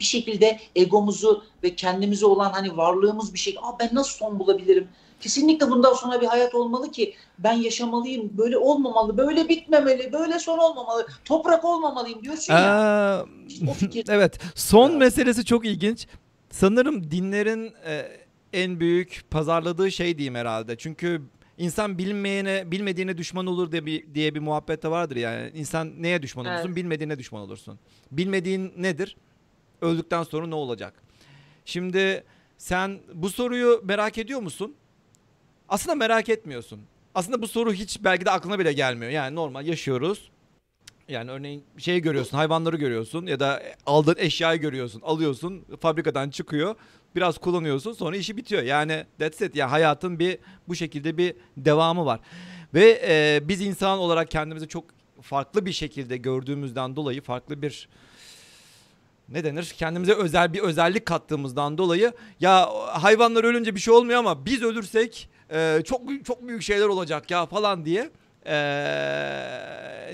bir 0.00 0.04
şekilde 0.04 0.60
egomuzu 0.76 1.44
ve 1.62 1.74
kendimize 1.76 2.26
olan 2.26 2.50
hani 2.52 2.76
varlığımız 2.76 3.34
bir 3.34 3.38
şey. 3.38 3.56
Aa 3.62 3.78
ben 3.80 3.90
nasıl 3.92 4.18
son 4.18 4.38
bulabilirim? 4.38 4.88
Kesinlikle 5.20 5.70
bundan 5.70 5.92
sonra 5.94 6.20
bir 6.20 6.26
hayat 6.26 6.54
olmalı 6.54 6.90
ki 6.90 7.14
ben 7.38 7.52
yaşamalıyım. 7.52 8.38
Böyle 8.38 8.58
olmamalı, 8.58 9.16
böyle 9.16 9.48
bitmemeli, 9.48 10.12
böyle 10.12 10.38
son 10.38 10.58
olmamalı. 10.58 11.06
Toprak 11.24 11.64
olmamalıyım 11.64 12.22
diyorsun 12.22 12.54
ya. 12.54 13.26
Ee, 13.62 13.70
o 13.70 13.72
fikir- 13.74 14.04
evet. 14.12 14.38
Son 14.54 14.90
Evet. 14.90 14.98
meselesi 14.98 15.44
çok 15.44 15.66
ilginç. 15.66 16.06
Sanırım 16.50 17.10
dinlerin 17.10 17.72
e, 17.86 18.08
en 18.52 18.80
büyük 18.80 19.22
pazarladığı 19.30 19.92
şey 19.92 20.18
diyeyim 20.18 20.34
herhalde. 20.34 20.76
Çünkü 20.76 21.22
insan 21.58 21.98
bilmeyene, 21.98 22.70
bilmediğine 22.70 23.18
düşman 23.18 23.46
olur 23.46 23.72
diye 23.72 23.86
bir 23.86 24.14
diye 24.14 24.34
bir 24.34 24.40
muhabbet 24.40 24.82
de 24.82 24.90
vardır 24.90 25.16
yani. 25.16 25.50
İnsan 25.54 26.02
neye 26.02 26.22
düşman 26.22 26.46
olursun? 26.46 26.66
Evet. 26.66 26.76
Bilmediğine 26.76 27.18
düşman 27.18 27.42
olursun. 27.42 27.78
Bilmediğin 28.12 28.72
nedir? 28.76 29.16
Öldükten 29.84 30.22
sonra 30.22 30.46
ne 30.46 30.54
olacak? 30.54 30.94
Şimdi 31.64 32.24
sen 32.58 33.00
bu 33.14 33.30
soruyu 33.30 33.80
merak 33.84 34.18
ediyor 34.18 34.40
musun? 34.40 34.74
Aslında 35.68 35.94
merak 35.94 36.28
etmiyorsun. 36.28 36.80
Aslında 37.14 37.42
bu 37.42 37.48
soru 37.48 37.72
hiç 37.72 38.04
belki 38.04 38.24
de 38.24 38.30
aklına 38.30 38.58
bile 38.58 38.72
gelmiyor. 38.72 39.12
Yani 39.12 39.36
normal 39.36 39.66
yaşıyoruz. 39.66 40.30
Yani 41.08 41.30
örneğin 41.30 41.64
şey 41.78 42.00
görüyorsun, 42.00 42.36
hayvanları 42.36 42.76
görüyorsun 42.76 43.26
ya 43.26 43.40
da 43.40 43.62
aldığın 43.86 44.16
eşyayı 44.18 44.60
görüyorsun, 44.60 45.00
alıyorsun, 45.00 45.64
fabrikadan 45.80 46.30
çıkıyor, 46.30 46.74
biraz 47.16 47.38
kullanıyorsun, 47.38 47.92
sonra 47.92 48.16
işi 48.16 48.36
bitiyor. 48.36 48.62
Yani 48.62 49.04
that's 49.18 49.40
it. 49.40 49.56
Yani 49.56 49.70
hayatın 49.70 50.18
bir 50.18 50.38
bu 50.68 50.74
şekilde 50.74 51.18
bir 51.18 51.34
devamı 51.56 52.04
var. 52.04 52.20
Ve 52.74 53.02
e, 53.06 53.40
biz 53.48 53.60
insan 53.60 53.98
olarak 53.98 54.30
kendimizi 54.30 54.68
çok 54.68 54.84
farklı 55.22 55.66
bir 55.66 55.72
şekilde 55.72 56.16
gördüğümüzden 56.16 56.96
dolayı 56.96 57.22
farklı 57.22 57.62
bir 57.62 57.88
ne 59.28 59.44
denir? 59.44 59.74
Kendimize 59.78 60.12
özel 60.12 60.52
bir 60.52 60.60
özellik 60.60 61.06
kattığımızdan 61.06 61.78
dolayı 61.78 62.12
ya 62.40 62.68
hayvanlar 62.86 63.44
ölünce 63.44 63.74
bir 63.74 63.80
şey 63.80 63.94
olmuyor 63.94 64.18
ama 64.18 64.46
biz 64.46 64.62
ölürsek 64.62 65.28
e, 65.50 65.78
çok 65.84 66.00
çok 66.24 66.48
büyük 66.48 66.62
şeyler 66.62 66.86
olacak 66.86 67.30
ya 67.30 67.46
falan 67.46 67.84
diye 67.84 68.10
e, 68.46 68.54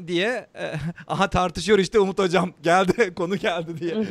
diye 0.07 0.47
e, 0.55 0.74
aha 1.09 1.31
tartışıyor 1.31 1.78
işte 1.78 1.99
Umut 2.01 2.19
hocam 2.19 2.53
geldi 2.62 3.15
konu 3.16 3.37
geldi 3.37 3.78
diye. 3.81 3.97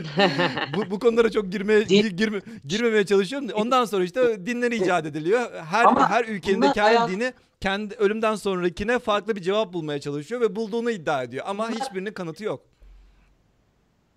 bu, 0.75 0.91
bu 0.91 0.99
konulara 0.99 1.31
çok 1.31 1.51
girmeye 1.51 1.83
girme, 1.83 2.41
girmemeye 2.67 3.05
çalışıyorum. 3.05 3.49
Ondan 3.53 3.85
sonra 3.85 4.03
işte 4.03 4.45
dinler 4.45 4.71
icat 4.71 5.05
ediliyor. 5.05 5.51
Her 5.71 5.85
Ama 5.85 6.09
her 6.09 6.25
ülkenin 6.25 6.61
de 6.61 6.71
kendi 6.71 6.79
hayat- 6.79 7.09
dini 7.09 7.33
kendi 7.61 7.95
ölümden 7.95 8.35
sonrakine 8.35 8.99
farklı 8.99 9.35
bir 9.35 9.41
cevap 9.41 9.73
bulmaya 9.73 9.99
çalışıyor 9.99 10.41
ve 10.41 10.55
bulduğunu 10.55 10.91
iddia 10.91 11.23
ediyor 11.23 11.45
ama 11.47 11.69
hiçbirinin 11.69 12.13
kanıtı 12.13 12.43
yok. 12.43 12.61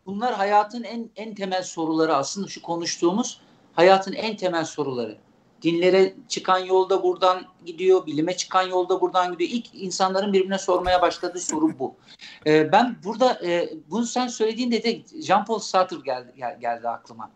Bunlar 0.07 0.35
hayatın 0.35 0.83
en 0.83 1.11
en 1.17 1.35
temel 1.35 1.63
soruları 1.63 2.17
aslında 2.17 2.49
şu 2.49 2.63
konuştuğumuz 2.63 3.41
hayatın 3.73 4.13
en 4.13 4.37
temel 4.37 4.65
soruları. 4.65 5.17
Dinlere 5.63 6.15
çıkan 6.29 6.59
yolda 6.59 7.03
buradan 7.03 7.45
gidiyor, 7.67 8.07
bilime 8.07 8.37
çıkan 8.37 8.63
yolda 8.63 9.01
buradan 9.01 9.33
gidiyor. 9.33 9.51
İlk 9.51 9.75
insanların 9.75 10.33
birbirine 10.33 10.59
sormaya 10.59 11.03
başladığı 11.03 11.41
soru 11.41 11.79
bu. 11.79 11.95
Ee, 12.47 12.73
ben 12.73 12.97
burada 13.05 13.47
e, 13.47 13.71
bunu 13.91 14.07
sen 14.07 14.27
söylediğinde 14.29 14.83
de 14.83 15.03
Jean-Paul 15.23 15.61
Sartre 15.61 15.97
geldi, 16.05 16.33
gel- 16.37 16.61
geldi 16.61 16.89
aklıma. 16.89 17.31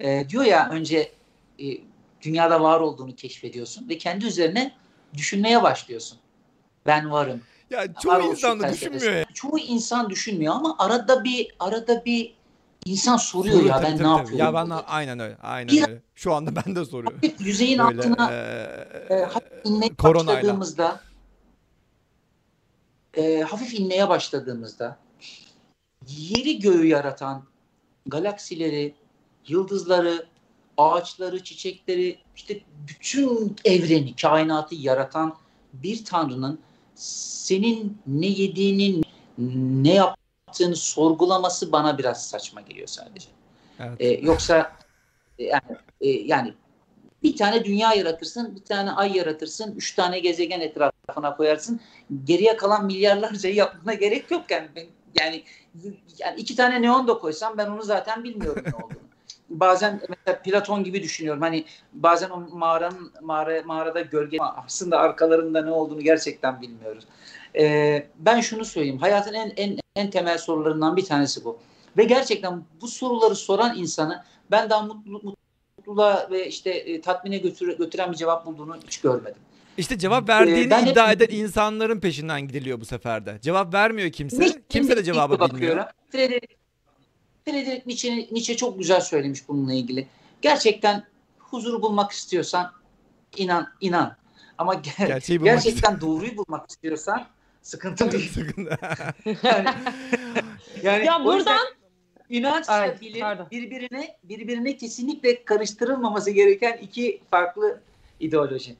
Ee, 0.00 0.24
diyor 0.28 0.44
ya 0.44 0.68
önce 0.70 1.12
e, 1.60 1.64
dünyada 2.22 2.60
var 2.60 2.80
olduğunu 2.80 3.14
keşfediyorsun 3.16 3.88
ve 3.88 3.98
kendi 3.98 4.26
üzerine 4.26 4.72
düşünmeye 5.14 5.62
başlıyorsun. 5.62 6.18
Ben 6.86 7.10
varım. 7.10 7.40
Ya 7.70 7.94
çoğu 7.94 8.12
Varoluş 8.12 8.30
insan 8.38 8.60
da 8.60 8.72
düşünmüyor 8.72 9.12
ya. 9.12 9.24
Çoğu 9.34 9.58
insan 9.58 10.10
düşünmüyor 10.10 10.54
ama 10.54 10.76
arada 10.78 11.24
bir 11.24 11.54
arada 11.60 12.04
bir 12.04 12.34
insan 12.84 13.16
soruyor 13.16 13.54
Soruyor, 13.54 13.70
ya 13.74 13.80
tabii, 13.80 13.86
ben 13.86 13.96
tabii, 13.98 14.02
ne 14.08 14.12
tabii. 14.12 14.18
yapıyorum? 14.18 14.38
Ya 14.46 14.54
ben 14.54 14.70
burada? 14.70 14.86
aynen 14.88 15.18
öyle. 15.20 15.36
Aynen 15.42 15.68
Bir- 15.74 15.88
öyle. 15.88 16.02
Şu 16.14 16.34
anda 16.34 16.50
ben 16.66 16.76
de 16.76 16.84
soruyorum. 16.84 17.20
Yüzeyin 17.38 17.78
Böyle, 17.78 17.98
altına 18.02 18.30
eee, 18.30 19.16
e, 19.16 19.24
hafif 19.24 19.52
inmeye 19.64 19.94
koronayla. 19.94 20.34
başladığımızda 20.34 21.00
e, 23.16 23.40
hafif 23.42 23.74
inmeye 23.80 24.08
başladığımızda 24.08 24.96
yeri 26.06 26.58
göğü 26.58 26.86
yaratan 26.86 27.44
galaksileri, 28.06 28.94
yıldızları, 29.48 30.26
ağaçları, 30.76 31.44
çiçekleri, 31.44 32.18
işte 32.36 32.60
bütün 32.88 33.56
evreni, 33.64 34.16
kainatı 34.16 34.74
yaratan 34.74 35.36
bir 35.72 36.04
tanrının 36.04 36.60
senin 36.98 37.98
ne 38.06 38.26
yediğini, 38.26 39.02
ne 39.82 39.94
yaptığını 39.94 40.76
sorgulaması 40.76 41.72
bana 41.72 41.98
biraz 41.98 42.28
saçma 42.28 42.60
geliyor 42.60 42.86
sadece. 42.86 43.28
evet. 43.78 44.00
E, 44.00 44.06
yoksa 44.06 44.72
e, 45.38 45.44
yani, 45.44 45.62
e, 46.00 46.08
yani 46.08 46.54
bir 47.22 47.36
tane 47.36 47.64
dünya 47.64 47.94
yaratırsın, 47.94 48.56
bir 48.56 48.64
tane 48.64 48.90
ay 48.90 49.16
yaratırsın, 49.16 49.74
üç 49.76 49.94
tane 49.94 50.18
gezegen 50.18 50.60
etrafına 50.60 51.36
koyarsın. 51.36 51.80
Geriye 52.24 52.56
kalan 52.56 52.86
milyarlarca 52.86 53.50
yapmana 53.50 53.94
gerek 53.94 54.30
yok 54.30 54.50
yani. 54.50 54.68
Yani, 55.20 55.44
yani 56.18 56.40
iki 56.40 56.56
tane 56.56 56.82
neon 56.82 57.08
da 57.08 57.18
koysam 57.18 57.58
ben 57.58 57.66
onu 57.66 57.82
zaten 57.82 58.24
bilmiyorum 58.24 58.64
ne 58.66 58.74
olduğunu. 58.84 59.07
Bazen 59.48 60.00
mesela 60.08 60.42
Platon 60.42 60.84
gibi 60.84 61.02
düşünüyorum. 61.02 61.42
Hani 61.42 61.64
bazen 61.92 62.30
o 62.30 62.40
mağaranın 62.52 63.12
mağara, 63.22 63.62
mağarada 63.64 64.00
gölge 64.00 64.38
aslında 64.40 64.98
arkalarında 64.98 65.62
ne 65.64 65.70
olduğunu 65.70 66.00
gerçekten 66.00 66.62
bilmiyoruz. 66.62 67.04
Ee, 67.58 68.06
ben 68.18 68.40
şunu 68.40 68.64
söyleyeyim. 68.64 68.98
Hayatın 68.98 69.34
en 69.34 69.52
en 69.56 69.78
en 69.96 70.10
temel 70.10 70.38
sorularından 70.38 70.96
bir 70.96 71.04
tanesi 71.04 71.44
bu. 71.44 71.58
Ve 71.96 72.04
gerçekten 72.04 72.62
bu 72.80 72.88
soruları 72.88 73.34
soran 73.34 73.76
insanı 73.78 74.24
ben 74.50 74.70
daha 74.70 74.82
mutlu, 74.82 75.34
mutluluğa 75.78 76.28
ve 76.30 76.48
işte 76.48 76.70
e, 76.70 77.00
tatmine 77.00 77.38
götür, 77.38 77.78
götüren 77.78 78.12
bir 78.12 78.16
cevap 78.16 78.46
bulduğunu 78.46 78.76
hiç 78.86 79.00
görmedim. 79.00 79.40
İşte 79.78 79.98
cevap 79.98 80.28
verdiğini 80.28 80.60
Ee, 80.66 80.70
ben 80.70 80.82
hep- 80.82 80.92
iddia 80.92 81.12
eden 81.12 81.34
insanların 81.36 82.00
peşinden 82.00 82.40
gidiliyor 82.40 82.80
bu 82.80 82.84
sefer 82.84 83.26
de. 83.26 83.38
Cevap 83.42 83.74
vermiyor 83.74 84.10
kimse. 84.12 84.36
Nietzsche- 84.36 84.60
kimse 84.68 84.96
de 84.96 85.04
cevabı 85.04 85.32
bilmiyor. 85.32 85.50
bakıyorum. 85.54 85.84
Friedrich 87.50 87.86
Nietzsche, 87.86 88.16
Nietzsche 88.16 88.56
çok 88.56 88.78
güzel 88.78 89.00
söylemiş 89.00 89.48
bununla 89.48 89.72
ilgili. 89.72 90.06
Gerçekten 90.42 91.04
huzuru 91.38 91.82
bulmak 91.82 92.10
istiyorsan 92.12 92.72
inan 93.36 93.68
inan. 93.80 94.16
Ama 94.58 94.74
ger- 94.74 95.06
Gerçeği 95.06 95.40
bulmak 95.40 95.54
gerçekten 95.54 96.00
doğruyu 96.00 96.36
bulmak 96.36 96.70
istiyorsan 96.70 97.26
sıkıntı 97.62 98.12
değil. 98.12 98.32
Yani, 99.42 99.68
yani 100.82 101.06
Ya 101.06 101.24
buradan 101.24 101.66
inançla 102.28 102.72
Ay, 102.72 102.96
pardon. 103.20 103.46
birbirine 103.50 104.16
birbirine 104.24 104.76
kesinlikle 104.76 105.44
karıştırılmaması 105.44 106.30
gereken 106.30 106.78
iki 106.82 107.20
farklı 107.30 107.80
ideoloji. 108.20 108.76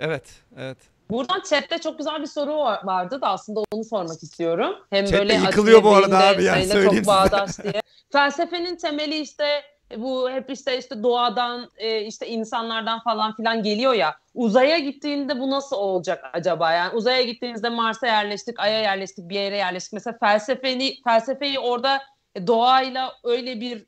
evet, 0.00 0.42
evet. 0.56 0.78
Buradan 1.10 1.42
chatte 1.50 1.78
çok 1.78 1.98
güzel 1.98 2.22
bir 2.22 2.26
soru 2.26 2.58
var- 2.58 2.80
vardı 2.84 3.20
da 3.20 3.28
aslında 3.28 3.60
onu 3.72 3.84
sormak 3.84 4.22
istiyorum. 4.22 4.76
Hem 4.90 5.04
Chat 5.04 5.14
de 5.14 5.18
böyle 5.18 5.34
yıkılıyor 5.34 5.84
bu 5.84 5.94
arada 5.94 6.18
abi 6.18 6.44
ya, 6.44 6.54
söyleyeyim 6.54 7.04
çok 7.04 7.06
bağdaş 7.06 7.58
diye. 7.58 7.82
Felsefenin 8.12 8.76
temeli 8.76 9.18
işte 9.20 9.62
bu 9.96 10.30
hep 10.30 10.50
işte 10.50 10.78
işte 10.78 11.02
doğadan 11.02 11.70
e, 11.76 12.00
işte 12.00 12.26
insanlardan 12.26 13.00
falan 13.00 13.36
filan 13.36 13.62
geliyor 13.62 13.94
ya. 13.94 14.14
Uzaya 14.34 14.78
gittiğinde 14.78 15.40
bu 15.40 15.50
nasıl 15.50 15.76
olacak 15.76 16.24
acaba? 16.32 16.72
Yani 16.72 16.94
uzaya 16.94 17.22
gittiğimizde 17.22 17.68
Mars'a 17.68 18.06
yerleştik, 18.06 18.60
Ay'a 18.60 18.80
yerleştik, 18.80 19.28
bir 19.28 19.34
yere 19.34 19.56
yerleştik. 19.56 19.92
Mesela 19.92 20.16
felsefeni 20.20 21.02
felsefeyi 21.04 21.58
orada 21.58 22.02
doğayla 22.46 23.12
öyle 23.24 23.60
bir 23.60 23.86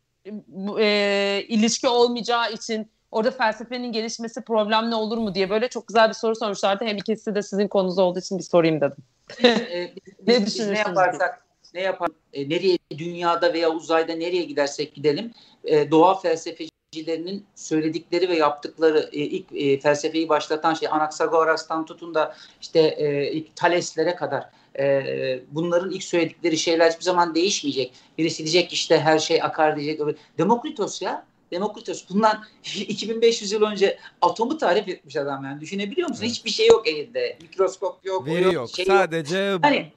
e, 0.81 1.45
ilişki 1.49 1.89
olmayacağı 1.89 2.53
için 2.53 2.91
orada 3.11 3.31
felsefenin 3.31 3.93
gelişmesi 3.93 4.43
problemli 4.43 4.95
olur 4.95 5.19
mu 5.19 5.35
diye 5.35 5.51
böyle 5.51 5.69
çok 5.69 5.89
güzel 5.89 6.09
bir 6.09 6.15
soru 6.15 6.37
sormuşlardı. 6.37 6.85
Hem 6.85 6.97
ikisi 6.97 7.35
de 7.35 7.43
sizin 7.43 7.69
konunuz 7.69 7.99
olduğu 7.99 8.19
için 8.19 8.39
bir 8.39 8.43
sorayım 8.43 8.81
dedim. 8.81 8.97
Biz, 9.39 9.45
Ne 9.45 9.93
biz- 9.97 10.27
biz 10.27 10.47
düşünürsünüz 10.47 10.71
ne 10.71 10.79
yaparsak 10.79 11.45
ne 11.75 11.81
yapar 11.81 12.09
e, 12.33 12.49
nereye 12.49 12.79
dünyada 12.99 13.53
veya 13.53 13.71
uzayda 13.71 14.13
nereye 14.15 14.43
gidersek 14.43 14.95
gidelim 14.95 15.33
e, 15.65 15.91
doğa 15.91 16.15
felsefecilerinin 16.21 17.47
söyledikleri 17.55 18.29
ve 18.29 18.37
yaptıkları 18.37 18.99
e, 19.13 19.17
ilk 19.19 19.47
e, 19.55 19.81
felsefeyi 19.81 20.29
başlatan 20.29 20.75
şey 20.75 20.89
Anaxagoras'tan 20.89 21.87
tutun 21.87 22.15
da 22.15 22.35
işte 22.61 22.81
e, 22.81 23.33
ilk 23.33 23.57
Thales'lere 23.57 24.15
kadar 24.15 24.51
e, 24.79 25.41
bunların 25.51 25.91
ilk 25.91 26.03
söyledikleri 26.05 26.59
şeyler 26.59 26.91
hiçbir 26.91 27.05
zaman 27.05 27.35
değişmeyecek. 27.35 27.93
Birisi 28.19 28.39
diyecek 28.45 28.73
işte 28.73 29.01
her 29.01 29.19
şey 29.19 29.43
akar 29.43 29.77
diyecek. 29.77 30.01
Demokritos 30.39 31.03
ya 31.03 31.27
Demokritos 31.51 32.09
bundan 32.11 32.45
2500 32.75 33.53
yıl 33.53 33.63
önce 33.63 33.99
atomu 34.23 34.59
tarif 34.59 34.89
etmiş 34.89 35.17
adam 35.17 35.45
yani 35.45 35.61
düşünebiliyor 35.61 36.09
musun? 36.09 36.23
Evet. 36.23 36.33
Hiçbir 36.33 36.51
şey 36.51 36.67
yok 36.67 36.89
elinde. 36.89 37.39
Mikroskop 37.43 38.05
yok. 38.05 38.27
Veri 38.27 38.55
yok. 38.55 38.71
şey 38.71 38.85
yok. 38.85 38.95
Sadece 38.97 39.59
Hani 39.63 39.93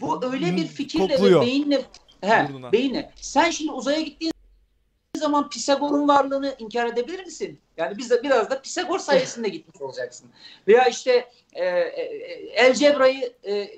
bu 0.00 0.24
öyle 0.32 0.56
bir 0.56 0.66
fikirle 0.66 1.16
Kokluyor. 1.16 1.42
ve 1.42 1.46
beyinle 1.46 1.82
he, 2.20 2.48
Burnuna. 2.48 2.72
beyinle. 2.72 3.12
Sen 3.16 3.50
şimdi 3.50 3.72
uzaya 3.72 4.00
gittiğin 4.00 4.32
zaman 5.18 5.48
Pisagor'un 5.48 6.08
varlığını 6.08 6.56
inkar 6.58 6.86
edebilir 6.86 7.24
misin? 7.24 7.60
Yani 7.76 7.98
biz 7.98 8.10
de 8.10 8.22
biraz 8.22 8.50
da 8.50 8.62
Pisagor 8.62 8.98
sayesinde 8.98 9.48
gitmiş 9.58 9.80
olacaksın. 9.82 10.30
Veya 10.68 10.84
işte 10.88 11.28
e, 11.52 11.64
e, 11.64 12.02
el 12.54 12.74
cebrayı 12.74 13.32
e, 13.46 13.70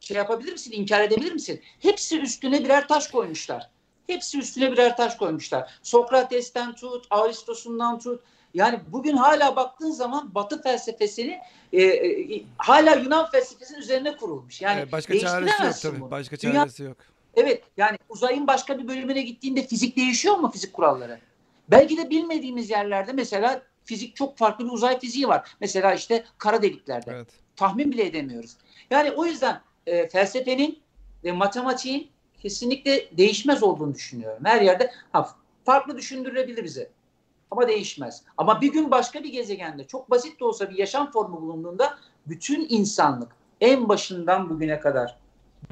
şey 0.00 0.16
yapabilir 0.16 0.52
misin? 0.52 0.72
İnkar 0.72 1.00
edebilir 1.00 1.32
misin? 1.32 1.60
Hepsi 1.80 2.20
üstüne 2.20 2.64
birer 2.64 2.88
taş 2.88 3.06
koymuşlar. 3.06 3.70
Hepsi 4.10 4.38
üstüne 4.38 4.72
birer 4.72 4.96
taş 4.96 5.16
koymuşlar. 5.16 5.70
Sokrates'ten 5.82 6.74
tut, 6.74 7.06
Aristosundan 7.10 7.98
tut. 7.98 8.20
Yani 8.54 8.80
bugün 8.88 9.16
hala 9.16 9.56
baktığın 9.56 9.90
zaman 9.90 10.34
Batı 10.34 10.62
felsefesini 10.62 11.40
e, 11.72 11.82
e, 11.82 12.42
hala 12.56 12.94
Yunan 12.94 13.30
felsefesinin 13.30 13.78
üzerine 13.78 14.16
kurulmuş. 14.16 14.60
Yani 14.60 14.80
Evet, 14.80 14.92
başka 14.92 15.18
çaresi 15.18 15.62
yok 15.64 15.74
tabii. 15.82 16.00
bunu. 16.00 16.10
Başka 16.10 16.36
Dünya- 16.36 16.52
çaresi 16.54 16.82
yok. 16.82 16.96
Evet 17.34 17.62
yani 17.76 17.98
uzayın 18.08 18.46
başka 18.46 18.78
bir 18.78 18.88
bölümüne 18.88 19.22
gittiğinde 19.22 19.66
fizik 19.66 19.96
değişiyor 19.96 20.36
mu 20.36 20.50
fizik 20.50 20.72
kuralları? 20.72 21.20
Belki 21.68 21.96
de 21.96 22.10
bilmediğimiz 22.10 22.70
yerlerde 22.70 23.12
mesela 23.12 23.62
fizik 23.84 24.16
çok 24.16 24.38
farklı 24.38 24.64
bir 24.64 24.70
uzay 24.70 25.00
fiziği 25.00 25.28
var. 25.28 25.50
Mesela 25.60 25.94
işte 25.94 26.24
kara 26.38 26.62
deliklerde. 26.62 27.10
Evet. 27.14 27.28
Tahmin 27.56 27.92
bile 27.92 28.06
edemiyoruz. 28.06 28.56
Yani 28.90 29.10
o 29.10 29.24
yüzden 29.24 29.60
e, 29.86 30.08
felsefenin 30.08 30.78
ve 31.24 31.32
matematiğin 31.32 32.10
kesinlikle 32.40 33.16
değişmez 33.16 33.62
olduğunu 33.62 33.94
düşünüyorum. 33.94 34.42
Her 34.44 34.60
yerde 34.60 34.90
ha, 35.12 35.30
farklı 35.64 35.96
düşündürülebilir 35.96 36.64
bize. 36.64 36.90
ama 37.50 37.68
değişmez. 37.68 38.22
Ama 38.36 38.60
bir 38.60 38.72
gün 38.72 38.90
başka 38.90 39.24
bir 39.24 39.32
gezegende 39.32 39.86
çok 39.86 40.10
basit 40.10 40.40
de 40.40 40.44
olsa 40.44 40.70
bir 40.70 40.78
yaşam 40.78 41.10
formu 41.10 41.40
bulunduğunda 41.40 41.98
bütün 42.26 42.66
insanlık 42.68 43.32
en 43.60 43.88
başından 43.88 44.50
bugüne 44.50 44.80
kadar 44.80 45.16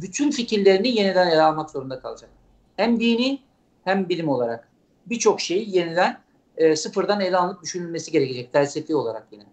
bütün 0.03 0.31
fikirlerini 0.31 0.89
yeniden 0.89 1.31
ele 1.31 1.43
almak 1.43 1.71
zorunda 1.71 2.01
kalacak. 2.01 2.31
Hem 2.77 3.01
dini 3.01 3.43
hem 3.85 4.09
bilim 4.09 4.29
olarak 4.29 4.69
birçok 5.07 5.41
şeyi 5.41 5.77
yeniden 5.77 6.21
e, 6.57 6.77
sıfırdan 6.77 7.21
ele 7.21 7.37
alınıp 7.37 7.63
düşünülmesi 7.63 8.13
gerekecek 8.13 8.53
felsefi 8.53 8.95
olarak 8.95 9.27
yine. 9.33 9.45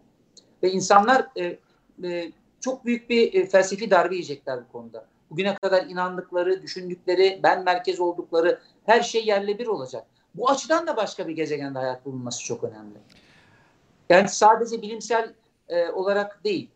Ve 0.64 0.72
insanlar 0.72 1.28
e, 1.36 1.60
e, 2.04 2.32
çok 2.60 2.86
büyük 2.86 3.10
bir 3.10 3.34
e, 3.34 3.46
felsefi 3.46 3.92
darbe 3.92 4.16
yiyecekler 4.16 4.60
bu 4.68 4.72
konuda. 4.72 5.06
Bugüne 5.32 5.56
kadar 5.56 5.86
inandıkları, 5.86 6.62
düşündükleri, 6.62 7.40
ben 7.44 7.64
merkez 7.64 8.00
oldukları 8.00 8.60
her 8.86 9.02
şey 9.02 9.26
yerle 9.26 9.60
bir 9.60 9.68
olacak. 9.68 10.06
Bu 10.36 10.50
açıdan 10.50 10.88
da 10.88 10.98
başka 10.98 11.28
bir 11.28 11.34
gezegende 11.34 11.80
hayat 11.80 12.06
bulunması 12.06 12.44
çok 12.44 12.64
önemli. 12.64 12.98
Yani 14.10 14.30
sadece 14.30 14.82
bilimsel 14.82 15.34
e, 15.70 15.90
olarak 15.90 16.44
değil. 16.44 16.70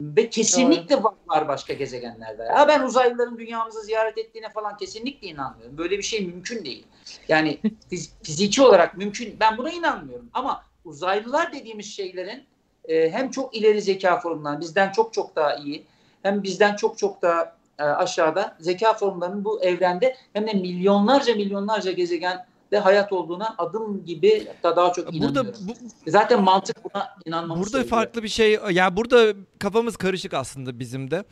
Ve 0.00 0.30
kesinlikle 0.30 1.02
var, 1.02 1.14
var 1.26 1.48
başka 1.48 1.72
gezegenlerde. 1.72 2.48
Ha 2.48 2.68
ben 2.68 2.82
uzaylıların 2.82 3.38
dünyamızı 3.38 3.82
ziyaret 3.82 4.18
ettiğine 4.18 4.48
falan 4.48 4.76
kesinlikle 4.76 5.28
inanmıyorum. 5.28 5.78
Böyle 5.78 5.98
bir 5.98 6.02
şey 6.02 6.26
mümkün 6.26 6.64
değil. 6.64 6.86
Yani 7.28 7.58
fiz- 7.92 8.10
fiziki 8.22 8.62
olarak 8.62 8.96
mümkün. 8.96 9.36
Ben 9.40 9.58
buna 9.58 9.70
inanmıyorum. 9.70 10.30
Ama 10.32 10.62
uzaylılar 10.84 11.52
dediğimiz 11.52 11.86
şeylerin 11.86 12.44
e, 12.88 13.10
hem 13.10 13.30
çok 13.30 13.56
ileri 13.56 13.82
zeka 13.82 14.20
formlarından 14.20 14.60
bizden 14.60 14.92
çok 14.92 15.14
çok 15.14 15.36
daha 15.36 15.54
iyi 15.54 15.86
hem 16.26 16.42
bizden 16.42 16.76
çok 16.76 16.98
çok 16.98 17.22
daha 17.22 17.56
e, 17.78 17.82
aşağıda 17.82 18.56
zeka 18.60 18.94
formlarının 18.94 19.44
bu 19.44 19.62
evrende 19.62 20.16
hem 20.32 20.46
de 20.46 20.52
milyonlarca 20.52 21.34
milyonlarca 21.34 21.92
gezegende 21.92 22.78
hayat 22.82 23.12
olduğuna 23.12 23.54
adım 23.58 24.04
gibi 24.04 24.46
hatta 24.46 24.76
daha 24.76 24.92
çok 24.92 25.14
inanıyorum. 25.14 25.34
Burada 25.36 25.52
bu, 25.68 26.10
Zaten 26.10 26.42
mantık 26.42 26.84
buna 26.84 27.08
inanmamız 27.24 27.62
Burada 27.62 27.70
söylüyor. 27.70 27.90
farklı 27.90 28.22
bir 28.22 28.28
şey 28.28 28.58
ya 28.70 28.96
burada 28.96 29.34
kafamız 29.58 29.96
karışık 29.96 30.34
aslında 30.34 30.78
bizim 30.78 31.10
de. 31.10 31.24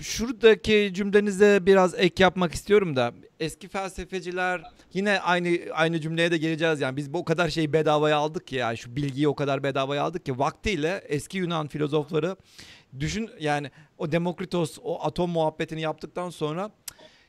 Şuradaki 0.00 0.90
cümlenize 0.94 1.66
biraz 1.66 1.94
ek 1.94 2.22
yapmak 2.22 2.54
istiyorum 2.54 2.96
da 2.96 3.12
eski 3.40 3.68
felsefeciler 3.68 4.62
yine 4.92 5.20
aynı 5.20 5.48
aynı 5.74 6.00
cümleye 6.00 6.30
de 6.30 6.38
geleceğiz 6.38 6.80
yani 6.80 6.96
biz 6.96 7.12
bu 7.12 7.18
o 7.18 7.24
kadar 7.24 7.48
şeyi 7.48 7.72
bedavaya 7.72 8.16
aldık 8.16 8.46
ki 8.46 8.56
ya 8.56 8.76
şu 8.76 8.96
bilgiyi 8.96 9.28
o 9.28 9.34
kadar 9.34 9.62
bedavaya 9.62 10.02
aldık 10.02 10.26
ki 10.26 10.38
vaktiyle 10.38 11.04
eski 11.08 11.38
Yunan 11.38 11.68
filozofları 11.68 12.36
düşün 13.00 13.30
yani 13.40 13.70
o 13.98 14.12
Demokritos 14.12 14.78
o 14.82 15.02
atom 15.04 15.30
muhabbetini 15.30 15.80
yaptıktan 15.80 16.30
sonra 16.30 16.70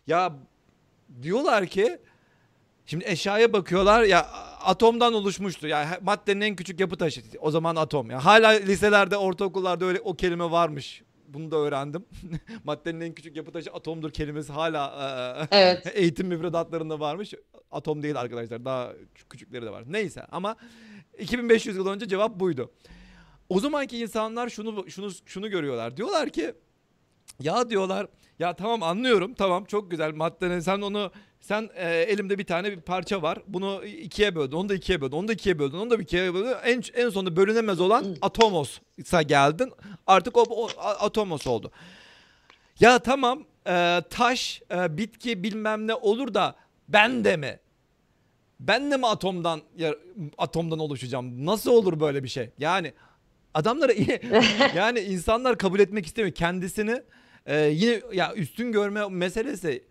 ya 0.08 0.36
diyorlar 1.22 1.66
ki 1.66 2.00
Şimdi 2.86 3.06
eşyaya 3.08 3.54
bakıyorlar 3.54 4.04
ya 4.04 4.26
atomdan 4.62 5.14
oluşmuştu. 5.14 5.68
Yani 5.68 5.88
maddenin 6.02 6.42
en 6.42 6.56
küçük 6.56 6.80
yapı 6.80 6.98
taşı. 6.98 7.22
O 7.40 7.52
zaman 7.52 7.76
atom. 7.76 8.12
Ya 8.12 8.26
hala 8.26 8.50
liselerde, 8.50 9.18
ortaokullarda 9.18 9.86
öyle 9.86 10.00
o 10.00 10.14
kelime 10.14 10.52
varmış. 10.52 11.04
Bunu 11.28 11.52
da 11.52 11.58
öğrendim. 11.58 12.06
maddenin 12.64 13.02
en 13.02 13.14
küçük 13.14 13.36
yapı 13.36 13.52
taşı 13.52 13.72
atomdur 13.72 14.12
kelimesi 14.12 14.54
hala 14.54 15.48
e, 15.52 15.58
Evet. 15.60 15.92
eğitim 15.96 16.28
müfredatlarında 16.28 17.00
varmış. 17.00 17.34
Atom 17.72 18.04
değil 18.04 18.20
arkadaşlar. 18.20 18.66
Daha 18.66 18.94
küçük- 19.16 19.30
küçükleri 19.30 19.66
de 19.66 19.70
var. 19.72 19.84
Neyse 19.88 20.26
ama 20.32 20.56
2500 21.20 21.76
yıl 21.76 21.88
önce 21.88 22.08
cevap 22.08 22.40
buydu. 22.40 22.72
O 23.50 23.60
zamanki 23.60 23.98
insanlar 23.98 24.50
şunu 24.50 24.90
şunu 24.90 25.12
şunu 25.26 25.50
görüyorlar. 25.50 25.98
Diyorlar 25.98 26.30
ki 26.30 26.54
ya 27.40 27.70
diyorlar 27.70 28.08
ya 28.40 28.56
tamam 28.56 28.84
anlıyorum 28.84 29.34
tamam 29.34 29.66
çok 29.66 29.92
güzel 29.92 30.14
maddenin 30.14 30.60
sen 30.60 30.82
onu 30.82 31.12
sen 31.40 31.70
e, 31.76 31.90
elimde 31.90 32.40
bir 32.40 32.44
tane 32.44 32.72
bir 32.72 32.82
parça 32.82 33.22
var. 33.22 33.40
Bunu 33.48 33.86
ikiye 33.86 34.36
böldün, 34.36 34.56
onu 34.56 34.70
da 34.70 34.74
ikiye 34.74 35.02
böldün, 35.02 35.18
onu 35.18 35.28
da 35.28 35.34
ikiye 35.34 35.60
böldün, 35.60 35.78
onu 35.78 35.90
da 35.90 36.00
bir 36.00 36.04
ikiye 36.04 36.34
böldün. 36.34 36.54
En, 36.64 36.84
en 36.94 37.10
sonunda 37.10 37.36
bölünemez 37.36 37.82
olan 37.82 38.16
atomos'a 38.22 39.22
geldin. 39.22 39.72
Artık 40.08 40.38
o, 40.38 40.42
o 40.42 40.70
atomos 40.78 41.48
oldu. 41.48 41.72
Ya 42.80 43.00
tamam 43.00 43.44
e, 43.68 44.02
taş, 44.10 44.62
e, 44.72 44.98
bitki 44.98 45.44
bilmem 45.44 45.88
ne 45.88 45.94
olur 45.94 46.34
da 46.34 46.56
ben 46.90 47.24
de 47.24 47.38
mi? 47.38 47.60
Ben 48.60 48.92
de 48.92 48.98
mi 48.98 49.08
atomdan 49.08 49.62
ya, 49.78 49.96
atomdan 50.38 50.80
oluşacağım? 50.80 51.46
Nasıl 51.46 51.72
olur 51.72 52.00
böyle 52.00 52.24
bir 52.24 52.30
şey? 52.30 52.50
Yani 52.58 52.94
adamları 53.54 53.94
yani 54.76 55.00
insanlar 55.00 55.58
kabul 55.58 55.80
etmek 55.80 56.06
istemiyor 56.06 56.36
kendisini. 56.36 57.04
e, 57.46 57.66
yine 57.66 58.02
ya 58.14 58.34
üstün 58.36 58.72
görme 58.72 59.10
meselesi 59.10 59.84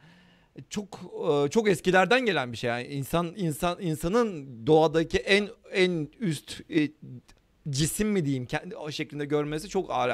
çok 0.71 1.01
e, 1.47 1.51
çok 1.51 1.69
eskilerden 1.69 2.27
gelen 2.27 2.53
bir 2.53 2.57
şey. 2.57 2.71
Yani 2.71 2.87
insan 2.87 3.33
insan 3.37 3.77
insanın 3.81 4.49
doğadaki 4.67 5.19
en 5.19 5.49
en 5.73 6.09
üst 6.21 6.61
e, 6.71 6.89
cisim 7.71 8.09
mi 8.09 8.25
diyeyim 8.25 8.47
kendi 8.47 8.77
o 8.77 8.91
şeklinde 8.91 9.25
görmesi 9.25 9.69
çok 9.69 9.91
ağır, 9.91 10.13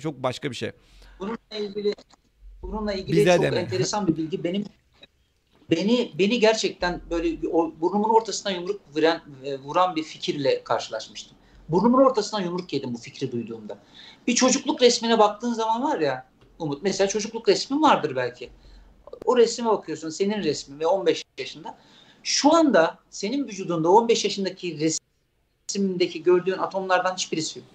çok 0.00 0.22
başka 0.22 0.50
bir 0.50 0.56
şey. 0.56 0.70
Bununla 1.18 1.38
ilgili 1.58 1.94
bununla 2.62 2.92
ilgili 2.92 3.16
Bize 3.16 3.34
çok 3.36 3.42
de 3.42 3.50
mi? 3.50 3.56
enteresan 3.56 4.06
bir 4.06 4.16
bilgi. 4.16 4.44
Benim 4.44 4.64
beni 5.70 6.12
beni 6.18 6.40
gerçekten 6.40 7.00
böyle 7.10 7.48
o, 7.48 7.74
burnumun 7.80 8.08
ortasına 8.08 8.52
yumruk 8.52 8.80
vuran 8.94 9.20
e, 9.44 9.58
vuran 9.58 9.96
bir 9.96 10.02
fikirle 10.02 10.64
karşılaşmıştım. 10.64 11.37
Burnumun 11.68 12.04
ortasına 12.04 12.40
yumruk 12.40 12.72
yedim 12.72 12.94
bu 12.94 12.98
fikri 12.98 13.32
duyduğumda. 13.32 13.78
Bir 14.26 14.34
çocukluk 14.34 14.82
resmine 14.82 15.18
baktığın 15.18 15.52
zaman 15.52 15.82
var 15.82 16.00
ya 16.00 16.28
Umut 16.58 16.82
mesela 16.82 17.08
çocukluk 17.08 17.48
resmin 17.48 17.82
vardır 17.82 18.16
belki. 18.16 18.50
O 19.24 19.36
resme 19.36 19.66
bakıyorsun 19.66 20.10
senin 20.10 20.42
resmin 20.42 20.80
ve 20.80 20.86
15 20.86 21.24
yaşında. 21.38 21.78
Şu 22.22 22.54
anda 22.54 22.98
senin 23.10 23.48
vücudunda 23.48 23.90
15 23.90 24.24
yaşındaki 24.24 24.94
resimdeki 25.68 26.22
gördüğün 26.22 26.58
atomlardan 26.58 27.14
hiçbirisi 27.14 27.58
yok. 27.58 27.68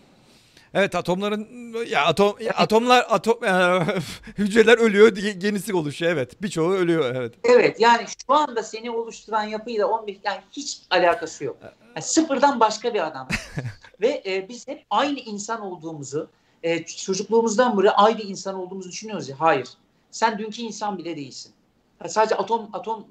Evet 0.73 0.95
atomların 0.95 1.73
ya 1.89 2.05
atom 2.05 2.35
ya 2.39 2.53
atomlar 2.53 3.05
atom 3.09 3.43
e, 3.43 3.51
hücreler 4.37 4.77
ölüyor 4.77 5.17
ye- 5.17 5.37
yenisi 5.41 5.73
oluşuyor 5.75 6.11
evet 6.11 6.41
birçoğu 6.41 6.71
ölüyor 6.73 7.15
evet. 7.15 7.33
Evet 7.43 7.79
yani 7.79 8.05
şu 8.27 8.33
anda 8.33 8.63
seni 8.63 8.91
oluşturan 8.91 9.43
yapıyla 9.43 9.87
15 9.87 10.17
yani 10.23 10.39
hiç 10.51 10.81
alakası 10.89 11.43
yok. 11.43 11.57
Yani 11.95 12.01
sıfırdan 12.01 12.59
başka 12.59 12.93
bir 12.93 13.07
adam. 13.07 13.27
Ve 14.01 14.23
e, 14.25 14.49
biz 14.49 14.67
hep 14.67 14.85
aynı 14.89 15.19
insan 15.19 15.61
olduğumuzu 15.61 16.29
e, 16.63 16.83
çocukluğumuzdan 16.85 17.77
beri 17.79 17.91
aynı 17.91 18.21
insan 18.21 18.55
olduğumuzu 18.55 18.89
düşünüyoruz 18.89 19.29
ya. 19.29 19.35
Hayır. 19.39 19.67
Sen 20.11 20.37
dünkü 20.39 20.61
insan 20.61 20.97
bile 20.97 21.15
değilsin. 21.17 21.51
Ha, 21.99 22.09
Sadece 22.09 22.35
atom 22.35 22.69
atom 22.73 23.05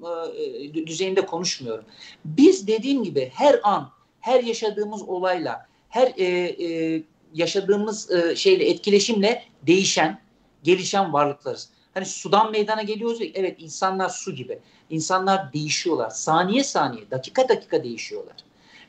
e, 0.73 0.73
düzeyinde 0.87 1.25
konuşmuyorum. 1.25 1.85
Biz 2.25 2.67
dediğim 2.67 3.03
gibi 3.03 3.31
her 3.35 3.59
an, 3.63 3.89
her 4.19 4.43
yaşadığımız 4.43 5.01
olayla, 5.01 5.67
her 5.89 6.13
e, 6.17 6.25
e, 6.25 7.03
yaşadığımız 7.33 8.11
e, 8.11 8.35
şeyle 8.35 8.69
etkileşimle 8.69 9.43
değişen, 9.67 10.21
gelişen 10.63 11.13
varlıklarız. 11.13 11.69
Hani 11.93 12.05
sudan 12.05 12.51
meydana 12.51 12.81
geliyoruz 12.81 13.21
ya, 13.21 13.27
evet 13.33 13.55
insanlar 13.59 14.09
su 14.09 14.35
gibi. 14.35 14.59
İnsanlar 14.89 15.53
değişiyorlar. 15.53 16.09
Saniye 16.09 16.63
saniye, 16.63 17.11
dakika 17.11 17.49
dakika 17.49 17.83
değişiyorlar. 17.83 18.35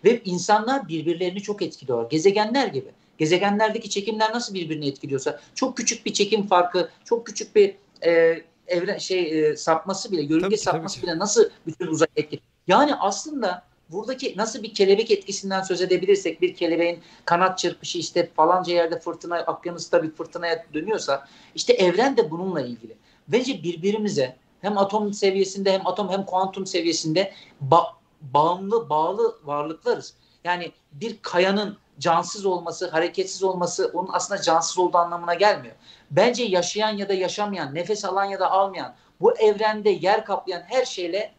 Ve 0.05 0.23
insanlar 0.25 0.89
birbirlerini 0.89 1.43
çok 1.43 1.63
etkiliyor. 1.63 2.11
Gezegenler 2.11 2.67
gibi. 2.67 2.89
Gezegenlerdeki 3.19 3.91
çekimler 3.91 4.33
nasıl 4.33 4.55
birbirini 4.55 4.89
etkiliyorsa 4.89 5.41
çok 5.55 5.77
küçük 5.77 6.07
bir 6.07 6.13
çekim 6.13 6.47
farkı, 6.47 6.89
çok 7.05 7.27
küçük 7.27 7.57
bir 7.57 7.75
e, 8.07 8.43
evren 8.67 8.99
şey 8.99 9.49
e, 9.49 9.57
sapması 9.57 10.13
bile, 10.13 10.23
yörünge 10.23 10.41
Tabii 10.41 10.55
ki, 10.55 10.61
sapması 10.61 11.01
tabii 11.01 11.07
bile 11.07 11.19
nasıl 11.19 11.45
bütün 11.67 11.87
uzay 11.87 12.09
etkili. 12.17 12.41
Yani 12.67 12.95
aslında 12.95 13.63
buradaki 13.91 14.35
nasıl 14.37 14.63
bir 14.63 14.75
kelebek 14.75 15.11
etkisinden 15.11 15.63
söz 15.63 15.81
edebilirsek 15.81 16.43
bir 16.43 16.55
kelebeğin 16.55 17.03
kanat 17.25 17.59
çırpışı 17.59 17.99
işte 17.99 18.31
falanca 18.37 18.75
yerde 18.75 19.01
fırtına, 19.01 19.45
okyanusta 19.47 20.03
bir 20.03 20.11
fırtınaya 20.11 20.65
dönüyorsa 20.75 21.29
işte 21.55 21.73
evren 21.73 22.17
de 22.17 22.31
bununla 22.31 22.61
ilgili. 22.61 22.97
Bence 23.29 23.63
birbirimize 23.63 24.37
hem 24.61 24.79
atom 24.79 25.13
seviyesinde 25.13 25.73
hem 25.73 25.87
atom 25.87 26.09
hem 26.09 26.25
kuantum 26.25 26.67
seviyesinde 26.67 27.33
ba- 27.71 27.93
bağımlı, 28.21 28.91
bağlı 28.91 29.39
varlıklarız. 29.45 30.15
Yani 30.45 30.73
bir 30.93 31.19
kayanın 31.23 31.77
cansız 31.99 32.47
olması, 32.47 32.89
hareketsiz 32.91 33.43
olması 33.43 33.91
onun 33.95 34.09
aslında 34.13 34.43
cansız 34.43 34.79
olduğu 34.79 34.99
anlamına 34.99 35.35
gelmiyor. 35.35 35.75
Bence 36.11 36.45
yaşayan 36.45 36.97
ya 36.97 37.09
da 37.09 37.15
yaşamayan, 37.15 37.75
nefes 37.75 38.05
alan 38.05 38.25
ya 38.25 38.41
da 38.41 38.51
almayan, 38.51 38.95
bu 39.21 39.39
evrende 39.39 39.91
yer 39.91 40.25
kaplayan 40.25 40.63
her 40.67 40.85
şeyle 40.85 41.33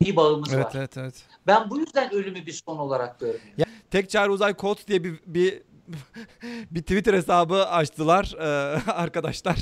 bir 0.00 0.16
bağımız 0.16 0.52
Evet 0.54 0.64
var. 0.66 0.72
evet 0.74 0.96
evet. 0.96 1.14
Ben 1.46 1.70
bu 1.70 1.78
yüzden 1.78 2.14
ölümü 2.14 2.46
bir 2.46 2.62
son 2.66 2.78
olarak 2.78 3.20
görüyorum. 3.20 3.42
Tek 3.90 4.10
Çare 4.10 4.30
Uzay 4.30 4.54
Kod 4.54 4.78
diye 4.88 5.04
bir, 5.04 5.20
bir 5.26 5.62
bir 6.70 6.80
Twitter 6.82 7.14
hesabı 7.14 7.66
açtılar 7.66 8.34
e, 8.38 8.44
arkadaşlar. 8.92 9.56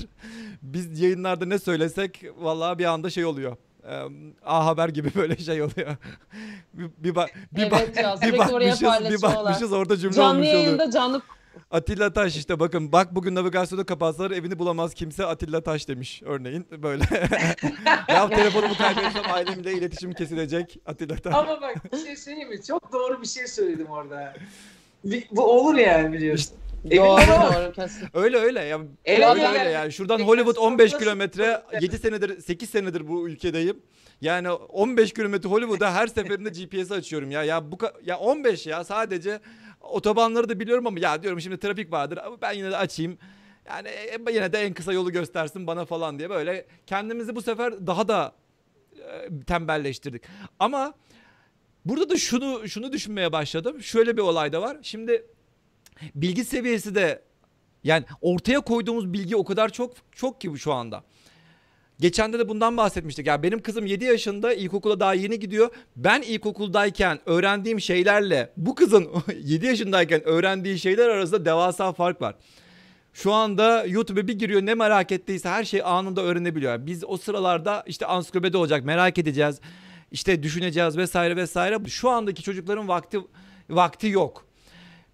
Biz 0.62 1.00
yayınlarda 1.00 1.46
ne 1.46 1.58
söylesek 1.58 2.24
vallahi 2.38 2.78
bir 2.78 2.84
anda 2.84 3.10
şey 3.10 3.24
oluyor. 3.24 3.56
E, 3.88 4.02
A 4.44 4.66
Haber 4.66 4.88
gibi 4.88 5.10
böyle 5.14 5.36
şey 5.36 5.62
oluyor. 5.62 5.96
bir, 6.74 6.90
bir, 6.98 7.14
bak- 7.14 7.30
bir, 7.52 7.62
Evet 7.62 7.72
bak- 7.72 7.96
ya, 7.96 8.16
bir 8.32 8.38
bakmışız, 8.38 8.80
bir 9.10 9.22
bakmışız 9.22 9.72
orada 9.72 9.96
cümle 9.96 10.14
Canlı 10.14 10.30
olmuş 10.30 10.48
oluyor. 10.48 10.62
yayında 10.62 10.90
canlı 10.90 11.20
Atilla 11.70 12.12
Taş 12.12 12.36
işte 12.36 12.60
bakın 12.60 12.92
bak 12.92 13.14
bugün 13.14 13.34
navigasyonu 13.34 13.86
kapatsalar 13.86 14.30
evini 14.30 14.58
bulamaz 14.58 14.94
kimse 14.94 15.26
Atilla 15.26 15.60
Taş 15.60 15.88
demiş 15.88 16.22
örneğin 16.24 16.66
böyle. 16.82 17.04
ya 18.08 18.28
telefonumu 18.28 18.76
kaybetsem 18.76 19.22
ailemle 19.32 19.72
iletişim 19.72 20.12
kesilecek 20.12 20.78
Atilla 20.86 21.16
Taş. 21.16 21.34
Ama 21.34 21.60
bak 21.60 21.92
bir 21.92 21.98
şey 21.98 22.16
söyleyeyim 22.16 22.48
mi? 22.48 22.62
Çok 22.62 22.92
doğru 22.92 23.22
bir 23.22 23.26
şey 23.26 23.46
söyledim 23.46 23.86
orada. 23.86 24.34
Bu 25.30 25.42
olur 25.42 25.74
yani 25.74 26.12
biliyorsun. 26.12 26.56
Doğru 26.96 27.10
ol. 27.10 27.18
doğru 27.54 27.72
kesin. 27.72 28.08
Öyle 28.14 28.36
öyle 28.36 28.60
ya. 28.60 28.80
Evet, 29.04 29.28
öyle 29.28 29.42
evet. 29.42 29.60
öyle 29.60 29.70
yani. 29.70 29.92
Şuradan 29.92 30.20
Hollywood 30.20 30.56
15 30.56 30.92
nasıl- 30.92 31.04
kilometre 31.04 31.62
7 31.80 31.98
senedir 31.98 32.40
8 32.40 32.70
senedir 32.70 33.08
bu 33.08 33.28
ülkedeyim. 33.28 33.82
Yani 34.20 34.50
15 34.50 35.12
kilometre 35.12 35.48
Hollywood'a 35.48 35.94
her 35.94 36.06
seferinde 36.06 36.48
GPS 36.50 36.92
açıyorum 36.92 37.30
ya. 37.30 37.44
Ya 37.44 37.72
bu 37.72 37.78
ya 38.04 38.18
15 38.18 38.66
ya 38.66 38.84
sadece 38.84 39.40
otobanları 39.88 40.48
da 40.48 40.60
biliyorum 40.60 40.86
ama 40.86 41.00
ya 41.00 41.22
diyorum 41.22 41.40
şimdi 41.40 41.58
trafik 41.58 41.92
vardır 41.92 42.18
ama 42.24 42.40
ben 42.40 42.52
yine 42.52 42.70
de 42.70 42.76
açayım. 42.76 43.18
Yani 43.68 43.88
e, 43.88 44.18
yine 44.32 44.52
de 44.52 44.58
en 44.58 44.74
kısa 44.74 44.92
yolu 44.92 45.12
göstersin 45.12 45.66
bana 45.66 45.84
falan 45.84 46.18
diye 46.18 46.30
böyle 46.30 46.66
kendimizi 46.86 47.36
bu 47.36 47.42
sefer 47.42 47.86
daha 47.86 48.08
da 48.08 48.32
e, 48.96 49.28
tembelleştirdik. 49.46 50.22
Ama 50.58 50.94
burada 51.84 52.10
da 52.10 52.16
şunu 52.16 52.68
şunu 52.68 52.92
düşünmeye 52.92 53.32
başladım. 53.32 53.82
Şöyle 53.82 54.16
bir 54.16 54.22
olay 54.22 54.52
da 54.52 54.62
var. 54.62 54.76
Şimdi 54.82 55.26
bilgi 56.14 56.44
seviyesi 56.44 56.94
de 56.94 57.22
yani 57.84 58.04
ortaya 58.20 58.60
koyduğumuz 58.60 59.12
bilgi 59.12 59.36
o 59.36 59.44
kadar 59.44 59.68
çok 59.68 59.92
çok 60.12 60.40
ki 60.40 60.50
bu 60.50 60.58
şu 60.58 60.72
anda. 60.72 61.04
Geçen 62.00 62.32
de 62.32 62.38
de 62.38 62.48
bundan 62.48 62.76
bahsetmiştik. 62.76 63.26
Ya 63.26 63.42
benim 63.42 63.62
kızım 63.62 63.86
7 63.86 64.04
yaşında 64.04 64.54
ilkokula 64.54 65.00
daha 65.00 65.14
yeni 65.14 65.38
gidiyor. 65.38 65.70
Ben 65.96 66.22
ilkokuldayken 66.22 67.18
öğrendiğim 67.26 67.80
şeylerle 67.80 68.52
bu 68.56 68.74
kızın 68.74 69.08
7 69.42 69.66
yaşındayken 69.66 70.24
öğrendiği 70.24 70.78
şeyler 70.78 71.08
arasında 71.08 71.44
devasa 71.44 71.92
fark 71.92 72.22
var. 72.22 72.34
Şu 73.12 73.32
anda 73.32 73.84
YouTube'a 73.84 74.28
bir 74.28 74.38
giriyor 74.38 74.66
ne 74.66 74.74
merak 74.74 75.12
ettiyse 75.12 75.48
her 75.48 75.64
şeyi 75.64 75.82
anında 75.82 76.22
öğrenebiliyor. 76.22 76.86
Biz 76.86 77.04
o 77.04 77.16
sıralarda 77.16 77.84
işte 77.86 78.06
ansiklopedi 78.06 78.56
olacak 78.56 78.84
merak 78.84 79.18
edeceğiz. 79.18 79.60
işte 80.10 80.42
düşüneceğiz 80.42 80.96
vesaire 80.96 81.36
vesaire. 81.36 81.78
Şu 81.88 82.08
andaki 82.08 82.42
çocukların 82.42 82.88
vakti 82.88 83.18
vakti 83.70 84.08
yok. 84.08 84.46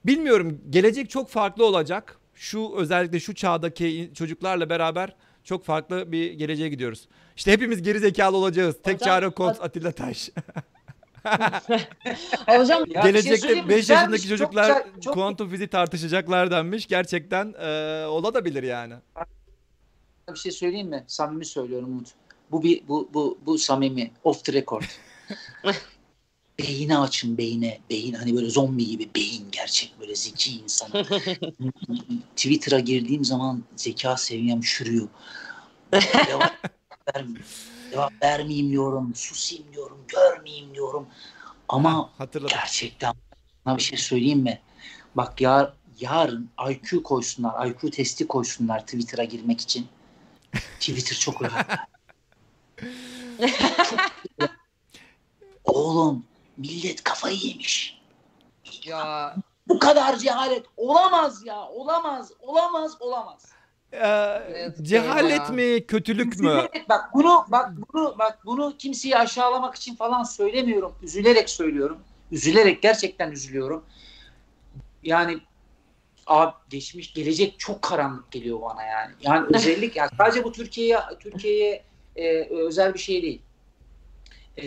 Bilmiyorum 0.07 0.61
gelecek 0.71 1.11
çok 1.11 1.29
farklı 1.29 1.67
olacak. 1.67 2.19
Şu 2.35 2.73
özellikle 2.77 3.21
şu 3.21 3.35
çağdaki 3.35 4.11
çocuklarla 4.15 4.71
beraber 4.71 5.17
çok 5.45 5.65
farklı 5.65 6.13
bir 6.13 6.33
geleceğe 6.33 6.69
gidiyoruz. 6.69 7.09
İşte 7.37 7.53
hepimiz 7.53 7.83
geri 7.83 8.01
zekalı 8.01 8.37
olacağız. 8.37 8.77
Tek 8.83 8.95
Hocam, 8.95 9.07
çare 9.07 9.31
kod 9.31 9.57
Atilla 9.61 9.93
Taş. 9.93 10.31
Hocam 12.47 12.85
Ya 12.91 13.03
şey 13.03 13.13
Gelecekte 13.13 13.39
söyleyeyim 13.39 13.65
mi? 13.65 13.71
5 13.71 13.77
Güzelmiş, 13.77 14.01
yaşındaki 14.03 14.29
çok 14.29 14.39
çocuklar 14.39 14.69
güzel, 14.69 15.01
çok- 15.01 15.15
kuantum 15.15 15.51
fiziği 15.51 15.69
tartışacaklar 15.69 16.51
denmiş. 16.51 16.87
Gerçekten 16.87 17.55
e, 17.61 18.05
olabilir 18.07 18.63
yani. 18.63 18.95
bir 20.29 20.39
şey 20.39 20.53
söyleyeyim 20.53 20.89
mi? 20.89 21.05
Samimi 21.07 21.45
söylüyorum 21.45 21.89
Umut. 21.89 22.09
Bu 22.51 22.63
bir 22.63 22.89
bu 22.89 23.11
bu 23.15 23.39
bu 23.47 23.59
samimi 23.59 24.11
off 24.25 24.45
the 24.45 24.53
record. 24.53 24.83
beyni 26.59 26.99
açın 26.99 27.39
beyne. 27.39 27.81
Beyin 27.91 28.15
hani 28.15 28.37
böyle 28.37 28.51
zombi 28.51 28.87
gibi 28.87 29.11
beyin 29.15 29.51
gerçek 29.53 29.95
böyle 30.01 30.15
zeki 30.15 30.61
insan. 30.61 30.91
Twitter'a 32.37 32.81
girdiğim 32.81 33.25
zaman 33.25 33.65
zeka 33.77 34.17
seviyem 34.17 34.61
çürüyor. 34.61 35.09
Cevap 36.27 36.53
vermeyeyim. 37.15 37.45
Cevap 37.91 38.13
vermeyeyim 38.23 38.71
diyorum. 38.71 39.15
Susayım 39.15 39.65
diyorum. 39.73 39.99
Görmeyeyim 40.09 40.75
diyorum. 40.75 41.07
Ama 41.69 42.11
Hatırladım. 42.19 42.57
Gerçekten 42.57 43.15
sana 43.65 43.77
bir 43.77 43.83
şey 43.83 43.99
söyleyeyim 43.99 44.41
mi? 44.41 44.61
Bak 45.15 45.41
ya 45.41 45.75
yarın 46.01 46.51
IQ 46.71 47.03
koysunlar, 47.03 47.67
IQ 47.67 47.91
testi 47.91 48.27
koysunlar 48.27 48.81
Twitter'a 48.81 49.25
girmek 49.25 49.61
için. 49.61 49.87
Twitter 50.81 51.17
çok 51.17 51.43
rahat. 51.43 51.67
Oğlum 55.65 56.25
millet 56.57 57.05
kafayı 57.05 57.37
yemiş. 57.37 58.01
ya 58.85 59.35
Bu 59.69 59.79
kadar 59.79 60.17
cehalet 60.17 60.67
olamaz 60.77 61.47
ya. 61.47 61.69
Olamaz, 61.69 62.33
olamaz, 62.41 62.97
olamaz. 63.01 63.47
Ee, 63.93 63.99
Evet, 64.49 64.77
cehalet 64.83 65.49
ya. 65.49 65.55
mi, 65.55 65.87
kötülük 65.87 66.41
mü? 66.41 66.69
Bak 66.89 67.11
bunu 67.15 67.45
bak 67.49 67.71
bunu 67.77 68.15
bak 68.19 68.39
bunu 68.45 68.75
kimseyi 68.79 69.17
aşağılamak 69.17 69.75
için 69.75 69.95
falan 69.97 70.23
söylemiyorum. 70.23 70.95
Üzülerek 71.03 71.51
söylüyorum. 71.51 71.99
Üzülerek 72.33 72.83
gerçekten 72.83 73.31
üzülüyorum. 73.31 73.85
Yani 75.03 75.39
abi 76.27 76.53
geçmiş 76.71 77.13
gelecek 77.13 77.59
çok 77.59 77.83
karanlık 77.83 78.31
geliyor 78.33 78.61
bana 78.63 78.83
yani. 78.83 79.13
Yani 79.23 79.47
özellik 79.57 79.97
yani 79.97 80.11
sadece 80.19 80.45
bu 80.45 80.53
Türkiye'ye 80.53 80.99
Türkiye'ye 81.21 81.85
e, 82.17 82.49
özel 82.51 82.95
bir 82.95 82.99
şey 82.99 83.23
değil. 83.23 83.43
E, 84.57 84.67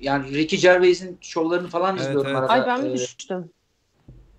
yani 0.00 0.34
Ricky 0.34 0.62
Gervais'in 0.62 1.18
şovlarını 1.20 1.68
falan 1.68 1.96
Evet, 1.96 2.06
izliyorum 2.06 2.26
evet. 2.30 2.38
arada. 2.50 2.52
ay 2.52 2.66
ben 2.66 2.82
mi 2.82 2.88
E, 2.90 2.94
düştüm? 2.94 3.50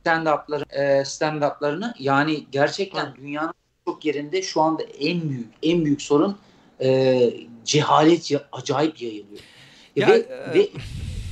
stand-up'ları, 0.06 0.64
e, 0.70 1.06
stand-up'larını 1.06 1.94
yani 2.00 2.46
gerçekten 2.52 3.16
dünyanın 3.16 3.54
çok 3.86 4.06
yerinde 4.06 4.42
şu 4.42 4.62
anda 4.62 4.84
en 4.84 5.30
büyük 5.30 5.54
en 5.64 5.86
büyük 5.86 6.02
sorun 6.02 6.38
e, 6.82 7.34
cehalet 7.66 8.32
ya- 8.32 8.50
acayip 8.52 9.02
yayılıyor. 9.02 9.40
E, 9.96 10.02
Ya, 10.02 10.08
ve, 10.08 10.14
e- 10.14 10.54
ve, 10.54 10.70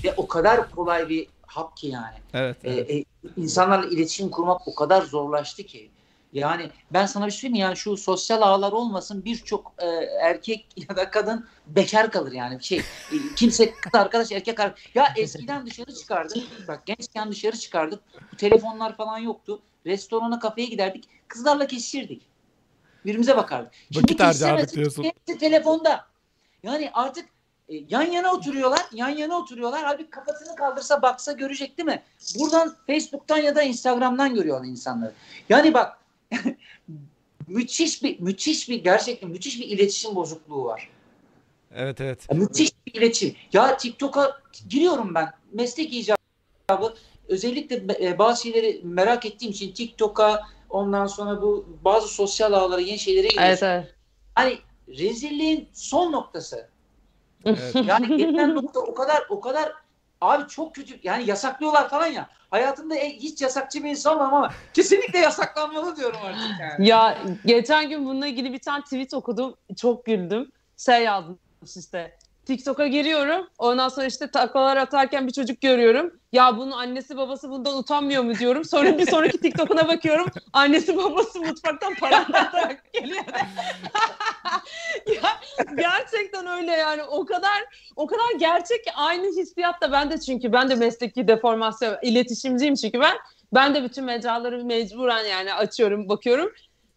ve 0.04 0.14
o 0.18 0.28
kadar 0.28 0.72
kolay 0.72 1.10
bir 1.10 1.28
hap 1.42 1.78
ki 1.78 1.88
yani. 1.88 2.16
Evet. 2.34 2.58
E, 2.64 2.72
evet. 2.72 2.90
e, 2.92 3.04
insanlarla 3.38 3.86
iletişim 3.90 4.30
kurmak 4.30 4.68
o 4.68 4.76
kadar 4.76 5.02
zorlaştı 5.02 5.64
ki. 5.64 5.90
Yani 6.34 6.70
ben 6.94 7.06
sana 7.06 7.26
bir 7.26 7.32
şey 7.32 7.40
söyleyeyim 7.40 7.62
yani 7.62 7.78
şu 7.78 7.98
sosyal 7.98 8.42
ağlar 8.42 8.72
olmasın 8.72 9.26
birçok 9.26 9.74
e, 9.78 9.86
erkek 10.22 10.68
ya 10.90 10.96
da 10.96 11.12
kadın 11.12 11.48
bekar 11.68 12.12
kalır 12.12 12.32
yani. 12.32 12.64
Şey 12.64 12.78
e, 12.78 13.16
kimse 13.36 13.74
kız 13.74 13.96
arkadaş 13.96 14.32
erkek 14.32 14.60
arkadaş 14.60 14.96
ya 14.96 15.14
eskiden 15.18 15.66
dışarı 15.66 15.96
çıkardık. 15.96 16.68
Bak 16.68 16.86
gençken 16.86 17.32
dışarı 17.32 17.58
çıkardık. 17.58 18.00
Telefonlar 18.38 18.98
falan 18.98 19.18
yoktu. 19.18 19.62
Restorana 19.86 20.40
kafeye 20.40 20.68
giderdik. 20.68 21.04
Kızlarla 21.28 21.68
kesişirdik. 21.68 22.22
Birbirimize 23.06 23.38
bakardık. 23.38 23.72
Vakit 23.96 24.20
harcardık 24.20 24.74
diyorsun. 24.74 25.04
Hepsi 25.04 25.40
telefonda. 25.40 26.06
Yani 26.64 26.92
artık 26.94 27.26
e, 27.70 27.76
yan 27.90 28.04
yana 28.04 28.34
oturuyorlar 28.34 28.86
yan 28.92 29.10
yana 29.10 29.38
oturuyorlar. 29.38 29.84
Halbuki 29.84 30.10
kafasını 30.10 30.56
kaldırsa 30.56 31.02
baksa 31.02 31.32
görecek 31.32 31.78
değil 31.78 31.88
mi? 31.88 32.04
Buradan 32.40 32.76
Facebook'tan 32.88 33.38
ya 33.38 33.56
da 33.56 33.64
Instagram'dan 33.64 34.36
görüyor 34.36 34.66
insanları. 34.66 35.14
Yani 35.50 35.74
bak 35.74 36.03
müthiş 37.48 38.04
bir 38.04 38.20
müthiş 38.20 38.70
bir 38.70 38.84
gerçekten 38.84 39.30
müthiş 39.30 39.60
bir 39.60 39.66
iletişim 39.66 40.16
bozukluğu 40.16 40.66
var. 40.66 40.90
Evet 41.76 42.02
evet. 42.02 42.28
Ya 42.32 42.38
müthiş 42.38 42.72
bir 42.88 42.94
iletişim. 42.94 43.36
Ya 43.54 43.78
TikTok'a 43.78 44.42
giriyorum 44.70 45.16
ben. 45.16 45.34
Meslek 45.54 45.94
icabı 45.94 46.96
özellikle 47.28 48.08
e, 48.08 48.20
bazı 48.20 48.42
şeyleri 48.42 48.82
merak 48.84 49.26
ettiğim 49.26 49.52
için 49.52 49.72
TikTok'a 49.72 50.42
ondan 50.70 51.08
sonra 51.08 51.42
bu 51.42 51.66
bazı 51.86 52.08
sosyal 52.08 52.54
ağlara 52.54 52.82
yeni 52.82 53.00
şeylere 53.00 53.28
giriyorsun. 53.28 53.50
Evet 53.50 53.64
evet. 53.64 53.96
Hani 54.36 54.58
rezilliğin 54.88 55.70
son 55.74 56.12
noktası. 56.12 56.70
evet. 57.46 57.76
Yani 57.88 58.18
gelinen 58.18 58.56
nokta 58.56 58.80
o 58.80 58.94
kadar 58.94 59.24
o 59.30 59.40
kadar 59.40 59.74
abi 60.24 60.48
çok 60.48 60.76
kötü. 60.76 61.00
Yani 61.04 61.30
yasaklıyorlar 61.30 61.90
falan 61.90 62.08
ya. 62.08 62.30
Hayatımda 62.50 62.96
hiç 62.96 63.42
yasakçı 63.42 63.84
bir 63.84 63.90
insan 63.90 64.16
olmam 64.16 64.34
ama 64.34 64.54
kesinlikle 64.74 65.20
yasaklanmalı 65.20 65.96
diyorum 65.96 66.20
artık 66.24 66.60
yani. 66.60 66.88
Ya 66.88 67.18
geçen 67.46 67.90
gün 67.90 68.06
bununla 68.06 68.28
ilgili 68.28 68.54
bir 68.54 68.60
tane 68.60 68.84
tweet 68.84 69.14
okudum. 69.14 69.56
Çok 69.78 70.06
güldüm. 70.06 70.52
Şey 70.78 71.04
yazmış 71.04 71.78
işte. 71.78 72.18
TikTok'a 72.46 72.88
giriyorum. 72.88 73.48
Ondan 73.58 73.90
sonra 73.90 74.06
işte 74.06 74.28
taklalar 74.28 74.78
atarken 74.78 75.28
bir 75.28 75.32
çocuk 75.32 75.62
görüyorum. 75.62 76.14
Ya 76.32 76.58
bunun 76.58 76.72
annesi 76.72 77.18
babası 77.18 77.50
bundan 77.50 77.78
utanmıyor 77.78 78.24
mu 78.24 78.36
diyorum. 78.36 78.66
Sonra 78.66 78.98
bir 78.98 79.06
sonraki 79.06 79.38
TikTok'una 79.38 79.88
bakıyorum. 79.88 80.28
Annesi 80.54 80.98
babası 80.98 81.40
mutfaktan 81.40 81.96
para 81.96 82.18
atarak 82.18 82.94
geliyor. 82.94 83.24
ya, 85.08 85.40
gerçekten 85.76 86.48
öyle 86.48 86.72
yani. 86.72 87.04
O 87.04 87.26
kadar 87.26 87.64
o 87.96 88.08
kadar 88.08 88.40
gerçek 88.40 88.84
ki 88.84 88.92
aynı 88.96 89.28
hissiyat 89.28 89.82
da 89.82 89.92
ben 89.92 90.12
de 90.12 90.20
çünkü 90.20 90.54
ben 90.54 90.70
de 90.70 90.76
mesleki 90.76 91.28
deformasyon 91.28 91.98
iletişimciyim 92.02 92.76
çünkü 92.76 93.00
ben. 93.00 93.18
Ben 93.54 93.76
de 93.76 93.84
bütün 93.84 94.04
mecraları 94.04 94.66
mecburen 94.66 95.24
yani 95.24 95.54
açıyorum, 95.54 96.10
bakıyorum. 96.10 96.52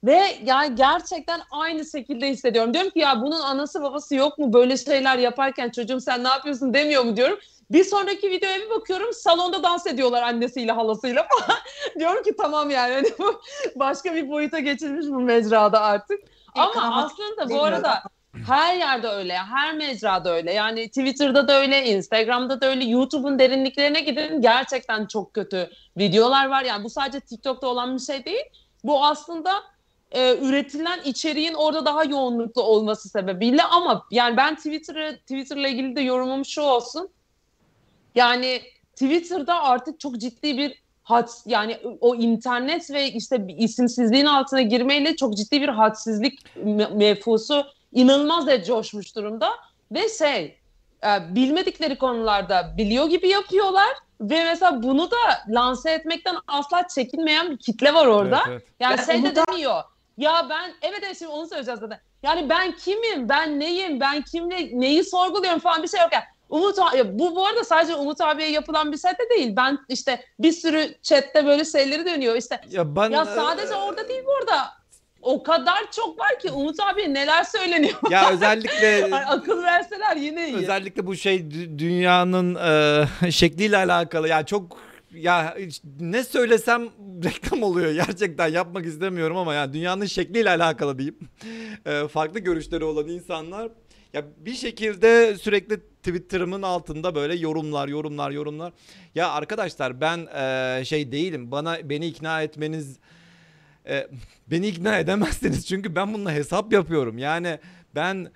Ve 0.06 0.22
yani 0.44 0.74
gerçekten 0.74 1.40
aynı 1.50 1.84
şekilde 1.86 2.28
hissediyorum. 2.28 2.74
Diyorum 2.74 2.90
ki 2.90 2.98
ya 2.98 3.22
bunun 3.22 3.40
anası 3.40 3.82
babası 3.82 4.14
yok 4.14 4.38
mu? 4.38 4.52
Böyle 4.52 4.76
şeyler 4.76 5.18
yaparken 5.18 5.70
çocuğum 5.70 6.00
sen 6.00 6.24
ne 6.24 6.28
yapıyorsun 6.28 6.74
demiyor 6.74 7.04
mu 7.04 7.16
diyorum. 7.16 7.38
Bir 7.70 7.84
sonraki 7.84 8.30
videoya 8.30 8.56
bir 8.56 8.70
bakıyorum 8.70 9.12
salonda 9.12 9.62
dans 9.62 9.86
ediyorlar 9.86 10.22
annesiyle 10.22 10.72
halasıyla 10.72 11.26
falan. 11.28 11.58
diyorum 11.98 12.22
ki 12.22 12.36
tamam 12.36 12.70
yani 12.70 12.94
hani 12.94 13.08
bu 13.18 13.40
başka 13.76 14.14
bir 14.14 14.30
boyuta 14.30 14.58
geçilmiş 14.58 15.06
bu 15.06 15.20
mecrada 15.20 15.80
artık. 15.80 16.20
Ama 16.54 16.72
Ama 16.76 17.04
aslında 17.04 17.54
bu 17.54 17.64
arada 17.64 18.02
Her 18.46 18.76
yerde 18.76 19.08
öyle, 19.08 19.36
her 19.36 19.74
mecrada 19.74 20.34
öyle. 20.34 20.52
Yani 20.52 20.88
Twitter'da 20.88 21.48
da 21.48 21.60
öyle, 21.60 21.84
Instagram'da 21.84 22.60
da 22.60 22.66
öyle, 22.66 22.84
YouTube'un 22.84 23.38
derinliklerine 23.38 24.00
gidin. 24.00 24.40
Gerçekten 24.40 25.06
çok 25.06 25.34
kötü 25.34 25.70
videolar 25.98 26.46
var. 26.46 26.62
Yani 26.62 26.84
bu 26.84 26.90
sadece 26.90 27.20
TikTok'ta 27.20 27.66
olan 27.66 27.94
bir 27.94 28.02
şey 28.02 28.24
değil. 28.24 28.44
Bu 28.84 29.04
aslında 29.04 29.50
e, 30.12 30.36
üretilen 30.38 31.00
içeriğin 31.04 31.54
orada 31.54 31.84
daha 31.84 32.04
yoğunluklu 32.04 32.62
olması 32.62 33.08
sebebiyle 33.08 33.62
ama 33.62 34.06
yani 34.10 34.36
ben 34.36 34.56
Twitter'ı 34.56 35.16
Twitter'la 35.18 35.68
ilgili 35.68 35.96
de 35.96 36.00
yorumum 36.00 36.44
şu 36.44 36.62
olsun. 36.62 37.08
Yani 38.14 38.60
Twitter'da 38.92 39.62
artık 39.62 40.00
çok 40.00 40.18
ciddi 40.18 40.58
bir 40.58 40.82
had 41.02 41.28
yani 41.46 41.78
o 42.00 42.14
internet 42.14 42.90
ve 42.90 43.10
işte 43.12 43.46
isimsizliğin 43.58 44.26
altına 44.26 44.62
girmeyle 44.62 45.16
çok 45.16 45.36
ciddi 45.36 45.60
bir 45.60 45.68
hadsizlik 45.68 46.40
me- 46.56 47.68
inanılmaz 47.92 48.46
da 48.46 48.62
coşmuş 48.64 49.16
durumda 49.16 49.50
ve 49.92 50.08
şey 50.08 50.56
e, 51.04 51.34
bilmedikleri 51.34 51.98
konularda 51.98 52.74
biliyor 52.78 53.06
gibi 53.06 53.28
yapıyorlar 53.28 53.88
ve 54.20 54.44
mesela 54.44 54.82
bunu 54.82 55.10
da 55.10 55.16
lanse 55.48 55.90
etmekten 55.90 56.36
asla 56.46 56.88
çekinmeyen 56.94 57.50
bir 57.50 57.56
kitle 57.56 57.94
var 57.94 58.06
orada. 58.06 58.40
Evet, 58.48 58.62
evet. 58.62 58.68
Yani 58.80 58.96
Ben 58.98 59.04
şey 59.04 59.14
de 59.22 59.26
Umut'a- 59.28 59.52
demiyor. 59.52 59.82
Ya 60.16 60.47
ben 60.51 60.72
evet 60.82 61.01
evet 61.06 61.18
şimdi 61.18 61.30
onu 61.32 61.47
söyleyeceğiz 61.47 61.80
zaten. 61.80 62.01
Yani 62.22 62.48
ben 62.48 62.72
kimim? 62.72 63.28
Ben 63.28 63.60
neyim? 63.60 64.01
Ben 64.01 64.22
kimle 64.22 64.80
neyi 64.80 65.05
sorguluyorum 65.05 65.60
falan 65.60 65.82
bir 65.82 65.88
şey 65.88 66.01
yok 66.01 66.10
yani. 66.12 66.24
Umut 66.48 66.78
abi, 66.78 67.18
bu 67.18 67.36
bu 67.36 67.47
arada 67.47 67.64
sadece 67.64 67.94
Umut 67.94 68.20
abiye 68.20 68.51
yapılan 68.51 68.93
bir 68.93 68.97
de 68.98 69.30
değil. 69.30 69.56
Ben 69.56 69.78
işte 69.88 70.24
bir 70.38 70.52
sürü 70.52 70.94
chatte 71.02 71.47
böyle 71.47 71.64
şeyleri 71.64 72.06
dönüyor. 72.06 72.36
İşte 72.36 72.60
Ya 72.70 72.97
ben 72.97 73.10
ya 73.10 73.24
sadece 73.24 73.74
orada 73.74 74.09
değil 74.09 74.22
bu 74.26 74.36
arada. 74.36 74.76
O 75.22 75.43
kadar 75.43 75.90
çok 75.93 76.20
var 76.20 76.38
ki 76.38 76.51
Umut 76.51 76.80
abi 76.80 77.14
neler 77.14 77.44
söyleniyor. 77.44 77.94
ya 78.10 78.30
özellikle 78.30 79.05
Ay, 79.16 79.24
akıl 79.28 79.62
verseler 79.62 80.16
yine 80.16 80.48
iyi. 80.48 80.56
özellikle 80.56 81.06
bu 81.06 81.16
şey 81.16 81.36
dü- 81.36 81.78
dünyanın 81.78 82.55
e, 83.24 83.30
şekliyle 83.32 83.76
alakalı. 83.76 84.28
Ya 84.28 84.47
çok 84.47 84.78
ya 85.16 85.56
ne 86.01 86.24
söylesem 86.24 86.82
reklam 87.24 87.62
oluyor 87.62 87.93
gerçekten 88.06 88.48
yapmak 88.48 88.86
istemiyorum 88.86 89.36
ama 89.36 89.55
ya 89.55 89.72
dünyanın 89.72 90.06
şekliyle 90.06 90.51
alakalı 90.51 90.98
diyeyim. 90.98 91.18
E, 91.86 92.09
farklı 92.09 92.40
görüşleri 92.40 92.84
olan 92.84 93.09
insanlar 93.09 93.70
ya 94.12 94.24
bir 94.38 94.55
şekilde 94.55 95.38
sürekli 95.38 95.80
Twitter'ımın 95.80 96.62
altında 96.62 97.14
böyle 97.14 97.34
yorumlar, 97.34 97.88
yorumlar, 97.88 98.30
yorumlar. 98.30 98.72
Ya 99.14 99.30
arkadaşlar 99.30 100.01
ben 100.01 100.26
e, 100.26 100.84
şey 100.84 101.12
değilim. 101.12 101.51
Bana 101.51 101.90
beni 101.90 102.06
ikna 102.06 102.43
etmeniz 102.43 102.98
e, 103.88 104.09
beni 104.51 104.68
ikna 104.68 104.98
edemezsiniz 104.98 105.66
çünkü 105.66 105.94
ben 105.94 106.14
bununla 106.14 106.32
hesap 106.32 106.72
yapıyorum. 106.72 107.18
Yani 107.18 107.59
ben 107.94 108.30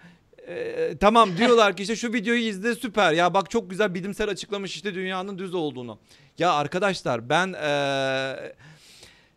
e, 0.49 0.97
tamam 1.01 1.37
diyorlar 1.37 1.77
ki 1.77 1.83
işte 1.83 1.97
şu 1.97 2.13
videoyu 2.13 2.41
izle 2.41 2.75
süper. 2.75 3.13
Ya 3.13 3.35
bak 3.35 3.51
çok 3.51 3.71
güzel 3.71 3.95
bilimsel 3.95 4.29
açıklamış 4.29 4.75
işte 4.75 4.95
dünyanın 4.95 5.39
düz 5.39 5.55
olduğunu. 5.55 5.99
Ya 6.41 6.53
arkadaşlar 6.53 7.29
ben 7.29 7.53
e, 7.53 8.55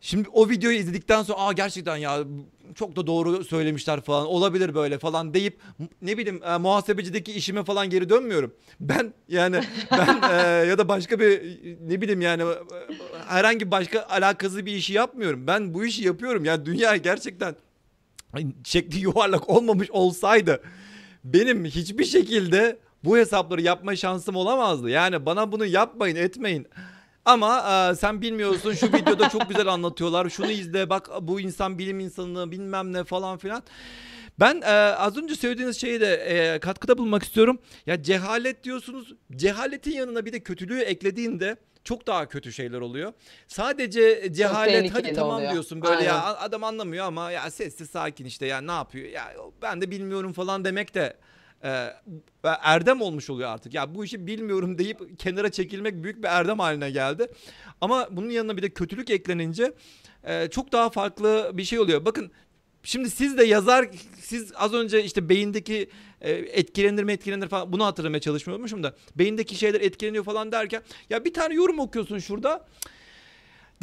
şimdi 0.02 0.30
o 0.30 0.50
videoyu 0.50 0.78
izledikten 0.78 1.24
sonra 1.24 1.40
aa 1.40 1.52
gerçekten 1.52 1.98
ya 1.98 2.20
çok 2.76 2.96
da 2.96 3.08
doğru 3.08 3.44
söylemişler 3.44 4.02
falan 4.02 4.28
olabilir 4.28 4.76
böyle 4.76 5.00
falan 5.00 5.34
deyip 5.34 5.60
ne 6.02 6.18
bileyim 6.18 6.44
e, 6.44 6.58
muhasebecideki 6.58 7.32
işime 7.32 7.64
falan 7.64 7.90
geri 7.90 8.10
dönmüyorum. 8.10 8.54
Ben 8.80 9.14
yani 9.30 9.62
ben 9.92 10.22
e, 10.32 10.66
ya 10.68 10.78
da 10.78 10.88
başka 10.88 11.20
bir 11.20 11.60
ne 11.88 12.02
bileyim 12.02 12.22
yani 12.22 12.44
herhangi 13.28 13.72
başka 13.72 14.06
alakası 14.10 14.66
bir 14.66 14.76
işi 14.76 14.94
yapmıyorum. 14.94 15.48
Ben 15.48 15.74
bu 15.74 15.86
işi 15.86 16.04
yapıyorum. 16.04 16.46
Yani 16.46 16.66
dünya 16.66 16.96
gerçekten 16.96 17.56
şekli 18.64 19.00
yuvarlak 19.00 19.50
olmamış 19.50 19.92
olsaydı 19.92 20.62
benim 21.24 21.66
hiçbir 21.66 22.06
şekilde 22.06 22.80
bu 23.04 23.18
hesapları 23.18 23.62
yapma 23.62 23.96
şansım 23.96 24.36
olamazdı. 24.36 24.90
Yani 24.90 25.26
bana 25.26 25.52
bunu 25.52 25.66
yapmayın, 25.66 26.16
etmeyin. 26.16 26.68
Ama 27.26 27.90
e, 27.92 27.96
sen 27.96 28.22
bilmiyorsun 28.22 28.74
şu 28.74 28.88
videoda 28.94 29.30
çok 29.30 29.50
güzel 29.50 29.68
anlatıyorlar. 29.68 30.30
Şunu 30.30 30.52
izle 30.52 30.90
bak 30.90 31.10
bu 31.22 31.40
insan 31.40 31.80
bilim 31.80 32.00
insanı 32.00 32.52
bilmem 32.52 32.94
ne 32.94 33.04
falan 33.04 33.38
filan. 33.38 33.64
Ben 34.40 34.62
e, 34.62 34.70
az 34.96 35.18
önce 35.18 35.36
söylediğiniz 35.36 35.82
şeye 35.82 36.02
de 36.02 36.14
e, 36.16 36.60
katkıda 36.60 36.98
bulmak 36.98 37.24
istiyorum. 37.24 37.60
Ya 37.86 38.04
cehalet 38.04 38.64
diyorsunuz. 38.64 39.14
Cehaletin 39.36 39.92
yanına 39.92 40.26
bir 40.26 40.34
de 40.34 40.40
kötülüğü 40.40 40.80
eklediğinde 40.80 41.58
çok 41.84 42.08
daha 42.08 42.28
kötü 42.28 42.54
şeyler 42.54 42.82
oluyor. 42.82 43.14
Sadece 43.48 44.34
cehalet 44.34 44.94
hadi 44.94 45.14
tamam 45.14 45.36
oluyor. 45.36 45.52
diyorsun 45.52 45.82
böyle 45.82 46.04
ya 46.04 46.24
Aynen. 46.24 46.38
adam 46.42 46.64
anlamıyor 46.64 47.06
ama 47.06 47.32
ya 47.32 47.52
sessiz 47.52 47.90
sakin 47.90 48.26
işte 48.26 48.46
ya 48.46 48.62
ne 48.62 48.72
yapıyor 48.72 49.08
ya 49.10 49.34
ben 49.62 49.82
de 49.82 49.92
bilmiyorum 49.92 50.34
falan 50.34 50.66
demek 50.66 50.96
de 50.96 51.14
e, 51.64 51.94
erdem 52.44 53.02
olmuş 53.02 53.30
oluyor 53.30 53.50
artık. 53.50 53.74
Ya 53.74 53.96
bu 53.96 54.06
işi 54.06 54.28
bilmiyorum 54.28 54.78
deyip 54.78 55.20
kenara 55.20 55.52
çekilmek 55.52 56.04
büyük 56.04 56.24
bir 56.24 56.28
erdem 56.28 56.60
haline 56.60 56.92
geldi. 56.92 57.28
Ama 57.82 58.08
bunun 58.12 58.30
yanına 58.30 58.58
bir 58.58 58.62
de 58.62 58.70
kötülük 58.70 59.10
eklenince 59.10 59.74
e, 60.24 60.50
çok 60.50 60.72
daha 60.72 60.90
farklı 60.90 61.52
bir 61.54 61.64
şey 61.64 61.80
oluyor. 61.80 62.06
Bakın 62.06 62.32
Şimdi 62.86 63.10
siz 63.10 63.38
de 63.38 63.44
yazar, 63.44 63.90
siz 64.20 64.52
az 64.56 64.74
önce 64.74 65.04
işte 65.04 65.30
beyindeki 65.30 65.90
e, 66.22 66.32
etkilenir 66.32 67.04
mi 67.04 67.12
etkilenir 67.12 67.48
falan 67.48 67.74
bunu 67.74 67.86
hatırlamaya 67.86 68.20
çalışmıyormuşum 68.20 68.84
da 68.84 68.96
beyindeki 69.16 69.56
şeyler 69.56 69.82
etkileniyor 69.82 70.24
falan 70.24 70.52
derken 70.52 70.84
ya 71.10 71.26
bir 71.26 71.34
tane 71.34 71.54
yorum 71.54 71.80
okuyorsun 71.80 72.20
şurada. 72.20 72.68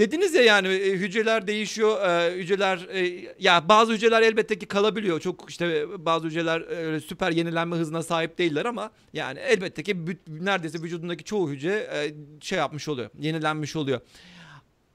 Dediniz 0.01 0.35
ya 0.35 0.43
yani 0.43 0.69
e, 0.69 0.93
hücreler 0.93 1.47
değişiyor, 1.47 2.09
e, 2.09 2.37
hücreler 2.37 2.79
e, 2.93 3.35
ya 3.39 3.69
bazı 3.69 3.93
hücreler 3.93 4.23
elbette 4.23 4.59
ki 4.59 4.67
kalabiliyor. 4.67 5.21
Çok 5.21 5.51
işte 5.51 5.87
bazı 6.05 6.27
hücreler 6.27 7.01
süper 7.01 7.31
yenilenme 7.31 7.77
hızına 7.77 8.03
sahip 8.03 8.39
değiller 8.39 8.65
ama 8.65 8.91
yani 9.13 9.39
elbette 9.39 9.83
ki 9.83 9.97
neredeyse 10.29 10.83
vücudundaki 10.83 11.25
çoğu 11.25 11.51
hücre 11.51 12.11
şey 12.41 12.59
yapmış 12.59 12.89
oluyor, 12.89 13.11
yenilenmiş 13.19 13.77
oluyor. 13.77 14.01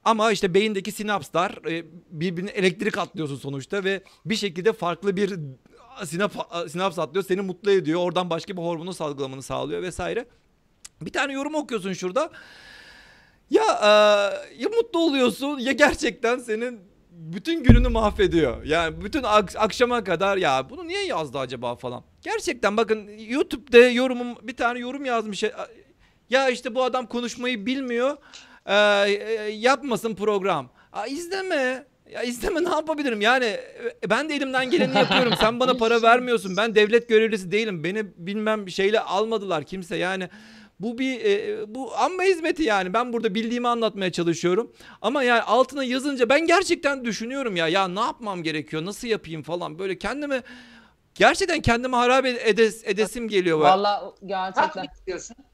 Ama 0.04 0.32
işte 0.32 0.54
beyindeki 0.54 0.92
sinapslar 0.92 1.58
birbirine 2.10 2.50
elektrik 2.50 2.98
atlıyorsun 2.98 3.36
sonuçta 3.36 3.84
ve 3.84 4.02
bir 4.24 4.36
şekilde 4.36 4.72
farklı 4.72 5.16
bir 5.16 5.34
sinap, 6.04 6.32
sinaps 6.68 6.98
atlıyor. 6.98 7.24
Seni 7.24 7.40
mutlu 7.40 7.70
ediyor. 7.70 8.00
Oradan 8.00 8.30
başka 8.30 8.56
bir 8.56 8.62
hormonu 8.62 8.94
salgılamanı 8.94 9.42
sağlıyor 9.42 9.82
vesaire. 9.82 10.26
Bir 11.02 11.12
tane 11.12 11.32
yorum 11.32 11.54
okuyorsun 11.54 11.92
şurada. 11.92 12.30
Ya 13.50 13.62
e, 13.62 13.86
ya 14.62 14.68
mutlu 14.76 15.00
oluyorsun 15.00 15.58
ya 15.58 15.72
gerçekten 15.72 16.38
senin 16.38 16.80
bütün 17.10 17.62
gününü 17.64 17.88
mahvediyor. 17.88 18.64
Yani 18.64 19.04
bütün 19.04 19.22
ak- 19.22 19.56
akşama 19.56 20.04
kadar 20.04 20.36
ya 20.36 20.70
bunu 20.70 20.88
niye 20.88 21.06
yazdı 21.06 21.38
acaba 21.38 21.76
falan. 21.76 22.02
Gerçekten 22.22 22.76
bakın 22.76 23.08
YouTube'da 23.28 23.78
yorumum 23.78 24.36
bir 24.42 24.56
tane 24.56 24.78
yorum 24.78 25.04
yazmış. 25.04 25.44
Ya 26.30 26.48
işte 26.48 26.74
bu 26.74 26.82
adam 26.84 27.06
konuşmayı 27.06 27.66
bilmiyor. 27.66 28.16
Ee, 28.66 28.74
e, 29.10 29.50
yapmasın 29.50 30.14
program. 30.14 30.70
Aa, 30.92 31.06
izleme. 31.06 31.86
Ya 32.12 32.22
izleme 32.22 32.64
ne 32.64 32.68
yapabilirim? 32.68 33.20
Yani 33.20 33.44
e, 33.44 34.10
ben 34.10 34.28
de 34.28 34.34
elimden 34.34 34.70
geleni 34.70 34.98
yapıyorum. 34.98 35.32
Sen 35.40 35.60
bana 35.60 35.74
para 35.76 36.02
vermiyorsun. 36.02 36.56
Ben 36.56 36.74
devlet 36.74 37.08
görevlisi 37.08 37.52
değilim. 37.52 37.84
Beni 37.84 38.04
bilmem 38.16 38.68
şeyle 38.70 39.00
almadılar 39.00 39.64
kimse. 39.64 39.96
Yani 39.96 40.28
bu 40.80 40.98
bir 40.98 41.20
e, 41.24 41.74
bu 41.74 41.96
amma 41.96 42.22
hizmeti 42.22 42.62
yani. 42.62 42.92
Ben 42.94 43.12
burada 43.12 43.34
bildiğimi 43.34 43.68
anlatmaya 43.68 44.12
çalışıyorum. 44.12 44.72
Ama 45.02 45.22
yani 45.22 45.42
altına 45.42 45.84
yazınca 45.84 46.28
ben 46.28 46.46
gerçekten 46.46 47.04
düşünüyorum 47.04 47.56
ya. 47.56 47.68
Ya 47.68 47.88
ne 47.88 48.00
yapmam 48.00 48.42
gerekiyor? 48.42 48.84
Nasıl 48.84 49.08
yapayım 49.08 49.42
falan. 49.42 49.78
Böyle 49.78 49.98
kendime 49.98 50.42
gerçekten 51.14 51.60
kendime 51.60 51.96
harap 51.96 52.26
edes, 52.26 52.82
edesim 52.84 53.28
geliyor. 53.28 53.58
böyle. 53.58 53.70
Vallahi 53.70 54.04
Hak 54.04 54.14
gerçekten. 54.26 54.86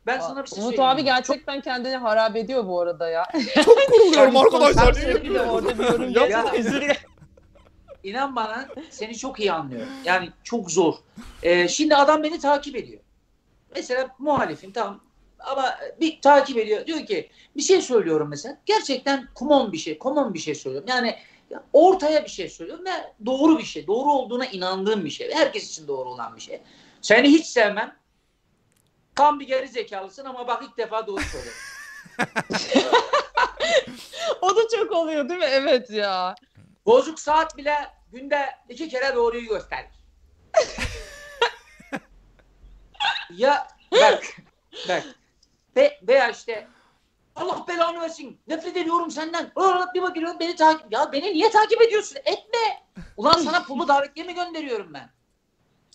Ben 0.07 0.21
sana 0.21 0.45
bir 0.45 0.49
şey 0.49 0.59
Umut 0.59 0.71
söyleyeyim. 0.75 0.91
abi 0.91 1.05
gerçekten 1.05 1.61
kendini 1.61 1.97
harap 1.97 2.37
ediyor 2.37 2.67
bu 2.67 2.81
arada 2.81 3.09
ya. 3.09 3.25
Çok 3.65 3.79
kuruluyorum 3.93 4.37
arkadaşlar. 4.37 4.93
Sen 4.93 5.35
orada 5.35 5.79
bir 5.79 5.85
yorum 5.85 6.31
Ya- 6.31 6.53
dilerim. 6.53 6.97
İnan 8.05 8.37
bana 8.37 8.69
seni 8.91 9.17
çok 9.19 9.41
iyi 9.41 9.53
anlıyorum. 9.53 9.89
Yani 10.05 10.31
çok 10.45 10.71
zor. 10.71 10.95
Ee, 11.43 11.69
şimdi 11.69 11.97
adam 11.97 12.23
beni 12.23 12.39
takip 12.41 12.77
ediyor. 12.77 13.01
Mesela 13.77 14.09
muhalifim 14.19 14.73
tamam 14.73 15.01
ama 15.45 15.79
bir 16.01 16.21
takip 16.21 16.59
ediyor. 16.59 16.87
Diyor 16.87 17.07
ki 17.07 17.31
bir 17.57 17.63
şey 17.63 17.83
söylüyorum 17.83 18.29
mesela. 18.31 18.59
Gerçekten 18.67 19.29
common 19.37 19.73
bir 19.73 19.79
şey. 19.79 19.99
Common 19.99 20.35
bir 20.35 20.39
şey 20.39 20.55
söylüyorum. 20.55 20.89
Yani 20.89 21.19
ortaya 21.73 22.25
bir 22.25 22.31
şey 22.31 22.49
söylüyorum 22.49 22.85
ve 22.85 23.27
doğru 23.27 23.59
bir 23.59 23.65
şey. 23.65 23.87
Doğru 23.87 24.13
olduğuna 24.13 24.47
inandığım 24.47 25.05
bir 25.05 25.11
şey. 25.11 25.35
Herkes 25.35 25.71
için 25.71 25.89
doğru 25.89 26.09
olan 26.09 26.37
bir 26.37 26.41
şey. 26.41 26.61
Seni 27.01 27.29
hiç 27.29 27.47
sevmem. 27.47 27.97
Tam 29.15 29.41
bir 29.41 29.47
geri 29.47 29.69
zekalısın 29.69 30.25
ama 30.25 30.47
bak 30.47 30.63
ilk 30.63 30.79
defa 30.79 31.07
doğru 31.07 31.23
söylüyorum. 31.23 31.61
O 34.43 34.57
da 34.57 34.61
çok 34.77 34.93
oluyor 34.93 35.29
değil 35.29 35.41
mi? 35.41 35.47
Evet 35.51 35.91
ya. 35.91 36.35
Bozuk 36.87 37.21
saat 37.21 37.57
bile 37.57 37.75
günde 38.13 38.47
iki 38.69 38.89
kere 38.89 39.15
doğruyu 39.15 39.49
gösterir. 39.49 39.91
ya 43.31 43.69
bak 43.93 44.25
bak 44.89 45.05
Ve, 45.77 45.99
veya 46.09 46.31
işte 46.31 46.67
Allah 47.37 47.65
belanı 47.69 48.01
versin 48.01 48.41
nefret 48.49 48.77
ediyorum 48.77 49.11
senden. 49.11 49.53
Bir 49.95 50.03
bakıyorum 50.03 50.37
beni 50.41 50.57
takip 50.57 50.93
ya 50.93 51.13
beni 51.13 51.33
niye 51.33 51.51
takip 51.51 51.83
ediyorsun? 51.83 52.17
Etme. 52.25 52.83
Ulan 53.17 53.39
sana 53.39 53.63
pullu 53.63 53.89
davetiye 53.89 54.27
mi 54.27 54.35
gönderiyorum 54.35 54.95
ben? 54.95 55.11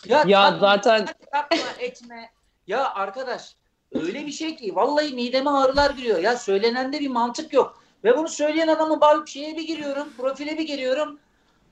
Ya, 0.05 0.23
Ya 0.27 0.43
takma, 0.43 0.59
zaten 0.59 1.05
takma 1.31 1.57
etme. 1.79 2.31
Ya 2.67 2.93
arkadaş 2.93 3.55
öyle 3.91 4.25
bir 4.25 4.31
şey 4.31 4.55
ki 4.55 4.75
vallahi 4.75 5.13
mideme 5.13 5.49
ağrılar 5.49 5.89
giriyor. 5.89 6.19
Ya 6.19 6.37
söylenende 6.37 6.99
bir 6.99 7.07
mantık 7.07 7.53
yok. 7.53 7.83
Ve 8.03 8.17
bunu 8.17 8.27
söyleyen 8.27 8.67
adamın 8.67 9.01
bak 9.01 9.27
şeye 9.27 9.57
bir 9.57 9.67
giriyorum, 9.67 10.13
profile 10.17 10.57
bir 10.57 10.67
giriyorum. 10.67 11.19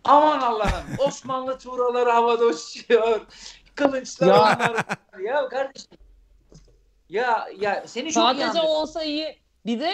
Aman 0.04 0.40
Allah'ım 0.40 0.84
Osmanlı 1.00 1.60
tuğraları 1.60 2.10
havada 2.10 2.46
uçuyor. 2.46 3.22
Kılıçlar 3.76 4.28
Ya. 4.28 4.40
onlar. 4.42 4.86
Ya 5.24 5.50
kardeşim. 5.50 5.92
Ya 7.10 7.48
ya 7.60 7.84
seni 7.86 8.12
çok 8.12 8.24
iyi 8.24 8.28
sadece 8.28 8.46
anlıyorum. 8.46 8.70
olsa 8.70 9.04
iyi. 9.04 9.38
Bir 9.66 9.80
de 9.80 9.90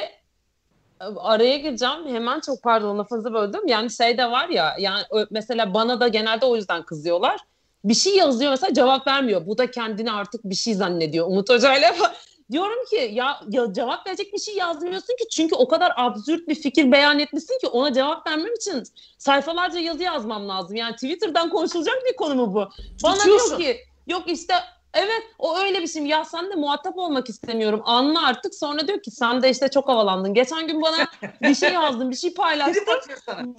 e, 1.01 1.03
araya 1.19 1.57
gireceğim. 1.57 2.07
Hemen 2.07 2.39
çok 2.39 2.63
pardon 2.63 2.99
lafınızı 2.99 3.33
böldüm. 3.33 3.67
Yani 3.67 3.91
şey 3.91 4.17
de 4.17 4.31
var 4.31 4.49
ya 4.49 4.75
yani 4.79 5.03
mesela 5.31 5.73
bana 5.73 5.99
da 5.99 6.07
genelde 6.07 6.45
o 6.45 6.55
yüzden 6.55 6.83
kızıyorlar. 6.83 7.39
Bir 7.83 7.93
şey 7.93 8.15
yazıyor 8.15 8.51
mesela 8.51 8.73
cevap 8.73 9.07
vermiyor. 9.07 9.47
Bu 9.47 9.57
da 9.57 9.71
kendini 9.71 10.11
artık 10.11 10.43
bir 10.43 10.55
şey 10.55 10.73
zannediyor. 10.73 11.27
Umut 11.27 11.49
Hoca'yla 11.49 11.95
diyorum 12.51 12.85
ki 12.89 13.09
ya, 13.13 13.39
ya 13.49 13.73
cevap 13.73 14.07
verecek 14.07 14.33
bir 14.33 14.39
şey 14.39 14.55
yazmıyorsun 14.55 15.15
ki 15.15 15.29
çünkü 15.31 15.55
o 15.55 15.67
kadar 15.67 15.93
absürt 15.95 16.47
bir 16.47 16.55
fikir 16.55 16.91
beyan 16.91 17.19
etmişsin 17.19 17.59
ki 17.59 17.67
ona 17.67 17.93
cevap 17.93 18.27
vermem 18.27 18.53
için 18.53 18.83
sayfalarca 19.17 19.79
yazı 19.79 20.03
yazmam 20.03 20.49
lazım. 20.49 20.75
Yani 20.75 20.93
Twitter'dan 20.93 21.49
konuşulacak 21.49 21.95
bir 22.11 22.15
konu 22.15 22.35
mu 22.35 22.53
bu? 22.53 22.69
Bana 23.03 23.17
Tutuyorsun. 23.17 23.59
diyor 23.59 23.73
ki 23.73 23.79
yok 24.07 24.23
işte 24.27 24.53
evet 24.93 25.23
o 25.39 25.57
öyle 25.57 25.81
bir 25.81 25.87
şey. 25.87 26.03
Ya 26.03 26.25
sen 26.25 26.51
de 26.51 26.55
muhatap 26.55 26.97
olmak 26.97 27.29
istemiyorum. 27.29 27.81
Anla 27.85 28.25
artık. 28.27 28.55
Sonra 28.55 28.87
diyor 28.87 29.01
ki 29.01 29.11
sen 29.11 29.41
de 29.41 29.49
işte 29.49 29.67
çok 29.67 29.89
havalandın. 29.89 30.33
Geçen 30.33 30.67
gün 30.67 30.81
bana 30.81 31.07
bir 31.41 31.55
şey 31.55 31.73
yazdın, 31.73 32.11
bir 32.11 32.15
şey 32.15 32.33
paylaştın. 32.33 32.85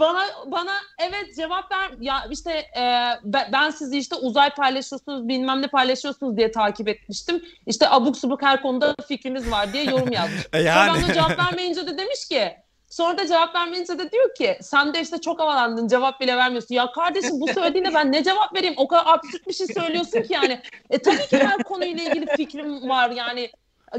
Bana 0.00 0.24
bana 0.46 0.72
evet 0.98 1.36
cevap 1.36 1.72
ver. 1.72 1.90
Ya 2.00 2.26
işte 2.30 2.52
e, 2.52 3.06
ben, 3.52 3.70
sizi 3.70 3.98
işte 3.98 4.16
uzay 4.16 4.50
paylaşıyorsunuz, 4.50 5.28
bilmem 5.28 5.62
ne 5.62 5.66
paylaşıyorsunuz 5.66 6.36
diye 6.36 6.50
takip 6.50 6.88
etmiştim. 6.88 7.42
İşte 7.66 7.88
abuk 7.90 8.16
subuk 8.16 8.42
her 8.42 8.62
konuda 8.62 8.94
fikrimiz 9.09 9.50
var 9.50 9.72
diye 9.72 9.84
yorum 9.84 10.12
yazmış. 10.12 10.42
E 10.52 10.59
Sonra 10.59 10.68
yani. 10.68 11.02
ben 11.02 11.09
de 11.09 11.14
cevap 11.14 11.38
vermeyince 11.38 11.86
de 11.86 11.98
demiş 11.98 12.28
ki 12.28 12.56
Sonra 12.93 13.19
da 13.19 13.27
cevap 13.27 13.55
vermeyince 13.55 13.98
de 13.98 14.12
diyor 14.12 14.35
ki 14.35 14.59
sen 14.62 14.94
de 14.94 15.01
işte 15.01 15.20
çok 15.20 15.40
havalandın 15.40 15.89
cevap 15.89 16.20
bile 16.20 16.36
vermiyorsun. 16.36 16.74
Ya 16.74 16.93
kardeşim 16.93 17.40
bu 17.40 17.48
söylediğine 17.48 17.94
ben 17.94 18.12
ne 18.12 18.24
cevap 18.24 18.55
vereyim? 18.55 18.74
O 18.77 18.89
kadar 18.89 19.02
absürt 19.06 19.48
bir 19.48 19.52
şey 19.52 19.66
söylüyorsun 19.66 20.23
ki 20.23 20.32
yani. 20.32 20.62
E 20.90 20.98
tabii 20.98 21.27
ki 21.27 21.39
her 21.39 21.62
konuyla 21.62 22.05
ilgili 22.05 22.27
fikrim 22.36 22.89
var 22.89 23.10
yani. 23.10 23.51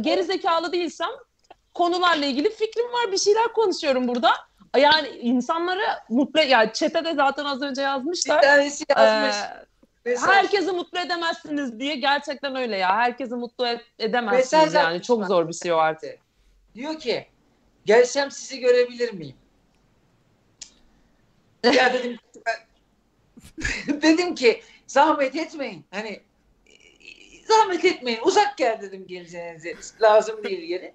Geri 0.02 0.24
zekalı 0.24 0.72
değilsem 0.72 1.10
konularla 1.74 2.26
ilgili 2.26 2.50
fikrim 2.50 2.86
var. 2.86 3.12
Bir 3.12 3.18
şeyler 3.18 3.48
konuşuyorum 3.48 4.08
burada. 4.08 4.32
Yani 4.78 5.08
insanları 5.08 5.86
mutlu 6.10 6.40
yani 6.42 6.70
chat'e 6.74 7.06
de 7.06 7.14
zaten 7.14 7.46
az 7.46 7.62
önce 7.62 7.82
Bir 7.82 7.86
yazmışlar. 7.86 8.42
tanesi 8.42 8.86
yazmış. 8.90 9.36
Ee, 9.36 10.10
Mesaj. 10.10 10.30
herkesi 10.36 10.72
mutlu 10.72 11.00
edemezsiniz 11.00 11.80
diye 11.80 11.96
gerçekten 11.96 12.56
öyle 12.56 12.78
ya. 12.78 12.96
Herkesi 12.96 13.36
mutlu 13.36 13.68
edemezsiniz 14.00 14.54
Mesaj 14.54 14.74
yani. 14.76 15.02
Çok 15.02 15.26
zor 15.26 15.48
bir 15.48 15.54
şey 15.54 15.74
o 15.74 15.78
artık. 15.78 16.20
Diyor 16.76 17.00
ki 17.00 17.33
gelsem 17.86 18.32
sizi 18.32 18.60
görebilir 18.60 19.14
miyim? 19.14 19.36
ya 21.64 21.94
dedim 21.94 22.18
dedim 23.88 24.36
ki 24.36 24.64
zahmet 24.88 25.36
etmeyin. 25.36 25.86
Hani 25.92 26.22
zahmet 27.48 27.86
etmeyin. 27.86 28.20
Uzak 28.24 28.58
gel 28.58 28.82
dedim 28.82 29.08
geleceğinize. 29.08 29.76
Lazım 30.02 30.44
değil 30.44 30.70
yeri. 30.70 30.94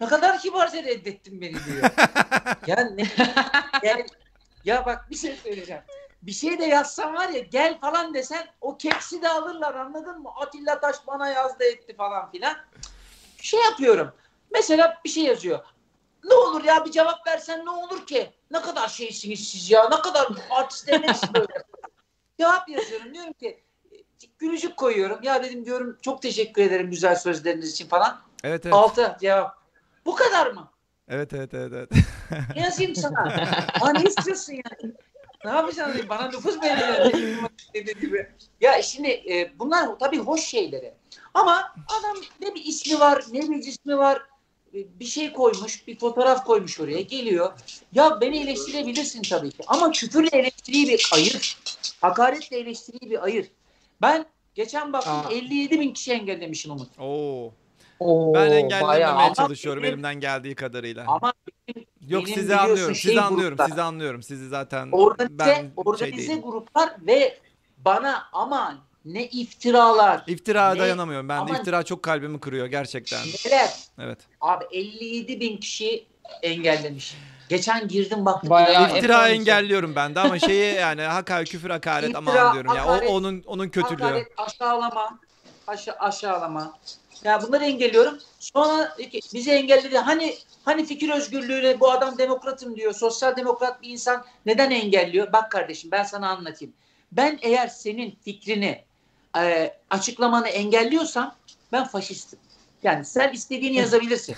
Ne 0.00 0.06
kadar 0.06 0.38
kibarca 0.38 0.82
reddettin 0.82 1.40
beni 1.40 1.54
diyor. 1.64 1.82
ya 2.66 2.76
ne, 2.76 3.06
gel, 3.82 4.06
ya 4.64 4.86
bak 4.86 5.10
bir 5.10 5.16
şey 5.16 5.36
söyleyeceğim. 5.36 5.82
Bir 6.22 6.32
şey 6.32 6.58
de 6.58 6.64
yazsan 6.64 7.14
var 7.14 7.28
ya 7.28 7.40
gel 7.40 7.80
falan 7.80 8.14
desen 8.14 8.46
o 8.60 8.76
kepsi 8.76 9.22
de 9.22 9.28
alırlar 9.28 9.74
anladın 9.74 10.22
mı? 10.22 10.30
Atilla 10.36 10.80
Taş 10.80 10.96
bana 11.06 11.28
yazdı 11.28 11.64
etti 11.64 11.96
falan 11.96 12.30
filan. 12.30 12.56
Şey 13.42 13.60
yapıyorum. 13.60 14.12
Mesela 14.50 15.00
bir 15.04 15.10
şey 15.10 15.24
yazıyor. 15.24 15.64
Ne 16.26 16.34
olur 16.34 16.64
ya 16.64 16.84
bir 16.84 16.90
cevap 16.90 17.26
versen 17.26 17.64
ne 17.64 17.70
olur 17.70 18.06
ki? 18.06 18.30
Ne 18.50 18.60
kadar 18.60 18.88
şeysiniz 18.88 19.48
siz 19.48 19.70
ya? 19.70 19.88
Ne 19.88 20.00
kadar 20.02 20.28
artistlerin 20.50 21.02
hepsi 21.02 21.34
böyle. 21.34 21.46
cevap 22.40 22.68
yazıyorum. 22.68 23.14
Diyorum 23.14 23.32
ki 23.32 23.62
gülücük 24.38 24.76
koyuyorum. 24.76 25.18
Ya 25.22 25.42
dedim 25.44 25.64
diyorum 25.64 25.98
çok 26.02 26.22
teşekkür 26.22 26.62
ederim 26.62 26.90
güzel 26.90 27.14
sözleriniz 27.14 27.72
için 27.72 27.88
falan. 27.88 28.20
Evet 28.44 28.66
evet. 28.66 28.74
Altı 28.74 29.16
cevap. 29.20 29.56
Bu 30.06 30.14
kadar 30.14 30.46
mı? 30.46 30.70
Evet 31.08 31.32
evet 31.32 31.54
evet. 31.54 31.72
evet. 31.72 31.90
Ne 32.56 32.62
yazayım 32.62 32.94
sana? 32.94 33.20
Aa, 33.80 33.92
ne 33.92 34.02
istiyorsun 34.02 34.52
yani? 34.52 34.94
Ne 35.44 35.50
yapacaksın? 35.50 36.08
Bana 36.08 36.28
nüfus 36.28 36.62
belirledin. 36.62 37.38
dediği 37.74 38.00
gibi. 38.00 38.32
Ya 38.60 38.82
şimdi 38.82 39.08
e, 39.08 39.58
bunlar 39.58 39.98
tabii 39.98 40.18
hoş 40.18 40.40
şeyleri. 40.40 40.94
Ama 41.34 41.72
adam 42.00 42.16
ne 42.40 42.54
bir 42.54 42.64
ismi 42.64 43.00
var, 43.00 43.24
ne 43.32 43.40
bir 43.40 43.62
cismi 43.62 43.98
var. 43.98 44.22
E, 44.76 45.00
Bir 45.00 45.04
şey 45.04 45.32
koymuş, 45.32 45.86
bir 45.86 45.98
fotoğraf 45.98 46.44
koymuş 46.44 46.80
oraya. 46.80 47.00
Geliyor. 47.00 47.52
Ya 47.92 48.20
beni 48.20 48.38
eleştirebilirsin 48.38 49.22
tabii 49.22 49.50
ki. 49.50 49.62
Ama 49.66 49.90
küfürle 49.90 50.28
eleştiriyi 50.32 50.88
bir 50.88 51.08
ayır. 51.12 51.58
Hakaretle 52.00 52.58
eleştiriyi 52.58 53.10
bir 53.10 53.24
ayır. 53.24 53.46
Ben 54.02 54.26
geçen 54.54 54.92
baktım 54.92 55.12
Aa. 55.12 55.30
57 55.32 55.80
bin 55.80 55.92
kişi 55.92 56.12
engellemişim 56.12 56.72
Umut. 56.72 56.88
Oo. 56.98 57.52
Oo, 58.00 58.34
Ben 58.34 58.50
engellememeye 58.50 59.34
çalışıyorum 59.34 59.82
Ama- 59.82 59.88
elimden 59.88 60.20
geldiği 60.20 60.54
kadarıyla. 60.54 61.04
Ama 61.08 61.32
Yok 62.08 62.26
benim 62.26 62.34
sizi 62.38 62.56
anlıyorum. 62.56 62.94
şey 62.94 63.10
Sizi 63.10 63.20
anlıyorum. 63.20 63.56
gruplar. 63.56 63.68
Sizi 63.68 63.82
anlıyorum. 63.82 64.22
Sizi 64.22 64.48
zaten 64.48 64.88
organize, 64.92 65.38
ben 65.38 65.70
organize 65.76 66.10
şey 66.16 66.18
değilim. 66.18 66.42
gruplar 66.42 66.96
ve 67.06 67.38
bana 67.78 68.22
aman 68.32 68.78
ne 69.06 69.26
iftiralar. 69.26 70.24
İftira 70.26 70.74
Ne? 70.74 70.80
dayanamıyorum. 70.80 71.28
Ben 71.28 71.36
de 71.36 71.40
Ama- 71.40 71.58
iftira 71.58 71.82
çok 71.82 72.02
kalbimi 72.02 72.40
kırıyor 72.40 72.66
gerçekten. 72.66 73.20
Neler? 73.44 73.70
Evet. 73.98 74.18
Abi 74.40 74.64
57 74.72 75.40
bin 75.40 75.56
kişi 75.56 76.06
engellemiş. 76.42 77.16
Geçen 77.48 77.88
girdim 77.88 78.26
baktım. 78.26 78.50
Bayağı 78.50 78.96
İftira 78.96 79.26
şey. 79.26 79.36
engelliyorum 79.36 79.96
ben 79.96 80.14
de 80.14 80.20
ama 80.20 80.38
şeyi 80.38 80.74
yani 80.74 81.02
hakaret, 81.02 81.48
küfür, 81.48 81.70
hakaret 81.70 82.16
aman 82.16 82.34
İftira, 82.34 82.52
diyorum 82.52 82.74
ya. 82.74 82.86
hakaret, 82.86 83.10
o 83.10 83.12
onun 83.14 83.42
onun 83.46 83.68
kötülüğü. 83.68 84.02
Hakaret, 84.02 84.26
aşağılama, 84.36 85.18
aşa 85.66 85.92
aşağılama. 85.92 86.78
Ya 87.24 87.42
bunları 87.42 87.64
engelliyorum. 87.64 88.18
Sonra 88.38 88.96
bizi 89.34 89.50
engelledi. 89.50 89.98
Hani 89.98 90.34
hani 90.64 90.86
fikir 90.86 91.10
özgürlüğüyle 91.10 91.80
bu 91.80 91.90
adam 91.90 92.18
demokratım 92.18 92.76
diyor. 92.76 92.92
Sosyal 92.92 93.36
demokrat 93.36 93.82
bir 93.82 93.88
insan 93.88 94.24
neden 94.46 94.70
engelliyor? 94.70 95.32
Bak 95.32 95.50
kardeşim 95.52 95.90
ben 95.90 96.02
sana 96.02 96.28
anlatayım. 96.30 96.74
Ben 97.12 97.38
eğer 97.42 97.68
senin 97.68 98.18
fikrini 98.24 98.84
e, 99.36 99.74
açıklamanı 99.90 100.48
engelliyorsam 100.48 101.34
ben 101.72 101.86
faşistim. 101.86 102.38
Yani 102.82 103.04
sen 103.04 103.32
istediğini 103.32 103.76
yazabilirsin. 103.76 104.36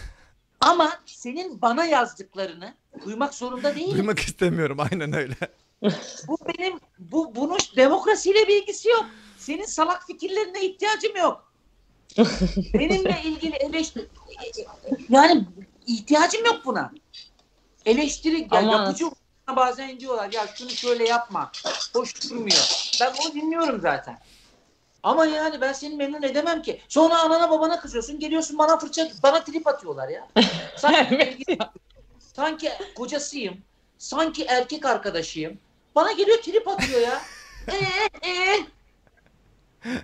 Ama 0.60 0.92
senin 1.06 1.62
bana 1.62 1.84
yazdıklarını 1.84 2.74
duymak 3.04 3.34
zorunda 3.34 3.76
değilim. 3.76 3.94
Duymak 3.98 4.18
istemiyorum 4.18 4.78
aynen 4.90 5.12
öyle. 5.12 5.34
Bu 6.28 6.38
benim 6.48 6.80
bu 6.98 7.34
bunun 7.34 7.58
demokrasiyle 7.76 8.48
bir 8.48 8.62
ilgisi 8.62 8.88
yok. 8.88 9.06
Senin 9.38 9.64
salak 9.64 10.06
fikirlerine 10.06 10.64
ihtiyacım 10.64 11.16
yok. 11.16 11.52
Benimle 12.74 13.20
ilgili 13.24 13.56
eleştiri 13.56 14.08
yani 15.08 15.44
ihtiyacım 15.86 16.44
yok 16.44 16.60
buna. 16.64 16.92
Eleştiri 17.86 18.48
ya 18.52 18.60
yapıcı 18.60 19.04
bazen 19.56 20.00
diyorlar 20.00 20.32
ya 20.32 20.46
şunu 20.54 20.70
şöyle 20.70 21.08
yapma. 21.08 21.52
Hoş 21.92 22.30
durmuyor. 22.30 22.90
Ben 23.00 23.12
onu 23.22 23.34
dinliyorum 23.34 23.80
zaten. 23.80 24.18
Ama 25.02 25.26
yani 25.26 25.60
ben 25.60 25.72
seni 25.72 25.96
memnun 25.96 26.22
edemem 26.22 26.62
ki. 26.62 26.80
Sonra 26.88 27.18
anana 27.18 27.50
babana 27.50 27.80
kızıyorsun. 27.80 28.18
Geliyorsun 28.18 28.58
bana 28.58 28.78
fırça, 28.78 29.08
bana 29.22 29.44
trip 29.44 29.66
atıyorlar 29.66 30.08
ya. 30.08 30.28
Sanki, 30.76 31.44
ya. 31.48 31.72
sanki 32.34 32.70
kocasıyım. 32.94 33.56
Sanki 33.98 34.44
erkek 34.44 34.86
arkadaşıyım. 34.86 35.58
Bana 35.94 36.12
geliyor 36.12 36.38
trip 36.38 36.68
atıyor 36.68 37.00
ya. 37.00 37.20
Eee 37.72 38.08
eee. 38.24 38.66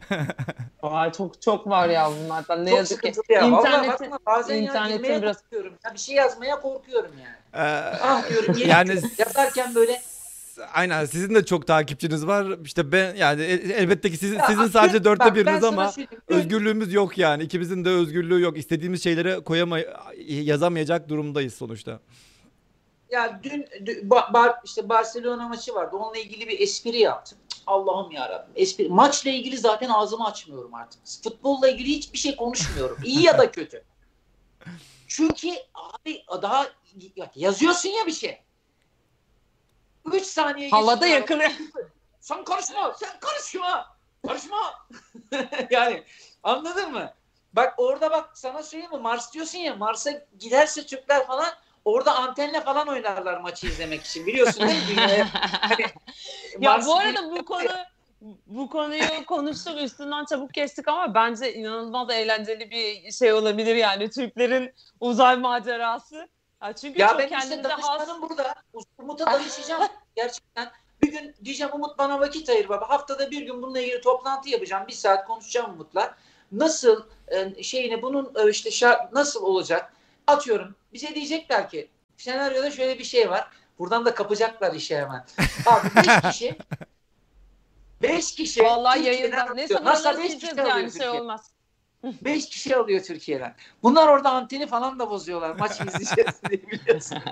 Vay, 0.82 1.12
çok 1.12 1.42
çok 1.42 1.68
var 1.68 1.88
ya 1.88 2.10
bunlardan. 2.10 2.64
Ne 2.66 2.70
Çok 2.70 2.78
yazık 2.78 3.02
ki. 3.02 3.12
ya. 3.28 3.40
İnternetin- 3.42 4.18
bazen 4.26 4.54
ya 4.54 4.60
internetin 4.62 4.96
girmeye 5.02 5.22
biraz- 5.22 5.42
korkuyorum. 5.42 5.74
Ya 5.84 5.94
bir 5.94 5.98
şey 5.98 6.14
yazmaya 6.14 6.60
korkuyorum 6.60 7.12
yani. 7.18 7.66
Ee, 7.66 7.98
Ah 8.02 8.28
diyorum 8.28 8.56
yani... 8.66 9.00
yazarken 9.18 9.74
böyle 9.74 10.02
Aynen 10.74 11.04
sizin 11.04 11.34
de 11.34 11.44
çok 11.44 11.66
takipçiniz 11.66 12.26
var. 12.26 12.58
İşte 12.64 12.92
ben 12.92 13.14
yani 13.16 13.42
el- 13.42 13.70
elbette 13.70 14.10
ki 14.10 14.16
sizin, 14.16 14.38
Ya, 14.38 14.46
sizin 14.46 14.66
sadece 14.66 14.98
bak, 14.98 15.04
dörtte 15.04 15.24
ben 15.24 15.34
biriniz 15.34 15.64
ama 15.64 15.88
söyleyeyim. 15.92 16.22
özgürlüğümüz 16.28 16.92
yok 16.92 17.18
yani. 17.18 17.42
İkimizin 17.42 17.84
de 17.84 17.88
özgürlüğü 17.88 18.40
yok. 18.40 18.58
İstediğimiz 18.58 19.04
şeylere 19.04 19.40
koyamay 19.40 19.86
yazamayacak 20.28 21.08
durumdayız 21.08 21.54
sonuçta. 21.54 22.00
Ya 23.10 23.40
dün, 23.42 23.66
dün 23.86 24.08
ba- 24.08 24.32
bar, 24.32 24.54
işte 24.64 24.88
Barcelona 24.88 25.48
maçı 25.48 25.74
vardı. 25.74 25.96
Onunla 25.96 26.18
ilgili 26.18 26.48
bir 26.48 26.60
espri 26.60 26.98
yaptım. 26.98 27.38
Allah'ım 27.66 28.10
ya 28.12 28.48
Espri. 28.56 28.88
Maçla 28.88 29.30
ilgili 29.30 29.58
zaten 29.58 29.88
ağzımı 29.88 30.26
açmıyorum 30.26 30.74
artık. 30.74 31.00
Futbolla 31.24 31.68
ilgili 31.68 31.88
hiçbir 31.88 32.18
şey 32.18 32.36
konuşmuyorum. 32.36 32.96
İyi 33.04 33.22
ya 33.22 33.38
da 33.38 33.50
kötü. 33.52 33.82
Çünkü 35.08 35.48
abi 35.74 36.22
daha 36.42 36.66
ya 37.16 37.30
yazıyorsun 37.36 37.88
ya 37.88 38.06
bir 38.06 38.12
şey. 38.12 38.38
3 40.12 40.22
saniye 40.22 40.70
Havada 40.70 41.06
yakılıyor. 41.06 41.50
Sen 42.20 42.44
karışma. 42.44 42.94
Sen 42.96 43.20
karışma. 43.20 43.96
Karışma. 44.26 44.74
yani 45.70 46.04
anladın 46.42 46.92
mı? 46.92 47.12
Bak 47.52 47.74
orada 47.76 48.10
bak 48.10 48.38
sana 48.38 48.62
söyleyeyim 48.62 48.92
mi? 48.92 48.98
Mars 48.98 49.34
diyorsun 49.34 49.58
ya 49.58 49.76
Mars'a 49.76 50.10
giderse 50.38 50.86
Türkler 50.86 51.26
falan 51.26 51.54
orada 51.84 52.14
antenle 52.16 52.60
falan 52.60 52.88
oynarlar 52.88 53.40
maçı 53.40 53.66
izlemek 53.66 54.04
için. 54.04 54.26
Biliyorsun 54.26 54.68
değil 54.68 54.82
mi? 54.82 54.88
Dünyaya, 54.88 55.28
hani 55.60 55.82
Ya 56.60 56.70
Mars- 56.70 56.86
bu 56.86 56.94
arada 56.94 57.30
bu 57.30 57.44
konu 57.44 57.70
bu 58.46 58.70
konuyu 58.70 59.26
konuştuk 59.26 59.82
üstünden 59.82 60.24
çabuk 60.24 60.54
geçtik 60.54 60.88
ama 60.88 61.14
bence 61.14 61.54
inanılmaz 61.54 62.10
eğlenceli 62.10 62.70
bir 62.70 63.12
şey 63.12 63.32
olabilir 63.32 63.76
yani 63.76 64.10
Türklerin 64.10 64.74
uzay 65.00 65.36
macerası. 65.36 66.28
Ya 66.64 66.72
çünkü 66.72 67.00
Ya 67.00 67.08
çok 67.08 67.18
ben 67.18 67.24
işte 67.24 67.38
kendimize 67.38 67.68
has. 67.68 67.82
danışmanım 67.82 68.22
burada. 68.22 68.54
Umut'a 68.98 69.26
danışacağım 69.26 69.82
gerçekten. 70.16 70.70
Bir 71.02 71.12
gün 71.12 71.34
diyeceğim 71.44 71.72
Umut 71.74 71.98
bana 71.98 72.20
vakit 72.20 72.48
ayır 72.48 72.68
baba. 72.68 72.88
Haftada 72.88 73.30
bir 73.30 73.42
gün 73.42 73.62
bununla 73.62 73.80
ilgili 73.80 74.00
toplantı 74.00 74.48
yapacağım. 74.48 74.84
Bir 74.88 74.92
saat 74.92 75.26
konuşacağım 75.26 75.72
Umut'la. 75.72 76.14
Nasıl 76.52 77.04
e, 77.28 77.62
şeyini 77.62 78.02
bunun 78.02 78.32
e, 78.36 78.50
işte 78.50 78.70
şart 78.70 79.12
nasıl 79.12 79.42
olacak? 79.42 79.92
Atıyorum. 80.26 80.74
Bize 80.92 81.14
diyecekler 81.14 81.70
ki 81.70 81.88
senaryoda 82.16 82.70
şöyle 82.70 82.98
bir 82.98 83.04
şey 83.04 83.30
var. 83.30 83.48
Buradan 83.78 84.04
da 84.04 84.14
kapacaklar 84.14 84.74
işe 84.74 84.98
hemen. 84.98 85.24
Abi 85.66 85.88
beş 85.96 86.20
kişi 86.30 86.58
beş 88.02 88.34
kişi 88.34 88.64
Vallahi 88.64 89.04
yayından 89.04 89.56
ne 89.56 89.68
sınırları 89.68 90.18
beş 90.18 90.26
çizeceğiz 90.26 90.40
kişi 90.40 90.62
alıyor 90.62 90.76
yani 90.76 90.92
şey 90.92 91.08
olmaz. 91.08 91.53
5 92.22 92.48
kişi 92.48 92.76
alıyor 92.76 93.02
Türkiye'den. 93.02 93.54
Bunlar 93.82 94.08
orada 94.08 94.30
anteni 94.30 94.66
falan 94.66 94.98
da 94.98 95.10
bozuyorlar. 95.10 95.56
Maç 95.56 95.80
izleyeceğiz 95.80 96.42
diye 96.50 96.62
biliyorsun. 96.62 97.18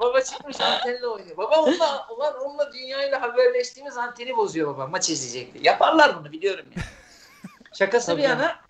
baba 0.00 0.20
çıkmış 0.20 0.60
antenle 0.60 1.06
oynuyor. 1.06 1.36
Baba 1.36 1.62
onunla, 1.62 2.06
ulan 2.16 2.34
onunla 2.40 2.72
dünyayla 2.72 3.22
haberleştiğimiz 3.22 3.96
anteni 3.96 4.36
bozuyor 4.36 4.74
baba. 4.74 4.86
Maç 4.86 5.10
izleyecekti. 5.10 5.66
Yaparlar 5.66 6.18
bunu 6.18 6.32
biliyorum 6.32 6.66
ya. 6.76 6.82
Şakası 7.78 8.06
Tabii. 8.06 8.18
bir 8.18 8.22
yana 8.22 8.69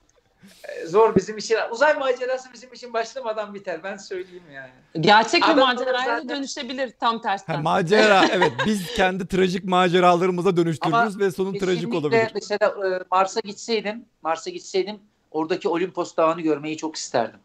zor 0.87 1.17
bizim 1.17 1.39
için. 1.39 1.57
Uzay 1.71 1.95
macerası 1.95 2.53
bizim 2.53 2.73
için 2.73 2.93
başlamadan 2.93 3.55
biter. 3.55 3.81
Ben 3.85 3.97
söyleyeyim 3.97 4.43
yani. 4.55 4.71
Gerçek 5.05 5.43
bir 5.49 5.55
maceraya 5.55 6.05
zaten- 6.05 6.29
dönüşebilir 6.29 6.93
tam 7.01 7.15
Ha, 7.17 7.21
tersten. 7.21 7.63
macera 7.63 8.25
evet 8.33 8.53
biz 8.67 8.87
kendi 8.95 9.27
trajik 9.29 9.65
maceralarımıza 9.65 10.57
dönüştürürüz 10.57 11.19
ve 11.19 11.31
sonun 11.31 11.59
trajik 11.59 11.95
olabilir. 11.95 12.31
Mesela 12.35 12.67
e, 12.87 13.05
Mars'a 13.11 13.41
gitseydim, 13.41 14.05
Mars'a 14.23 14.51
gitseydim 14.51 15.01
oradaki 15.31 15.69
Olimpos 15.69 16.17
Dağı'nı 16.17 16.41
görmeyi 16.41 16.77
çok 16.77 16.97
isterdim. 16.97 17.41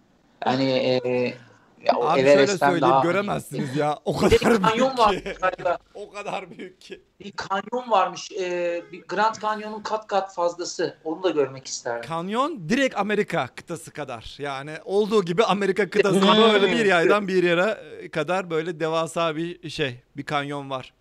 Yani 0.45 0.63
e, 0.71 1.33
ya 1.85 1.97
o 1.99 2.05
Abi 2.05 2.19
şöyle 2.19 2.31
Everest'ten 2.31 2.69
söyleyeyim 2.69 2.91
daha- 2.93 3.03
göremezsiniz 3.03 3.75
ya. 3.75 3.99
O 4.05 4.21
Bir 4.21 4.29
de 4.31 4.37
kadar 4.37 4.57
bir 4.57 4.63
kanyon 4.63 4.87
büyük 4.87 4.99
var 4.99 5.15
ki. 5.15 5.35
galiba. 5.41 5.77
O 5.93 6.11
kadar 6.11 6.51
büyük 6.51 6.81
ki. 6.81 7.01
Bir 7.19 7.31
kanyon 7.31 7.91
varmış. 7.91 8.31
E, 8.31 8.83
bir 8.91 9.01
Grand 9.07 9.35
Canyon'un 9.41 9.81
kat 9.83 10.07
kat 10.07 10.33
fazlası. 10.35 10.97
Onu 11.03 11.23
da 11.23 11.29
görmek 11.29 11.67
isterdim. 11.67 12.09
Kanyon 12.09 12.69
direkt 12.69 12.97
Amerika 12.97 13.47
kıtası 13.47 13.91
kadar. 13.91 14.35
Yani 14.39 14.77
olduğu 14.85 15.23
gibi 15.23 15.43
Amerika 15.43 15.89
kıtasına 15.89 16.35
Hmm. 16.35 16.53
böyle 16.53 16.71
bir 16.71 16.85
yerden 16.85 17.27
bir 17.27 17.43
yere 17.43 17.77
kadar 18.11 18.49
böyle 18.49 18.79
devasa 18.79 19.35
bir 19.35 19.69
şey, 19.69 19.99
bir 20.17 20.23
kanyon 20.23 20.69
var. 20.69 20.93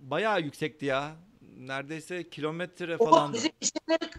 Bayağı 0.00 0.40
yüksekti 0.40 0.86
ya. 0.86 1.10
Neredeyse 1.58 2.28
kilometre 2.30 2.96
O 2.98 3.10
falan. 3.10 3.32
bizim 3.32 3.50
isimleri 3.60 4.10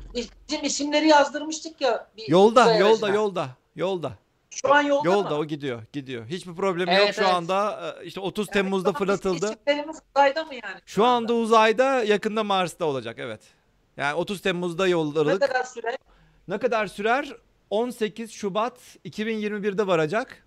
bizim 0.48 0.66
isimleri 0.66 1.08
yazdırmıştık 1.08 1.82
ya. 1.82 2.08
Bir 2.18 2.28
Yolda, 2.30 2.62
uzay 2.62 2.80
yolda, 2.80 3.06
aracına. 3.06 3.16
yolda, 3.16 3.50
yolda. 3.76 4.12
Şu 4.50 4.74
an 4.74 4.82
yolda, 4.82 5.10
Yolda 5.10 5.30
mı? 5.30 5.36
o 5.36 5.46
gidiyor, 5.46 5.84
gidiyor. 5.94 6.26
Hiçbir 6.26 6.56
problemi 6.56 6.92
Evet, 6.92 7.06
yok 7.06 7.14
şu 7.16 7.22
evet. 7.22 7.34
anda. 7.34 7.80
Ee, 8.02 8.06
İşte 8.06 8.20
30 8.20 8.48
Yani 8.48 8.54
Temmuz'da 8.54 8.94
fırlatıldı. 8.94 9.56
Uzayda 10.16 10.44
mı 10.46 10.54
yani? 10.54 10.82
Şu 10.86 11.06
anda 11.06 11.34
uzayda, 11.34 12.04
yakında 12.04 12.44
Mars'ta 12.44 12.86
olacak 12.86 13.16
evet. 13.20 13.42
Yani 13.98 14.14
30 14.14 14.42
Temmuz'da 14.42 14.88
ne 15.34 15.40
kadar 15.40 15.64
süre? 15.64 15.98
Ne 16.48 16.58
kadar 16.58 16.88
sürer? 16.88 17.36
18 17.70 18.32
Şubat 18.32 18.78
2021'de 19.06 19.88
varacak. 19.88 20.44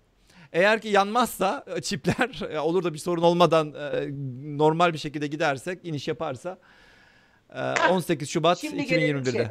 Eğer 0.53 0.81
ki 0.81 0.87
yanmazsa 0.87 1.65
e, 1.75 1.81
çipler 1.81 2.51
e, 2.51 2.59
olur 2.59 2.83
da 2.83 2.93
bir 2.93 2.99
sorun 2.99 3.21
olmadan 3.21 3.73
e, 3.73 4.07
normal 4.57 4.93
bir 4.93 4.97
şekilde 4.97 5.27
gidersek 5.27 5.79
iniş 5.85 6.07
yaparsa 6.07 6.57
e, 7.55 7.59
18 7.89 8.29
Şubat 8.29 8.57
Şimdi 8.57 8.85
gelelim 8.85 9.17
2021'de. 9.17 9.31
şey. 9.31 9.47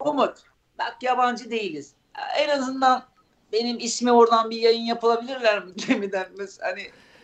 Umut, 0.00 0.38
bak 0.78 0.96
yabancı 1.02 1.50
değiliz. 1.50 1.94
En 2.38 2.48
azından 2.48 3.11
benim 3.52 3.78
ismi 3.78 4.12
oradan 4.12 4.50
bir 4.50 4.56
yayın 4.56 4.82
yapılabilirler 4.84 5.64
mi 5.64 5.72
gemiden? 5.88 6.26
Mesela 6.38 6.68
Hani 6.70 6.82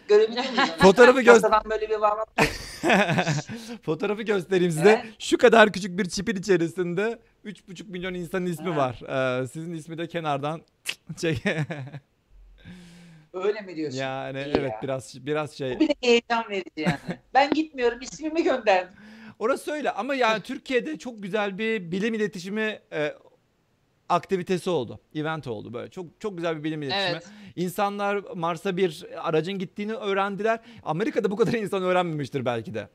görebilir 0.08 0.38
miyiz? 0.40 0.58
onu? 0.58 0.78
Fotoğrafı 0.82 1.20
göster. 1.22 1.52
Böyle 1.70 1.90
bir 1.90 2.00
bağlantı. 2.00 2.44
Fotoğrafı 3.82 4.22
göstereyim 4.22 4.72
size. 4.72 4.90
Evet. 4.90 5.14
Şu 5.18 5.38
kadar 5.38 5.72
küçük 5.72 5.98
bir 5.98 6.04
çipin 6.08 6.36
içerisinde 6.36 7.18
3,5 7.44 7.88
milyon 7.90 8.14
insanın 8.14 8.46
ismi 8.46 8.70
Ha. 8.70 8.76
var. 8.76 9.02
E, 9.42 9.46
sizin 9.46 9.74
ismi 9.74 9.98
de 9.98 10.06
kenardan 10.08 10.62
çek. 11.16 11.44
Öyle 13.32 13.60
mi 13.60 13.76
diyorsun? 13.76 13.98
yani 13.98 14.38
İyi 14.38 14.54
evet 14.58 14.70
ya. 14.72 14.80
biraz 14.82 15.26
biraz 15.26 15.52
şey. 15.52 15.76
Bu 15.76 15.80
bir 15.80 15.88
de 15.88 15.94
heyecan 16.00 16.44
verici 16.50 16.70
yani. 16.76 16.98
ben 17.34 17.50
gitmiyorum 17.50 17.98
ismimi 18.00 18.42
gönderdim. 18.42 18.94
Orası 19.38 19.72
öyle 19.72 19.90
ama 19.90 20.14
yani 20.14 20.42
Türkiye'de 20.42 20.98
çok 20.98 21.22
güzel 21.22 21.58
bir 21.58 21.90
bilim 21.90 22.14
iletişimi 22.14 22.78
e, 22.92 23.14
aktivitesi 24.08 24.70
oldu. 24.70 25.00
Event 25.14 25.46
oldu 25.46 25.72
böyle. 25.72 25.90
Çok 25.90 26.20
çok 26.20 26.36
güzel 26.36 26.58
bir 26.58 26.64
bilim 26.64 26.82
iletişimi. 26.82 27.10
Evet. 27.10 27.26
İnsanlar 27.56 28.24
Mars'a 28.34 28.76
bir 28.76 29.06
aracın 29.16 29.58
gittiğini 29.58 29.94
öğrendiler. 29.94 30.60
Amerika'da 30.82 31.30
bu 31.30 31.36
kadar 31.36 31.52
insan 31.58 31.82
öğrenmemiştir 31.82 32.44
belki 32.44 32.74
de. 32.74 32.88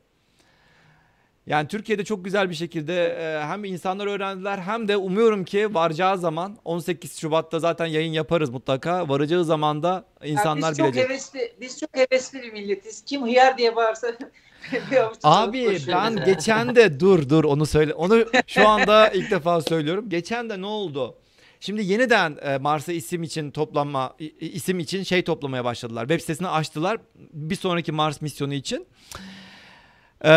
Yani 1.46 1.68
Türkiye'de 1.68 2.04
çok 2.04 2.24
güzel 2.24 2.50
bir 2.50 2.54
şekilde 2.54 3.06
e, 3.06 3.44
hem 3.44 3.64
insanlar 3.64 4.06
öğrendiler 4.06 4.58
hem 4.58 4.88
de 4.88 4.96
umuyorum 4.96 5.44
ki 5.44 5.74
varacağı 5.74 6.18
zaman 6.18 6.58
18 6.64 7.18
Şubat'ta 7.18 7.58
zaten 7.58 7.86
yayın 7.86 8.12
yaparız 8.12 8.50
mutlaka. 8.50 9.08
Varacağı 9.08 9.44
zaman 9.44 9.82
da 9.82 10.04
insanlar 10.24 10.70
biz 10.70 10.78
çok 10.78 10.86
bilecek. 10.86 11.10
hevesli, 11.10 11.52
biz 11.60 11.80
çok 11.80 11.96
hevesli 11.96 12.42
bir 12.42 12.52
milletiz. 12.52 13.04
Kim 13.04 13.22
hıyar 13.22 13.58
diye 13.58 13.76
bağırsa 13.76 14.08
Abi 15.22 15.78
ben 15.88 15.92
yani. 15.92 16.24
geçen 16.24 16.76
de 16.76 17.00
dur 17.00 17.28
dur 17.28 17.44
onu 17.44 17.66
söyle. 17.66 17.94
Onu 17.94 18.24
şu 18.46 18.68
anda 18.68 19.08
ilk 19.14 19.30
defa 19.30 19.60
söylüyorum. 19.60 20.08
Geçen 20.08 20.50
de 20.50 20.60
ne 20.60 20.66
oldu? 20.66 21.14
Şimdi 21.60 21.84
yeniden 21.84 22.38
e, 22.42 22.58
Mars'a 22.58 22.92
isim 22.92 23.22
için 23.22 23.50
toplanma 23.50 24.16
isim 24.40 24.78
için 24.78 25.02
şey 25.02 25.24
toplamaya 25.24 25.64
başladılar. 25.64 26.02
Web 26.02 26.20
sitesini 26.20 26.48
açtılar 26.48 26.98
bir 27.32 27.56
sonraki 27.56 27.92
Mars 27.92 28.20
misyonu 28.20 28.54
için. 28.54 28.86
Ee, 30.24 30.30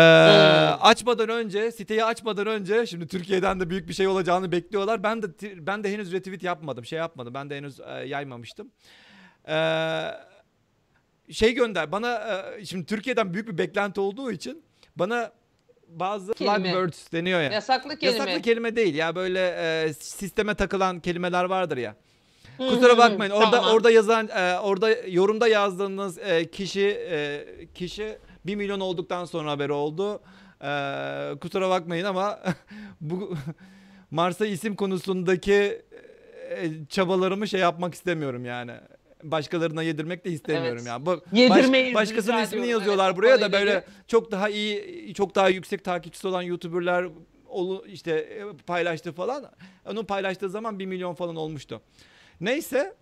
açmadan 0.80 1.28
önce 1.28 1.72
siteyi 1.72 2.04
açmadan 2.04 2.46
önce 2.46 2.86
şimdi 2.86 3.06
Türkiye'den 3.06 3.60
de 3.60 3.70
büyük 3.70 3.88
bir 3.88 3.94
şey 3.94 4.08
olacağını 4.08 4.52
bekliyorlar. 4.52 5.02
Ben 5.02 5.22
de 5.22 5.26
ben 5.66 5.84
de 5.84 5.92
henüz 5.92 6.12
retweet 6.12 6.42
yapmadım. 6.42 6.84
Şey 6.84 6.98
yapmadım. 6.98 7.34
Ben 7.34 7.50
de 7.50 7.56
henüz 7.56 7.80
e, 7.80 7.92
yaymamıştım. 8.06 8.70
Ee, 9.48 10.10
şey 11.32 11.54
gönder 11.54 11.92
bana 11.92 12.14
e, 12.58 12.64
şimdi 12.64 12.86
Türkiye'den 12.86 13.34
büyük 13.34 13.48
bir 13.48 13.58
beklenti 13.58 14.00
olduğu 14.00 14.32
için 14.32 14.62
bana 14.96 15.32
bazı 15.88 16.32
Kelime. 16.32 16.68
words 16.68 17.12
deniyor 17.12 17.40
ya. 17.40 17.50
Yasaklı 17.50 17.98
kelime. 17.98 18.18
Yasaklı 18.18 18.42
kelime 18.42 18.76
değil 18.76 18.94
ya 18.94 19.14
böyle 19.14 19.40
e, 19.58 19.92
sisteme 19.92 20.54
takılan 20.54 21.00
kelimeler 21.00 21.44
vardır 21.44 21.76
ya. 21.76 21.96
Kusura 22.58 22.98
bakmayın. 22.98 23.32
Orada 23.32 23.50
tamam. 23.50 23.74
orada 23.74 23.90
yazan 23.90 24.28
e, 24.28 24.58
orada 24.58 24.90
yorumda 24.90 25.48
yazdığınız 25.48 26.18
e, 26.18 26.50
kişi 26.50 26.86
e, 27.10 27.44
kişi 27.74 28.18
1 28.46 28.54
milyon 28.56 28.80
olduktan 28.80 29.24
sonra 29.24 29.50
haberi 29.50 29.72
oldu. 29.72 30.22
E, 30.62 30.70
kusura 31.40 31.70
bakmayın 31.70 32.04
ama 32.04 32.40
bu 33.00 33.36
Mars'a 34.10 34.46
isim 34.46 34.76
konusundaki 34.76 35.82
e, 36.50 36.70
çabalarımı 36.88 37.48
şey 37.48 37.60
yapmak 37.60 37.94
istemiyorum 37.94 38.44
yani. 38.44 38.72
Başkalarına 39.22 39.82
yedirmek 39.82 40.24
de 40.24 40.30
istemiyorum 40.30 40.78
Evet. 40.78 40.86
yani. 40.86 41.06
Bu, 41.06 41.20
Yedirmeyiz, 41.32 41.94
başkasının 41.94 42.36
rica 42.36 42.44
ismini 42.44 42.66
yazıyorlar 42.66 43.06
Evet, 43.06 43.16
bu 43.16 43.18
buraya 43.18 43.40
da 43.40 43.52
böyle 43.52 43.70
ilgili. 43.70 43.84
çok 44.06 44.30
daha 44.30 44.48
iyi, 44.48 45.14
çok 45.14 45.34
daha 45.34 45.48
yüksek 45.48 45.84
takipçisi 45.84 46.28
olan 46.28 46.42
YouTuber'lar 46.42 47.08
işte 47.92 48.10
e, 48.12 48.42
paylaştı 48.66 49.12
falan. 49.12 49.50
Onu 49.86 50.06
paylaştığı 50.06 50.50
zaman 50.50 50.78
1 50.78 50.86
milyon 50.86 51.14
falan 51.14 51.36
olmuştu. 51.36 51.80
Neyse. 52.40 52.94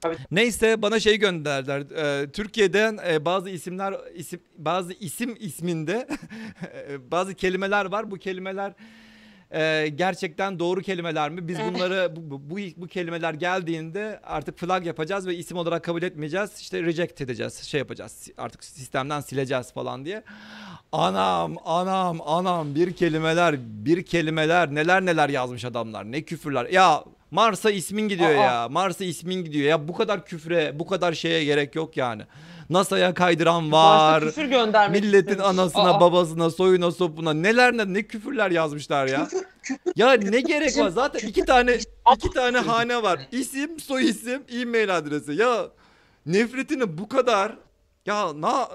Tabii. 0.00 0.16
Neyse 0.30 0.82
bana 0.82 1.00
şey 1.00 1.16
gönderdiler. 1.18 1.80
Ee, 1.80 2.30
Türkiye'den 2.30 2.98
e, 3.08 3.24
bazı 3.24 3.50
isimler 3.50 3.94
isim 4.14 4.40
bazı 4.58 4.92
isim 4.92 5.36
isminde 5.40 6.08
e, 6.90 7.10
bazı 7.10 7.34
kelimeler 7.34 7.84
var. 7.84 8.10
Bu 8.10 8.16
kelimeler 8.16 8.72
e, 9.50 9.88
gerçekten 9.88 10.58
doğru 10.58 10.80
kelimeler 10.80 11.30
mi? 11.30 11.48
Biz 11.48 11.58
bunları 11.58 12.16
bu, 12.16 12.50
bu, 12.50 12.56
bu, 12.76 12.86
kelimeler 12.86 13.34
geldiğinde 13.34 14.20
artık 14.24 14.58
flag 14.58 14.86
yapacağız 14.86 15.26
ve 15.26 15.34
isim 15.34 15.56
olarak 15.56 15.84
kabul 15.84 16.02
etmeyeceğiz. 16.02 16.50
İşte 16.60 16.82
reject 16.82 17.20
edeceğiz. 17.20 17.62
Şey 17.62 17.78
yapacağız. 17.78 18.28
Artık 18.38 18.64
sistemden 18.64 19.20
sileceğiz 19.20 19.72
falan 19.72 20.04
diye. 20.04 20.22
Anam, 20.92 21.56
anam, 21.64 22.20
anam 22.26 22.74
bir 22.74 22.92
kelimeler, 22.92 23.56
bir 23.58 24.02
kelimeler 24.02 24.74
neler 24.74 25.06
neler 25.06 25.28
yazmış 25.28 25.64
adamlar. 25.64 26.12
Ne 26.12 26.22
küfürler. 26.22 26.66
Ya 26.66 27.04
Mars'a 27.30 27.70
ismin 27.70 28.08
gidiyor 28.08 28.30
Aa. 28.30 28.44
ya. 28.44 28.68
Mars'a 28.68 29.04
ismin 29.04 29.44
gidiyor. 29.44 29.68
Ya 29.68 29.88
bu 29.88 29.94
kadar 29.94 30.26
küfre, 30.26 30.78
bu 30.78 30.86
kadar 30.86 31.12
şeye 31.12 31.44
gerek 31.44 31.74
yok 31.74 31.96
yani. 31.96 32.22
NASA'ya 32.70 33.14
kaydıran 33.14 33.72
Başta 33.72 34.12
var. 34.12 34.20
küfür 34.24 34.44
göndermek 34.44 35.02
Milletin 35.02 35.30
istemiş. 35.30 35.46
anasına, 35.46 35.94
Aa. 35.94 36.00
babasına, 36.00 36.50
soyuna, 36.50 36.90
sopuna 36.90 37.32
neler 37.32 37.76
ne, 37.76 37.92
ne 37.94 38.02
küfürler 38.02 38.50
yazmışlar 38.50 39.06
ya. 39.06 39.24
Küfür, 39.24 39.44
küfür. 39.62 39.92
Ya 39.96 40.12
ne 40.12 40.40
gerek 40.40 40.78
var? 40.78 40.88
Zaten 40.90 41.28
iki 41.28 41.44
tane 41.44 41.78
iki 42.16 42.30
tane 42.30 42.58
hane 42.58 43.02
var. 43.02 43.20
İsim, 43.32 43.80
soy 43.80 44.08
isim, 44.10 44.42
e-mail 44.52 44.96
adresi. 44.96 45.32
Ya 45.32 45.66
nefretini 46.26 46.98
bu 46.98 47.08
kadar 47.08 47.56
ya 48.06 48.40
na 48.40 48.68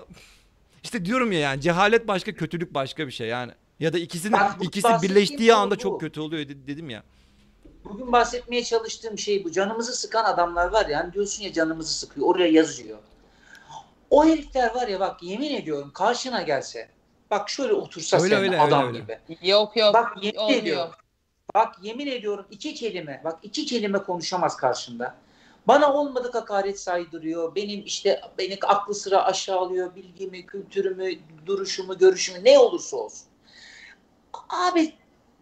işte 0.84 1.05
diyorum 1.05 1.31
ya 1.31 1.39
yani 1.39 1.61
cehalet 1.61 2.07
başka, 2.07 2.31
kötülük 2.34 2.73
başka 2.73 3.07
bir 3.07 3.11
şey 3.11 3.27
yani. 3.27 3.51
Ya 3.80 3.93
da 3.93 3.97
ikisinin 3.99 4.34
Bak, 4.34 4.59
bu 4.59 4.63
ikisi 4.63 4.88
birleştiği 5.01 5.53
anda 5.53 5.76
bu. 5.76 5.80
çok 5.80 6.01
kötü 6.01 6.19
oluyor 6.19 6.49
de- 6.49 6.68
dedim 6.68 6.89
ya. 6.89 7.03
Bugün 7.85 8.11
bahsetmeye 8.11 8.63
çalıştığım 8.63 9.18
şey 9.18 9.43
bu. 9.43 9.51
Canımızı 9.51 9.93
sıkan 9.95 10.26
adamlar 10.26 10.68
var 10.72 10.85
ya. 10.85 10.99
Hani 10.99 11.13
diyorsun 11.13 11.43
ya 11.43 11.53
canımızı 11.53 11.93
sıkıyor. 11.93 12.27
Oraya 12.27 12.47
yazıyor. 12.51 12.97
O 14.11 14.25
herifler 14.25 14.75
var 14.75 14.88
ya 14.88 14.99
bak 14.99 15.23
yemin 15.23 15.55
ediyorum 15.55 15.91
karşına 15.93 16.41
gelse. 16.41 16.89
Bak 17.31 17.49
şöyle 17.49 17.73
otursa 17.73 18.17
Öyle, 18.17 18.35
seninle 18.35 18.47
öyle, 18.47 18.61
adam 18.61 18.88
öyle. 18.88 18.99
gibi. 18.99 19.19
Yok 19.41 19.77
yok. 19.77 19.93
Bak 19.93 20.23
yemin 20.23 20.38
olmuyor. 20.38 20.61
ediyorum. 20.61 20.91
Bak 21.55 21.75
yemin 21.81 22.07
ediyorum 22.07 22.45
iki 22.51 22.73
kelime. 22.73 23.21
Bak 23.23 23.39
iki 23.43 23.65
kelime 23.65 24.03
konuşamaz 24.03 24.57
karşında. 24.57 25.15
Bana 25.67 25.93
olmadık 25.93 26.35
hakaret 26.35 26.79
saydırıyor. 26.79 27.55
Benim 27.55 27.83
işte 27.85 28.21
beni 28.38 28.57
aklı 28.67 28.95
sıra 28.95 29.23
aşağılıyor. 29.25 29.95
Bilgimi, 29.95 30.45
kültürümü, 30.45 31.11
duruşumu, 31.45 31.97
görüşümü 31.97 32.45
ne 32.45 32.59
olursa 32.59 32.97
olsun. 32.97 33.27
Abi 34.49 34.93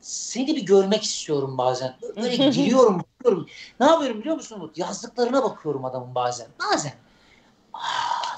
seni 0.02 0.48
bir 0.48 0.66
görmek 0.66 1.04
istiyorum 1.04 1.58
bazen. 1.58 1.98
Böyle 2.16 2.36
giriyorum, 2.50 3.00
bakıyorum. 3.00 3.48
Ne 3.80 3.86
yapıyorum 3.86 4.20
biliyor 4.20 4.36
musun 4.36 4.56
Umut? 4.56 4.78
Yazdıklarına 4.78 5.44
bakıyorum 5.44 5.86
adamın 5.86 6.16
bazen. 6.16 6.48
Bazen. 6.72 6.94
Aa 7.74 7.80
diyorum. 7.80 8.29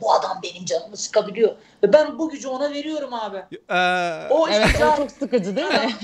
Bu 0.00 0.12
adam 0.14 0.40
benim 0.42 0.64
canımı 0.64 0.96
sıkabiliyor. 0.96 1.56
Ve 1.82 1.92
ben 1.92 2.18
bu 2.18 2.30
gücü 2.30 2.48
ona 2.48 2.70
veriyorum 2.70 3.14
abi. 3.14 3.36
Ee, 3.70 4.28
O 4.30 4.48
Evet 4.48 4.66
işte 4.66 4.86
o 4.86 4.96
çok 4.96 5.10
sıkıcı 5.10 5.56
değil 5.56 5.66
mi? 5.68 5.94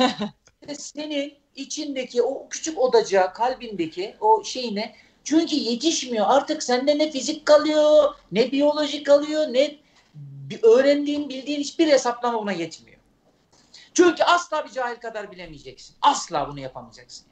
senin 0.75 1.35
içindeki 1.55 2.23
o 2.23 2.49
küçük 2.49 2.79
odacığa, 2.79 3.33
kalbindeki 3.33 4.17
o 4.21 4.45
şeyine 4.45 4.95
çünkü 5.25 5.57
yetişmiyor. 5.57 6.27
Artık 6.29 6.63
sende 6.63 6.99
ne 6.99 7.11
fizik 7.11 7.47
kalıyor, 7.47 8.15
ne 8.33 8.53
biyoloji 8.53 9.03
kalıyor, 9.03 9.47
ne 9.53 9.77
bir 10.51 10.63
öğrendiğin, 10.63 11.29
bildiğin 11.29 11.61
hiçbir 11.61 11.89
hesaplama 11.89 12.43
buna 12.43 12.53
yetmiyor. 12.53 12.99
Çünkü 13.95 14.25
asla 14.25 14.65
bir 14.65 14.71
cahil 14.71 14.97
kadar 14.97 15.33
bilemeyeceksin. 15.33 15.97
Asla 16.03 16.49
bunu 16.49 16.61
yapamayacaksın. 16.61 17.27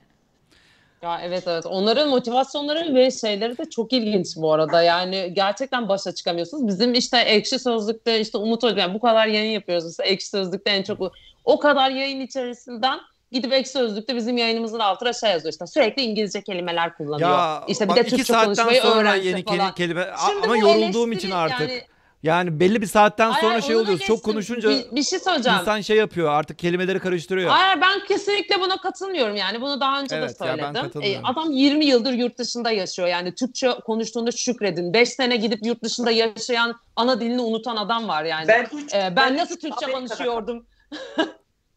Ya 1.02 1.20
evet 1.24 1.42
evet. 1.46 1.66
Onların 1.66 2.08
motivasyonları 2.08 2.94
ve 2.94 3.10
şeyleri 3.10 3.58
de 3.58 3.70
çok 3.70 3.92
ilginç 3.92 4.36
bu 4.36 4.52
arada. 4.52 4.82
Yani 4.82 5.30
gerçekten 5.34 5.88
başa 5.88 6.12
çıkamıyorsunuz. 6.14 6.68
Bizim 6.68 6.94
işte 6.94 7.18
Ekşi 7.18 7.58
Sözlük'te 7.58 8.20
işte 8.20 8.38
Umut 8.38 8.62
Hocam 8.62 8.78
yani 8.78 8.94
bu 8.94 9.00
kadar 9.00 9.26
yayın 9.26 9.50
yapıyoruz. 9.52 9.90
İşte 9.90 10.04
Ekşi 10.04 10.28
Sözlük'te 10.28 10.70
en 10.70 10.82
çok 10.82 11.12
o, 11.44 11.58
kadar 11.58 11.90
yayın 11.90 12.20
içerisinden 12.20 12.98
gidip 13.32 13.52
Ekşi 13.52 13.72
Sözlük'te 13.72 14.16
bizim 14.16 14.36
yayınımızın 14.36 14.78
altına 14.78 15.12
şey 15.12 15.30
yazıyor 15.30 15.52
işte 15.52 15.66
sürekli 15.66 16.02
İngilizce 16.02 16.42
kelimeler 16.42 16.96
kullanıyor. 16.96 17.30
ya 17.30 17.62
işte 17.68 17.84
bir 17.84 17.88
bak 17.88 17.96
de 17.96 18.02
Türkçe 18.04 18.32
konuşmayı 18.32 18.82
öğrense 18.82 19.28
yeni 19.28 19.44
falan. 19.44 19.58
keli- 19.58 19.74
kelime 19.74 20.10
Şimdi 20.26 20.44
ama 20.46 20.56
yorulduğum 20.56 21.12
için 21.12 21.30
artık. 21.30 21.60
yani- 21.60 21.82
Yani 22.22 22.60
belli 22.60 22.82
bir 22.82 22.86
saatten 22.86 23.32
sonra 23.32 23.52
hayır, 23.52 23.62
şey 23.62 23.76
onu 23.76 23.80
da 23.80 23.84
oluyoruz. 23.84 24.06
Çok 24.06 24.16
geçtim. 24.16 24.32
konuşunca 24.32 24.70
bir, 24.70 24.96
bir 24.96 25.02
şey 25.02 25.18
söyleyeceğim. 25.18 25.58
insan 25.60 25.80
şey 25.80 25.96
yapıyor 25.96 26.28
artık 26.32 26.58
kelimeleri 26.58 26.98
karıştırıyor. 27.00 27.50
Hayır 27.50 27.80
ben 27.80 28.06
kesinlikle 28.08 28.60
buna 28.60 28.76
katılmıyorum 28.76 29.36
yani 29.36 29.60
bunu 29.60 29.80
daha 29.80 30.00
önce 30.00 30.16
Evet, 30.16 30.40
de 30.40 30.44
ya 30.46 30.58
ben 30.58 30.64
söyledim. 30.64 30.82
katılmıyorum. 30.82 31.24
E, 31.24 31.28
adam 31.28 31.52
20 31.52 31.84
yıldır 31.84 32.12
yurt 32.12 32.38
dışında 32.38 32.70
yaşıyor 32.70 33.08
yani 33.08 33.34
Türkçe 33.34 33.70
konuştuğunda 33.86 34.30
şükredin. 34.30 34.92
5 34.92 35.08
sene 35.08 35.36
gidip 35.36 35.66
yurt 35.66 35.82
dışında 35.82 36.10
yaşayan 36.10 36.74
ana 36.96 37.20
dilini 37.20 37.40
unutan 37.40 37.76
adam 37.76 38.08
var 38.08 38.24
yani. 38.24 38.48
Ben, 38.48 38.68
üç, 38.72 38.94
E, 38.94 39.12
ben 39.16 39.36
nasıl 39.36 39.54
üç 39.54 39.60
Türkçe 39.60 39.86
Amerika'da 39.86 39.98
konuşuyordum? 40.16 40.66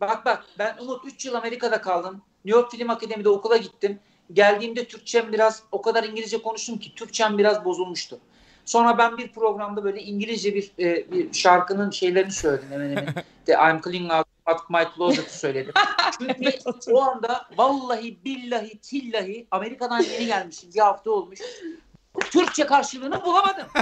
Bak 0.01 0.25
bak 0.25 0.45
ben 0.59 0.77
Umut 0.81 1.05
3 1.05 1.25
yıl 1.25 1.33
Amerika'da 1.33 1.81
kaldım. 1.81 2.21
New 2.45 2.59
York 2.59 2.71
Film 2.71 2.89
Akademi'de 2.89 3.29
okula 3.29 3.57
gittim. 3.57 3.99
Geldiğimde 4.33 4.85
Türkçem 4.85 5.33
biraz 5.33 5.63
o 5.71 5.81
kadar 5.81 6.03
İngilizce 6.03 6.41
konuştum 6.41 6.77
ki 6.79 6.95
Türkçem 6.95 7.37
biraz 7.37 7.65
bozulmuştu. 7.65 8.19
Sonra 8.65 8.97
ben 8.97 9.17
bir 9.17 9.31
programda 9.31 9.83
böyle 9.83 10.01
İngilizce 10.01 10.55
bir, 10.55 10.71
e, 10.79 11.11
bir 11.11 11.33
şarkının 11.33 11.91
şeylerini 11.91 12.31
söyledim 12.31 12.67
hemen 12.71 12.89
hemen. 12.89 13.13
The 13.45 13.53
I'm 13.53 13.81
cleaning 13.81 14.11
out, 14.11 14.27
out 14.47 14.69
my 14.69 14.83
closet'ı 14.95 15.37
söyledim. 15.39 15.73
Çünkü 16.19 16.51
o 16.91 17.01
anda 17.01 17.47
vallahi 17.57 18.25
billahi 18.25 18.79
tillahi 18.79 19.47
Amerika'dan 19.51 20.01
yeni 20.01 20.25
gelmişim. 20.25 20.69
Bir 20.75 20.79
hafta 20.79 21.11
olmuş. 21.11 21.39
Türkçe 22.19 22.65
karşılığını 22.65 23.25
bulamadım. 23.25 23.67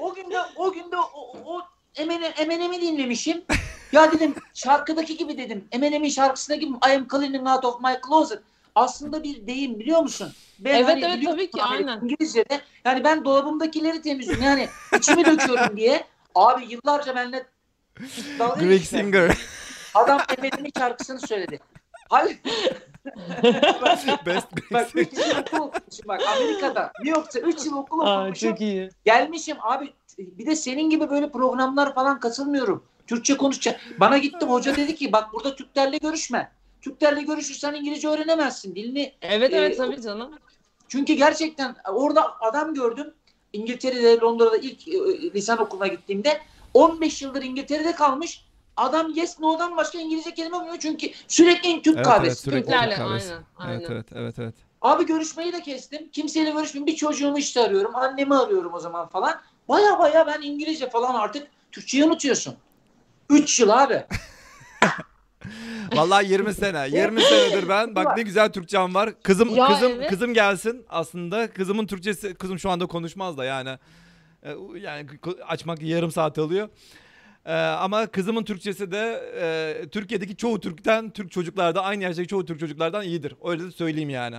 O 0.00 0.14
günde 0.14 0.36
o 0.56 0.72
günde 0.72 0.96
o, 0.96 1.36
o 1.44 1.62
Emine, 1.96 2.26
Eminem'i 2.26 2.80
dinlemişim. 2.80 3.44
Ya 3.92 4.12
dedim 4.12 4.34
şarkıdaki 4.54 5.16
gibi 5.16 5.38
dedim. 5.38 5.68
Eminem'in 5.72 6.08
şarkısındaki 6.08 6.66
gibi 6.66 6.76
I 6.88 6.96
am 6.96 7.08
cleaning 7.08 7.48
out 7.48 7.64
of 7.64 7.80
my 7.80 7.96
closet. 8.08 8.42
Aslında 8.74 9.22
bir 9.22 9.46
deyim 9.46 9.78
biliyor 9.78 10.00
musun? 10.00 10.32
Ben 10.58 10.74
Evet, 10.74 10.86
hani 10.86 11.04
evet, 11.04 11.24
tabii 11.24 11.50
ki, 11.50 11.60
hani 11.60 11.76
aynen. 11.90 12.00
İngilizce'de 12.04 12.60
yani 12.84 13.04
ben 13.04 13.24
dolabımdakileri 13.24 14.02
temizliyorum. 14.02 14.44
Yani 14.44 14.68
içimi 14.98 15.24
döküyorum 15.24 15.76
diye. 15.76 16.04
Abi 16.34 16.64
yıllarca 16.68 17.16
benimle 17.16 17.46
Greg. 18.58 18.82
Singer. 18.82 19.38
Adam 19.94 20.20
Eminem'in 20.38 20.72
şarkısını 20.78 21.20
söyledi. 21.20 21.60
Hayır. 22.10 22.38
Best 24.26 24.48
Bak 24.72 24.88
Singer. 24.90 25.06
3 25.06 25.12
yıl 25.12 25.38
okul 25.40 25.56
okumuşum 25.56 26.08
bak 26.08 26.22
Amerika'da. 26.36 26.92
New 27.04 27.20
York'ta 27.20 27.40
3 27.40 27.66
yıl 27.66 27.76
okul 27.76 28.00
Aa, 28.00 28.20
okumuşum. 28.20 28.50
çok 28.50 28.60
iyi. 28.60 28.90
Gelmişim 29.04 29.56
abi 29.60 29.92
bir 30.18 30.46
de 30.46 30.56
senin 30.56 30.90
gibi 30.90 31.10
böyle 31.10 31.30
programlar 31.32 31.94
falan 31.94 32.20
katılmıyorum. 32.20 32.84
Türkçe 33.06 33.36
konuşacak. 33.36 33.80
Bana 34.00 34.18
gittim 34.18 34.48
hoca 34.48 34.76
dedi 34.76 34.94
ki 34.94 35.12
bak 35.12 35.32
burada 35.32 35.56
Türklerle 35.56 35.96
görüşme. 35.98 36.52
Türklerle 36.84 37.22
görüşürsen 37.22 37.74
İngilizce 37.74 38.08
öğrenemezsin 38.08 38.74
dilini. 38.74 39.14
Evet 39.22 39.52
Ee, 39.52 39.56
evet 39.56 39.76
tabii 39.76 40.02
canım. 40.02 40.30
Çünkü 40.88 41.12
gerçekten 41.12 41.76
orada 41.88 42.40
adam 42.40 42.74
gördüm. 42.74 43.14
İngiltere'de 43.52 44.18
Londra'da 44.20 44.56
ilk 44.56 44.88
e, 44.88 44.92
lisan 45.34 45.58
okuluna 45.58 45.86
gittiğimde 45.86 46.40
15 46.74 47.22
yıldır 47.22 47.42
İngiltere'de 47.42 47.92
kalmış. 47.92 48.44
Adam 48.76 49.12
yes 49.14 49.40
no'dan 49.40 49.76
başka 49.76 49.98
İngilizce 49.98 50.34
kelime 50.34 50.56
bilmiyor 50.56 50.76
çünkü 50.80 51.10
sürekli 51.28 51.82
Türk 51.82 51.96
Evet, 51.96 52.06
kahvesi. 52.06 52.26
evet, 52.26 52.38
sürekli 52.38 52.62
Türklerle 52.62 52.94
Türk 52.94 53.04
kahvesi. 53.04 53.32
aynen. 53.32 53.44
aynen. 53.58 53.80
Evet 53.80 53.90
evet 53.90 54.06
evet 54.14 54.38
evet. 54.38 54.54
Abi 54.82 55.06
görüşmeyi 55.06 55.52
de 55.52 55.62
kestim. 55.62 56.08
Kimseyle 56.10 56.50
görüşmüyorum. 56.50 56.86
Bir 56.86 56.96
çocuğumu 56.96 57.38
işte 57.38 57.60
arıyorum. 57.60 57.96
Annemi 57.96 58.34
arıyorum 58.36 58.74
o 58.74 58.78
zaman 58.78 59.08
falan. 59.08 59.40
Baya 59.68 59.98
baya 59.98 60.26
ben 60.26 60.42
İngilizce 60.42 60.90
falan 60.90 61.14
artık 61.14 61.46
Türkçeyi 61.72 62.04
unutuyorsun. 62.04 62.54
3 63.30 63.60
yıl 63.60 63.68
abi. 63.68 64.04
Vallahi 65.96 66.30
20 66.30 66.54
sene. 66.54 66.88
20 66.88 67.22
senedir 67.22 67.68
ben. 67.68 67.94
Bak 67.94 68.16
ne 68.16 68.22
güzel 68.22 68.52
Türkçem 68.52 68.94
var. 68.94 69.22
Kızım 69.22 69.48
Ya 69.56 69.66
kızım 69.66 69.92
evet. 69.92 70.10
kızım 70.10 70.34
gelsin 70.34 70.84
aslında. 70.88 71.50
Kızımın 71.50 71.86
Türkçesi 71.86 72.34
kızım 72.34 72.58
şu 72.58 72.70
anda 72.70 72.86
konuşmaz 72.86 73.36
da 73.38 73.44
yani. 73.44 73.78
E, 74.42 74.50
Yani 74.80 75.06
ko- 75.06 75.42
açmak 75.42 75.82
yarım 75.82 76.10
saat 76.10 76.38
alıyor. 76.38 76.68
E, 77.46 77.54
ama 77.54 78.06
kızımın 78.06 78.44
Türkçesi 78.44 78.92
de 78.92 79.22
e, 79.40 79.88
Türkiye'deki 79.88 80.36
çoğu 80.36 80.60
Türk'ten, 80.60 81.10
Türk 81.10 81.30
çocuklarda 81.32 81.82
aynı 81.82 82.02
yaştaki 82.02 82.28
çoğu 82.28 82.44
Türk 82.44 82.60
çocuklardan 82.60 83.02
iyidir. 83.04 83.34
Öyle 83.44 83.64
de 83.64 83.70
söyleyeyim 83.70 84.10
yani. 84.10 84.36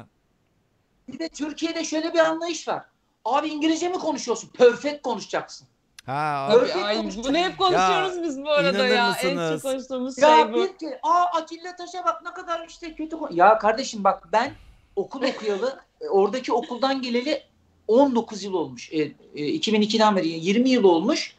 Bir 1.07 1.19
de 1.19 1.29
Türkiye'de 1.29 1.83
şöyle 1.83 2.13
bir 2.13 2.19
anlayış 2.19 2.67
var. 2.67 2.81
Abi 3.25 3.47
İngilizce 3.47 3.89
mi 3.89 3.97
konuşuyorsun? 3.97 4.49
Perfect 4.57 5.01
konuşacaksın. 5.01 5.67
Ha. 6.05 6.47
Tabii, 6.51 6.59
Perfect 6.59 6.85
ay, 6.85 6.97
konuştuk. 6.97 7.25
bunu 7.25 7.37
hep 7.37 7.57
konuşuyoruz 7.57 8.23
biz 8.23 8.43
bu 8.43 8.49
arada 8.49 8.69
inanır 8.69 8.87
ya. 8.89 9.07
En 9.23 9.35
mısınız? 9.35 9.61
çok 9.63 9.71
konuştuğumuz 9.71 10.17
Ya 10.17 10.35
şey 10.35 10.53
bu. 10.53 10.57
bir 10.57 10.77
ki 10.77 10.99
aa 11.03 11.23
Atilla 11.37 11.75
Taş'a 11.75 12.05
bak 12.05 12.21
ne 12.25 12.33
kadar 12.33 12.67
işte 12.67 12.95
kötü. 12.95 13.17
kon- 13.17 13.31
Ya 13.33 13.57
kardeşim 13.57 14.03
bak 14.03 14.27
ben 14.31 14.51
okul 14.95 15.23
okuyalı 15.23 15.79
e, 16.01 16.07
oradaki 16.09 16.53
okuldan 16.53 17.01
geleli 17.01 17.41
19 17.87 18.43
yıl 18.43 18.53
olmuş. 18.53 18.89
E, 18.93 18.97
e, 19.01 19.11
2002'den 19.35 20.15
beri 20.15 20.27
20 20.27 20.69
yıl 20.69 20.83
olmuş. 20.83 21.35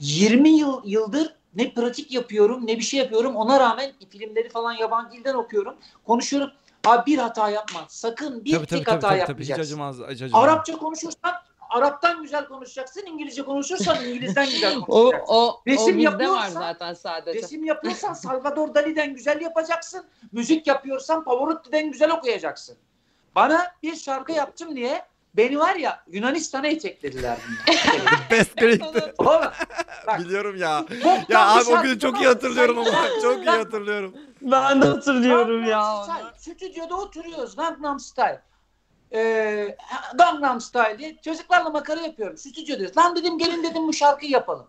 20 0.00 0.48
yıl 0.48 0.80
yıldır 0.84 1.34
ne 1.56 1.74
pratik 1.74 2.12
yapıyorum 2.12 2.66
ne 2.66 2.76
bir 2.76 2.82
şey 2.82 3.00
yapıyorum. 3.00 3.36
Ona 3.36 3.60
rağmen 3.60 3.92
filmleri 4.10 4.48
falan 4.48 4.72
yabancı 4.72 5.12
dilden 5.16 5.34
okuyorum. 5.34 5.74
Konuşuyorum. 6.06 6.50
Abi 6.86 7.06
bir 7.12 7.18
hata 7.18 7.50
yapma. 7.50 7.80
Sakın 7.88 8.44
bir 8.44 8.52
Tabii 8.52 8.66
tabii 8.66 8.78
tek 8.78 8.86
tabii, 8.86 8.94
hata 8.94 9.08
tabii, 9.08 9.26
tabii. 9.26 9.42
Hiç 9.42 9.50
yapmayacaksın. 9.50 9.62
acımaz, 9.74 9.96
hiç 10.10 10.22
acımaz. 10.22 10.44
Arapça 10.44 10.76
konuşursan 10.76 11.32
Araptan 11.70 12.22
güzel 12.22 12.46
konuşacaksın. 12.46 13.06
İngilizce 13.06 13.44
konuşursan 13.44 14.04
İngilizden 14.04 14.46
güzel 14.46 14.76
O, 14.78 14.80
konuşacaksın. 14.86 15.34
o, 15.34 15.48
o 15.48 15.62
Resim 15.66 15.96
var 15.96 16.02
yapıyorsan- 16.02 16.50
zaten 16.60 16.94
sadece. 16.94 17.38
Resim 17.38 17.64
yapıyorsan 17.64 18.12
Salvador 18.12 18.74
Dali'den 18.74 19.14
güzel 19.14 19.40
yapacaksın. 19.40 20.04
Müzik 20.32 20.66
yapıyorsan 20.66 21.24
Pavarotti'den 21.24 21.90
güzel 21.90 22.10
okuyacaksın. 22.10 22.76
Bana 23.34 23.66
bir 23.82 23.96
şarkı 23.96 24.32
yaptım 24.32 24.76
diye 24.76 25.04
beni 25.34 25.58
var 25.58 25.74
ya 25.74 26.04
Yunanistan'a 26.06 26.68
iteklediler. 26.68 27.38
Best 28.30 28.56
bak, 30.06 30.18
Biliyorum 30.18 30.56
ya. 30.56 30.84
Ya 31.28 31.48
abi 31.48 31.70
o 31.74 31.82
günü 31.82 31.98
çok 31.98 32.20
iyi 32.20 32.26
hatırlıyorum 32.26 32.78
ama. 32.78 33.08
Çok 33.22 33.38
iyi 33.38 33.50
hatırlıyorum. 33.50 34.14
Ben 34.40 34.82
de 34.82 34.86
hatırlıyorum 34.86 35.64
ya. 35.64 36.02
Style. 36.04 36.54
Stüdyoda 36.54 36.96
oturuyoruz 36.96 37.56
Gangnam 37.56 38.00
Style. 38.00 38.42
Ee, 39.14 39.76
Gangnam 40.14 40.60
Style 40.60 40.98
diye 40.98 41.16
çocuklarla 41.24 41.70
makara 41.70 42.00
yapıyorum. 42.00 42.36
Stüdyodayız. 42.36 42.96
Lan 42.96 43.16
dedim 43.16 43.38
gelin 43.38 43.62
dedim 43.62 43.88
bu 43.88 43.92
şarkıyı 43.92 44.30
yapalım. 44.32 44.66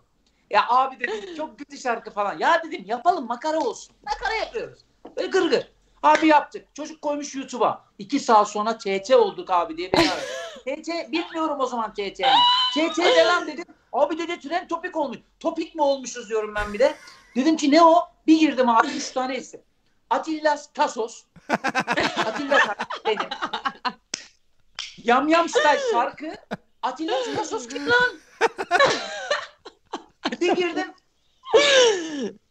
Ya 0.50 0.64
abi 0.68 1.00
dedim 1.00 1.34
çok 1.36 1.58
kötü 1.58 1.78
şarkı 1.78 2.10
falan. 2.10 2.38
Ya 2.38 2.62
dedim 2.64 2.84
yapalım 2.86 3.26
makara 3.26 3.58
olsun. 3.58 3.96
Makara 4.04 4.34
yapıyoruz. 4.34 4.78
Böyle 5.16 5.28
gır 5.28 5.50
gır. 5.50 5.72
Abi 6.02 6.26
yaptık. 6.26 6.66
Çocuk 6.74 7.02
koymuş 7.02 7.34
YouTube'a. 7.34 7.84
İki 7.98 8.20
saat 8.20 8.50
sonra 8.50 8.78
TT 8.78 9.10
olduk 9.10 9.50
abi 9.50 9.76
diye 9.76 9.92
beni 9.92 10.10
aradı. 10.10 10.26
TT 10.56 11.12
bilmiyorum 11.12 11.60
o 11.60 11.66
zaman 11.66 11.92
TT'ni. 11.92 12.26
TT 12.74 12.98
ne 12.98 13.24
lan 13.24 13.46
dedim. 13.46 13.64
Abi 13.92 14.18
dedi 14.18 14.40
tren 14.40 14.68
topik 14.68 14.96
olmuş. 14.96 15.18
Topik 15.40 15.74
mi 15.74 15.82
olmuşuz 15.82 16.28
diyorum 16.28 16.54
ben 16.54 16.72
bir 16.72 16.78
de. 16.78 16.94
Dedim 17.36 17.56
ki 17.56 17.70
ne 17.70 17.82
o? 17.82 18.08
Bir 18.26 18.38
girdim 18.38 18.68
abi 18.68 18.88
üç 18.88 19.10
tane 19.10 19.36
isim. 19.36 19.60
Atilla 20.10 20.56
Tasos. 20.74 21.22
Atilla 22.26 22.58
dedim. 23.06 23.28
Yam 25.06 25.28
Yam 25.28 25.48
Style 25.48 25.80
şarkı. 25.92 26.34
Atilla 26.82 27.14
Tasos 27.36 27.68
kim 27.68 27.90
lan? 27.90 28.18
bir 30.40 30.52
girdim. 30.52 30.92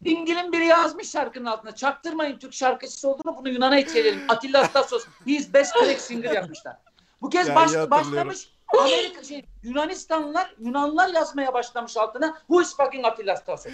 Dingil'in 0.04 0.52
biri 0.52 0.66
yazmış 0.66 1.10
şarkının 1.10 1.44
altına. 1.44 1.74
Çaktırmayın 1.74 2.38
Türk 2.38 2.54
şarkıcısı 2.54 3.08
olduğunu 3.08 3.36
bunu 3.36 3.48
Yunan'a 3.48 3.86
çevirelim. 3.86 4.24
Atilla 4.28 4.66
Tasos. 4.72 5.04
He 5.24 5.32
is 5.32 5.54
best 5.54 5.74
crack 5.74 6.00
singer 6.00 6.30
yapmışlar. 6.30 6.76
Bu 7.22 7.30
kez 7.30 7.48
Ya, 7.48 7.54
baş, 7.54 7.62
hatırlıyorum. 7.62 7.90
başlamış 7.90 8.50
Amerika 8.78 9.24
şey 9.24 9.44
Yunanistanlılar 9.62 10.54
Yunanlılar 10.58 11.08
yazmaya 11.14 11.54
başlamış 11.54 11.96
altına. 11.96 12.38
Who 12.38 12.62
is 12.62 12.76
fucking 12.76 13.04
Atilla 13.06 13.34
Tasos? 13.34 13.72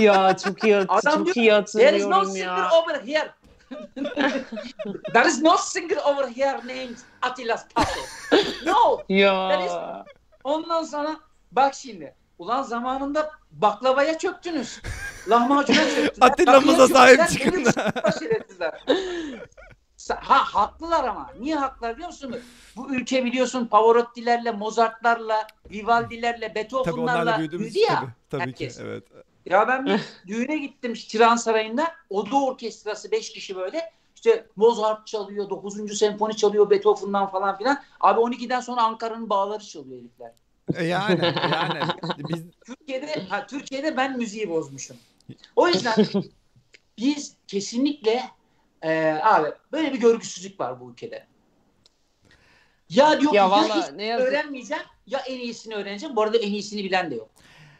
Ya 0.00 0.36
çok 0.36 0.64
iyi, 0.64 0.76
Adam 0.76 1.24
çok 1.24 1.34
diyor, 1.34 1.36
iyi 1.36 1.64
There 1.64 1.96
is 1.96 2.06
no 2.06 2.16
hatırlıyorum 2.16 2.26
singer 2.32 2.46
ya. 2.46 2.70
over 2.70 2.94
here. 3.06 3.30
There 5.12 5.28
is 5.28 5.42
no 5.42 5.56
singer 5.56 5.98
over 6.04 6.28
here 6.28 6.58
named 6.58 6.96
Attila 7.22 7.56
Tasos. 7.74 8.08
No. 8.66 9.02
Ya. 9.08 10.04
Ondan 10.44 10.84
sonra 10.84 11.16
bak 11.52 11.74
şimdi. 11.74 12.14
Ulan 12.38 12.62
zamanında 12.62 13.30
baklavaya 13.50 14.18
çöktünüz. 14.18 14.80
Lahmacuna 15.28 15.76
çöktünüz. 15.76 16.10
Atilla'mıza 16.20 16.88
sahip 16.88 17.28
çöktüler, 17.28 17.64
çıkın. 17.64 17.72
Ha 20.08 20.54
haklılar 20.54 21.04
ama. 21.04 21.30
Niye 21.40 21.56
haklılar 21.56 21.94
biliyor 21.94 22.08
musun? 22.08 22.36
Bu 22.76 22.94
ülke 22.94 23.24
biliyorsun 23.24 23.66
Pavarotti'lerle, 23.66 24.50
Mozart'larla, 24.50 25.46
Vivaldi'lerle, 25.70 26.54
Beethoven'larla 26.54 27.38
büyüdü 27.38 27.78
ya. 27.78 27.96
tabii. 28.00 28.10
Tabii 28.30 28.42
herkes. 28.42 28.76
ki 28.76 28.82
evet. 28.86 29.04
Ya 29.46 29.68
ben 29.68 29.86
bir 29.86 30.00
düğüne 30.26 30.58
gittim 30.58 30.94
Tiran 30.94 31.36
Sarayı'nda. 31.36 31.92
Oda 32.10 32.42
orkestrası 32.44 33.10
5 33.10 33.32
kişi 33.32 33.56
böyle. 33.56 33.92
İşte 34.14 34.46
Mozart 34.56 35.06
çalıyor, 35.06 35.50
9. 35.50 35.98
senfoni 35.98 36.36
çalıyor 36.36 36.70
Beethoven'dan 36.70 37.26
falan 37.26 37.58
filan. 37.58 37.82
Abi 38.00 38.20
12'den 38.20 38.60
sonra 38.60 38.82
Ankara'nın 38.82 39.30
bağları 39.30 39.64
çalıyor 39.64 40.00
herifler. 40.00 40.32
E 40.74 40.84
Yani 40.84 41.20
yani 41.52 41.80
biz 42.18 42.42
Türkiye'de 42.66 43.22
ha, 43.28 43.46
Türkiye'de 43.46 43.96
ben 43.96 44.18
müziği 44.18 44.50
bozmuşum. 44.50 44.96
O 45.56 45.68
yüzden 45.68 45.94
biz 46.98 47.36
kesinlikle 47.46 48.24
e, 48.82 49.20
abi 49.22 49.48
böyle 49.72 49.92
bir 49.92 50.00
görgüsüzlük 50.00 50.60
var 50.60 50.80
bu 50.80 50.90
ülkede. 50.90 51.26
Ya 52.88 53.20
diyor 53.20 53.34
Ya 53.34 53.42
ya 53.42 53.50
valla 53.50 53.82
hiç 53.88 53.92
ne 53.96 54.04
yazık. 54.04 54.28
öğrenmeyeceğim 54.28 54.82
ya 55.06 55.18
en 55.18 55.38
iyisini 55.38 55.74
öğreneceğim. 55.74 56.16
Bu 56.16 56.22
arada 56.22 56.38
en 56.38 56.52
iyisini 56.52 56.84
bilen 56.84 57.10
de 57.10 57.14
yok. 57.14 57.30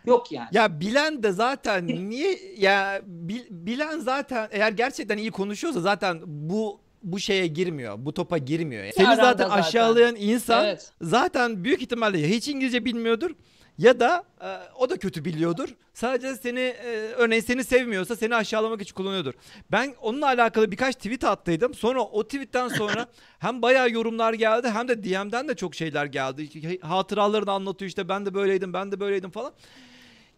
Yok 0.06 0.32
yani. 0.32 0.48
Ya 0.52 0.80
bilen 0.80 1.22
de 1.22 1.32
zaten 1.32 1.86
niye 2.10 2.38
ya 2.58 3.00
bil- 3.06 3.46
bilen 3.50 3.98
zaten 3.98 4.48
eğer 4.52 4.72
gerçekten 4.72 5.18
iyi 5.18 5.30
konuşuyorsa 5.30 5.80
zaten 5.80 6.20
bu 6.26 6.80
bu 7.02 7.18
şeye 7.20 7.46
girmiyor. 7.46 7.94
Bu 7.98 8.14
topa 8.14 8.38
girmiyor. 8.38 8.84
Seni 8.96 9.08
Arada 9.08 9.22
zaten, 9.22 9.48
zaten. 9.48 9.62
aşağılayan 9.62 10.16
insan 10.16 10.64
Evet. 10.64 10.92
zaten 11.00 11.64
büyük 11.64 11.82
ihtimalle 11.82 12.18
ya 12.18 12.28
hiç 12.28 12.48
İngilizce 12.48 12.84
bilmiyordur 12.84 13.30
ya 13.78 14.00
da 14.00 14.24
e, 14.40 14.48
o 14.78 14.90
da 14.90 14.96
kötü 14.96 15.24
biliyordur. 15.24 15.68
Sadece 15.94 16.34
seni 16.34 16.60
e, 16.60 16.90
örneğin 17.16 17.42
seni 17.42 17.64
sevmiyorsa 17.64 18.16
seni 18.16 18.34
aşağılamak 18.34 18.82
için 18.82 18.94
kullanıyordur. 18.94 19.34
Ben 19.72 19.94
onunla 20.02 20.26
alakalı 20.26 20.70
birkaç 20.70 20.94
tweet 20.96 21.24
attıydım. 21.24 21.74
Sonra 21.74 22.02
o 22.02 22.24
tweetten 22.24 22.68
sonra 22.68 23.06
hem 23.38 23.62
bayağı 23.62 23.90
yorumlar 23.90 24.32
geldi 24.32 24.68
hem 24.70 24.88
de 24.88 25.04
DM'den 25.04 25.48
de 25.48 25.54
çok 25.54 25.74
şeyler 25.74 26.06
geldi. 26.06 26.78
Hatıralarını 26.80 27.50
anlatıyor 27.52 27.88
işte 27.88 28.08
ben 28.08 28.26
de 28.26 28.34
böyleydim 28.34 28.72
ben 28.72 28.92
de 28.92 29.00
böyleydim 29.00 29.30
falan. 29.30 29.52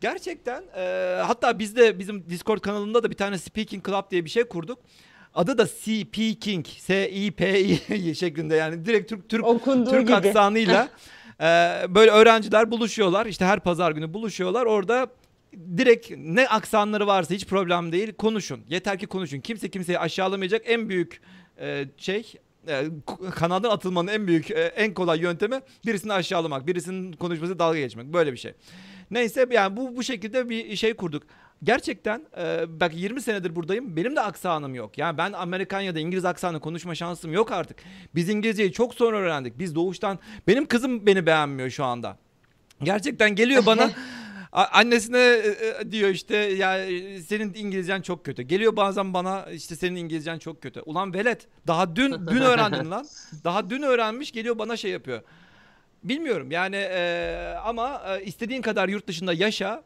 Gerçekten 0.00 0.62
e, 0.76 0.82
hatta 1.26 1.58
biz 1.58 1.76
de 1.76 1.98
bizim 1.98 2.30
Discord 2.30 2.58
kanalında 2.58 3.02
da 3.02 3.10
bir 3.10 3.16
tane 3.16 3.38
Speaking 3.38 3.86
Club 3.86 4.10
diye 4.10 4.24
bir 4.24 4.30
şey 4.30 4.44
kurduk. 4.44 4.78
Adı 5.34 5.58
da 5.58 5.66
Speaking, 5.66 6.66
S-I-P-I 6.66 8.14
şeklinde 8.14 8.56
yani 8.56 8.84
direkt 8.84 9.08
Türk 9.10 9.28
Türk 9.28 9.44
Okunduğu 9.44 9.90
Türk 9.90 10.06
gibi. 10.06 10.16
aksanıyla 10.16 10.88
e, 11.40 11.44
böyle 11.88 12.10
öğrenciler 12.10 12.70
buluşuyorlar. 12.70 13.26
İşte 13.26 13.44
her 13.44 13.60
pazar 13.60 13.92
günü 13.92 14.14
buluşuyorlar. 14.14 14.66
Orada 14.66 15.06
direkt 15.76 16.10
ne 16.16 16.48
aksanları 16.48 17.06
varsa 17.06 17.34
hiç 17.34 17.46
problem 17.46 17.92
değil 17.92 18.12
konuşun. 18.14 18.60
Yeter 18.68 18.98
ki 18.98 19.06
konuşun. 19.06 19.40
Kimse 19.40 19.70
kimseyi 19.70 19.98
aşağılamayacak. 19.98 20.62
En 20.64 20.88
büyük 20.88 21.20
e, 21.60 21.84
şey 21.96 22.32
e, 22.68 22.84
kanaldan 23.34 23.70
atılmanın 23.70 24.08
en 24.08 24.26
büyük 24.26 24.50
e, 24.50 24.54
en 24.54 24.94
kolay 24.94 25.20
yöntemi 25.20 25.60
birisini 25.86 26.12
aşağılamak. 26.12 26.66
Birisinin 26.66 27.12
konuşması 27.12 27.58
dalga 27.58 27.78
geçmek. 27.78 28.06
Böyle 28.06 28.32
bir 28.32 28.38
şey. 28.38 28.52
Neyse 29.10 29.46
yani 29.50 29.76
bu 29.76 29.96
bu 29.96 30.02
şekilde 30.02 30.48
bir 30.48 30.76
şey 30.76 30.94
kurduk. 30.94 31.22
Gerçekten 31.62 32.26
e, 32.38 32.64
bak 32.80 32.94
20 32.94 33.22
senedir 33.22 33.56
buradayım. 33.56 33.96
Benim 33.96 34.16
de 34.16 34.20
aksanım 34.20 34.74
yok. 34.74 34.98
Yani 34.98 35.18
ben 35.18 35.32
Amerikan 35.32 35.80
ya 35.80 35.94
da 35.94 35.98
İngiliz 36.00 36.24
aksanı 36.24 36.60
konuşma 36.60 36.94
şansım 36.94 37.32
yok 37.32 37.52
artık. 37.52 37.78
Biz 38.14 38.28
İngilizceyi 38.28 38.72
çok 38.72 38.94
sonra 38.94 39.16
öğrendik. 39.16 39.58
Biz 39.58 39.74
doğuştan 39.74 40.18
benim 40.46 40.66
kızım 40.66 41.06
beni 41.06 41.26
beğenmiyor 41.26 41.70
şu 41.70 41.84
anda. 41.84 42.18
Gerçekten 42.82 43.34
geliyor 43.34 43.66
bana 43.66 43.90
annesine 44.52 45.18
e, 45.18 45.56
e, 45.80 45.92
diyor 45.92 46.08
işte 46.08 46.36
ya 46.36 46.78
senin 47.20 47.54
İngilizcen 47.54 48.02
çok 48.02 48.24
kötü. 48.24 48.42
Geliyor 48.42 48.76
bazen 48.76 49.14
bana 49.14 49.44
işte 49.44 49.76
senin 49.76 49.96
İngilizcen 49.96 50.38
çok 50.38 50.62
kötü. 50.62 50.80
Ulan 50.80 51.14
velet 51.14 51.46
daha 51.66 51.96
dün 51.96 52.12
dün 52.12 52.40
öğrendin 52.40 52.90
lan. 52.90 53.06
Daha 53.44 53.70
dün 53.70 53.82
öğrenmiş 53.82 54.32
geliyor 54.32 54.58
bana 54.58 54.76
şey 54.76 54.90
yapıyor. 54.90 55.22
Bilmiyorum 56.10 56.50
yani 56.50 56.76
e, 56.76 57.54
ama 57.64 58.02
e, 58.08 58.24
istediğin 58.24 58.62
kadar 58.62 58.88
yurt 58.88 59.06
dışında 59.08 59.32
yaşa. 59.32 59.82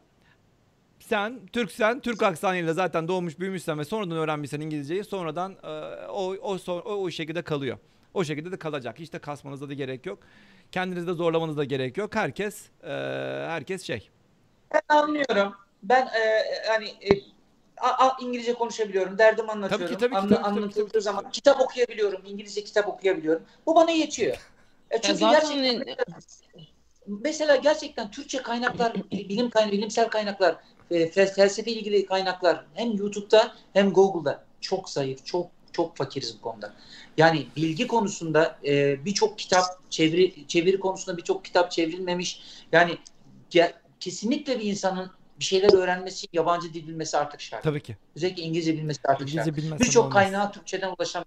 Sen 0.99 1.39
Türksen, 1.53 1.99
Türk 1.99 2.23
aksanıyla 2.23 2.73
zaten 2.73 3.07
doğmuş 3.07 3.39
büyümüşsen 3.39 3.79
ve 3.79 3.83
sonradan 3.85 4.17
öğrenmişsen 4.17 4.61
İngilizceyi 4.61 5.03
sonradan 5.03 5.51
e, 5.63 5.67
o, 6.07 6.35
o, 6.41 6.57
son- 6.57 6.81
o, 6.81 6.91
o 6.93 7.11
şekilde 7.11 7.41
kalıyor. 7.41 7.77
O 8.13 8.23
şekilde 8.23 8.51
de 8.51 8.57
kalacak. 8.57 8.99
Hiç 8.99 9.13
de 9.13 9.19
kasmanıza 9.19 9.69
da 9.69 9.73
gerek 9.73 10.05
yok. 10.05 10.19
Kendinizi 10.71 11.07
de 11.07 11.13
zorlamanıza 11.13 11.57
da 11.57 11.63
gerek 11.63 11.97
yok. 11.97 12.15
Herkes 12.15 12.65
e, 12.83 12.89
herkes 13.47 13.83
şey. 13.83 14.09
Ben 14.73 14.81
anlıyorum. 14.95 15.53
Ben 15.83 16.01
e, 16.05 16.43
hani 16.67 16.85
e, 16.87 17.09
a- 17.77 18.07
a- 18.07 18.17
İngilizce 18.21 18.53
konuşabiliyorum. 18.53 19.17
Derdimi 19.17 19.51
anlatıyorum. 19.51 19.85
Tabii 19.87 19.95
ki, 19.95 19.99
tabii 19.99 20.13
ki, 20.15 20.17
Anla- 20.35 20.35
tabii 20.35 20.43
ki, 20.43 20.59
anlatıldığı 20.59 20.85
tabii 20.87 20.91
ki. 20.91 21.01
zaman 21.01 21.31
kitap 21.31 21.61
okuyabiliyorum. 21.61 22.21
İngilizce 22.25 22.63
kitap 22.63 22.87
okuyabiliyorum. 22.87 23.43
Bu 23.65 23.75
bana 23.75 23.91
yetiyor. 23.91 24.37
E 24.91 24.95
Ya 24.95 25.01
çünkü 25.01 25.19
zaten 25.19 25.63
gerçekten 25.63 25.95
mesela 27.07 27.55
gerçekten 27.55 28.11
Türkçe 28.11 28.37
kaynaklar, 28.41 28.93
bilim 29.11 29.49
kaynağı, 29.49 29.71
bilimsel 29.71 30.09
kaynaklar, 30.09 30.55
e, 30.91 30.95
fel- 30.95 31.33
felsefe 31.33 31.71
ilgili 31.71 32.05
kaynaklar 32.05 32.65
hem 32.73 32.91
YouTube'da 32.97 33.53
hem 33.73 33.93
Google'da 33.93 34.43
çok 34.61 34.89
zayıf, 34.89 35.25
çok 35.25 35.47
çok 35.71 35.97
fakiriz 35.97 36.37
bu 36.37 36.41
konuda. 36.41 36.73
Yani 37.17 37.47
bilgi 37.55 37.87
konusunda 37.87 38.59
e, 38.65 39.05
birçok 39.05 39.39
kitap 39.39 39.63
çeviri 39.91 40.47
çeviri 40.47 40.79
konusunda 40.79 41.17
birçok 41.17 41.45
kitap 41.45 41.71
çevrilmemiş. 41.71 42.41
Yani 42.71 42.97
ge- 43.51 43.73
kesinlikle 43.99 44.59
bir 44.59 44.65
insanın 44.65 45.11
bir 45.39 45.45
şeyler 45.45 45.73
öğrenmesi, 45.73 46.27
yabancı 46.33 46.73
dil 46.73 46.87
bilmesi 46.87 47.17
artık 47.17 47.41
şart. 47.41 47.63
Tabii 47.63 47.81
ki. 47.81 47.97
Özellikle 48.15 48.43
İngilizce 48.43 48.73
bilmesi 48.73 48.99
artık 49.03 49.29
şart. 49.29 49.47
İngilizce 49.47 49.55
bilmezsen 49.55 49.87
Birçok 49.87 50.11
kaynağa 50.13 50.51
Türkçeden 50.51 50.93
ulaşam 50.99 51.25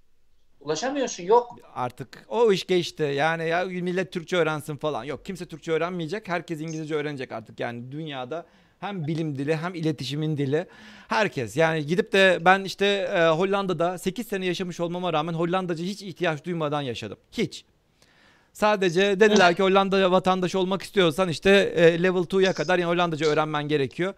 ulaşamıyorsun. 0.64 1.24
Yok. 1.24 1.56
Artık 1.74 2.24
o 2.28 2.52
iş 2.52 2.66
geçti. 2.66 3.02
Yani 3.16 3.48
ya 3.48 3.64
millet 3.64 4.12
Türkçe 4.12 4.36
öğrensin 4.36 4.76
falan. 4.76 5.04
Yok 5.04 5.24
kimse 5.24 5.46
Türkçe 5.46 5.72
öğrenmeyecek. 5.72 6.28
Herkes 6.28 6.60
İngilizce 6.60 6.94
öğrenecek 6.94 7.32
artık. 7.32 7.60
Yani 7.60 7.92
dünyada 7.92 8.46
hem 8.80 9.06
bilim 9.06 9.38
dili 9.38 9.56
hem 9.56 9.74
iletişimin 9.74 10.36
dili. 10.36 10.66
Herkes 11.08 11.56
yani 11.56 11.86
gidip 11.86 12.12
de 12.12 12.38
ben 12.40 12.64
işte 12.64 12.86
e, 12.86 13.28
Hollanda'da 13.28 13.98
8 13.98 14.26
sene 14.26 14.46
yaşamış 14.46 14.80
olmama 14.80 15.12
rağmen 15.12 15.32
Hollandaca 15.32 15.84
hiç 15.84 16.02
ihtiyaç 16.02 16.44
duymadan 16.44 16.82
yaşadım. 16.82 17.18
Hiç. 17.32 17.64
Sadece 18.52 19.20
dediler 19.20 19.56
ki 19.56 19.62
Hollanda 19.62 20.10
vatandaşı 20.12 20.58
olmak 20.58 20.82
istiyorsan 20.82 21.28
işte 21.28 21.50
e, 21.50 22.02
level 22.02 22.20
2'ya 22.22 22.52
kadar 22.52 22.78
yani 22.78 22.90
Hollandaca 22.92 23.26
öğrenmen 23.26 23.68
gerekiyor. 23.68 24.14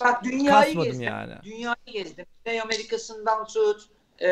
Bak 0.00 0.24
dünyayı 0.24 0.66
Kasmadım 0.66 0.84
gezdim. 0.84 1.02
yani. 1.02 1.34
Dünyayı 1.44 1.76
gezdim. 1.92 2.24
Güney 2.44 2.60
Amerika'sından 2.60 3.46
tut 3.46 3.88
e, 4.18 4.28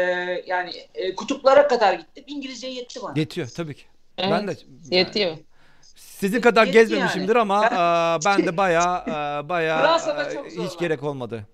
yani 0.46 0.70
e, 0.94 1.14
kutuplara 1.14 1.68
kadar 1.68 1.94
gittim. 1.94 2.24
İngilizce 2.26 2.66
yetti 2.66 3.00
bana. 3.02 3.12
Yetiyor 3.16 3.48
tabii 3.48 3.74
ki. 3.74 3.82
Evet, 4.18 4.30
Ben 4.32 4.48
de 4.48 4.56
Yetiyor. 4.96 5.36
Sizin 5.96 6.40
kadar 6.40 6.66
Yetti 6.66 6.78
gezmemişimdir 6.78 7.36
yani. 7.36 7.40
ama 7.40 7.62
Ben- 7.62 7.76
e, 8.36 8.40
ben 8.40 8.46
de 8.46 8.56
bayağı 8.56 8.98
e, 9.44 9.48
bayağı 9.48 9.80
Fransa'da 9.82 10.24
e, 10.32 10.44
hiç 10.50 10.78
gerek 10.78 11.02
olmadı. 11.02 11.46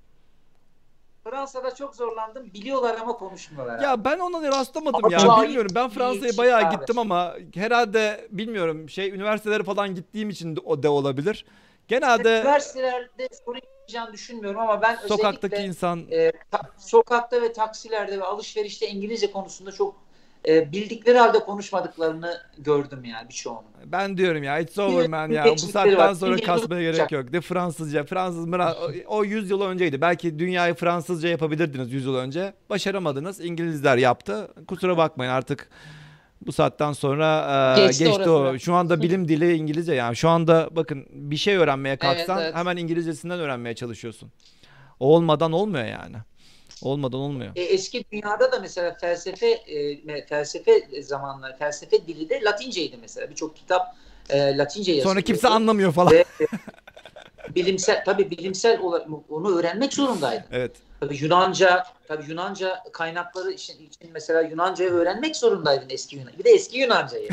Fransa'da 1.24 1.74
çok 1.74 1.96
zorlandım. 1.96 2.54
Biliyorlar 2.54 2.96
ama 3.00 3.12
konuşmuyorlar. 3.12 3.76
abi. 3.76 3.84
Ya 3.84 4.04
ben 4.04 4.18
ona 4.18 4.48
rastlamadım 4.48 5.04
Ama 5.04 5.12
ya. 5.12 5.42
Bilmiyorum. 5.42 5.70
Ben 5.74 5.88
Fransa'ya 5.88 6.32
bayağı 6.38 6.60
abi. 6.66 6.76
gittim 6.76 6.98
ama 6.98 7.34
herhalde 7.54 8.28
bilmiyorum 8.30 8.88
şey 8.90 9.10
üniversitelere 9.10 9.62
falan 9.62 9.94
gittiğim 9.94 10.30
için 10.30 10.56
de 10.56 10.60
o 10.60 10.82
da 10.82 10.90
olabilir. 10.90 11.44
Genelde 11.88 12.28
Üniversitelerde 12.40 13.28
sorun 13.46 13.60
yaşayacağını 13.86 14.12
düşünmüyorum 14.12 14.60
ama 14.60 14.82
ben 14.82 14.96
sokaktaki 15.08 15.62
insan 15.62 16.04
e, 16.10 16.32
ta- 16.50 16.70
sokakta 16.78 17.42
ve 17.42 17.52
taksilerde 17.52 18.18
ve 18.18 18.24
alışverişte 18.24 18.88
İngilizce 18.88 19.32
konusunda 19.32 19.72
çok 19.72 19.96
e, 20.48 20.72
bildikleri 20.72 21.18
halde 21.18 21.38
konuşmadıklarını 21.38 22.40
gördüm 22.58 23.04
yani 23.04 23.28
birçoğunu. 23.28 23.62
ben 23.84 24.16
diyorum 24.16 24.42
ya 24.42 24.58
it's 24.58 24.78
over 24.78 25.08
man 25.08 25.30
ya. 25.30 25.44
Bu 25.44 25.58
saatten 25.58 25.96
var. 25.96 26.14
sonra 26.14 26.36
kasmaya 26.36 26.92
gerek 26.92 27.12
yok. 27.12 27.32
De 27.32 27.40
Fransızca, 27.40 28.04
Fransız 28.04 28.46
mıra 28.46 28.76
o 29.06 29.24
100 29.24 29.50
yıl 29.50 29.60
önceydi. 29.60 30.00
Belki 30.00 30.38
dünyayı 30.38 30.74
Fransızca 30.74 31.28
yapabilirdiniz 31.28 31.92
100 31.92 32.04
yıl 32.04 32.14
önce. 32.14 32.54
Başaramadınız. 32.70 33.40
İngilizler 33.40 33.96
yaptı. 33.96 34.48
Kusura 34.68 34.96
bakmayın 34.96 35.30
artık 35.30 35.68
bu 36.46 36.52
saatten 36.52 36.92
sonra 36.92 37.74
e, 37.78 37.86
Geçti 37.86 38.04
geçti, 38.04 38.30
o. 38.30 38.58
Şu 38.58 38.74
anda 38.74 39.02
bilim 39.02 39.28
dili 39.28 39.56
İngilizce 39.56 39.94
yani. 39.94 40.16
Şu 40.16 40.28
anda 40.28 40.68
bakın 40.70 41.06
bir 41.10 41.36
şey 41.36 41.56
öğrenmeye 41.56 41.96
kalksan 41.96 42.42
evet. 42.42 42.54
hemen 42.54 42.76
İngilizcesinden 42.76 43.40
öğrenmeye 43.40 43.74
çalışıyorsun. 43.74 44.32
O 45.00 45.14
olmadan 45.14 45.52
olmuyor 45.52 45.84
yani. 45.84 46.16
Olmadan 46.82 47.20
olmuyor. 47.20 47.52
E, 47.56 47.62
eski 47.62 48.04
dünyada 48.12 48.52
da 48.52 48.58
mesela 48.60 48.96
felsefe 49.00 49.46
e, 49.50 50.26
felsefe 50.26 51.02
zamanları 51.02 51.56
felsefe 51.56 52.06
dili 52.06 52.28
de 52.30 52.40
Latinceydi 52.44 52.96
mesela. 53.00 53.30
Birçok 53.30 53.56
kitap 53.56 53.96
e, 54.30 54.56
Latince 54.56 54.92
yazılıyordu. 54.92 55.08
Sonra 55.08 55.20
kimse 55.20 55.48
anlamıyor 55.48 55.92
falan. 55.92 56.12
Ve, 56.12 56.24
bilimsel 57.54 58.04
tabii 58.04 58.30
bilimsel 58.30 58.80
olarak 58.80 59.06
onu 59.28 59.58
öğrenmek 59.58 59.94
zorundaydı. 59.94 60.44
Evet. 60.52 60.72
Tabii 61.00 61.16
Yunanca, 61.22 61.84
tabii 62.08 62.30
Yunanca 62.30 62.78
kaynakları 62.92 63.52
için, 63.52 63.86
için 63.86 64.10
mesela 64.12 64.40
Yunancayı 64.40 64.90
öğrenmek 64.90 65.36
zorundaydın 65.36 65.90
eski 65.90 66.16
Yunan. 66.16 66.32
Bir 66.38 66.44
de 66.44 66.50
eski 66.50 66.78
Yunancayı. 66.78 67.28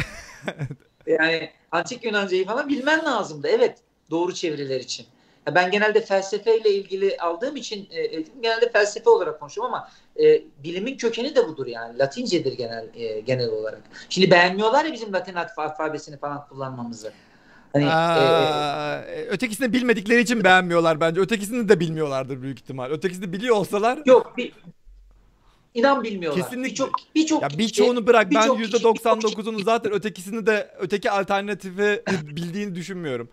yani 1.07 1.49
antik 1.71 2.03
Yunancayı 2.03 2.45
falan 2.45 2.69
bilmen 2.69 3.05
lazımdı. 3.05 3.47
Evet, 3.47 3.77
doğru 4.11 4.33
çeviriler 4.33 4.79
için. 4.79 5.05
Ya 5.47 5.55
Ben 5.55 5.71
genelde 5.71 6.01
felsefeyle 6.01 6.69
ilgili 6.69 7.17
aldığım 7.17 7.55
için 7.55 7.87
e, 7.91 8.01
e, 8.01 8.21
genelde 8.41 8.71
felsefe 8.71 9.09
olarak 9.09 9.39
konuşuyorum 9.39 9.73
ama 9.73 9.89
e, 10.19 10.41
bilimin 10.63 10.97
kökeni 10.97 11.35
de 11.35 11.47
budur 11.47 11.67
yani. 11.67 11.99
Latincedir 11.99 12.53
genel 12.53 12.87
e, 12.95 13.19
genel 13.19 13.49
olarak. 13.49 13.81
Şimdi 14.09 14.31
beğenmiyorlar 14.31 14.85
ya 14.85 14.93
bizim 14.93 15.13
Latin 15.13 15.33
alfa- 15.33 15.63
alfabesini 15.63 16.17
falan 16.17 16.47
kullanmamızı. 16.47 17.11
Hani 17.73 17.85
e, 17.85 17.87
Aa, 17.87 19.01
ötekisini 19.29 19.73
bilmedikleri 19.73 20.21
için 20.21 20.43
beğenmiyorlar 20.43 20.99
bence. 21.01 21.21
Ötekisini 21.21 21.69
de 21.69 21.79
bilmiyorlardır 21.79 22.41
büyük 22.41 22.59
ihtimal. 22.59 22.91
Ötekisini 22.91 23.33
biliyor 23.33 23.55
olsalar 23.55 23.99
Yok 24.05 24.33
bir 24.37 24.53
inan 25.73 26.03
bilmiyorlar. 26.03 26.43
Kesinlikle. 26.43 26.69
Birçok 26.71 26.89
birçok 27.15 27.41
ya 27.41 27.49
birçoğunu 27.57 28.07
bırak 28.07 28.31
ben 28.33 28.41
birçok 28.41 28.57
kişi- 28.59 28.77
%99'unu 28.77 29.63
zaten 29.63 29.91
ötekisini 29.91 30.45
de 30.45 30.71
öteki 30.79 31.11
alternatifi 31.11 32.03
bildiğini 32.23 32.75
düşünmüyorum. 32.75 33.29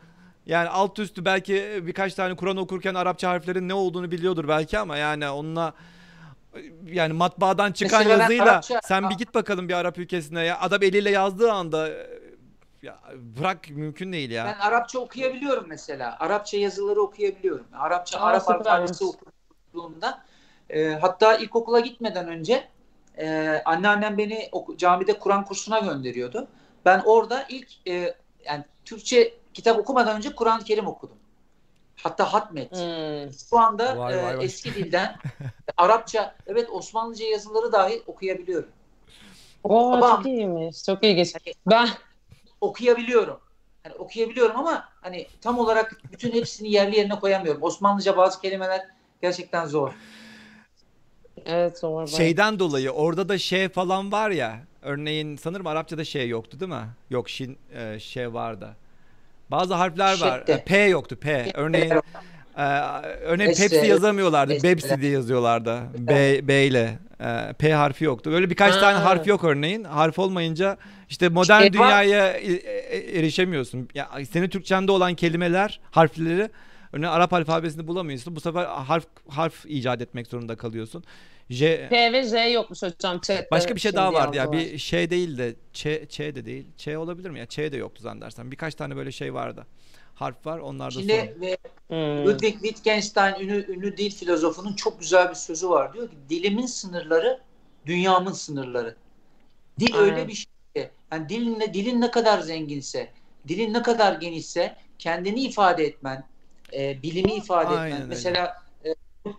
Yani 0.47 0.69
alt 0.69 0.99
üstü 0.99 1.25
belki 1.25 1.83
birkaç 1.87 2.15
tane 2.15 2.37
Kur'an 2.37 2.57
okurken 2.57 2.95
Arapça 2.95 3.31
harflerin 3.31 3.69
ne 3.69 3.75
olduğunu 3.75 4.11
biliyordur 4.11 4.49
belki 4.49 4.79
ama 4.79 4.97
yani 4.97 5.29
onunla 5.31 5.75
yani 6.93 7.13
matbaadan 7.13 7.73
çıkan 7.73 7.99
Mesela 8.01 8.15
ben 8.19 8.21
yazıyla 8.23 8.45
Arapça- 8.45 8.81
sen 8.89 9.11
bir 9.11 9.15
git 9.15 9.35
bakalım 9.35 9.69
bir 9.69 9.75
Arap 9.75 9.99
ülkesine 9.99 10.45
ya 10.45 10.61
adam 10.61 10.83
eliyle 10.83 11.11
yazdığı 11.11 11.53
anda 11.53 11.89
ya 12.83 13.01
bırak 13.39 13.71
mümkün 13.71 14.13
değil 14.13 14.31
ya. 14.31 14.45
Ben 14.45 14.59
Arapça 14.69 14.99
okuyabiliyorum 14.99 15.65
mesela. 15.69 16.17
Arapça 16.21 16.57
yazıları 16.57 17.03
okuyabiliyorum. 17.03 17.67
Arapça 17.73 18.19
Aa, 18.19 18.23
Arap 18.25 18.49
alfabesi 18.51 19.05
okuduğumda 19.05 20.23
e, 20.71 20.89
hatta 20.91 21.37
ilkokula 21.37 21.81
gitmeden 21.81 22.29
önce 22.29 22.69
e, 23.19 23.57
anneannem 23.65 24.19
beni 24.19 24.49
oku- 24.53 24.77
camide 24.77 25.19
Kur'an 25.19 25.45
kursuna 25.45 25.79
gönderiyordu. 25.79 26.49
Ben 26.85 27.03
orada 27.05 27.45
ilk 27.49 27.89
e, 27.89 28.15
yani 28.45 28.65
Türkçe 28.85 29.35
kitap 29.55 29.79
okumadan 29.79 30.17
önce 30.17 30.35
Kur'an-ı 30.35 30.65
Kerim 30.65 30.87
okudum. 30.87 31.17
Hatta 32.03 32.33
hatmet. 32.33 32.73
Hmm. 32.73 33.33
Şu 33.51 33.59
anda 33.59 33.99
Vay 33.99 34.15
e, 34.15 34.23
vay 34.23 34.39
vay. 34.39 34.45
eski 34.45 34.75
dilden 34.75 35.17
Arapça, 35.77 36.35
evet 36.47 36.69
Osmanlıca 36.73 37.27
yazıları 37.27 37.73
dahi 37.73 38.03
okuyabiliyorum. 38.07 38.69
Oo, 39.65 39.93
Babam- 39.93 40.17
çok 40.17 40.27
iyiymiş. 40.27 40.85
Çok 40.85 41.05
ilginç. 41.05 41.35
Ben 41.67 41.89
okuyabiliyorum. 42.61 43.41
Hani 43.83 43.95
okuyabiliyorum 43.95 44.57
ama 44.57 44.89
hani 45.01 45.27
tam 45.41 45.59
olarak 45.59 46.01
bütün 46.13 46.33
hepsini 46.33 46.73
yerli 46.73 46.97
yerine 46.97 47.19
koyamıyorum. 47.19 47.63
Osmanlıca 47.63 48.17
bazı 48.17 48.41
kelimeler 48.41 48.87
gerçekten 49.23 49.67
zor. 49.67 49.93
evet 51.47 51.79
zor. 51.79 52.07
Şeyden 52.07 52.59
dolayı 52.59 52.91
orada 52.91 53.29
da 53.29 53.39
şey 53.39 53.69
falan 53.69 54.13
var 54.13 54.31
ya. 54.31 54.61
Örneğin 54.83 55.37
sanırım 55.37 55.67
Arapçada 55.67 56.05
şey 56.05 56.29
yoktu 56.29 56.61
değil 56.61 56.73
mi? 56.73 56.89
Yok 57.11 57.29
şin 57.29 57.59
e, 57.75 57.99
şey 57.99 58.35
vardı. 58.35 58.77
Bazı 59.51 59.75
harfler 59.75 60.21
var. 60.21 60.39
Şekte. 60.39 60.53
E, 60.53 60.65
P 60.65 60.79
yoktu 60.79 61.17
P. 61.17 61.51
Örneğin 61.55 61.93
e, 62.61 62.63
örneğin 63.23 63.55
Pepsi 63.55 63.87
yazamıyorlardı. 63.87 64.53
esre. 64.53 64.69
Bepsi 64.69 65.01
diye 65.01 65.13
yazıyorlardı. 65.13 65.81
B, 65.99 66.49
B 66.49 66.67
ile. 66.67 66.99
E, 67.21 67.53
P 67.59 67.73
harfi 67.73 68.05
yoktu. 68.05 68.31
Öyle 68.31 68.51
birkaç 68.51 68.75
Ha. 68.75 68.81
tane 68.81 68.99
harf 68.99 69.27
yok 69.27 69.45
örneğin. 69.45 69.85
Harf 69.85 70.19
olmayınca 70.19 70.77
işte 71.09 71.29
modern 71.29 71.61
Şey 71.61 71.67
var. 71.69 71.73
dünyaya 71.73 72.33
e- 72.33 72.53
e- 72.53 73.19
erişemiyorsun. 73.19 73.89
Ya 73.95 74.09
senin 74.31 74.49
Türkçende 74.49 74.93
olan 74.93 75.15
kelimeler, 75.15 75.81
harfleri 75.91 76.51
örneğin 76.93 77.13
Arap 77.13 77.33
alfabesinde 77.33 77.87
bulamıyorsun. 77.87 78.37
Bu 78.37 78.41
sefer 78.41 78.65
harf 78.65 79.05
harf 79.29 79.67
icat 79.67 80.03
etmek 80.03 80.27
zorunda 80.27 80.57
kalıyorsun. 80.57 81.05
J 81.51 81.87
P 81.91 82.13
ve 82.13 82.23
J 82.23 82.39
yokmuş 82.39 82.83
hocam 82.83 83.21
chatte. 83.21 83.49
Başka 83.51 83.75
bir 83.75 83.81
şey 83.81 83.95
daha 83.95 84.13
vardı 84.13 84.37
ya. 84.37 84.53
Bir 84.53 84.79
şey 84.79 85.11
değil 85.11 85.39
de 85.39 85.55
Ç, 85.73 85.87
Ç 86.09 86.19
de 86.21 86.45
değil. 86.45 86.67
Ç 86.77 86.89
olabilir 86.89 87.31
mi 87.31 87.39
ya? 87.39 87.47
Ç 87.47 87.59
de 87.73 87.77
yoktu 87.77 88.03
zannedersem. 88.03 88.51
Birkaç 88.51 88.75
tane 88.75 88.97
böyle 88.97 89.13
şey 89.13 89.35
vardı. 89.35 89.67
Harf 90.21 90.47
var. 90.47 90.59
Onlar 90.59 90.87
da 90.87 90.91
Şimdi 91.01 91.13
sorun. 91.31 91.41
ve 91.41 91.57
Hmm. 91.89 92.27
Ludwig 92.27 92.53
Wittgenstein 92.53 93.35
ünlü, 93.41 93.73
ünlü 93.73 93.97
dil 93.97 94.11
filozofunun 94.11 94.73
çok 94.73 95.01
güzel 95.01 95.31
bir 95.31 95.35
sözü 95.35 95.69
var. 95.69 95.95
Diyor 95.95 96.09
ki 96.11 96.17
dilimin 96.29 96.67
sınırları 96.67 97.41
dünyamın 97.87 98.33
sınırları. 98.33 98.97
Dil 99.81 99.95
Aynen. 99.95 100.11
öyle 100.11 100.29
bir 100.29 100.33
şey 100.35 100.47
ki 100.75 100.91
yani 101.13 101.29
dilin, 101.29 101.61
ne- 101.61 101.75
dilin 101.75 102.01
ne 102.01 102.11
kadar 102.11 102.41
zenginse, 102.41 103.11
dilin 103.49 103.75
ne 103.75 103.83
kadar 103.83 104.13
genişse 104.13 104.77
kendini 104.99 105.41
ifade 105.41 105.85
etmen, 105.85 106.25
e, 106.73 107.03
bilimi 107.03 107.33
ifade 107.33 107.69
Aynen 107.69 107.85
etmen. 107.87 107.97
öyle. 108.03 108.09
Mesela 108.09 108.63
e, 108.85 108.95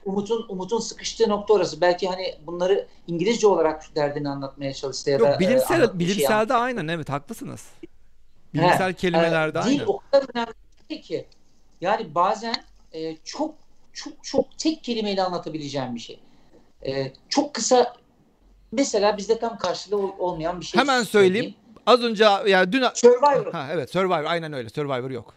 Umut'un 0.06 0.46
Umut'un 0.50 0.80
sıkıştığı 0.80 1.30
nokta 1.30 1.54
orası. 1.54 1.82
Belki 1.82 2.08
hani 2.08 2.36
bunları 2.48 2.88
İngilizce 3.08 3.48
olarak 3.48 3.96
derdini 3.96 4.30
anlatmaya 4.30 4.74
çalıştı 4.74 5.10
ya 5.10 5.20
da 5.20 5.30
Yok 5.30 5.40
bilimsel 5.40 5.82
e, 5.82 6.00
bilimsel 6.00 6.50
de 6.50 6.54
aynen 6.54 6.88
evet 6.88 7.10
haklısınız. 7.10 7.68
Bilimsel 8.54 8.94
kelimelerde 8.94 9.60
ee, 9.60 9.64
dil 9.64 9.80
aynı. 9.80 9.90
o 9.92 9.98
kadar 10.12 10.26
önemli 10.36 10.54
şey 10.54 10.71
ki 11.02 11.28
yani 11.82 12.16
bazen 12.16 12.56
e, 12.94 13.18
çok 13.18 13.56
çok 13.94 14.24
çok 14.24 14.58
tek 14.58 14.84
kelimeyle 14.84 15.24
anlatabileceğim 15.24 15.96
bir 15.96 16.00
şey. 16.00 16.20
E, 16.86 17.14
çok 17.30 17.54
kısa 17.54 17.94
mesela 18.72 19.18
bizde 19.18 19.40
tam 19.40 19.58
karşılığı 19.58 19.98
ol- 19.98 20.14
olmayan 20.20 20.60
bir 20.62 20.66
şey. 20.66 20.82
Hemen 20.82 21.04
söyleyeyim. 21.04 21.56
Az 21.86 22.04
önce 22.04 22.24
ya 22.24 22.72
dün 22.72 22.84
Survivor. 22.94 23.52
ha 23.54 23.68
evet 23.72 23.92
Survivor 23.92 24.24
aynen 24.24 24.54
öyle. 24.54 24.70
Survivor 24.70 25.10
yok. 25.12 25.34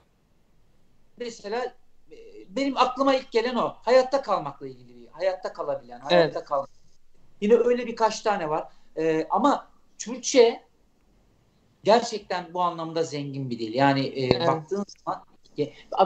Mesela 1.19 1.65
e, 2.11 2.17
benim 2.49 2.77
aklıma 2.77 3.15
ilk 3.15 3.33
gelen 3.33 3.55
o. 3.55 3.75
Hayatta 3.83 4.23
kalmakla 4.23 4.67
ilgili. 4.69 4.89
bir- 4.89 5.09
Hayatta 5.13 5.53
kalabilen, 5.53 6.01
hayatta 6.01 6.45
kalmak. 6.45 6.71
Yine 7.41 7.55
öyle 7.55 7.87
birkaç 7.87 8.21
tane 8.21 8.49
var. 8.49 8.69
E, 8.99 9.27
ama 9.31 9.69
Türkçe 9.99 10.63
gerçekten 11.85 12.55
bu 12.55 12.61
anlamda 12.63 13.03
zengin 13.03 13.51
bir 13.51 13.59
dil. 13.59 13.75
Yani 13.75 14.07
e, 14.07 14.25
Evet. 14.27 14.49
baktığın 14.49 14.85
zaman 14.99 15.25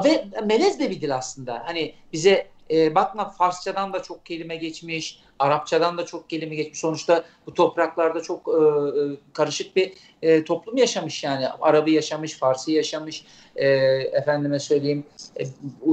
ve 0.04 0.28
melez 0.46 0.80
de 0.80 0.90
bir 0.90 1.00
dil 1.00 1.16
aslında. 1.16 1.62
Hani 1.66 1.94
bize 2.12 2.46
e, 2.70 2.94
bakma 2.94 3.30
Farsçadan 3.30 3.92
da 3.92 4.02
çok 4.02 4.26
kelime 4.26 4.56
geçmiş, 4.56 5.20
Arapçadan 5.38 5.98
da 5.98 6.06
çok 6.06 6.30
kelime 6.30 6.54
geçmiş. 6.54 6.78
Sonuçta 6.78 7.24
bu 7.46 7.54
topraklarda 7.54 8.22
çok 8.22 8.48
e, 8.48 8.52
e, 9.00 9.16
karışık 9.32 9.76
bir 9.76 9.92
e, 10.22 10.44
toplum 10.44 10.76
yaşamış 10.76 11.24
yani. 11.24 11.48
Arabı 11.48 11.90
yaşamış, 11.90 12.38
Farsı 12.38 12.72
yaşamış, 12.72 13.24
e, 13.56 13.66
efendime 14.12 14.58
söyleyeyim 14.58 15.04
e, 15.36 15.44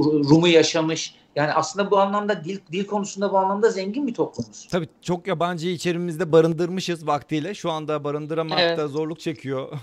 Rum'u 0.04 0.48
yaşamış. 0.48 1.14
Yani 1.36 1.52
aslında 1.52 1.90
bu 1.90 1.98
anlamda 1.98 2.44
dil 2.44 2.58
dil 2.72 2.86
konusunda 2.86 3.32
bu 3.32 3.38
anlamda 3.38 3.70
zengin 3.70 4.06
bir 4.06 4.14
toplumuz. 4.14 4.68
Tabii 4.70 4.88
çok 5.02 5.26
yabancıyı 5.26 5.74
içerimizde 5.74 6.32
barındırmışız 6.32 7.06
vaktiyle. 7.06 7.54
Şu 7.54 7.70
anda 7.70 8.04
barındıramakta 8.04 8.64
Evet. 8.64 8.90
zorluk 8.90 9.20
çekiyor. 9.20 9.68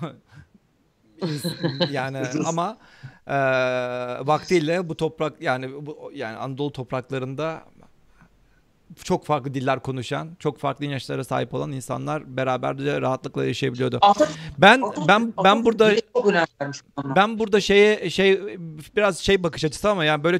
yani 1.89 2.21
ama 2.45 2.77
e, 3.27 3.35
vaktiyle 4.27 4.89
bu 4.89 4.97
toprak 4.97 5.41
yani 5.41 5.85
bu 5.85 6.11
yani 6.15 6.37
Anadolu 6.37 6.71
topraklarında 6.71 7.63
çok 9.03 9.25
farklı 9.25 9.53
diller 9.53 9.79
konuşan, 9.79 10.29
çok 10.39 10.59
farklı 10.59 10.85
inançlara 10.85 11.23
sahip 11.23 11.53
olan 11.53 11.71
insanlar 11.71 12.37
beraberce 12.37 13.01
rahatlıkla 13.01 13.45
yaşayabiliyordu. 13.45 13.99
Ben 14.57 14.81
Atatürk- 14.81 15.07
ben 15.07 15.33
ben 15.43 15.65
burada 15.65 15.95
ben 17.15 17.39
burada 17.39 17.61
şeye 17.61 18.09
şey 18.09 18.41
biraz 18.95 19.19
şey 19.19 19.43
bakış 19.43 19.65
açısı 19.65 19.89
ama 19.89 20.05
yani 20.05 20.23
böyle 20.23 20.39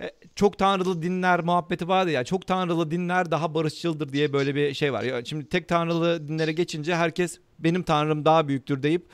e, 0.00 0.10
çok 0.36 0.58
tanrılı 0.58 1.02
dinler 1.02 1.40
muhabbeti 1.44 1.88
vardı 1.88 2.10
ya. 2.10 2.24
Çok 2.24 2.46
tanrılı 2.46 2.90
dinler 2.90 3.30
daha 3.30 3.54
barışçıldır 3.54 4.12
diye 4.12 4.32
böyle 4.32 4.54
bir 4.54 4.74
şey 4.74 4.92
var. 4.92 5.04
Şimdi 5.24 5.48
tek 5.48 5.68
tanrılı 5.68 6.28
dinlere 6.28 6.52
geçince 6.52 6.96
herkes 6.96 7.38
benim 7.58 7.82
tanrım 7.82 8.24
daha 8.24 8.48
büyüktür 8.48 8.82
deyip 8.82 9.06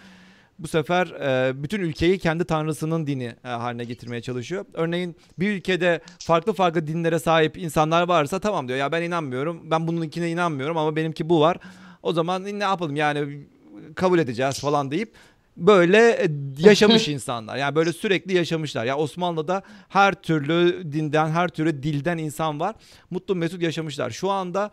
bu 0.59 0.69
sefer 0.69 1.07
e, 1.07 1.62
bütün 1.62 1.81
ülkeyi 1.81 2.19
kendi 2.19 2.45
tanrısının 2.45 3.07
dini 3.07 3.35
e, 3.45 3.49
haline 3.49 3.85
getirmeye 3.85 4.23
çalışıyor. 4.23 4.65
Örneğin 4.74 5.16
bir 5.39 5.51
ülkede 5.51 6.01
farklı 6.19 6.53
farklı 6.53 6.87
dinlere 6.87 7.19
sahip 7.19 7.57
insanlar 7.59 8.09
varsa 8.09 8.39
tamam 8.39 8.69
diyor 8.69 8.78
ya 8.78 8.93
ben 8.93 9.03
inanmıyorum. 9.03 9.70
Ben 9.70 9.89
bununkine 9.89 10.31
inanmıyorum 10.31 10.77
ama 10.77 10.97
benimki 10.97 11.28
bu 11.28 11.41
var. 11.41 11.57
O 12.03 12.12
zaman 12.12 12.45
ne 12.45 12.65
yapalım 12.65 12.97
yani 12.97 13.47
kabul 13.95 14.19
edeceğiz 14.19 14.61
falan 14.61 14.91
deyip 14.91 15.12
böyle 15.57 15.99
e, 16.11 16.28
yaşamış 16.59 17.09
insanlar. 17.16 17.57
Yani 17.57 17.74
böyle 17.74 17.93
sürekli 17.93 18.35
yaşamışlar. 18.35 18.85
Ya 18.85 18.97
Osmanlı'da 18.97 19.62
her 19.89 20.15
türlü 20.15 20.93
dinden, 20.93 21.28
her 21.28 21.49
türlü 21.49 21.83
dilden 21.83 22.19
insan 22.19 22.61
var. 22.61 22.74
Mutlu 23.11 23.35
mesut 23.35 23.62
yaşamışlar. 23.62 24.11
Şu 24.11 24.31
anda 24.31 24.70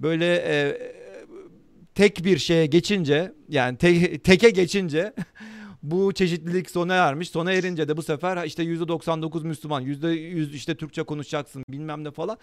böyle 0.00 0.34
e, 0.36 0.78
tek 1.96 2.24
bir 2.24 2.38
şeye 2.38 2.66
geçince 2.66 3.32
yani 3.48 3.78
te- 3.78 4.18
teke 4.18 4.50
geçince 4.50 5.14
bu 5.82 6.12
çeşitlilik 6.12 6.70
sona 6.70 6.94
ermiş. 6.94 7.30
Sona 7.30 7.52
erince 7.52 7.88
de 7.88 7.96
bu 7.96 8.02
sefer 8.02 8.44
işte 8.44 8.62
%99 8.62 9.46
Müslüman, 9.46 9.82
%100 9.84 10.52
işte 10.52 10.76
Türkçe 10.76 11.02
konuşacaksın 11.02 11.64
bilmem 11.68 12.04
ne 12.04 12.10
falan. 12.10 12.38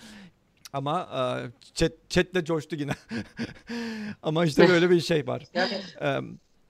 Ama 0.74 1.02
e, 1.02 1.22
chat, 1.74 1.92
chatle 2.10 2.46
coştu 2.46 2.76
yine. 2.76 2.92
Ama 4.24 4.46
işte 4.46 4.70
böyle 4.70 4.90
bir 4.90 5.02
şey 5.02 5.28
var. 5.28 5.44
Yani 5.54 5.74
E, 6.02 6.20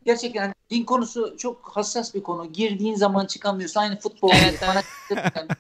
gerçekten 0.05 0.53
din 0.69 0.84
konusu 0.84 1.38
çok 1.38 1.72
hassas 1.73 2.15
bir 2.15 2.23
konu. 2.23 2.53
Girdiğin 2.53 2.95
zaman 2.95 3.26
çıkamıyorsun. 3.26 3.80
Aynı 3.80 3.99
futbol 3.99 4.31
Evet, 4.43 4.61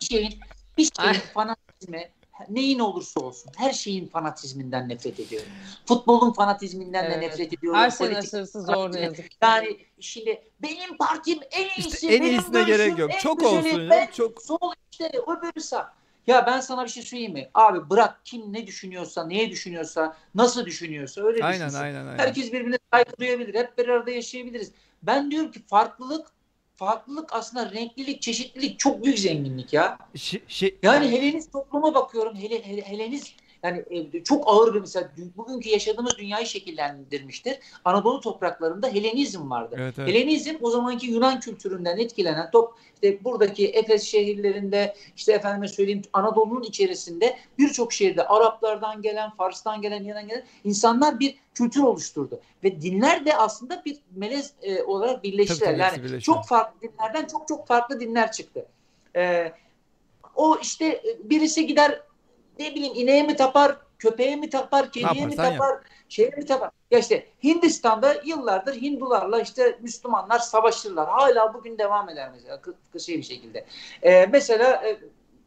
bir 0.01 0.05
şeyin 0.05 0.39
bir 0.77 0.89
şeyin 0.99 1.19
fanatizmi 1.33 2.09
neyin 2.49 2.79
olursa 2.79 3.19
olsun 3.19 3.51
her 3.57 3.73
şeyin 3.73 4.07
fanatizminden 4.07 4.89
nefret 4.89 5.19
ediyorum. 5.19 5.47
Futbolun 5.85 6.33
fanatizminden 6.33 7.03
de 7.03 7.07
Evet. 7.07 7.21
nefret 7.31 7.53
ediyorum. 7.53 7.79
Her 7.79 7.91
şeyin 7.91 8.13
aşırısı 8.13 8.61
zor 8.65 8.93
ne 8.93 8.99
yazık. 8.99 9.29
ki. 9.31 9.37
Yani 9.41 9.77
şimdi 9.99 10.41
benim 10.61 10.97
partim 10.97 11.39
en 11.51 11.65
iyisi. 11.81 11.89
İşte 11.89 12.07
en 12.15 12.21
benim 12.21 12.31
iyisine 12.39 12.63
görüşüm 12.63 12.77
gerek 12.77 12.99
yok. 12.99 13.11
Çok 13.21 13.39
güzeli, 13.39 13.57
olsun 13.57 13.81
ya, 13.81 13.89
Ben 13.89 14.07
çok- 14.11 14.41
sol 14.41 14.73
işte 14.91 15.11
öbürü 15.27 15.61
sağ. 15.61 15.93
Ya 16.27 16.45
ben 16.45 16.59
sana 16.59 16.83
bir 16.83 16.89
şey 16.89 17.03
söyleyeyim 17.03 17.33
mi? 17.33 17.49
Abi 17.53 17.89
bırak 17.89 18.21
kim 18.25 18.53
ne 18.53 18.67
düşünüyorsa, 18.67 19.25
neye 19.27 19.49
düşünüyorsa, 19.51 20.17
nasıl 20.35 20.65
düşünüyorsa 20.65 21.21
öyle 21.21 21.43
aynen 21.45 21.59
düşünsün. 21.67 21.83
aynen 21.83 22.05
aynen. 22.07 22.17
Herkes 22.19 22.53
birbirine 22.53 22.77
saygı 22.93 23.11
duyabilir. 23.19 23.53
Hep 23.55 23.77
bir 23.77 23.87
arada 23.87 24.11
yaşayabiliriz. 24.11 24.71
Ben 25.03 25.31
diyorum 25.31 25.51
ki 25.51 25.61
farklılık 25.67 26.27
farklılık 26.85 27.33
aslında 27.33 27.71
renklilik, 27.71 28.21
çeşitlilik 28.21 28.79
çok 28.79 29.03
büyük 29.03 29.19
zenginlik 29.19 29.73
ya. 29.73 29.97
Şi- 30.15 30.41
şey, 30.47 30.75
Yani 30.83 31.11
Helenist 31.11 31.51
topluma 31.51 31.93
bakıyorum. 31.95 32.35
Hele, 32.35 32.67
hele, 32.67 32.81
Helenist 32.81 33.33
yani 33.63 33.83
e, 33.89 34.23
çok 34.23 34.43
ağır 34.47 34.73
bir 34.73 34.79
mesela 34.79 35.09
bugünkü 35.37 35.69
yaşadığımız 35.69 36.17
dünyayı 36.17 36.45
şekillendirmiştir. 36.45 37.59
Anadolu 37.85 38.21
topraklarında 38.21 38.87
Helenizm 38.87 39.49
vardı. 39.49 39.75
evet, 39.79 39.99
evet. 39.99 40.09
Helenizm 40.09 40.55
o 40.61 40.69
zamanki 40.69 41.07
Yunan 41.07 41.39
kültüründen 41.39 41.97
etkilenen 41.97 42.51
top 42.51 42.75
işte 42.95 43.23
buradaki 43.23 43.67
Efes 43.67 44.03
şehirlerinde 44.03 44.95
işte 45.15 45.33
efendime 45.33 45.67
söyleyeyim 45.67 46.01
Anadolu'nun 46.13 46.63
içerisinde 46.63 47.37
birçok 47.57 47.93
şehirde 47.93 48.27
Araplardan 48.27 49.01
gelen, 49.01 49.29
Fars'tan 49.29 49.81
gelen, 49.81 50.03
yerden 50.03 50.27
gelen 50.27 50.43
insanlar 50.63 51.19
bir 51.19 51.35
kültür 51.53 51.81
oluşturdu. 51.81 52.39
Ve 52.63 52.81
dinler 52.81 53.25
de 53.25 53.37
aslında 53.37 53.85
bir 53.85 53.97
melez 54.15 54.53
e, 54.61 54.83
olarak 54.83 55.23
birleştiler. 55.23 55.89
Tabii, 55.89 56.01
tabii, 56.01 56.11
yani 56.11 56.21
çok 56.21 56.45
farklı 56.45 56.81
dinlerden 56.81 57.27
çok 57.27 57.47
çok 57.47 57.67
farklı 57.67 57.99
dinler 57.99 58.31
çıktı. 58.31 58.65
Ee, 59.15 59.51
o 60.35 60.57
işte 60.61 60.85
e, 60.85 61.29
birisi 61.29 61.67
gider 61.67 62.01
ne 62.59 62.75
bileyim 62.75 62.93
ineğe 62.95 63.23
mi 63.23 63.35
tapar, 63.35 63.77
köpeğe 63.99 64.35
mi 64.35 64.49
tapar, 64.49 64.91
kediye 64.91 65.11
mi 65.11 65.19
yaparsan 65.19 65.51
yap. 65.51 65.61
tapar, 65.61 65.79
şeye 66.09 66.29
mi 66.29 66.45
tapar? 66.45 66.69
Ya 66.91 66.99
işte 66.99 67.27
Hindistan'da 67.43 68.15
yıllardır 68.25 68.81
Hindularla 68.81 69.41
işte 69.41 69.79
Müslümanlar 69.81 70.39
savaşırlar. 70.39 71.09
Hala 71.09 71.53
bugün 71.53 71.77
devam 71.77 72.09
eder 72.09 72.29
mesela 72.33 72.61
şey 72.99 73.17
bir 73.17 73.23
şekilde. 73.23 73.65
Ee, 74.03 74.25
mesela 74.31 74.87
e, 74.87 74.99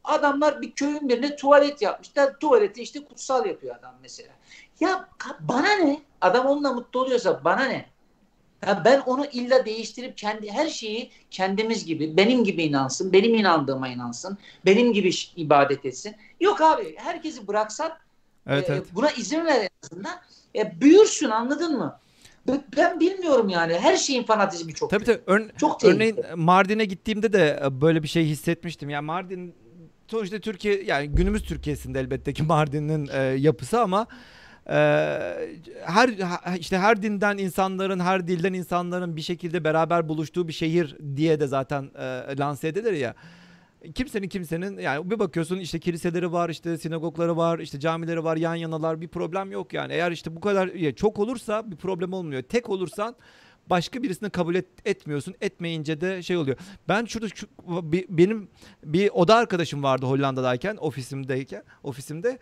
adamlar 0.05 0.63
bir 0.63 0.73
köyün 0.73 1.09
birine 1.09 1.37
tuvalet 1.37 1.83
yapmışlar. 1.83 2.39
Tuvaleti 2.39 2.83
işte 2.83 3.05
kutsal 3.05 3.47
yapıyor 3.47 3.77
adam 3.77 3.95
mesela. 4.03 4.33
Ya 4.81 5.09
bana 5.41 5.73
ne? 5.73 6.01
Adam 6.21 6.47
onunla 6.47 6.73
mutlu 6.73 7.01
oluyorsa 7.01 7.45
bana 7.45 7.65
ne? 7.65 7.87
Ya 8.67 8.83
ben 8.85 9.01
onu 9.01 9.27
illa 9.27 9.65
değiştirip 9.67 10.19
kendi 10.19 10.51
her 10.53 10.69
şeyi 10.69 11.11
kendimiz 11.31 11.85
gibi, 11.85 12.17
benim 12.17 12.45
gibi 12.45 12.63
inansın, 12.63 13.13
benim 13.13 13.35
inandığıma 13.35 13.89
inansın, 13.89 14.39
benim 14.65 14.93
gibi 14.93 15.11
ibadet 15.37 15.87
etsin. 15.87 16.15
Yok 16.41 16.61
abi, 16.61 16.97
herkesi 16.97 17.47
bıraksan 17.47 17.93
Evet 18.47 18.71
e, 18.71 18.73
evet. 18.73 18.85
buna 18.95 19.11
izin 19.11 19.45
ver 19.45 19.61
en 19.61 19.69
azından. 19.83 20.21
E, 20.57 20.81
büyürsün 20.81 21.31
anladın 21.31 21.79
mı? 21.79 21.99
Ben, 22.77 23.01
bilmiyorum 23.01 23.49
yani. 23.49 23.75
Her 23.79 23.97
şeyin 23.97 24.23
fanatizmi 24.23 24.75
çok. 24.75 24.91
Tabii 24.91 25.05
tabii. 25.05 25.23
Ör- 25.27 25.59
Çok 25.59 25.85
örneğin. 25.85 26.17
Mardin'e 26.35 26.85
gittiğimde 26.85 27.33
de 27.33 27.61
e, 27.65 27.81
böyle 27.81 28.03
bir 28.03 28.09
şey 28.09 28.25
hissetmiştim. 28.25 28.91
Yani 28.91 29.05
Mardin 29.07 29.55
sonuçta 30.09 30.39
Türkiye 30.39 30.83
yani 30.83 31.09
günümüz 31.09 31.43
Türkiye'sinde 31.43 32.01
elbette 32.01 32.33
ki 32.33 32.43
Mardin'in 32.43 33.09
e, 33.13 33.19
yapısı 33.23 33.81
ama 33.81 34.07
her 35.85 36.09
ha- 36.19 36.57
işte 36.57 36.79
her 36.79 37.03
dinden 37.03 37.39
insanların, 37.39 38.01
her 38.01 38.29
dilden 38.29 38.53
insanların 38.53 39.17
bir 39.17 39.23
şekilde 39.23 39.65
beraber 39.65 40.09
buluştuğu 40.09 40.49
bir 40.49 40.53
şehir 40.53 40.97
diye 41.17 41.41
de 41.41 41.47
zaten 41.47 41.91
e, 41.99 42.39
lanse 42.39 42.69
edilir 42.69 42.93
ya. 42.93 43.15
Kimsenin 43.95 44.29
kimsenin 44.29 44.79
yani 44.79 45.11
bir 45.11 45.19
bakıyorsun 45.19 45.59
işte 45.59 45.79
kiliseleri 45.81 46.33
var, 46.33 46.49
işte 46.49 46.79
sinagogları 46.79 47.37
var, 47.37 47.59
işte 47.59 47.81
camileri 47.81 48.25
var, 48.25 48.37
yan 48.37 48.55
yanalar 48.55 49.01
bir 49.01 49.09
problem 49.09 49.53
yok 49.53 49.73
yani. 49.73 49.93
Eğer 49.93 50.13
işte 50.13 50.37
bu 50.37 50.41
kadar 50.41 50.67
ya 50.69 50.95
çok 50.95 51.19
olursa 51.19 51.71
bir 51.71 51.77
problem 51.77 52.13
olmuyor. 52.13 52.43
Tek 52.43 52.71
olursan 52.71 53.17
başka 53.71 54.03
birisini 54.03 54.31
kabul 54.31 54.55
et, 54.55 54.67
etmiyorsun. 54.85 55.35
Etmeyince 55.41 56.01
de 56.01 56.23
şey 56.23 56.37
oluyor. 56.37 56.57
Ben 56.89 57.05
şurada 57.05 57.29
şu, 57.29 57.47
bir- 57.93 58.07
benim 58.09 58.49
bir 58.85 59.11
oda 59.15 59.35
arkadaşım 59.37 59.83
vardı 59.83 60.07
Hollanda'dayken, 60.07 60.77
ofisimdeyken, 60.77 61.63
ofisimde. 61.83 62.39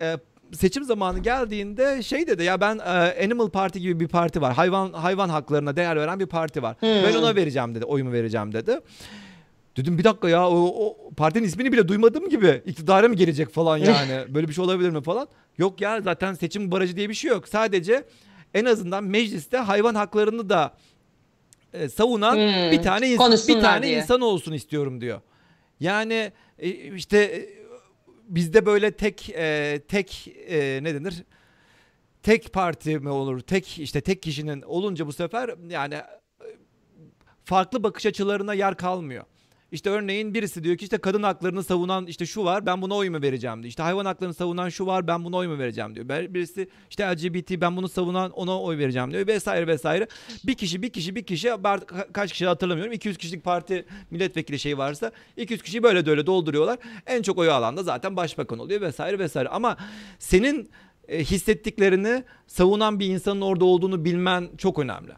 Ee, 0.00 0.16
seçim 0.52 0.84
zamanı 0.84 1.18
geldiğinde 1.18 2.02
şey 2.02 2.26
dedi 2.26 2.44
ya 2.44 2.60
ben 2.60 2.78
e, 2.78 3.24
Animal 3.24 3.48
Party 3.48 3.78
gibi 3.78 4.00
bir 4.00 4.08
parti 4.08 4.40
var. 4.40 4.54
Hayvan 4.54 4.92
hayvan 4.92 5.28
haklarına 5.28 5.76
değer 5.76 5.96
veren 5.96 6.20
bir 6.20 6.26
parti 6.26 6.62
var. 6.62 6.76
Ben 6.82 7.12
Hmm. 7.12 7.18
ona 7.18 7.36
vereceğim 7.36 7.74
dedi. 7.74 7.84
Oyumu 7.84 8.12
vereceğim 8.12 8.52
dedi. 8.52 8.80
Dedim 9.76 9.98
bir 9.98 10.04
dakika 10.04 10.28
ya 10.28 10.48
o, 10.48 10.56
o 10.86 11.10
partinin 11.16 11.44
ismini 11.46 11.72
bile 11.72 11.88
duymadığım 11.88 12.28
gibi 12.28 12.62
iktidara 12.66 13.08
mı 13.08 13.14
gelecek 13.14 13.50
falan 13.50 13.76
yani. 13.78 14.34
Böyle 14.34 14.48
bir 14.48 14.52
şey 14.52 14.64
olabilir 14.64 14.90
mi 14.90 15.02
falan. 15.02 15.28
Yok 15.58 15.80
ya 15.80 16.00
zaten 16.00 16.34
seçim 16.34 16.70
barajı 16.70 16.96
diye 16.96 17.08
bir 17.08 17.14
şey 17.14 17.30
yok. 17.30 17.48
Sadece 17.48 18.04
en 18.54 18.64
azından 18.64 19.04
mecliste 19.04 19.56
hayvan 19.56 19.94
haklarını 19.94 20.48
da 20.48 20.74
e, 21.72 21.88
savunan 21.88 22.32
Hmm, 22.34 22.70
bir 22.70 22.82
tane 22.82 23.06
ins- 23.14 23.48
bir 23.48 23.60
tane 23.60 23.86
diye. 23.86 23.96
insan 23.98 24.20
olsun 24.20 24.52
istiyorum 24.52 25.00
diyor. 25.00 25.20
Yani 25.80 26.32
e, 26.58 26.68
işte 26.94 27.18
e, 27.18 27.63
bizde 28.28 28.66
böyle 28.66 28.90
tek 28.90 29.30
e, 29.30 29.80
tek 29.88 30.28
e, 30.48 30.80
ne 30.82 30.94
denir? 30.94 31.22
Tek 32.22 32.52
parti 32.52 32.98
mi 32.98 33.08
olur? 33.08 33.40
Tek 33.40 33.78
işte 33.78 34.00
tek 34.00 34.22
kişinin 34.22 34.62
olunca 34.62 35.06
bu 35.06 35.12
sefer 35.12 35.54
yani 35.68 35.94
e, 35.94 36.04
farklı 37.44 37.82
bakış 37.82 38.06
açılarına 38.06 38.54
yer 38.54 38.76
kalmıyor. 38.76 39.24
İşte 39.74 39.90
örneğin 39.90 40.34
birisi 40.34 40.64
diyor 40.64 40.76
ki 40.76 40.84
işte 40.84 40.98
kadın 40.98 41.22
haklarını 41.22 41.64
savunan 41.64 42.06
işte 42.06 42.26
şu 42.26 42.44
var 42.44 42.66
ben 42.66 42.82
buna 42.82 42.94
oy 42.94 43.08
mu 43.10 43.22
vereceğim 43.22 43.56
diyor. 43.62 43.68
İşte 43.68 43.82
hayvan 43.82 44.04
haklarını 44.04 44.34
savunan 44.34 44.68
şu 44.68 44.86
var 44.86 45.06
ben 45.06 45.24
buna 45.24 45.36
oy 45.36 45.46
mu 45.48 45.58
vereceğim 45.58 45.94
diyor. 45.94 46.08
Bir- 46.08 46.34
Birisi 46.34 46.68
işte 46.90 47.04
LGBT 47.12 47.60
ben 47.60 47.76
bunu 47.76 47.88
savunan 47.88 48.30
ona 48.30 48.60
oy 48.62 48.78
vereceğim 48.78 49.10
diyor 49.10 49.26
vesaire 49.26 49.66
vesaire. 49.66 50.08
Bir 50.46 50.54
kişi 50.54 50.82
bir 50.82 50.90
kişi 50.90 51.14
bir 51.16 51.22
kişi 51.22 51.50
kaç 52.12 52.32
kişi 52.32 52.46
hatırlamıyorum 52.46 52.92
200 52.92 53.16
kişilik 53.18 53.44
parti 53.44 53.84
milletvekili 54.10 54.58
şeyi 54.58 54.78
varsa 54.78 55.12
200 55.36 55.62
kişiyi 55.62 55.82
böyle 55.82 56.06
de 56.06 56.10
öyle 56.10 56.26
dolduruyorlar. 56.26 56.78
En 57.06 57.22
çok 57.22 57.38
oyu 57.38 57.52
alan 57.52 57.76
da 57.76 57.82
zaten 57.82 58.16
başbakan 58.16 58.58
oluyor 58.58 58.80
vesaire 58.80 59.18
vesaire. 59.18 59.48
Ama 59.48 59.76
senin 60.18 60.70
e, 61.08 61.24
hissettiklerini 61.24 62.24
savunan 62.46 63.00
bir 63.00 63.06
insanın 63.06 63.40
orada 63.40 63.64
olduğunu 63.64 64.04
bilmen 64.04 64.48
çok 64.58 64.78
önemli. 64.78 65.12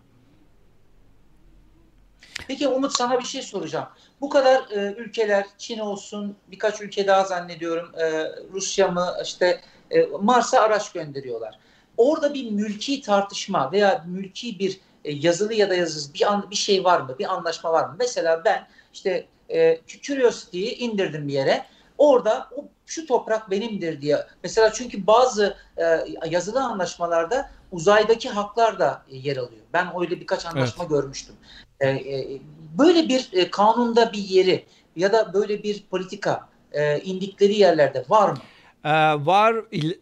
Peki 2.48 2.68
Umut 2.68 2.92
sana 2.92 3.18
bir 3.18 3.24
şey 3.24 3.42
soracağım. 3.42 3.86
Bu 4.20 4.28
kadar 4.28 4.70
e, 4.70 4.94
ülkeler, 4.98 5.47
Çin 5.59 5.78
olsun, 5.78 6.36
birkaç 6.48 6.80
ülke 6.80 7.06
daha 7.06 7.24
zannediyorum, 7.24 7.93
e, 7.98 8.32
Rusya 8.52 8.88
mı, 8.88 9.16
işte 9.24 9.60
e, 9.90 10.02
Mars'a 10.20 10.60
araç 10.60 10.93
gönderiyorlar. 10.93 11.59
Orada 11.97 12.34
bir 12.34 12.51
mülki 12.51 13.02
tartışma 13.02 13.72
veya 13.72 14.05
mülki 14.06 14.59
bir 14.59 14.80
e, 15.05 15.12
yazılı 15.12 15.55
ya 15.55 15.70
da 15.70 15.74
yazısız 15.74 16.14
bir 16.14 16.32
an, 16.32 16.51
bir 16.51 16.56
şey 16.56 16.84
var 16.84 17.01
mı, 17.01 17.16
bir 17.18 17.34
anlaşma 17.34 17.72
var 17.72 17.84
mı? 17.88 17.97
Mesela 17.98 18.44
ben 18.44 18.68
işte 18.93 19.26
e, 19.51 19.80
Curiosity'yi 20.02 20.74
indirdim 20.74 21.28
bir 21.28 21.32
yere. 21.32 21.66
Orada 21.98 22.48
o, 22.56 22.64
şu 22.86 23.06
toprak 23.06 23.51
benimdir 23.51 24.01
diye. 24.01 24.26
Mesela 24.43 24.72
çünkü 24.72 25.06
bazı 25.06 25.56
e, 25.76 25.84
yazılı 26.30 26.60
anlaşmalarda 26.60 27.51
uzaydaki 27.72 28.28
haklar 28.28 28.78
da 28.78 29.02
e, 29.10 29.16
yer 29.16 29.36
alıyor. 29.36 29.62
Ben 29.72 30.01
öyle 30.01 30.20
birkaç 30.20 30.47
anlaşma 30.47 30.84
görmüştüm. 30.84 31.36
E, 31.80 31.88
e, 31.88 32.40
böyle 32.78 33.09
bir 33.09 33.28
e, 33.32 33.51
kanunda 33.51 34.12
bir 34.12 34.19
yeri 34.19 34.65
ya 34.97 35.12
da 35.12 35.32
böyle 35.35 35.62
bir 35.62 35.85
politika 35.90 36.48
e, 36.73 37.01
indikleri 37.01 37.55
yerlerde 37.55 38.05
var 38.09 38.31
mı? 38.31 38.39
Ee, 38.85 38.90
var 39.27 39.55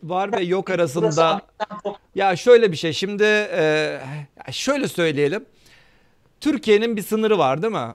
var 0.03 0.33
ve 0.33 0.43
yok 0.43 0.71
arasında. 0.71 1.41
Ya 2.15 2.37
şöyle 2.37 2.73
bir 2.73 2.77
şey. 2.77 2.93
Şimdi 2.93 3.25
e, 3.25 4.01
şöyle 4.53 4.89
söyleyelim. 4.89 5.45
Türkiye'nin 6.41 6.97
bir 6.97 7.03
sınırı 7.03 7.39
var 7.39 7.63
değil 7.63 7.73
mi? 7.73 7.95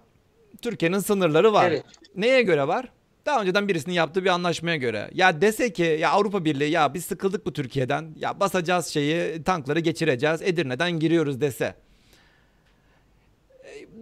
Türkiye'nin 0.61 0.99
sınırları 0.99 1.53
var. 1.53 1.71
Evet. 1.71 1.83
Neye 2.15 2.41
göre 2.41 2.67
var? 2.67 2.89
Daha 3.25 3.41
önceden 3.41 3.67
birisinin 3.67 3.95
yaptığı 3.95 4.23
bir 4.23 4.29
anlaşmaya 4.29 4.75
göre. 4.75 5.09
Ya 5.13 5.41
dese 5.41 5.73
ki 5.73 5.97
ya 5.99 6.11
Avrupa 6.11 6.45
Birliği 6.45 6.71
ya 6.71 6.93
biz 6.93 7.05
sıkıldık 7.05 7.45
bu 7.45 7.53
Türkiye'den. 7.53 8.13
Ya 8.15 8.39
basacağız 8.39 8.87
şeyi 8.87 9.43
tankları 9.43 9.79
geçireceğiz. 9.79 10.41
Edirne'den 10.41 10.91
giriyoruz 10.91 11.41
dese. 11.41 11.75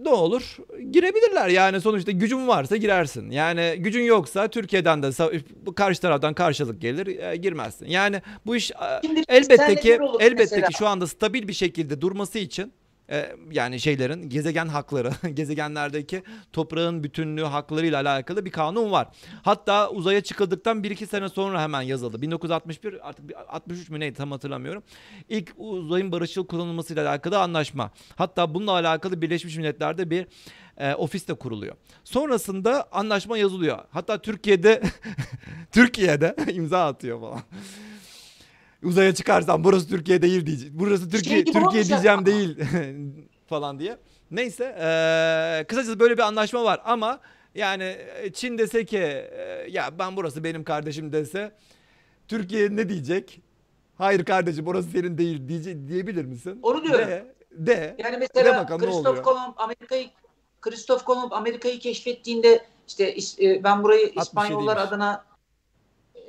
E, 0.00 0.04
Ne 0.04 0.08
olur? 0.08 0.56
Girebilirler 0.90 1.48
yani 1.48 1.80
sonuçta 1.80 2.12
gücün 2.12 2.48
varsa 2.48 2.76
girersin. 2.76 3.30
Yani 3.30 3.74
gücün 3.78 4.02
yoksa 4.02 4.48
Türkiye'den 4.48 5.02
de 5.02 5.10
karşı 5.76 6.00
taraftan 6.00 6.34
karşılık 6.34 6.80
gelir 6.80 7.06
e, 7.06 7.36
girmezsin. 7.36 7.86
Yani 7.86 8.22
bu 8.46 8.56
iş 8.56 8.70
e, 8.70 8.74
Şimdi 9.06 9.22
elbette 9.28 9.56
senle 9.56 9.80
ki 9.80 9.98
elbette 10.20 10.56
mesela. 10.56 10.66
ki 10.68 10.74
şu 10.78 10.86
anda 10.86 11.06
stabil 11.06 11.48
bir 11.48 11.52
şekilde 11.52 12.00
durması 12.00 12.38
için 12.38 12.72
e, 13.10 13.36
yani 13.50 13.80
şeylerin 13.80 14.28
gezegen 14.28 14.68
hakları, 14.68 15.10
gezegenlerdeki 15.34 16.22
toprağın 16.52 17.04
bütünlüğü 17.04 17.44
haklarıyla 17.44 18.02
alakalı 18.02 18.44
bir 18.44 18.50
kanun 18.50 18.90
var. 18.92 19.08
Hatta 19.42 19.90
uzaya 19.90 20.20
çıkıldıktan 20.20 20.82
1-2 20.84 21.06
sene 21.06 21.28
sonra 21.28 21.62
hemen 21.62 21.82
yazıldı. 21.82 22.22
1961 22.22 23.08
artık 23.08 23.28
bir- 23.28 23.54
63 23.56 23.90
mü 23.90 24.00
neydi 24.00 24.16
tam 24.16 24.30
hatırlamıyorum. 24.32 24.82
İlk 25.28 25.52
uzayın 25.56 26.12
barışçıl 26.12 26.46
kullanılmasıyla 26.46 27.08
alakalı 27.10 27.38
anlaşma. 27.38 27.90
Hatta 28.16 28.54
bununla 28.54 28.72
alakalı 28.72 29.22
Birleşmiş 29.22 29.56
Milletler'de 29.56 30.10
bir 30.10 30.26
e, 30.76 30.94
ofis 30.94 31.28
de 31.28 31.34
kuruluyor. 31.34 31.76
Sonrasında 32.04 32.88
anlaşma 32.92 33.38
yazılıyor. 33.38 33.78
Hatta 33.90 34.22
Türkiye'de 34.22 34.82
Türkiye'de 35.72 36.36
imza 36.52 36.86
atıyor 36.86 37.20
falan. 37.20 37.40
Uzaya 38.82 39.14
çıkarsam 39.14 39.64
burası 39.64 39.88
Türkiye 39.88 40.22
değil 40.22 40.46
diyecek. 40.46 40.70
Burası 40.72 41.10
Türkiye 41.10 41.44
Şey 41.44 41.52
Türkiye 41.52 41.84
diyeceğim 41.84 42.18
ama. 42.18 42.26
değil 42.26 42.58
falan 43.46 43.78
diye. 43.78 43.96
Neyse 44.30 44.64
eee 44.78 45.64
kısacası 45.68 46.00
böyle 46.00 46.16
bir 46.16 46.22
anlaşma 46.22 46.64
var 46.64 46.80
ama 46.84 47.20
yani 47.54 47.96
Çin 48.34 48.58
dese 48.58 48.84
ki 48.84 48.98
e, 48.98 49.66
ya 49.70 49.98
ben 49.98 50.16
burası 50.16 50.44
benim 50.44 50.64
kardeşim 50.64 51.12
dese 51.12 51.52
Türkiye 52.28 52.76
ne 52.76 52.88
diyecek? 52.88 53.40
Hayır 53.98 54.24
kardeşim 54.24 54.66
orası 54.66 54.88
senin 54.90 55.18
değil 55.18 55.48
diye, 55.48 55.88
diyebilir 55.88 56.24
misin? 56.24 56.58
Onu 56.62 56.84
diyorum. 56.84 57.06
De, 57.08 57.34
de. 57.52 57.96
Yani 57.98 58.12
De 58.12 58.18
mesela 58.18 58.62
bakalım 58.62 58.82
ne 58.82 58.86
Christoph? 58.86 59.22
Kolomb 59.22 59.52
Amerika'yı 59.56 60.06
Christoph 60.60 61.04
Kolomb 61.04 61.32
Amerika'yı 61.32 61.78
keşfettiğinde 61.78 62.66
işte 62.86 63.14
ben 63.64 63.82
burayı 63.84 64.12
İspanyollar 64.16 64.76
67'ymiş. 64.76 64.88
adına 64.88 65.24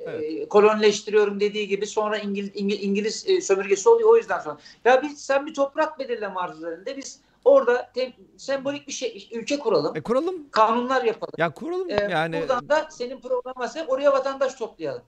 Evet. 0.06 0.48
kolonileştiriyorum 0.48 1.40
dediği 1.40 1.68
gibi 1.68 1.86
sonra 1.86 2.18
İngiliz 2.18 2.50
İngiliz, 2.54 2.82
İngiliz 2.84 3.24
e, 3.28 3.40
sömürgesi 3.40 3.88
oluyor 3.88 4.08
o 4.10 4.16
yüzden 4.16 4.38
sonra. 4.38 4.58
Ya 4.84 5.02
biz 5.02 5.24
sen 5.24 5.46
bir 5.46 5.54
toprak 5.54 5.98
belirleme 5.98 6.34
arzularında 6.40 6.96
biz 6.96 7.20
orada 7.44 7.90
tem- 7.96 8.12
sembolik 8.36 8.88
bir 8.88 8.92
şey 8.92 9.28
ülke 9.32 9.58
kuralım. 9.58 9.96
E 9.96 10.00
kuralım. 10.00 10.34
Kanunlar 10.50 11.04
yapalım. 11.04 11.32
Ya 11.38 11.50
kuralım 11.54 11.90
E, 11.90 11.94
yani. 12.10 12.40
Buradan 12.40 12.68
da 12.68 12.88
senin 12.90 13.20
programı 13.20 13.68
oraya 13.88 14.12
vatandaş 14.12 14.54
toplayalım. 14.54 15.02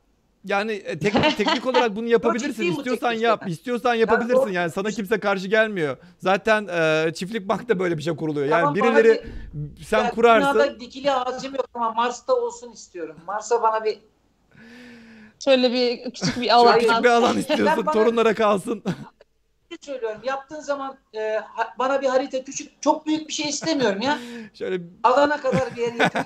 Yani 0.45 0.73
e, 0.73 0.99
teknik 0.99 1.37
teknik 1.37 1.67
olarak 1.67 1.97
bunu 1.97 2.07
yapabilirsin. 2.09 2.73
İstiyorsan 2.73 3.13
yap, 3.13 3.49
istiyorsan 3.49 3.95
yapabilirsin. 3.95 4.53
Yani 4.53 4.71
sana 4.71 4.91
kimse 4.91 5.21
karşı 5.21 5.49
gelmiyor. 5.49 5.97
Zaten 6.19 6.67
e, 6.67 7.13
çiftlik 7.15 7.49
bankta 7.49 7.79
böyle 7.79 7.99
bir 7.99 8.03
şey 8.03 8.17
kuruluyor. 8.17 8.47
Yani 8.47 8.61
Tamam, 8.61 8.75
birileri 8.75 9.25
bir- 9.55 9.85
sen 9.85 10.05
Ya 10.05 10.11
kurarsın. 10.11 10.55
Dünyada 10.55 10.81
dikili 10.81 11.13
ağacım 11.13 11.55
yok 11.55 11.67
ama 11.75 11.91
Mars'ta 11.91 12.35
olsun 12.35 12.73
istiyorum. 12.73 13.17
Mars'a 13.27 13.63
bana 13.63 13.85
bir 13.85 13.99
Şöyle 15.45 15.73
bir 15.73 16.05
küçük 16.05 16.41
bir 16.41 16.55
alan. 16.55 16.79
küçük 16.79 17.05
bir 17.05 17.09
alan 17.09 17.39
istiyorsun. 17.39 17.87
Bana- 17.87 17.93
Torunlara 17.93 18.35
kalsın. 18.35 18.83
şey 19.69 19.79
söylüyorum. 19.81 20.21
Yaptığın 20.25 20.61
zaman 20.61 20.97
e, 21.15 21.37
ha- 21.37 21.75
bana 21.79 22.03
bir 22.03 22.07
harita 22.09 22.45
küçük, 22.45 22.83
çok 22.83 23.07
büyük 23.07 23.29
bir 23.29 23.33
şey 23.33 23.49
istemiyorum 23.49 24.01
ya. 24.03 24.19
Şöyle 24.55 24.83
Alana 25.03 25.41
kadar 25.41 25.77
bir 25.77 25.81
yer 25.83 25.93
yeter. 25.93 26.25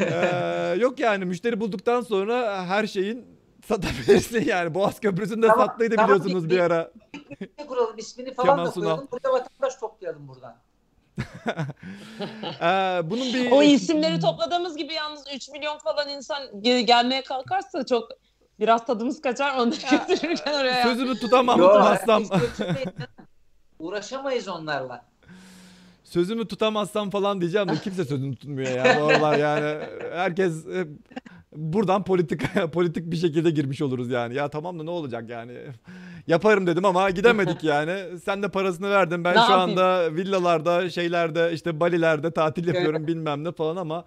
e, 0.00 0.74
yok 0.80 0.98
yani 1.00 1.24
müşteri 1.24 1.60
bulduktan 1.60 2.00
sonra 2.00 2.66
her 2.66 2.86
şeyin 2.86 3.26
satabilirsin 3.66 4.44
yani. 4.46 4.74
Boğaz 4.74 5.00
Köprüsü'nde 5.00 5.46
Tamam, 5.48 5.66
sattıydı 5.66 5.96
tamam, 5.96 6.10
biliyorsunuz 6.10 6.44
bir- 6.44 6.50
bir 6.50 6.58
ara. 6.60 6.90
Kuralım 7.68 7.98
ismini 7.98 8.34
falan 8.34 8.48
Kemal 8.48 8.66
da 8.66 8.72
Sunal. 8.72 8.84
koyalım. 8.84 9.08
Buraya 9.12 9.32
vatandaş 9.32 9.76
toplayalım 9.76 10.28
buradan. 10.28 10.56
E, 12.62 12.66
bunun 13.10 13.34
bir 13.34 13.50
o 13.50 13.62
isimleri 13.62 14.20
topladığımız 14.20 14.76
gibi 14.76 14.92
yalnız 14.94 15.24
3 15.34 15.48
milyon 15.48 15.78
falan 15.78 16.08
insan 16.08 16.42
ge- 16.42 16.80
gelmeye 16.80 17.22
kalkarsa 17.22 17.86
çok 17.86 18.08
biraz 18.60 18.86
tadımız 18.86 19.20
kaçar 19.20 19.58
onu 19.58 19.72
da 19.72 19.76
götürürken 20.08 20.54
oraya. 20.54 20.82
sözümü 20.82 21.18
tutamam 21.18 21.58
götürmeyin. 22.30 22.88
Uğraşamayız 23.78 24.48
onlarla. 24.48 25.04
sözümü 26.04 26.48
tutamazsam 26.48 27.10
falan 27.10 27.40
diyeceğim 27.40 27.68
de 27.68 27.76
kimse 27.84 28.04
sözünü 28.04 28.36
tutmuyor 28.36 28.70
ya. 28.70 29.00
Bu 29.00 29.04
aralar 29.06 29.38
yani 29.38 29.84
herkes 30.12 30.64
buradan 31.54 32.04
politik 32.04 32.42
politik 32.72 33.10
bir 33.10 33.16
şekilde 33.16 33.50
girmiş 33.50 33.82
oluruz 33.82 34.10
yani. 34.10 34.34
Ya 34.34 34.48
tamam 34.48 34.78
da 34.78 34.82
ne 34.84 34.90
olacak 34.90 35.30
yani? 35.30 35.52
Yaparım 36.26 36.66
dedim 36.66 36.84
ama 36.84 37.10
gidemedik 37.10 37.64
yani. 37.64 38.18
Sen 38.24 38.42
de 38.42 38.48
parasını 38.48 38.90
verdin. 38.90 39.24
Ben 39.24 39.30
Ne 39.36 39.40
şu 39.46 39.50
yapayım? 39.50 39.70
anda 39.70 40.14
villalarda, 40.14 40.90
şeylerde, 40.90 41.52
işte 41.52 41.80
Bali'lerde 41.80 42.30
tatil 42.30 42.66
yapıyorum 42.66 43.06
bilmem 43.06 43.44
ne 43.44 43.52
falan 43.52 43.76
ama 43.76 44.04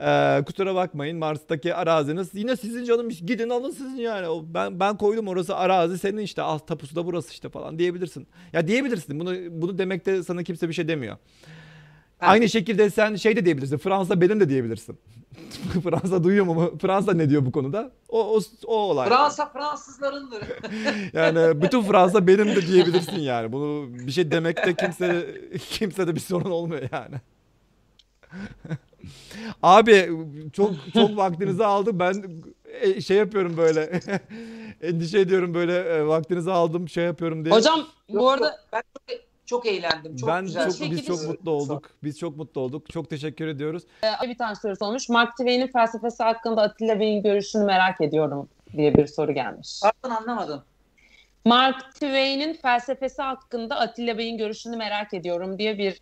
e, 0.00 0.42
kusura 0.46 0.74
bakmayın 0.74 1.18
Mars'taki 1.18 1.74
araziniz 1.74 2.30
yine 2.34 2.56
sizin 2.56 2.84
canım 2.84 3.08
gidin 3.08 3.50
alın 3.50 3.70
sizin 3.70 3.96
yani. 3.96 4.28
O, 4.28 4.44
ben 4.54 4.80
ben 4.80 4.96
koydum 4.96 5.28
orası 5.28 5.56
arazi 5.56 5.98
senin 5.98 6.18
işte 6.22 6.42
alt 6.42 6.68
tapusu 6.68 6.96
da 6.96 7.06
burası 7.06 7.30
işte 7.32 7.48
falan 7.48 7.78
diyebilirsin. 7.78 8.26
Ya 8.52 8.68
diyebilirsin. 8.68 9.20
Bunu 9.20 9.34
bunu 9.50 9.78
demekte 9.78 10.22
sana 10.22 10.42
kimse 10.42 10.68
bir 10.68 10.74
şey 10.74 10.88
demiyor. 10.88 11.16
Aynı 12.20 12.48
şekilde 12.48 12.90
sen 12.90 13.14
şey 13.16 13.36
de 13.36 13.44
diyebilirsin. 13.44 13.78
Fransa 13.78 14.20
benim 14.20 14.40
de 14.40 14.48
diyebilirsin. 14.48 14.98
Fransa 15.82 16.24
duyuyor 16.24 16.44
mu? 16.44 16.78
Fransa 16.78 17.14
ne 17.14 17.30
diyor 17.30 17.46
bu 17.46 17.52
konuda? 17.52 17.90
O 18.08 18.36
o, 18.36 18.40
o 18.66 18.76
olay. 18.76 19.08
Fransa 19.08 19.48
Fransızlarındır. 19.52 20.42
Yani 21.12 21.62
bütün 21.62 21.82
Fransa 21.82 22.26
benim 22.26 22.46
de 22.46 22.66
diyebilirsin 22.66 23.20
yani. 23.20 23.52
Bunu 23.52 23.94
bir 24.06 24.12
şey 24.12 24.30
demekte 24.30 24.74
kimse 24.74 25.34
kimse 25.58 26.06
de 26.06 26.14
bir 26.14 26.20
sorun 26.20 26.50
olmuyor 26.50 26.82
yani. 26.92 27.16
Abi 29.62 30.10
çok 30.52 30.70
çok 30.94 31.16
vaktinizi 31.16 31.64
aldım. 31.64 31.98
Ben 31.98 32.24
e, 32.80 33.00
şey 33.00 33.16
yapıyorum 33.16 33.56
böyle. 33.56 34.00
Endişe 34.82 35.18
ediyorum 35.18 35.54
böyle 35.54 35.78
e, 35.78 36.06
vaktinizi 36.06 36.52
aldım 36.52 36.88
şey 36.88 37.04
yapıyorum 37.04 37.44
diye. 37.44 37.54
Hocam 37.54 37.86
bu 38.08 38.30
arada 38.30 38.60
ben 38.72 38.82
çok, 39.46 39.66
eğlendim. 39.66 40.16
Çok 40.16 40.28
ben 40.28 40.44
güzel. 40.44 40.72
çok 40.72 40.90
biz 40.90 41.06
çok 41.06 41.22
mutlu 41.22 41.50
olduk. 41.50 41.90
Biz 42.04 42.18
çok 42.18 42.36
mutlu 42.36 42.60
olduk. 42.60 42.90
Çok 42.90 43.10
teşekkür 43.10 43.46
ediyoruz. 43.46 43.82
e, 44.24 44.28
bir 44.28 44.38
tane 44.38 44.54
soru 44.54 44.76
sormuş. 44.76 45.08
Mark 45.08 45.30
Twain'in 45.36 45.66
felsefesi 45.66 46.22
hakkında 46.22 46.62
Atilla 46.62 47.00
Bey'in 47.00 47.22
görüşünü 47.22 47.64
merak 47.64 48.00
ediyorum 48.00 48.48
diye 48.76 48.94
bir 48.94 49.06
soru 49.06 49.32
gelmiş. 49.32 49.80
Pardon 49.82 50.16
anlamadım. 50.16 50.62
Mark 51.44 51.94
Twain'in 51.94 52.54
felsefesi 52.54 53.22
hakkında 53.22 53.76
Atilla 53.76 54.18
Bey'in 54.18 54.38
görüşünü 54.38 54.76
merak 54.76 55.14
ediyorum 55.14 55.58
diye 55.58 55.78
bir 55.78 56.00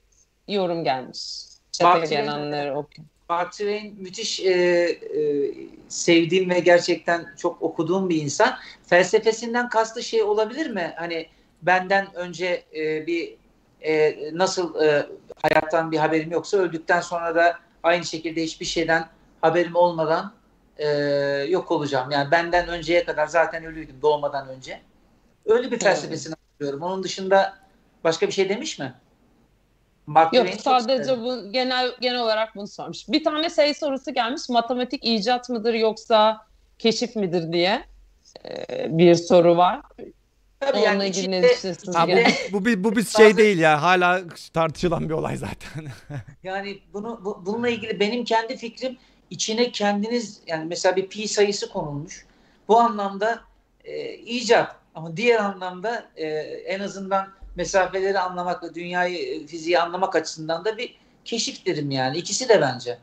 yorum 0.48 0.84
gelmiş. 0.84 1.42
Mark 1.82 2.04
Twain- 2.04 2.70
okuyun. 2.70 3.08
Mark 3.28 3.52
Twain 3.52 4.02
müthiş 4.02 4.40
e, 4.40 4.50
e, 4.50 5.54
sevdiğim 5.88 6.50
ve 6.50 6.60
gerçekten 6.60 7.26
çok 7.36 7.62
okuduğum 7.62 8.08
bir 8.08 8.22
insan. 8.22 8.54
Felsefesinden 8.86 9.68
kastı 9.68 10.02
şey 10.02 10.22
olabilir 10.22 10.70
mi? 10.70 10.92
Hani 10.96 11.26
benden 11.62 12.14
önce 12.14 12.64
e, 12.74 13.06
bir 13.06 13.34
e, 13.80 14.16
nasıl 14.32 14.82
e, 14.82 15.06
hayattan 15.42 15.92
bir 15.92 15.98
haberim 15.98 16.30
yoksa 16.30 16.56
öldükten 16.56 17.00
sonra 17.00 17.34
da 17.34 17.58
aynı 17.82 18.04
şekilde 18.04 18.42
hiçbir 18.42 18.66
şeyden 18.66 19.08
haberim 19.40 19.76
olmadan 19.76 20.32
e, 20.76 20.88
yok 21.48 21.70
olacağım. 21.70 22.10
Yani 22.10 22.30
benden 22.30 22.68
önceye 22.68 23.04
kadar 23.04 23.26
zaten 23.26 23.64
ölüydüm 23.64 24.02
doğmadan 24.02 24.48
önce. 24.48 24.80
Öyle 25.46 25.70
bir 25.70 25.78
felsefesini 25.78 26.34
hatırlıyorum. 26.34 26.82
Onun 26.82 27.02
dışında 27.02 27.54
başka 28.04 28.26
bir 28.26 28.32
şey 28.32 28.48
demiş 28.48 28.78
mi? 28.78 28.94
Mark 30.06 30.34
Yok 30.34 30.48
sadece 30.58 31.20
bu 31.20 31.52
genel 31.52 31.92
genel 32.00 32.20
olarak 32.20 32.56
bunu 32.56 32.66
sormuş. 32.66 33.08
Bir 33.08 33.24
tane 33.24 33.50
şey 33.50 33.74
sorusu 33.74 34.14
gelmiş. 34.14 34.48
Matematik 34.48 35.04
icat 35.04 35.48
mıdır 35.48 35.74
yoksa 35.74 36.46
keşif 36.78 37.16
midir 37.16 37.52
diye 37.52 37.84
e, 38.44 38.98
bir 38.98 39.14
soru 39.14 39.56
var. 39.56 39.80
Tabii 40.66 40.76
Onunla 40.78 40.88
yani 40.88 41.06
ilgili 41.08 41.30
ne 41.30 41.38
içinde- 41.38 41.50
düşünüyorsunuz? 41.54 41.96
Ha, 41.96 42.06
bu, 42.08 42.52
bu, 42.52 42.64
bir, 42.64 42.84
bu 42.84 42.96
bir 42.96 43.04
şey 43.04 43.36
değil 43.36 43.58
ya. 43.58 43.82
Hala 43.82 44.22
tartışılan 44.52 45.08
bir 45.08 45.14
olay 45.14 45.36
zaten. 45.36 45.84
Yani 46.42 46.78
bunu 46.92 47.20
bu- 47.24 47.42
bununla 47.46 47.68
ilgili 47.68 48.00
benim 48.00 48.24
kendi 48.24 48.56
fikrim 48.56 48.98
içine 49.30 49.72
kendiniz 49.72 50.40
yani 50.46 50.64
mesela 50.64 50.96
bir 50.96 51.06
pi 51.08 51.28
sayısı 51.28 51.68
konulmuş. 51.70 52.26
Bu 52.68 52.78
anlamda 52.80 53.40
e, 53.84 54.14
icat 54.14 54.76
ama 54.94 55.16
diğer 55.16 55.38
anlamda 55.40 56.08
e, 56.16 56.26
en 56.66 56.80
azından 56.80 57.28
mesafeleri 57.56 58.18
anlamak 58.18 58.62
ve 58.62 58.74
dünyayı 58.74 59.18
e, 59.42 59.46
fiziği 59.46 59.78
anlamak 59.78 60.16
açısından 60.16 60.64
da 60.64 60.78
bir 60.78 60.94
keşif 61.24 61.66
derim 61.66 61.90
yani. 61.90 62.16
İkisi 62.18 62.48
de 62.48 62.60
bence. 62.60 62.98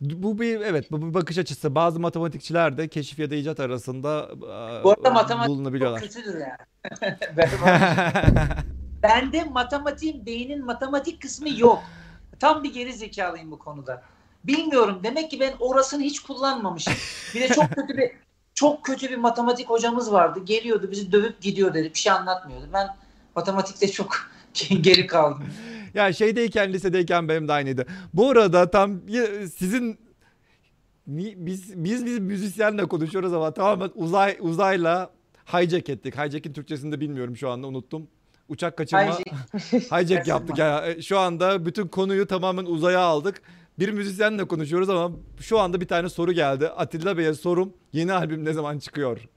Bu 0.00 0.38
bir 0.38 0.60
evet 0.60 0.92
bu 0.92 1.02
bir 1.08 1.14
bakış 1.14 1.38
açısı. 1.38 1.74
Bazı 1.74 2.00
matematikçiler 2.00 2.78
de 2.78 2.88
keşif 2.88 3.18
ya 3.18 3.30
da 3.30 3.34
icat 3.34 3.60
arasında 3.60 4.28
Bu 4.84 4.90
arada 4.90 5.10
matematik 5.10 5.46
Çok 5.46 5.56
bulunabiliyorlar. 5.56 6.00
kötüdür 6.00 6.34
yani. 6.40 7.16
Ben- 7.36 7.50
Bende 9.02 9.44
matematiğin, 9.44 10.26
beynin 10.26 10.64
matematik 10.64 11.22
kısmı 11.22 11.48
yok. 11.58 11.82
Tam 12.38 12.64
bir 12.64 12.72
geri 12.74 12.92
zekalıyım 12.92 13.50
bu 13.50 13.58
konuda. 13.58 14.02
Bilmiyorum. 14.44 15.00
Demek 15.02 15.30
ki 15.30 15.40
ben 15.40 15.52
orasını 15.60 16.02
hiç 16.02 16.20
kullanmamışım. 16.20 16.94
Bir 17.34 17.40
de 17.40 17.48
çok 17.48 17.70
kötü 17.70 17.96
bir 17.96 18.10
çok 18.54 18.84
kötü 18.84 19.10
bir 19.10 19.16
matematik 19.16 19.70
hocamız 19.70 20.12
vardı. 20.12 20.40
Geliyordu 20.44 20.88
bizi 20.90 21.12
dövüp 21.12 21.40
gidiyor 21.40 21.74
dedi. 21.74 21.90
Bir 21.94 21.98
şey 21.98 22.12
anlatmıyordu. 22.12 22.66
Ben 22.72 22.88
matematikte 23.36 23.90
çok 23.90 24.16
geri 24.80 25.06
kaldım. 25.06 25.44
Ya 25.94 26.12
şeydeyken 26.12 26.72
lisedeyken 26.72 27.28
benim 27.28 27.48
de 27.48 27.52
aynıydı. 27.52 27.86
Bu 28.14 28.30
arada 28.30 28.70
tam 28.70 29.00
sizin 29.54 29.98
biz 31.06 31.34
biz 31.76 32.04
biz 32.04 32.18
müzisyenle 32.18 32.84
konuşuyoruz 32.86 33.32
ama 33.32 33.54
tamamen 33.54 33.90
uzay 33.94 34.36
uzayla 34.40 35.10
hijack 35.52 35.88
ettik. 35.88 36.14
Hijack'in 36.18 36.52
Türkçesini 36.52 36.92
de 36.92 37.00
bilmiyorum 37.00 37.36
şu 37.36 37.50
anda 37.50 37.66
unuttum. 37.66 38.08
Uçak 38.48 38.76
kaçırma 38.76 39.02
Hijack. 39.72 40.28
yaptık 40.28 40.58
ya. 40.58 40.86
E, 40.86 41.02
Şu 41.02 41.18
anda 41.18 41.66
bütün 41.66 41.88
konuyu 41.88 42.26
tamamen 42.26 42.64
uzaya 42.64 43.00
aldık. 43.00 43.42
Bir 43.78 43.88
müzisyenle 43.92 44.44
konuşuyoruz 44.44 44.90
ama 44.90 45.16
şu 45.40 45.58
anda 45.58 45.80
bir 45.80 45.88
tane 45.88 46.08
soru 46.08 46.32
geldi. 46.32 46.68
Atilla 46.68 47.18
Bey'e 47.18 47.34
sorum 47.34 47.72
yeni 47.92 48.12
albüm 48.12 48.44
ne 48.44 48.52
zaman 48.52 48.78
çıkıyor? 48.78 49.28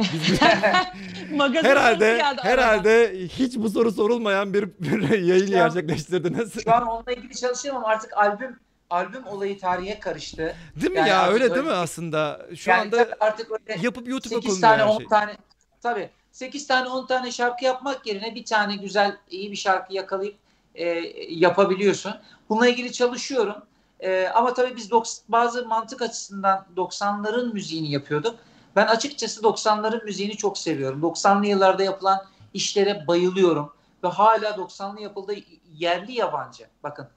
Biz 0.00 0.40
Magazin 1.32 1.68
herhalde 1.68 2.24
arada. 2.24 2.44
herhalde 2.44 3.14
hiç 3.28 3.56
bu 3.56 3.70
soru 3.70 3.92
sorulmayan 3.92 4.54
bir, 4.54 4.68
bir 4.80 5.08
yayın 5.18 5.46
Ya- 5.46 5.58
gerçekleştirdiniz. 5.66 6.64
Şu 6.64 6.72
an 6.74 6.86
onunla 6.86 7.12
ilgili 7.12 7.34
çalışıyorum 7.36 7.78
ama 7.84 7.88
artık 7.92 8.16
albüm 8.16 8.56
albüm 8.90 9.26
olayı 9.26 9.58
tarihe 9.58 10.00
karıştı. 10.00 10.56
Değil 10.76 10.92
mi 10.92 10.98
Yani 10.98 11.08
ya 11.08 11.28
öyle 11.28 11.54
değil 11.54 11.66
mi 11.66 11.72
aslında? 11.72 12.46
Şu 12.56 12.70
yani 12.70 12.80
anda 12.82 13.08
artık 13.20 13.50
öyle 13.52 13.80
yapıp 13.82 14.08
YouTube'a 14.08 14.40
8 14.40 14.50
konuluyor 14.50 14.60
tane 14.70 14.82
her 14.82 14.88
10 14.88 14.98
şey. 14.98 15.06
tane 15.06 15.36
tabii 15.82 16.10
8 16.32 16.66
tane 16.66 16.88
10 16.88 17.06
tane 17.06 17.32
şarkı 17.32 17.64
yapmak 17.64 18.06
yerine 18.06 18.34
bir 18.34 18.44
tane 18.44 18.76
güzel 18.76 19.16
iyi 19.30 19.50
bir 19.52 19.56
şarkı 19.56 19.94
yakalayıp 19.94 20.34
e, 20.74 20.84
yapabiliyorsun. 21.28 22.14
Bununla 22.48 22.68
ilgili 22.68 22.92
çalışıyorum. 22.92 23.56
E, 24.00 24.26
ama 24.34 24.54
tabii 24.54 24.76
biz 24.76 24.90
doks- 24.90 25.20
bazı 25.28 25.66
mantık 25.66 26.02
açısından 26.02 26.66
90'ların 26.76 27.52
müziğini 27.52 27.90
yapıyorduk. 27.90 28.34
Ben 28.76 28.86
açıkçası 28.86 29.40
90'ların 29.40 30.04
müziğini 30.04 30.36
çok 30.36 30.58
seviyorum. 30.58 31.00
90'lı 31.02 31.46
yıllarda 31.46 31.82
yapılan 31.82 32.18
işlere 32.54 33.04
bayılıyorum. 33.08 33.72
Ve 34.04 34.08
hala 34.08 34.50
90'lı 34.50 35.00
yapıldığı 35.00 35.34
yerli 35.74 36.12
yabancı. 36.12 36.64
Bakın 36.82 37.08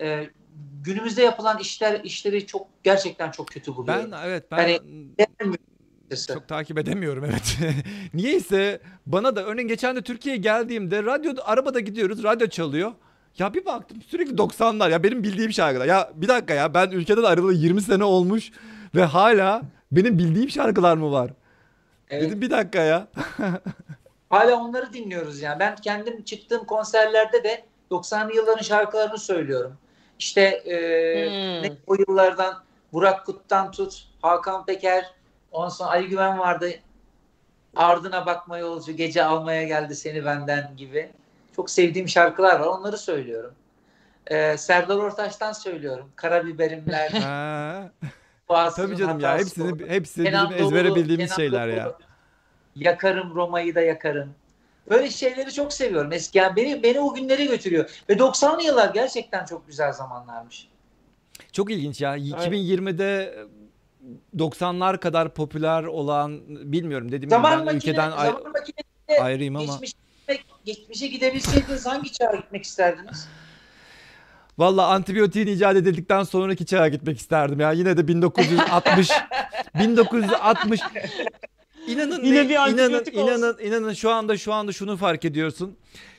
e, 0.00 0.30
günümüzde 0.84 1.22
yapılan 1.22 1.58
işler 1.58 2.00
işleri 2.04 2.46
çok 2.46 2.66
gerçekten 2.82 3.30
çok 3.30 3.48
kötü 3.48 3.76
buluyorum. 3.76 4.12
Ben 4.12 4.28
evet 4.28 4.50
ben 4.50 4.56
Açıkçası. 6.10 6.34
çok 6.34 6.48
takip 6.48 6.78
edemiyorum 6.78 7.24
evet. 7.24 7.58
Niyeyse 8.14 8.80
bana 9.06 9.36
da 9.36 9.44
örneğin 9.44 9.68
geçen 9.68 9.96
de 9.96 10.02
Türkiye'ye 10.02 10.40
geldiğimde 10.40 11.02
radyoda 11.02 11.48
arabada 11.48 11.80
gidiyoruz 11.80 12.22
radyo 12.22 12.46
çalıyor. 12.46 12.92
Ya 13.38 13.54
bir 13.54 13.64
baktım 13.64 14.02
sürekli 14.02 14.34
90'lar 14.34 14.90
ya 14.90 15.02
benim 15.02 15.22
bildiğim 15.22 15.52
şarkılar. 15.52 15.86
Ya 15.86 16.10
bir 16.14 16.28
dakika 16.28 16.54
ya 16.54 16.74
ben 16.74 16.90
ülkeden 16.90 17.22
ayrılalı 17.22 17.52
20 17.52 17.82
sene 17.82 18.04
olmuş 18.04 18.50
ve 18.94 19.04
hala 19.04 19.62
benim 19.92 20.18
bildiğim 20.18 20.50
şarkılar 20.50 20.96
mı 20.96 21.12
var? 21.12 21.30
Evet. 22.10 22.22
Dedim 22.22 22.40
bir 22.40 22.50
dakika 22.50 22.78
ya. 22.78 23.06
Hala 24.30 24.56
onları 24.56 24.92
dinliyoruz 24.92 25.40
yani. 25.40 25.60
Ben 25.60 25.76
kendim 25.76 26.22
çıktığım 26.22 26.64
konserlerde 26.64 27.44
de 27.44 27.64
90'lı 27.90 28.34
yılların 28.36 28.62
şarkılarını 28.62 29.18
söylüyorum. 29.18 29.78
İşte 30.18 30.40
e, 30.42 30.76
Hmm. 31.26 31.62
ne 31.62 31.72
o 31.86 31.94
yıllardan 31.94 32.54
Burak 32.92 33.26
Kut'tan 33.26 33.70
tut, 33.70 34.08
Hakan 34.22 34.66
Peker, 34.66 35.10
ondan 35.52 35.68
sonra 35.68 35.90
Ali 35.90 36.08
Güven 36.08 36.38
vardı. 36.38 36.70
Ardına 37.76 38.26
bakma 38.26 38.58
yolcu, 38.58 38.92
gece 38.92 39.24
almaya 39.24 39.62
geldi 39.62 39.94
seni 39.96 40.24
benden 40.24 40.76
gibi. 40.76 41.10
Çok 41.56 41.70
sevdiğim 41.70 42.08
şarkılar 42.08 42.60
var. 42.60 42.66
Onları 42.66 42.98
söylüyorum. 42.98 43.54
E, 44.26 44.56
Serdar 44.56 44.96
Ortaç'tan 44.96 45.52
söylüyorum. 45.52 46.08
Karabiberimler, 46.16 47.10
Tabii 48.76 48.96
canım 48.96 49.20
ya 49.20 49.28
hatası 49.30 49.44
hepsini 49.44 49.72
olur. 49.72 49.88
hepsi 49.88 50.24
Kenan 50.24 50.50
bizim 50.50 50.66
ezbere 50.66 50.88
Doğulu, 50.88 50.96
bildiğimiz 50.96 51.26
Kenan 51.26 51.36
şeyler 51.36 51.68
Doğulu. 51.68 51.76
ya. 51.78 51.92
Yakarım 52.76 53.34
Roma'yı 53.34 53.74
da 53.74 53.80
yakarım. 53.80 54.34
Böyle 54.90 55.10
şeyleri 55.10 55.52
çok 55.52 55.72
seviyorum. 55.72 56.12
Eski 56.12 56.38
yani 56.38 56.56
beni 56.56 56.82
beni 56.82 57.00
o 57.00 57.14
günlere 57.14 57.44
götürüyor. 57.44 57.90
Ve 58.08 58.12
90'lı 58.12 58.62
yıllar 58.62 58.94
gerçekten 58.94 59.44
çok 59.44 59.66
güzel 59.66 59.92
zamanlarmış. 59.92 60.68
Çok 61.52 61.70
ilginç 61.70 62.00
ya. 62.00 62.16
2020'de 62.16 63.38
90'lar 64.36 65.00
kadar 65.00 65.34
popüler 65.34 65.82
olan 65.84 66.40
bilmiyorum 66.72 67.06
dediğim 67.08 67.20
gibi 67.22 67.30
Zaman 67.30 67.50
ben 67.52 67.58
makine, 67.64 67.76
ülkeden 67.78 68.10
ay- 68.10 68.26
zaman 68.26 68.42
makinesi 68.52 69.22
ayrıyım 69.22 69.56
ama. 69.56 69.64
geçmiş, 69.66 69.94
geçmişe 70.64 71.06
gidebilseydiniz 71.06 71.86
hangi 71.86 72.12
çağa 72.12 72.34
gitmek 72.36 72.64
isterdiniz? 72.64 73.28
Valla 74.60 74.86
antibiyotiğin 74.86 75.46
icat 75.46 75.76
edildikten 75.76 76.22
sonraki 76.22 76.66
çağa 76.66 76.88
gitmek 76.88 77.18
isterdim 77.18 77.60
ya. 77.60 77.72
Yine 77.72 77.96
de 77.96 78.08
1960 78.08 79.10
1960 79.74 80.80
İnanın 81.86 82.24
Yine 82.24 82.44
ne- 82.44 82.48
bir 82.48 82.54
inanın 82.54 83.00
olsun. 83.00 83.12
inanın 83.12 83.58
inanın 83.62 83.92
şu 83.92 84.10
anda 84.10 84.36
şu 84.36 84.52
anda 84.52 84.72
şunu 84.72 84.96
fark 84.96 85.24
ediyorsun. 85.24 85.76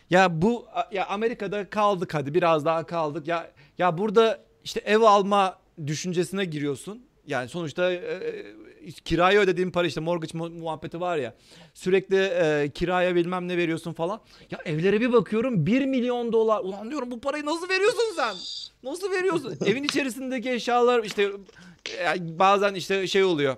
Ya 0.09 0.41
bu 0.41 0.65
ya 0.91 1.05
Amerika'da 1.07 1.69
kaldık 1.69 2.13
hadi 2.13 2.33
biraz 2.33 2.65
daha 2.65 2.85
kaldık. 2.85 3.27
Ya 3.27 3.51
ya 3.77 3.97
burada 3.97 4.39
işte 4.63 4.79
ev 4.85 5.01
alma 5.01 5.57
düşüncesine 5.87 6.45
giriyorsun. 6.45 7.01
Yani 7.27 7.49
sonuçta 7.49 7.91
e, 7.91 7.95
e, 7.95 8.91
kiraya 9.05 9.41
ödediğin 9.41 9.71
para 9.71 9.87
işte 9.87 9.99
mortgage 10.01 10.37
mu- 10.37 10.49
muhabbeti 10.49 10.99
var 11.01 11.17
ya. 11.17 11.33
Sürekli 11.73 12.17
e, 12.17 12.71
kiraya 12.73 13.15
bilmem 13.15 13.47
ne 13.47 13.57
veriyorsun 13.57 13.93
falan. 13.93 14.21
Ya 14.51 14.59
evlere 14.65 15.01
bir 15.01 15.13
bakıyorum 15.13 15.65
1 15.65 15.85
milyon 15.85 16.33
dolar. 16.33 16.59
Ulan 16.63 16.89
diyorum 16.89 17.11
bu 17.11 17.21
parayı 17.21 17.45
nasıl 17.45 17.69
veriyorsun 17.69 18.15
sen? 18.15 18.35
Nasıl 18.91 19.11
veriyorsun? 19.11 19.57
Evin 19.65 19.83
içerisindeki 19.83 20.51
eşyalar 20.51 21.03
işte 21.03 21.31
e, 21.99 22.39
bazen 22.39 22.73
işte 22.73 23.07
şey 23.07 23.23
oluyor. 23.23 23.55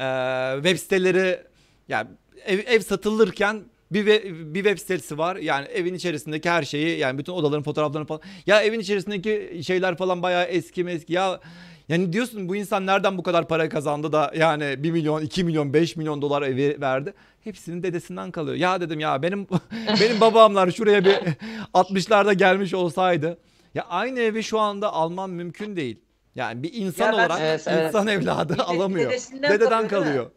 Ee, 0.00 0.54
web 0.62 0.76
siteleri 0.78 1.40
yani 1.88 2.08
ev, 2.44 2.58
ev 2.66 2.80
satılırken 2.80 3.62
bir 3.90 4.06
ve, 4.06 4.24
bir 4.54 4.64
web 4.64 4.78
sitesi 4.78 5.18
var. 5.18 5.36
Yani 5.36 5.66
evin 5.66 5.94
içerisindeki 5.94 6.50
her 6.50 6.62
şeyi 6.62 6.98
yani 6.98 7.18
bütün 7.18 7.32
odaların 7.32 7.62
fotoğraflarını 7.62 8.06
falan. 8.06 8.20
Ya 8.46 8.62
evin 8.62 8.80
içerisindeki 8.80 9.60
şeyler 9.66 9.96
falan 9.96 10.22
bayağı 10.22 10.44
eski 10.44 10.84
meski. 10.84 11.12
Ya 11.12 11.40
yani 11.88 12.12
diyorsun 12.12 12.48
bu 12.48 12.56
insan 12.56 12.86
nereden 12.86 13.18
bu 13.18 13.22
kadar 13.22 13.48
para 13.48 13.68
kazandı 13.68 14.12
da 14.12 14.32
yani 14.36 14.82
1 14.82 14.90
milyon, 14.90 15.22
2 15.22 15.44
milyon, 15.44 15.72
5 15.72 15.96
milyon 15.96 16.22
dolar 16.22 16.42
evi 16.42 16.80
verdi. 16.80 17.14
Hepsinin 17.44 17.82
dedesinden 17.82 18.30
kalıyor. 18.30 18.56
Ya 18.56 18.80
dedim 18.80 19.00
ya 19.00 19.22
benim 19.22 19.46
benim 20.00 20.20
babamlar 20.20 20.70
şuraya 20.70 21.04
bir 21.04 21.14
60'larda 21.74 22.32
gelmiş 22.34 22.74
olsaydı 22.74 23.38
ya 23.74 23.84
aynı 23.88 24.20
evi 24.20 24.42
şu 24.42 24.58
anda 24.58 24.92
almam 24.92 25.30
mümkün 25.30 25.76
değil. 25.76 26.00
Yani 26.34 26.62
bir 26.62 26.72
insan 26.72 27.04
Ya 27.06 27.12
ben- 27.12 27.16
olarak 27.18 27.38
Evet, 27.40 27.64
evet. 27.66 27.88
insan 27.88 28.06
evladı 28.06 28.52
Bir 28.52 28.58
de- 28.58 28.62
alamıyor. 28.62 29.10
Dededen 29.42 29.68
kalıyor, 29.88 29.88
kalıyor. 29.88 30.30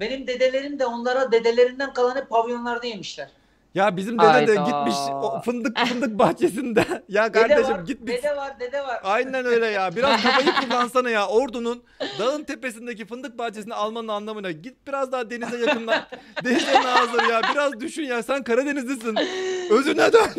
Benim 0.00 0.26
dedelerim 0.26 0.78
de 0.78 0.86
onlara 0.86 1.32
dedelerinden 1.32 1.92
kalan 1.92 2.16
hep 2.16 2.28
pavyonlarda 2.30 2.86
yemişler. 2.86 3.28
Ya 3.76 3.96
bizim 3.96 4.18
dede 4.18 4.26
de 4.26 4.30
Hayda. 4.30 4.54
gitmiş 4.54 4.94
o 5.12 5.40
fındık 5.44 5.78
fındık 5.78 6.18
bahçesinde. 6.18 6.84
ya 7.08 7.34
Dede 7.34 7.40
kardeşim 7.48 7.74
var, 7.74 7.80
gitmiş. 7.80 8.14
dede 8.16 8.36
var, 8.36 8.60
dede 8.60 8.82
var. 8.82 9.00
Aynen 9.04 9.44
öyle 9.46 9.66
ya. 9.66 9.96
Biraz 9.96 10.22
kafayı 10.22 10.52
kullansana 10.68 11.10
ya. 11.10 11.26
Ordunun 11.28 11.82
dağın 12.18 12.44
tepesindeki 12.44 13.06
fındık 13.06 13.38
bahçesini 13.38 13.74
almanın 13.74 14.08
anlamına. 14.08 14.50
Git 14.50 14.86
biraz 14.86 15.12
daha 15.12 15.30
denize 15.30 15.56
yakınlan. 15.58 16.02
Denize 16.44 16.74
nazır 16.82 17.22
ya. 17.30 17.40
Biraz 17.52 17.80
düşün 17.80 18.02
ya. 18.02 18.22
Sen 18.22 18.42
Karadenizlisin. 18.44 19.16
Özüne 19.70 20.12
dön. 20.12 20.30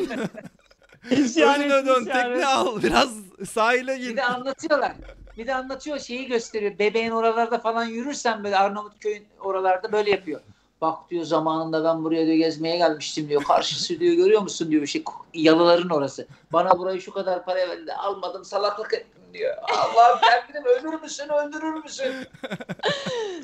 Özüne 1.11 1.85
dön. 1.85 2.05
Tekne 2.05 2.45
al. 2.45 2.81
Biraz 2.83 3.09
sahile 3.49 3.95
Bir 3.95 4.07
git. 4.07 4.17
de 4.17 4.23
anlatıyorlar. 4.23 4.91
Bir 5.37 5.47
de 5.47 5.55
anlatıyor 5.55 5.99
şeyi 5.99 6.27
gösteriyor. 6.27 6.79
Bebeğin 6.79 7.11
oralarda 7.11 7.57
falan 7.59 7.85
yürürsen 7.85 8.43
böyle 8.43 8.57
Arnavutköy'ün 8.57 9.25
oralarda 9.39 9.91
böyle 9.91 10.11
yapıyor. 10.11 10.41
Bak 10.81 11.09
diyor 11.09 11.25
zamanında 11.25 11.83
ben 11.83 12.03
buraya 12.03 12.25
diyor 12.25 12.37
gezmeye 12.37 12.77
gelmiştim 12.77 13.29
diyor. 13.29 13.43
Karşısı 13.43 13.99
diyor 13.99 14.13
görüyor 14.13 14.41
musun 14.41 14.71
diyor 14.71 14.85
şey 14.85 15.03
yalıların 15.33 15.89
orası. 15.89 16.27
Bana 16.53 16.79
burayı 16.79 17.01
şu 17.01 17.13
kadar 17.13 17.45
para 17.45 17.69
verdi 17.69 17.93
almadım 17.93 18.45
salaklık 18.45 18.93
ettim 18.93 19.21
diyor. 19.33 19.55
Allah'ım 19.63 20.19
kendini 20.21 20.67
öldürür 20.67 21.01
müsün 21.01 21.29
öldürür 21.29 21.83
müsün? 21.83 22.13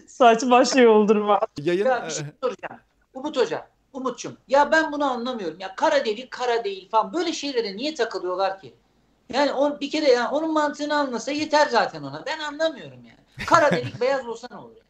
Saç 0.07 0.41
baş 0.43 0.75
yoldurma. 0.75 1.39
Yayın 1.57 1.85
Ya 1.85 2.05
bir 2.07 2.11
şey 2.11 2.25
soracağım. 2.43 2.81
Umut 3.13 3.37
Hoca, 3.37 3.67
Umut'cum. 3.93 4.37
Ya 4.47 4.71
ben 4.71 4.91
bunu 4.91 5.05
anlamıyorum. 5.05 5.59
Ya 5.59 5.75
kara 5.75 6.05
delik 6.05 6.31
kara 6.31 6.63
değil 6.63 6.89
falan. 6.89 7.13
Böyle 7.13 7.33
şeylere 7.33 7.77
niye 7.77 7.95
takılıyorlar 7.95 8.59
ki? 8.59 8.73
Yani 9.33 9.53
on, 9.53 9.79
bir 9.79 9.91
kere 9.91 10.11
yani 10.11 10.27
onun 10.27 10.53
mantığını 10.53 10.95
anlasa 10.95 11.31
yeter 11.31 11.67
zaten 11.67 12.03
ona. 12.03 12.23
Ben 12.25 12.39
anlamıyorum 12.39 13.03
yani. 13.05 13.45
Kara 13.47 13.71
delik 13.71 14.01
beyaz 14.01 14.27
olsa 14.27 14.47
ne 14.51 14.57
olur? 14.57 14.82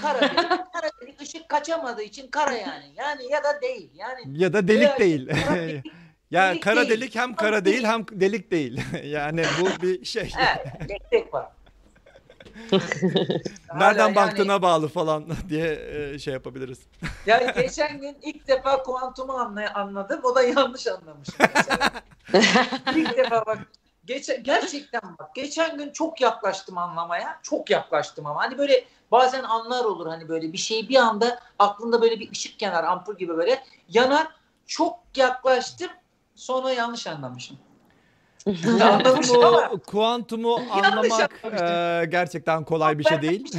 Kara 0.00 0.20
delik, 0.20 0.72
kara 0.72 0.90
delik 1.00 1.20
ışık 1.22 1.48
kaçamadığı 1.48 2.02
için 2.02 2.30
kara 2.30 2.52
yani. 2.52 2.84
Yani 2.96 3.32
ya 3.32 3.44
da 3.44 3.60
değil. 3.62 3.90
Yani 3.94 4.38
ya 4.38 4.52
da 4.52 4.68
delik 4.68 4.80
veya 4.80 4.98
değil. 4.98 5.28
kara 5.28 5.56
delik 5.56 5.84
Yani 6.32 6.50
Delik 6.50 6.62
kara 6.62 6.76
değil. 6.88 6.90
delik 6.90 7.14
hem 7.14 7.34
kara 7.34 7.64
değil 7.64 7.84
hem 7.84 8.04
delik 8.12 8.50
değil. 8.50 8.80
yani 9.04 9.44
bu 9.60 9.82
bir 9.82 10.04
şey. 10.04 10.24
He, 10.24 10.86
tek 10.88 11.10
tek 11.10 11.34
var. 11.34 11.48
Nereden 13.74 14.14
Hala 14.14 14.14
baktığına 14.14 14.52
yani, 14.52 14.62
bağlı 14.62 14.88
falan 14.88 15.24
diye 15.48 15.78
e, 16.14 16.18
şey 16.18 16.32
yapabiliriz. 16.34 16.78
yani 17.26 17.52
geçen 17.54 18.00
gün 18.00 18.16
ilk 18.22 18.48
defa 18.48 18.82
kuantumu 18.82 19.32
anladım. 19.74 20.20
O 20.24 20.34
da 20.34 20.42
yanlış 20.42 20.86
mesela. 21.18 21.90
ilk 22.96 23.16
defa 23.16 23.46
bak 23.46 23.58
geçen, 24.04 24.42
gerçekten 24.42 25.00
bak 25.18 25.34
geçen 25.34 25.78
gün 25.78 25.92
çok 25.92 26.20
yaklaştım 26.20 26.78
anlamaya. 26.78 27.38
Çok 27.42 27.70
yaklaştım 27.70 28.26
ama 28.26 28.40
hani 28.40 28.58
böyle 28.58 28.84
bazen 29.10 29.42
anlar 29.42 29.84
olur 29.84 30.06
hani 30.06 30.28
böyle 30.28 30.52
bir 30.52 30.58
şey 30.58 30.88
bir 30.88 30.96
anda 30.96 31.40
aklında 31.58 32.02
böyle 32.02 32.20
bir 32.20 32.32
ışık 32.32 32.62
yanar 32.62 32.84
ampul 32.84 33.16
gibi 33.16 33.36
böyle 33.36 33.64
yanar. 33.88 34.28
Çok 34.66 34.98
yaklaştım 35.16 35.90
sonra 36.34 36.70
yanlış 36.72 37.06
anlamışım. 37.06 37.58
Kuantumu, 38.64 39.80
kuantumu 39.86 40.56
anlamak 40.70 41.44
e, 41.44 42.04
gerçekten 42.08 42.64
kolay 42.64 42.98
bir 42.98 43.04
şey 43.04 43.22
değil. 43.22 43.52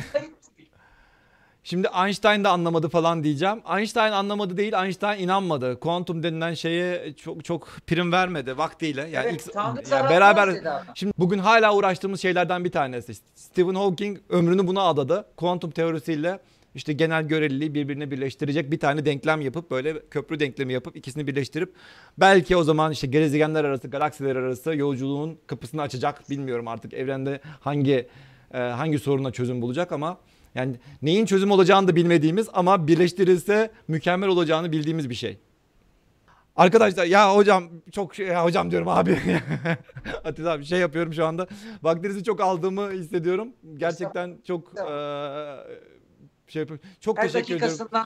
Şimdi 1.63 1.87
Einstein 2.05 2.43
de 2.43 2.47
anlamadı 2.47 2.89
falan 2.89 3.23
diyeceğim. 3.23 3.61
Einstein 3.77 4.11
anlamadı 4.11 4.57
değil, 4.57 4.73
Einstein 4.73 5.23
inanmadı. 5.23 5.79
Kuantum 5.79 6.23
denilen 6.23 6.53
şeye 6.53 7.13
çok 7.13 7.45
çok 7.45 7.67
prim 7.87 8.11
vermedi 8.11 8.57
vaktiyle. 8.57 9.01
Yani 9.01 9.27
Evet, 9.29 9.45
ilk 9.47 9.53
Tanrı 9.53 9.81
yani 9.91 10.09
beraber. 10.09 10.49
Şimdi 10.95 11.13
bugün 11.17 11.39
hala 11.39 11.75
uğraştığımız 11.75 12.21
şeylerden 12.21 12.65
bir 12.65 12.71
tanesi. 12.71 13.13
Stephen 13.35 13.75
Hawking 13.75 14.17
ömrünü 14.29 14.67
buna 14.67 14.81
adadı. 14.81 15.25
Kuantum 15.37 15.71
teorisiyle 15.71 16.39
işte 16.75 16.93
genel 16.93 17.23
göreliliği 17.23 17.73
birbirine 17.73 18.11
birleştirecek 18.11 18.71
bir 18.71 18.79
tane 18.79 19.05
denklem 19.05 19.41
yapıp 19.41 19.71
böyle 19.71 19.99
köprü 20.11 20.39
denklemi 20.39 20.73
yapıp 20.73 20.95
ikisini 20.95 21.27
birleştirip 21.27 21.73
belki 22.17 22.57
o 22.57 22.63
zaman 22.63 22.91
işte 22.91 23.07
gezegenler 23.07 23.63
arası, 23.63 23.87
galaksiler 23.87 24.35
arası 24.35 24.75
yolculuğun 24.75 25.37
kapısını 25.47 25.81
açacak. 25.81 26.29
Bilmiyorum 26.29 26.67
artık 26.67 26.93
evrende 26.93 27.39
hangi 27.59 28.07
e, 28.53 28.57
hangi 28.57 28.99
soruna 28.99 29.31
çözüm 29.31 29.61
bulacak 29.61 29.91
ama 29.91 30.17
yani 30.55 30.75
neyin 31.01 31.25
çözüm 31.25 31.51
olacağını 31.51 31.87
da 31.87 31.95
bilmediğimiz 31.95 32.47
ama 32.53 32.87
birleştirilse 32.87 33.71
mükemmel 33.87 34.29
olacağını 34.29 34.71
bildiğimiz 34.71 35.09
bir 35.09 35.15
şey. 35.15 35.37
Arkadaşlar 36.55 37.05
ya 37.05 37.35
hocam 37.35 37.63
çok 37.91 38.15
şey 38.15 38.27
ya 38.27 38.43
hocam 38.45 38.71
diyorum 38.71 38.87
abi. 38.87 39.19
Atilla 40.23 40.51
abi 40.51 40.65
şey 40.65 40.79
yapıyorum 40.79 41.13
şu 41.13 41.25
anda. 41.25 41.47
Vaktinizi 41.83 42.23
çok 42.23 42.41
aldığımı 42.41 42.91
hissediyorum. 42.91 43.49
Gerçekten 43.77 44.37
çok 44.47 44.67
eee, 44.77 45.55
şey 46.47 46.59
yapıyorum. 46.59 46.85
Çok 46.99 47.17
her 47.17 47.23
teşekkür 47.23 47.43
ediyorum. 47.55 47.61
dakikasından 47.61 48.05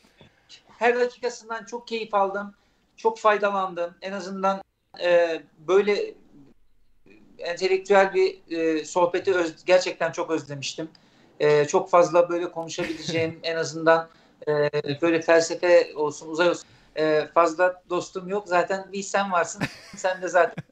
her 0.68 1.00
dakikasından 1.00 1.66
çok 1.66 1.88
keyif 1.88 2.14
aldım. 2.14 2.54
Çok 2.98 3.20
faydalandım. 3.20 3.94
En 4.02 4.12
azından 4.12 4.62
e, 5.04 5.42
böyle 5.68 6.14
entelektüel 7.38 8.14
bir 8.14 8.58
e, 8.58 8.86
sohbeti 8.86 9.34
öz- 9.34 9.66
gerçekten 9.66 10.12
çok 10.12 10.32
özlemiştim. 10.32 10.90
E, 11.40 11.66
çok 11.66 11.90
fazla 11.90 12.30
böyle 12.30 12.52
konuşabileceğim 12.52 13.40
en 13.44 13.56
azından 13.56 14.08
e, 14.48 14.52
böyle 15.02 15.22
felsefe 15.22 15.96
olsun, 15.96 16.30
uzay 16.30 16.50
olsun 16.50 16.66
e, 16.96 17.28
fazla 17.34 17.82
dostum 17.90 18.28
yok. 18.28 18.48
Zaten 18.48 18.86
bir 18.92 19.04
sen 19.04 19.32
varsın. 19.32 19.64
Sen 19.96 20.22
de 20.22 20.28
zaten 20.28 20.64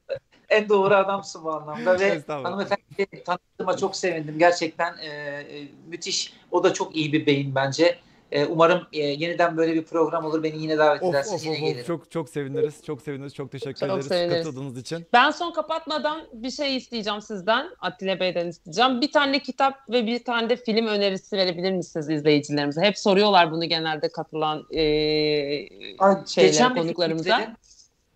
en 0.49 0.69
doğru 0.69 0.95
adamsın 0.95 1.43
bu 1.43 1.51
anlamda 1.51 1.99
ve 1.99 2.21
hanımefendi 2.27 3.23
tanıdığıma 3.25 3.77
çok 3.77 3.95
sevindim. 3.95 4.39
Gerçekten 4.39 4.97
e, 4.97 5.07
e, 5.07 5.67
müthiş. 5.87 6.33
O 6.51 6.63
da 6.63 6.73
çok 6.73 6.95
iyi 6.95 7.13
bir 7.13 7.25
beyin 7.25 7.55
bence. 7.55 7.99
E, 8.31 8.45
umarım 8.45 8.81
e, 8.93 8.99
yeniden 8.99 9.57
böyle 9.57 9.73
bir 9.73 9.83
program 9.83 10.25
olur. 10.25 10.43
Beni 10.43 10.61
yine 10.61 10.77
davet 10.77 11.03
Of, 11.03 11.09
edersiniz. 11.09 11.41
of, 11.41 11.45
yine 11.45 11.55
of, 11.55 11.61
gelirim. 11.61 11.83
Çok 11.85 12.11
çok 12.11 12.29
seviniriz. 12.29 12.83
Çok 12.83 13.01
seviniriz. 13.01 13.33
Çok 13.33 13.51
teşekkür 13.51 13.73
Çok 13.79 13.89
ederiz 13.89 14.07
seviniriz. 14.07 14.43
katıldığınız 14.45 14.77
için. 14.77 15.05
Ben 15.13 15.31
son 15.31 15.51
kapatmadan 15.53 16.21
bir 16.33 16.51
şey 16.51 16.77
isteyeceğim 16.77 17.21
sizden. 17.21 17.67
Atilla 17.79 18.19
Bey'den 18.19 18.47
isteyeceğim. 18.47 19.01
Bir 19.01 19.11
tane 19.11 19.39
kitap 19.39 19.89
ve 19.89 20.05
bir 20.05 20.23
tane 20.23 20.49
de 20.49 20.55
film 20.55 20.87
önerisi 20.87 21.37
verebilir 21.37 21.71
misiniz 21.71 22.09
izleyicilerimize? 22.09 22.81
Hep 22.81 22.97
soruyorlar 22.97 23.51
bunu 23.51 23.65
genelde 23.65 24.09
katılan 24.11 24.63
e, 24.71 24.81
Ay, 25.99 26.15
şeylere, 26.27 26.51
geçen 26.51 26.69
bir 26.69 26.75
film 26.75 26.83
konuklarımıza. 26.87 27.35
izledim. 27.37 27.53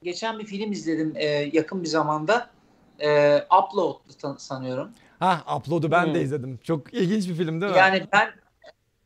Geçen 0.04 0.40
bir 0.40 0.46
film 0.46 0.72
izledim 0.72 1.14
e, 1.16 1.26
yakın 1.54 1.84
bir 1.84 1.88
zamanda. 1.88 2.50
E, 3.00 3.36
Upload'du 3.38 4.14
tan- 4.22 4.36
sanıyorum. 4.38 4.90
Ha 5.20 5.42
Upload'u 5.58 5.92
ben 5.92 6.08
de 6.14 6.14
Hmm. 6.18 6.22
izledim. 6.26 6.60
Çok 6.64 6.94
ilginç 6.94 7.30
bir 7.30 7.34
film 7.36 7.62
değil 7.62 7.72
mi? 7.72 7.78
Yani 7.78 8.04
ben 8.12 8.30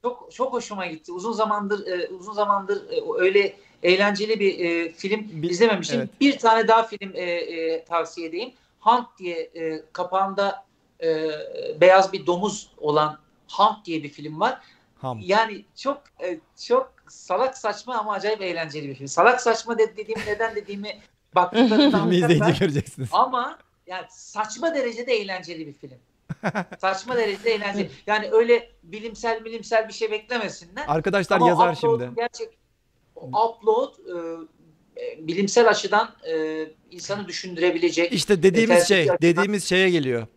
çok 0.03 0.31
çok 0.31 0.53
hoşuma 0.53 0.85
gitti. 0.85 1.11
Uzun 1.11 1.31
zamandır 1.31 1.87
e, 1.87 2.07
uzun 2.07 2.33
zamandır 2.33 2.89
e, 2.91 3.01
öyle 3.17 3.57
eğlenceli 3.83 4.39
bir 4.39 4.59
e, 4.65 4.91
film 4.91 5.29
Bir- 5.41 5.49
izlememiştim. 5.49 5.99
evet. 5.99 6.09
Bir 6.21 6.37
tane 6.37 6.67
daha 6.67 6.83
film 6.83 7.11
e, 7.15 7.21
e, 7.21 7.85
tavsiye 7.85 8.27
edeyim. 8.27 8.53
Hunt 8.79 9.07
diye 9.19 9.37
e, 9.55 9.83
kapağında 9.93 10.65
e, 11.03 11.27
beyaz 11.81 12.13
bir 12.13 12.25
domuz 12.25 12.69
olan 12.77 13.19
Hunt 13.51 13.85
diye 13.85 14.03
bir 14.03 14.09
film 14.09 14.39
var. 14.39 14.61
Ham. 14.97 15.19
Yani 15.21 15.65
çok 15.75 16.01
e, 16.23 16.39
çok 16.67 16.93
salak 17.07 17.57
saçma 17.57 17.95
ama 17.95 18.13
acayip 18.13 18.41
eğlenceli 18.41 18.89
bir 18.89 18.95
film. 18.95 19.07
Salak 19.07 19.41
saçma 19.41 19.77
de- 19.77 19.97
dediğim 19.97 20.19
neden 20.27 20.55
dediğimi 20.55 20.99
izleyince 22.11 22.51
göreceksiniz. 22.59 23.09
Ama 23.11 23.59
yani 23.87 24.05
saçma 24.09 24.75
derecede 24.75 25.13
eğlenceli 25.13 25.67
bir 25.67 25.73
film. 25.73 25.97
Saçma 26.81 27.17
derecede 27.17 27.51
eğlenceli. 27.53 27.89
Yani 28.07 28.29
öyle 28.31 28.69
bilimsel 28.83 29.45
bilimsel 29.45 29.87
bir 29.87 29.93
şey 29.93 30.11
beklemesinler. 30.11 30.83
Arkadaşlar 30.87 31.35
Ama 31.37 31.47
yazar 31.49 31.75
şimdi. 31.75 32.09
Gerçek 32.17 32.49
upload 33.15 33.93
e, 33.97 35.01
e, 35.01 35.27
bilimsel 35.27 35.69
açıdan 35.69 36.15
e, 36.33 36.65
insanı 36.91 37.27
düşündürebilecek. 37.27 38.13
İşte 38.13 38.43
dediğimiz 38.43 38.75
Felsefi 38.77 38.87
şey, 38.93 39.01
açıdan- 39.01 39.17
dediğimiz 39.21 39.63
şeye 39.65 39.89
geliyor. 39.89 40.27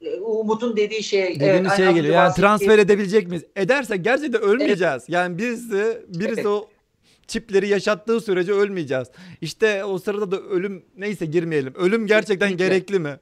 e, 0.00 0.14
Umut'un 0.20 0.76
dediği 0.76 1.02
şey. 1.02 1.22
evet, 1.22 1.40
Dediğimiz 1.40 1.70
aynı 1.72 1.76
şeye 1.76 1.92
geliyor. 1.92 2.14
Yani 2.14 2.34
transfer 2.34 2.78
edebilecek 2.78 3.28
miyiz? 3.28 3.44
Edersek 3.56 4.04
gerçekten 4.04 4.42
ölmeyeceğiz. 4.42 5.02
Yani 5.08 5.38
birisi 5.38 6.02
birisi 6.08 6.32
Evet. 6.34 6.46
o 6.46 6.68
çipleri 7.26 7.68
yaşattığı 7.68 8.20
sürece 8.20 8.52
ölmeyeceğiz. 8.52 9.08
İşte 9.40 9.84
o 9.84 9.98
sırada 9.98 10.30
da 10.30 10.40
ölüm 10.40 10.84
neyse 10.96 11.26
girmeyelim. 11.26 11.74
Ölüm 11.74 12.06
gerçekten 12.06 12.48
Kesinlikle. 12.48 12.68
gerekli 12.68 12.98
mi? 12.98 13.18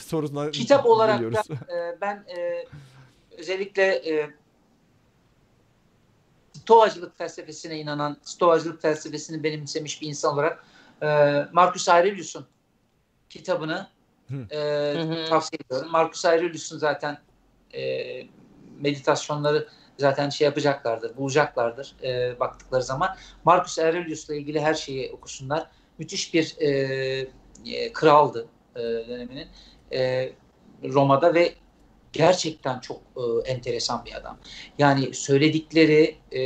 Sorusuna 0.00 0.50
kitap 0.50 0.86
olarak 0.86 1.20
geliyoruz. 1.20 1.48
da 1.48 1.74
e, 1.76 2.00
ben 2.00 2.24
e, 2.36 2.66
özellikle 3.38 3.82
e, 3.82 4.30
Stoacılık 6.52 7.18
felsefesine 7.18 7.78
inanan, 7.78 8.16
Stoacılık 8.22 8.82
felsefesini 8.82 9.44
benimsemiş 9.44 10.02
bir 10.02 10.06
insan 10.06 10.34
olarak 10.34 10.64
e, 11.02 11.06
Marcus 11.52 11.88
Aurelius'un 11.88 12.46
kitabını 13.28 13.88
Hı. 14.28 14.56
e, 14.56 15.24
tavsiye 15.28 15.58
ediyorum. 15.66 15.90
Marcus 15.90 16.24
Aurelius'un 16.24 16.78
zaten 16.78 17.18
e, 17.74 18.02
meditasyonları 18.80 19.68
zaten 19.98 20.28
şey 20.28 20.44
yapacaklardır, 20.44 21.16
bulacaklardır 21.16 21.96
e, 22.02 22.40
baktıkları 22.40 22.82
zaman. 22.82 23.16
Marcus 23.44 23.78
Aurelius'la 23.78 24.34
ilgili 24.34 24.60
her 24.60 24.74
şeyi 24.74 25.12
okusunlar. 25.12 25.70
Müthiş 25.98 26.34
bir 26.34 26.56
e, 26.58 26.68
e, 27.66 27.92
kraldı 27.92 28.48
e, 28.76 28.80
döneminin 28.80 29.48
e, 29.92 30.32
Roma'da 30.84 31.34
ve 31.34 31.54
gerçekten 32.12 32.80
çok 32.80 33.00
e, 33.16 33.50
enteresan 33.50 34.04
bir 34.04 34.14
adam. 34.14 34.38
Yani 34.78 35.14
söyledikleri 35.14 36.16
e, 36.32 36.40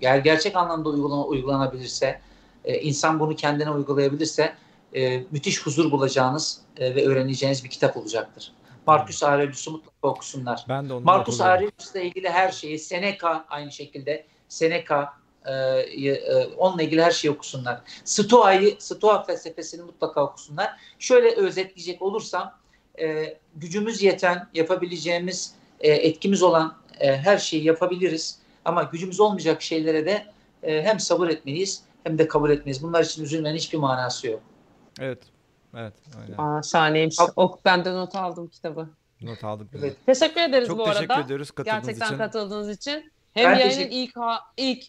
eğer 0.00 0.18
gerçek 0.18 0.56
anlamda 0.56 0.88
uygulana, 0.88 1.24
uygulanabilirse, 1.24 2.20
e, 2.64 2.80
insan 2.80 3.20
bunu 3.20 3.36
kendine 3.36 3.70
uygulayabilirse 3.70 4.54
e, 4.94 5.22
müthiş 5.30 5.66
huzur 5.66 5.90
bulacağınız 5.90 6.60
e, 6.76 6.94
ve 6.94 7.06
öğreneceğiniz 7.06 7.64
bir 7.64 7.70
kitap 7.70 7.96
olacaktır. 7.96 8.52
Marcus 8.86 9.22
Aurelius'u 9.22 9.70
mutlaka 9.70 10.08
okusunlar. 10.08 10.64
Ben 10.68 10.88
de 10.88 10.94
Marcus 10.94 11.40
Aurelius'la 11.40 12.00
ilgili 12.00 12.30
her 12.30 12.52
şeyi, 12.52 12.78
Seneca 12.78 13.44
aynı 13.48 13.72
şekilde, 13.72 14.26
Seneca 14.48 15.12
e, 15.44 15.52
e, 15.52 16.46
onunla 16.56 16.82
ilgili 16.82 17.02
her 17.02 17.10
şeyi 17.10 17.30
okusunlar. 17.30 17.80
Stoa'yı, 18.04 18.76
Stoa 18.78 19.22
felsefesini 19.22 19.82
mutlaka 19.82 20.24
okusunlar. 20.24 20.76
Şöyle 20.98 21.36
özetleyecek 21.36 22.02
olursam, 22.02 22.59
e, 23.00 23.38
gücümüz 23.56 24.02
yeten, 24.02 24.48
yapabileceğimiz, 24.54 25.54
e, 25.80 25.90
etkimiz 25.90 26.42
olan 26.42 26.76
e, 27.00 27.16
her 27.16 27.38
şeyi 27.38 27.64
yapabiliriz. 27.64 28.38
Ama 28.64 28.82
gücümüz 28.82 29.20
olmayacak 29.20 29.62
şeylere 29.62 30.06
de 30.06 30.26
e, 30.62 30.82
hem 30.82 31.00
sabır 31.00 31.28
etmeliyiz 31.28 31.82
hem 32.04 32.18
de 32.18 32.28
kabul 32.28 32.50
etmeliyiz. 32.50 32.82
Bunlar 32.82 33.04
için 33.04 33.24
üzülmenin 33.24 33.56
hiçbir 33.56 33.78
manası 33.78 34.26
yok. 34.26 34.40
Evet. 35.00 35.18
Evet. 35.76 35.94
Aynen. 36.22 36.56
Aa, 36.58 36.62
şahaneymiş. 36.62 37.16
Ok, 37.36 37.64
ben 37.64 37.84
de 37.84 37.92
not 37.94 38.14
aldım 38.16 38.48
kitabı. 38.48 38.88
Not 39.22 39.44
aldık. 39.44 39.68
Evet. 39.78 39.96
Teşekkür 40.06 40.40
ederiz 40.40 40.68
Çok 40.68 40.78
bu 40.78 40.84
teşekkür 40.84 41.10
arada. 41.10 41.24
ediyoruz 41.24 41.50
katıldığınız 41.50 41.86
Gerçekten 41.86 42.06
için. 42.06 42.18
katıldığınız 42.18 42.70
için. 42.70 43.12
Hem 43.34 43.44
Ben 43.52 43.58
yayının 43.58 43.74
teşekkür- 43.74 43.96
ilk 43.96 44.16
ha- 44.16 44.40
ilk 44.56 44.84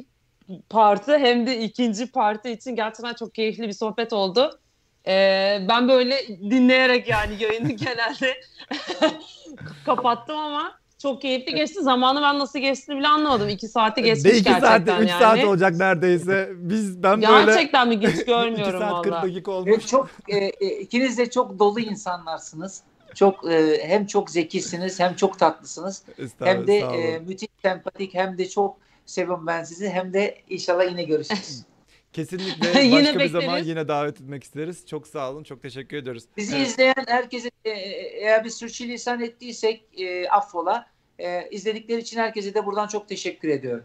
partı 0.69 1.17
hem 1.17 1.47
de 1.47 1.59
ikinci 1.63 2.11
partı 2.11 2.49
için 2.49 2.75
gerçekten 2.75 3.13
çok 3.13 3.33
keyifli 3.35 3.67
bir 3.67 3.73
sohbet 3.73 4.13
oldu. 4.13 4.59
Ee, 5.07 5.65
ben 5.69 5.87
böyle 5.87 6.27
dinleyerek 6.27 7.07
yani 7.07 7.43
yayını 7.43 7.71
genelde 7.71 8.41
kapattım 9.85 10.37
ama 10.37 10.71
Çok 10.97 11.21
keyifli 11.21 11.55
geçti. 11.55 11.81
Zamanı 11.81 12.21
ben 12.21 12.39
nasıl 12.39 12.59
geçtiğini 12.59 12.99
bile 12.99 13.07
anlamadım. 13.07 13.49
İki 13.49 13.67
saati 13.67 14.01
Ne 14.01 14.05
geçmiş 14.05 14.33
iki 14.33 14.43
gerçekten 14.43 14.85
saat, 14.85 15.01
üç 15.01 15.09
yani. 15.09 15.19
saat 15.23 15.43
olacak 15.43 15.75
neredeyse. 15.75 16.49
Biz 16.53 17.03
ben 17.03 17.21
böyle 17.21 17.45
Gerçekten 17.45 17.87
mi 17.87 17.97
hiç 17.99 18.09
iki 18.15 18.25
görmüyorum 18.25 18.79
saat 18.79 19.03
40 19.03 19.13
valla. 19.13 19.23
dakika 19.23 19.51
olmuş. 19.51 19.87
çok 19.87 20.09
e, 20.27 20.37
e, 20.37 20.79
ikiniz 20.79 21.17
de 21.17 21.29
çok 21.29 21.59
dolu 21.59 21.79
insanlarsınız. 21.79 22.81
Çok 23.15 23.51
e, 23.51 23.87
hem 23.87 24.05
çok 24.05 24.29
zekisiniz 24.29 24.99
hem 24.99 25.15
çok 25.15 25.39
tatlısınız. 25.39 26.03
Hem 26.43 26.67
de 26.67 26.77
e, 26.77 27.19
müthiş 27.19 27.49
sempatik 27.61 28.13
hem 28.13 28.37
de 28.37 28.49
çok 28.49 28.77
seviyorum 29.05 29.47
ben 29.47 29.63
sizi. 29.63 29.89
Hem 29.89 30.13
de 30.13 30.35
inşallah 30.49 30.89
yine 30.89 31.03
görüşürüz. 31.03 31.63
Kesinlikle 32.13 32.81
Yine 32.83 33.05
başka 33.07 33.19
bir 33.19 33.29
zaman 33.29 33.47
bekleriz. 33.47 33.67
yine 33.67 33.87
davet 33.87 34.21
etmek 34.21 34.43
isteriz. 34.43 34.87
Çok 34.87 35.07
sağ 35.07 35.31
olun. 35.31 35.43
Çok 35.43 35.61
teşekkür 35.61 35.97
ediyoruz. 35.97 36.23
Bizi 36.37 36.55
Evet. 36.55 36.67
izleyen 36.67 37.05
herkese 37.07 37.51
e, 37.65 37.69
eğer 37.69 38.43
bir 38.45 38.49
sürçülisan 38.49 39.21
ettiysek 39.21 39.85
e, 39.99 40.29
affola. 40.29 40.85
E, 41.19 41.49
izledikleri 41.51 42.01
için 42.01 42.17
herkese 42.19 42.53
de 42.53 42.65
buradan 42.65 42.87
çok 42.87 43.09
teşekkür 43.09 43.49
ediyorum. 43.49 43.83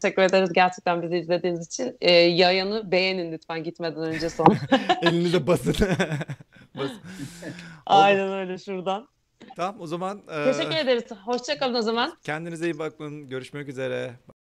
Teşekkür 0.00 0.22
ederiz 0.22 0.52
gerçekten 0.52 1.02
bizi 1.02 1.16
izlediğiniz 1.16 1.66
için. 1.66 1.96
Ee, 2.00 2.12
yayını 2.12 2.90
beğenin 2.92 3.32
lütfen 3.32 3.64
gitmeden 3.64 4.02
önce 4.02 4.30
son. 4.30 4.56
Elinize 5.02 5.46
basın. 5.46 5.74
basın. 6.76 7.00
Aynen 7.86 8.32
öyle 8.32 8.58
şuradan. 8.58 9.08
Tamam 9.56 9.80
o 9.80 9.86
zaman 9.86 10.22
e, 10.30 10.52
Teşekkür 10.52 10.76
ederiz. 10.76 11.04
Hoşçakalın 11.24 11.74
o 11.74 11.82
zaman. 11.82 12.16
kendinize 12.22 12.64
iyi 12.64 12.78
bakın. 12.78 13.28
Görüşmek 13.28 13.68
üzere. 13.68 14.10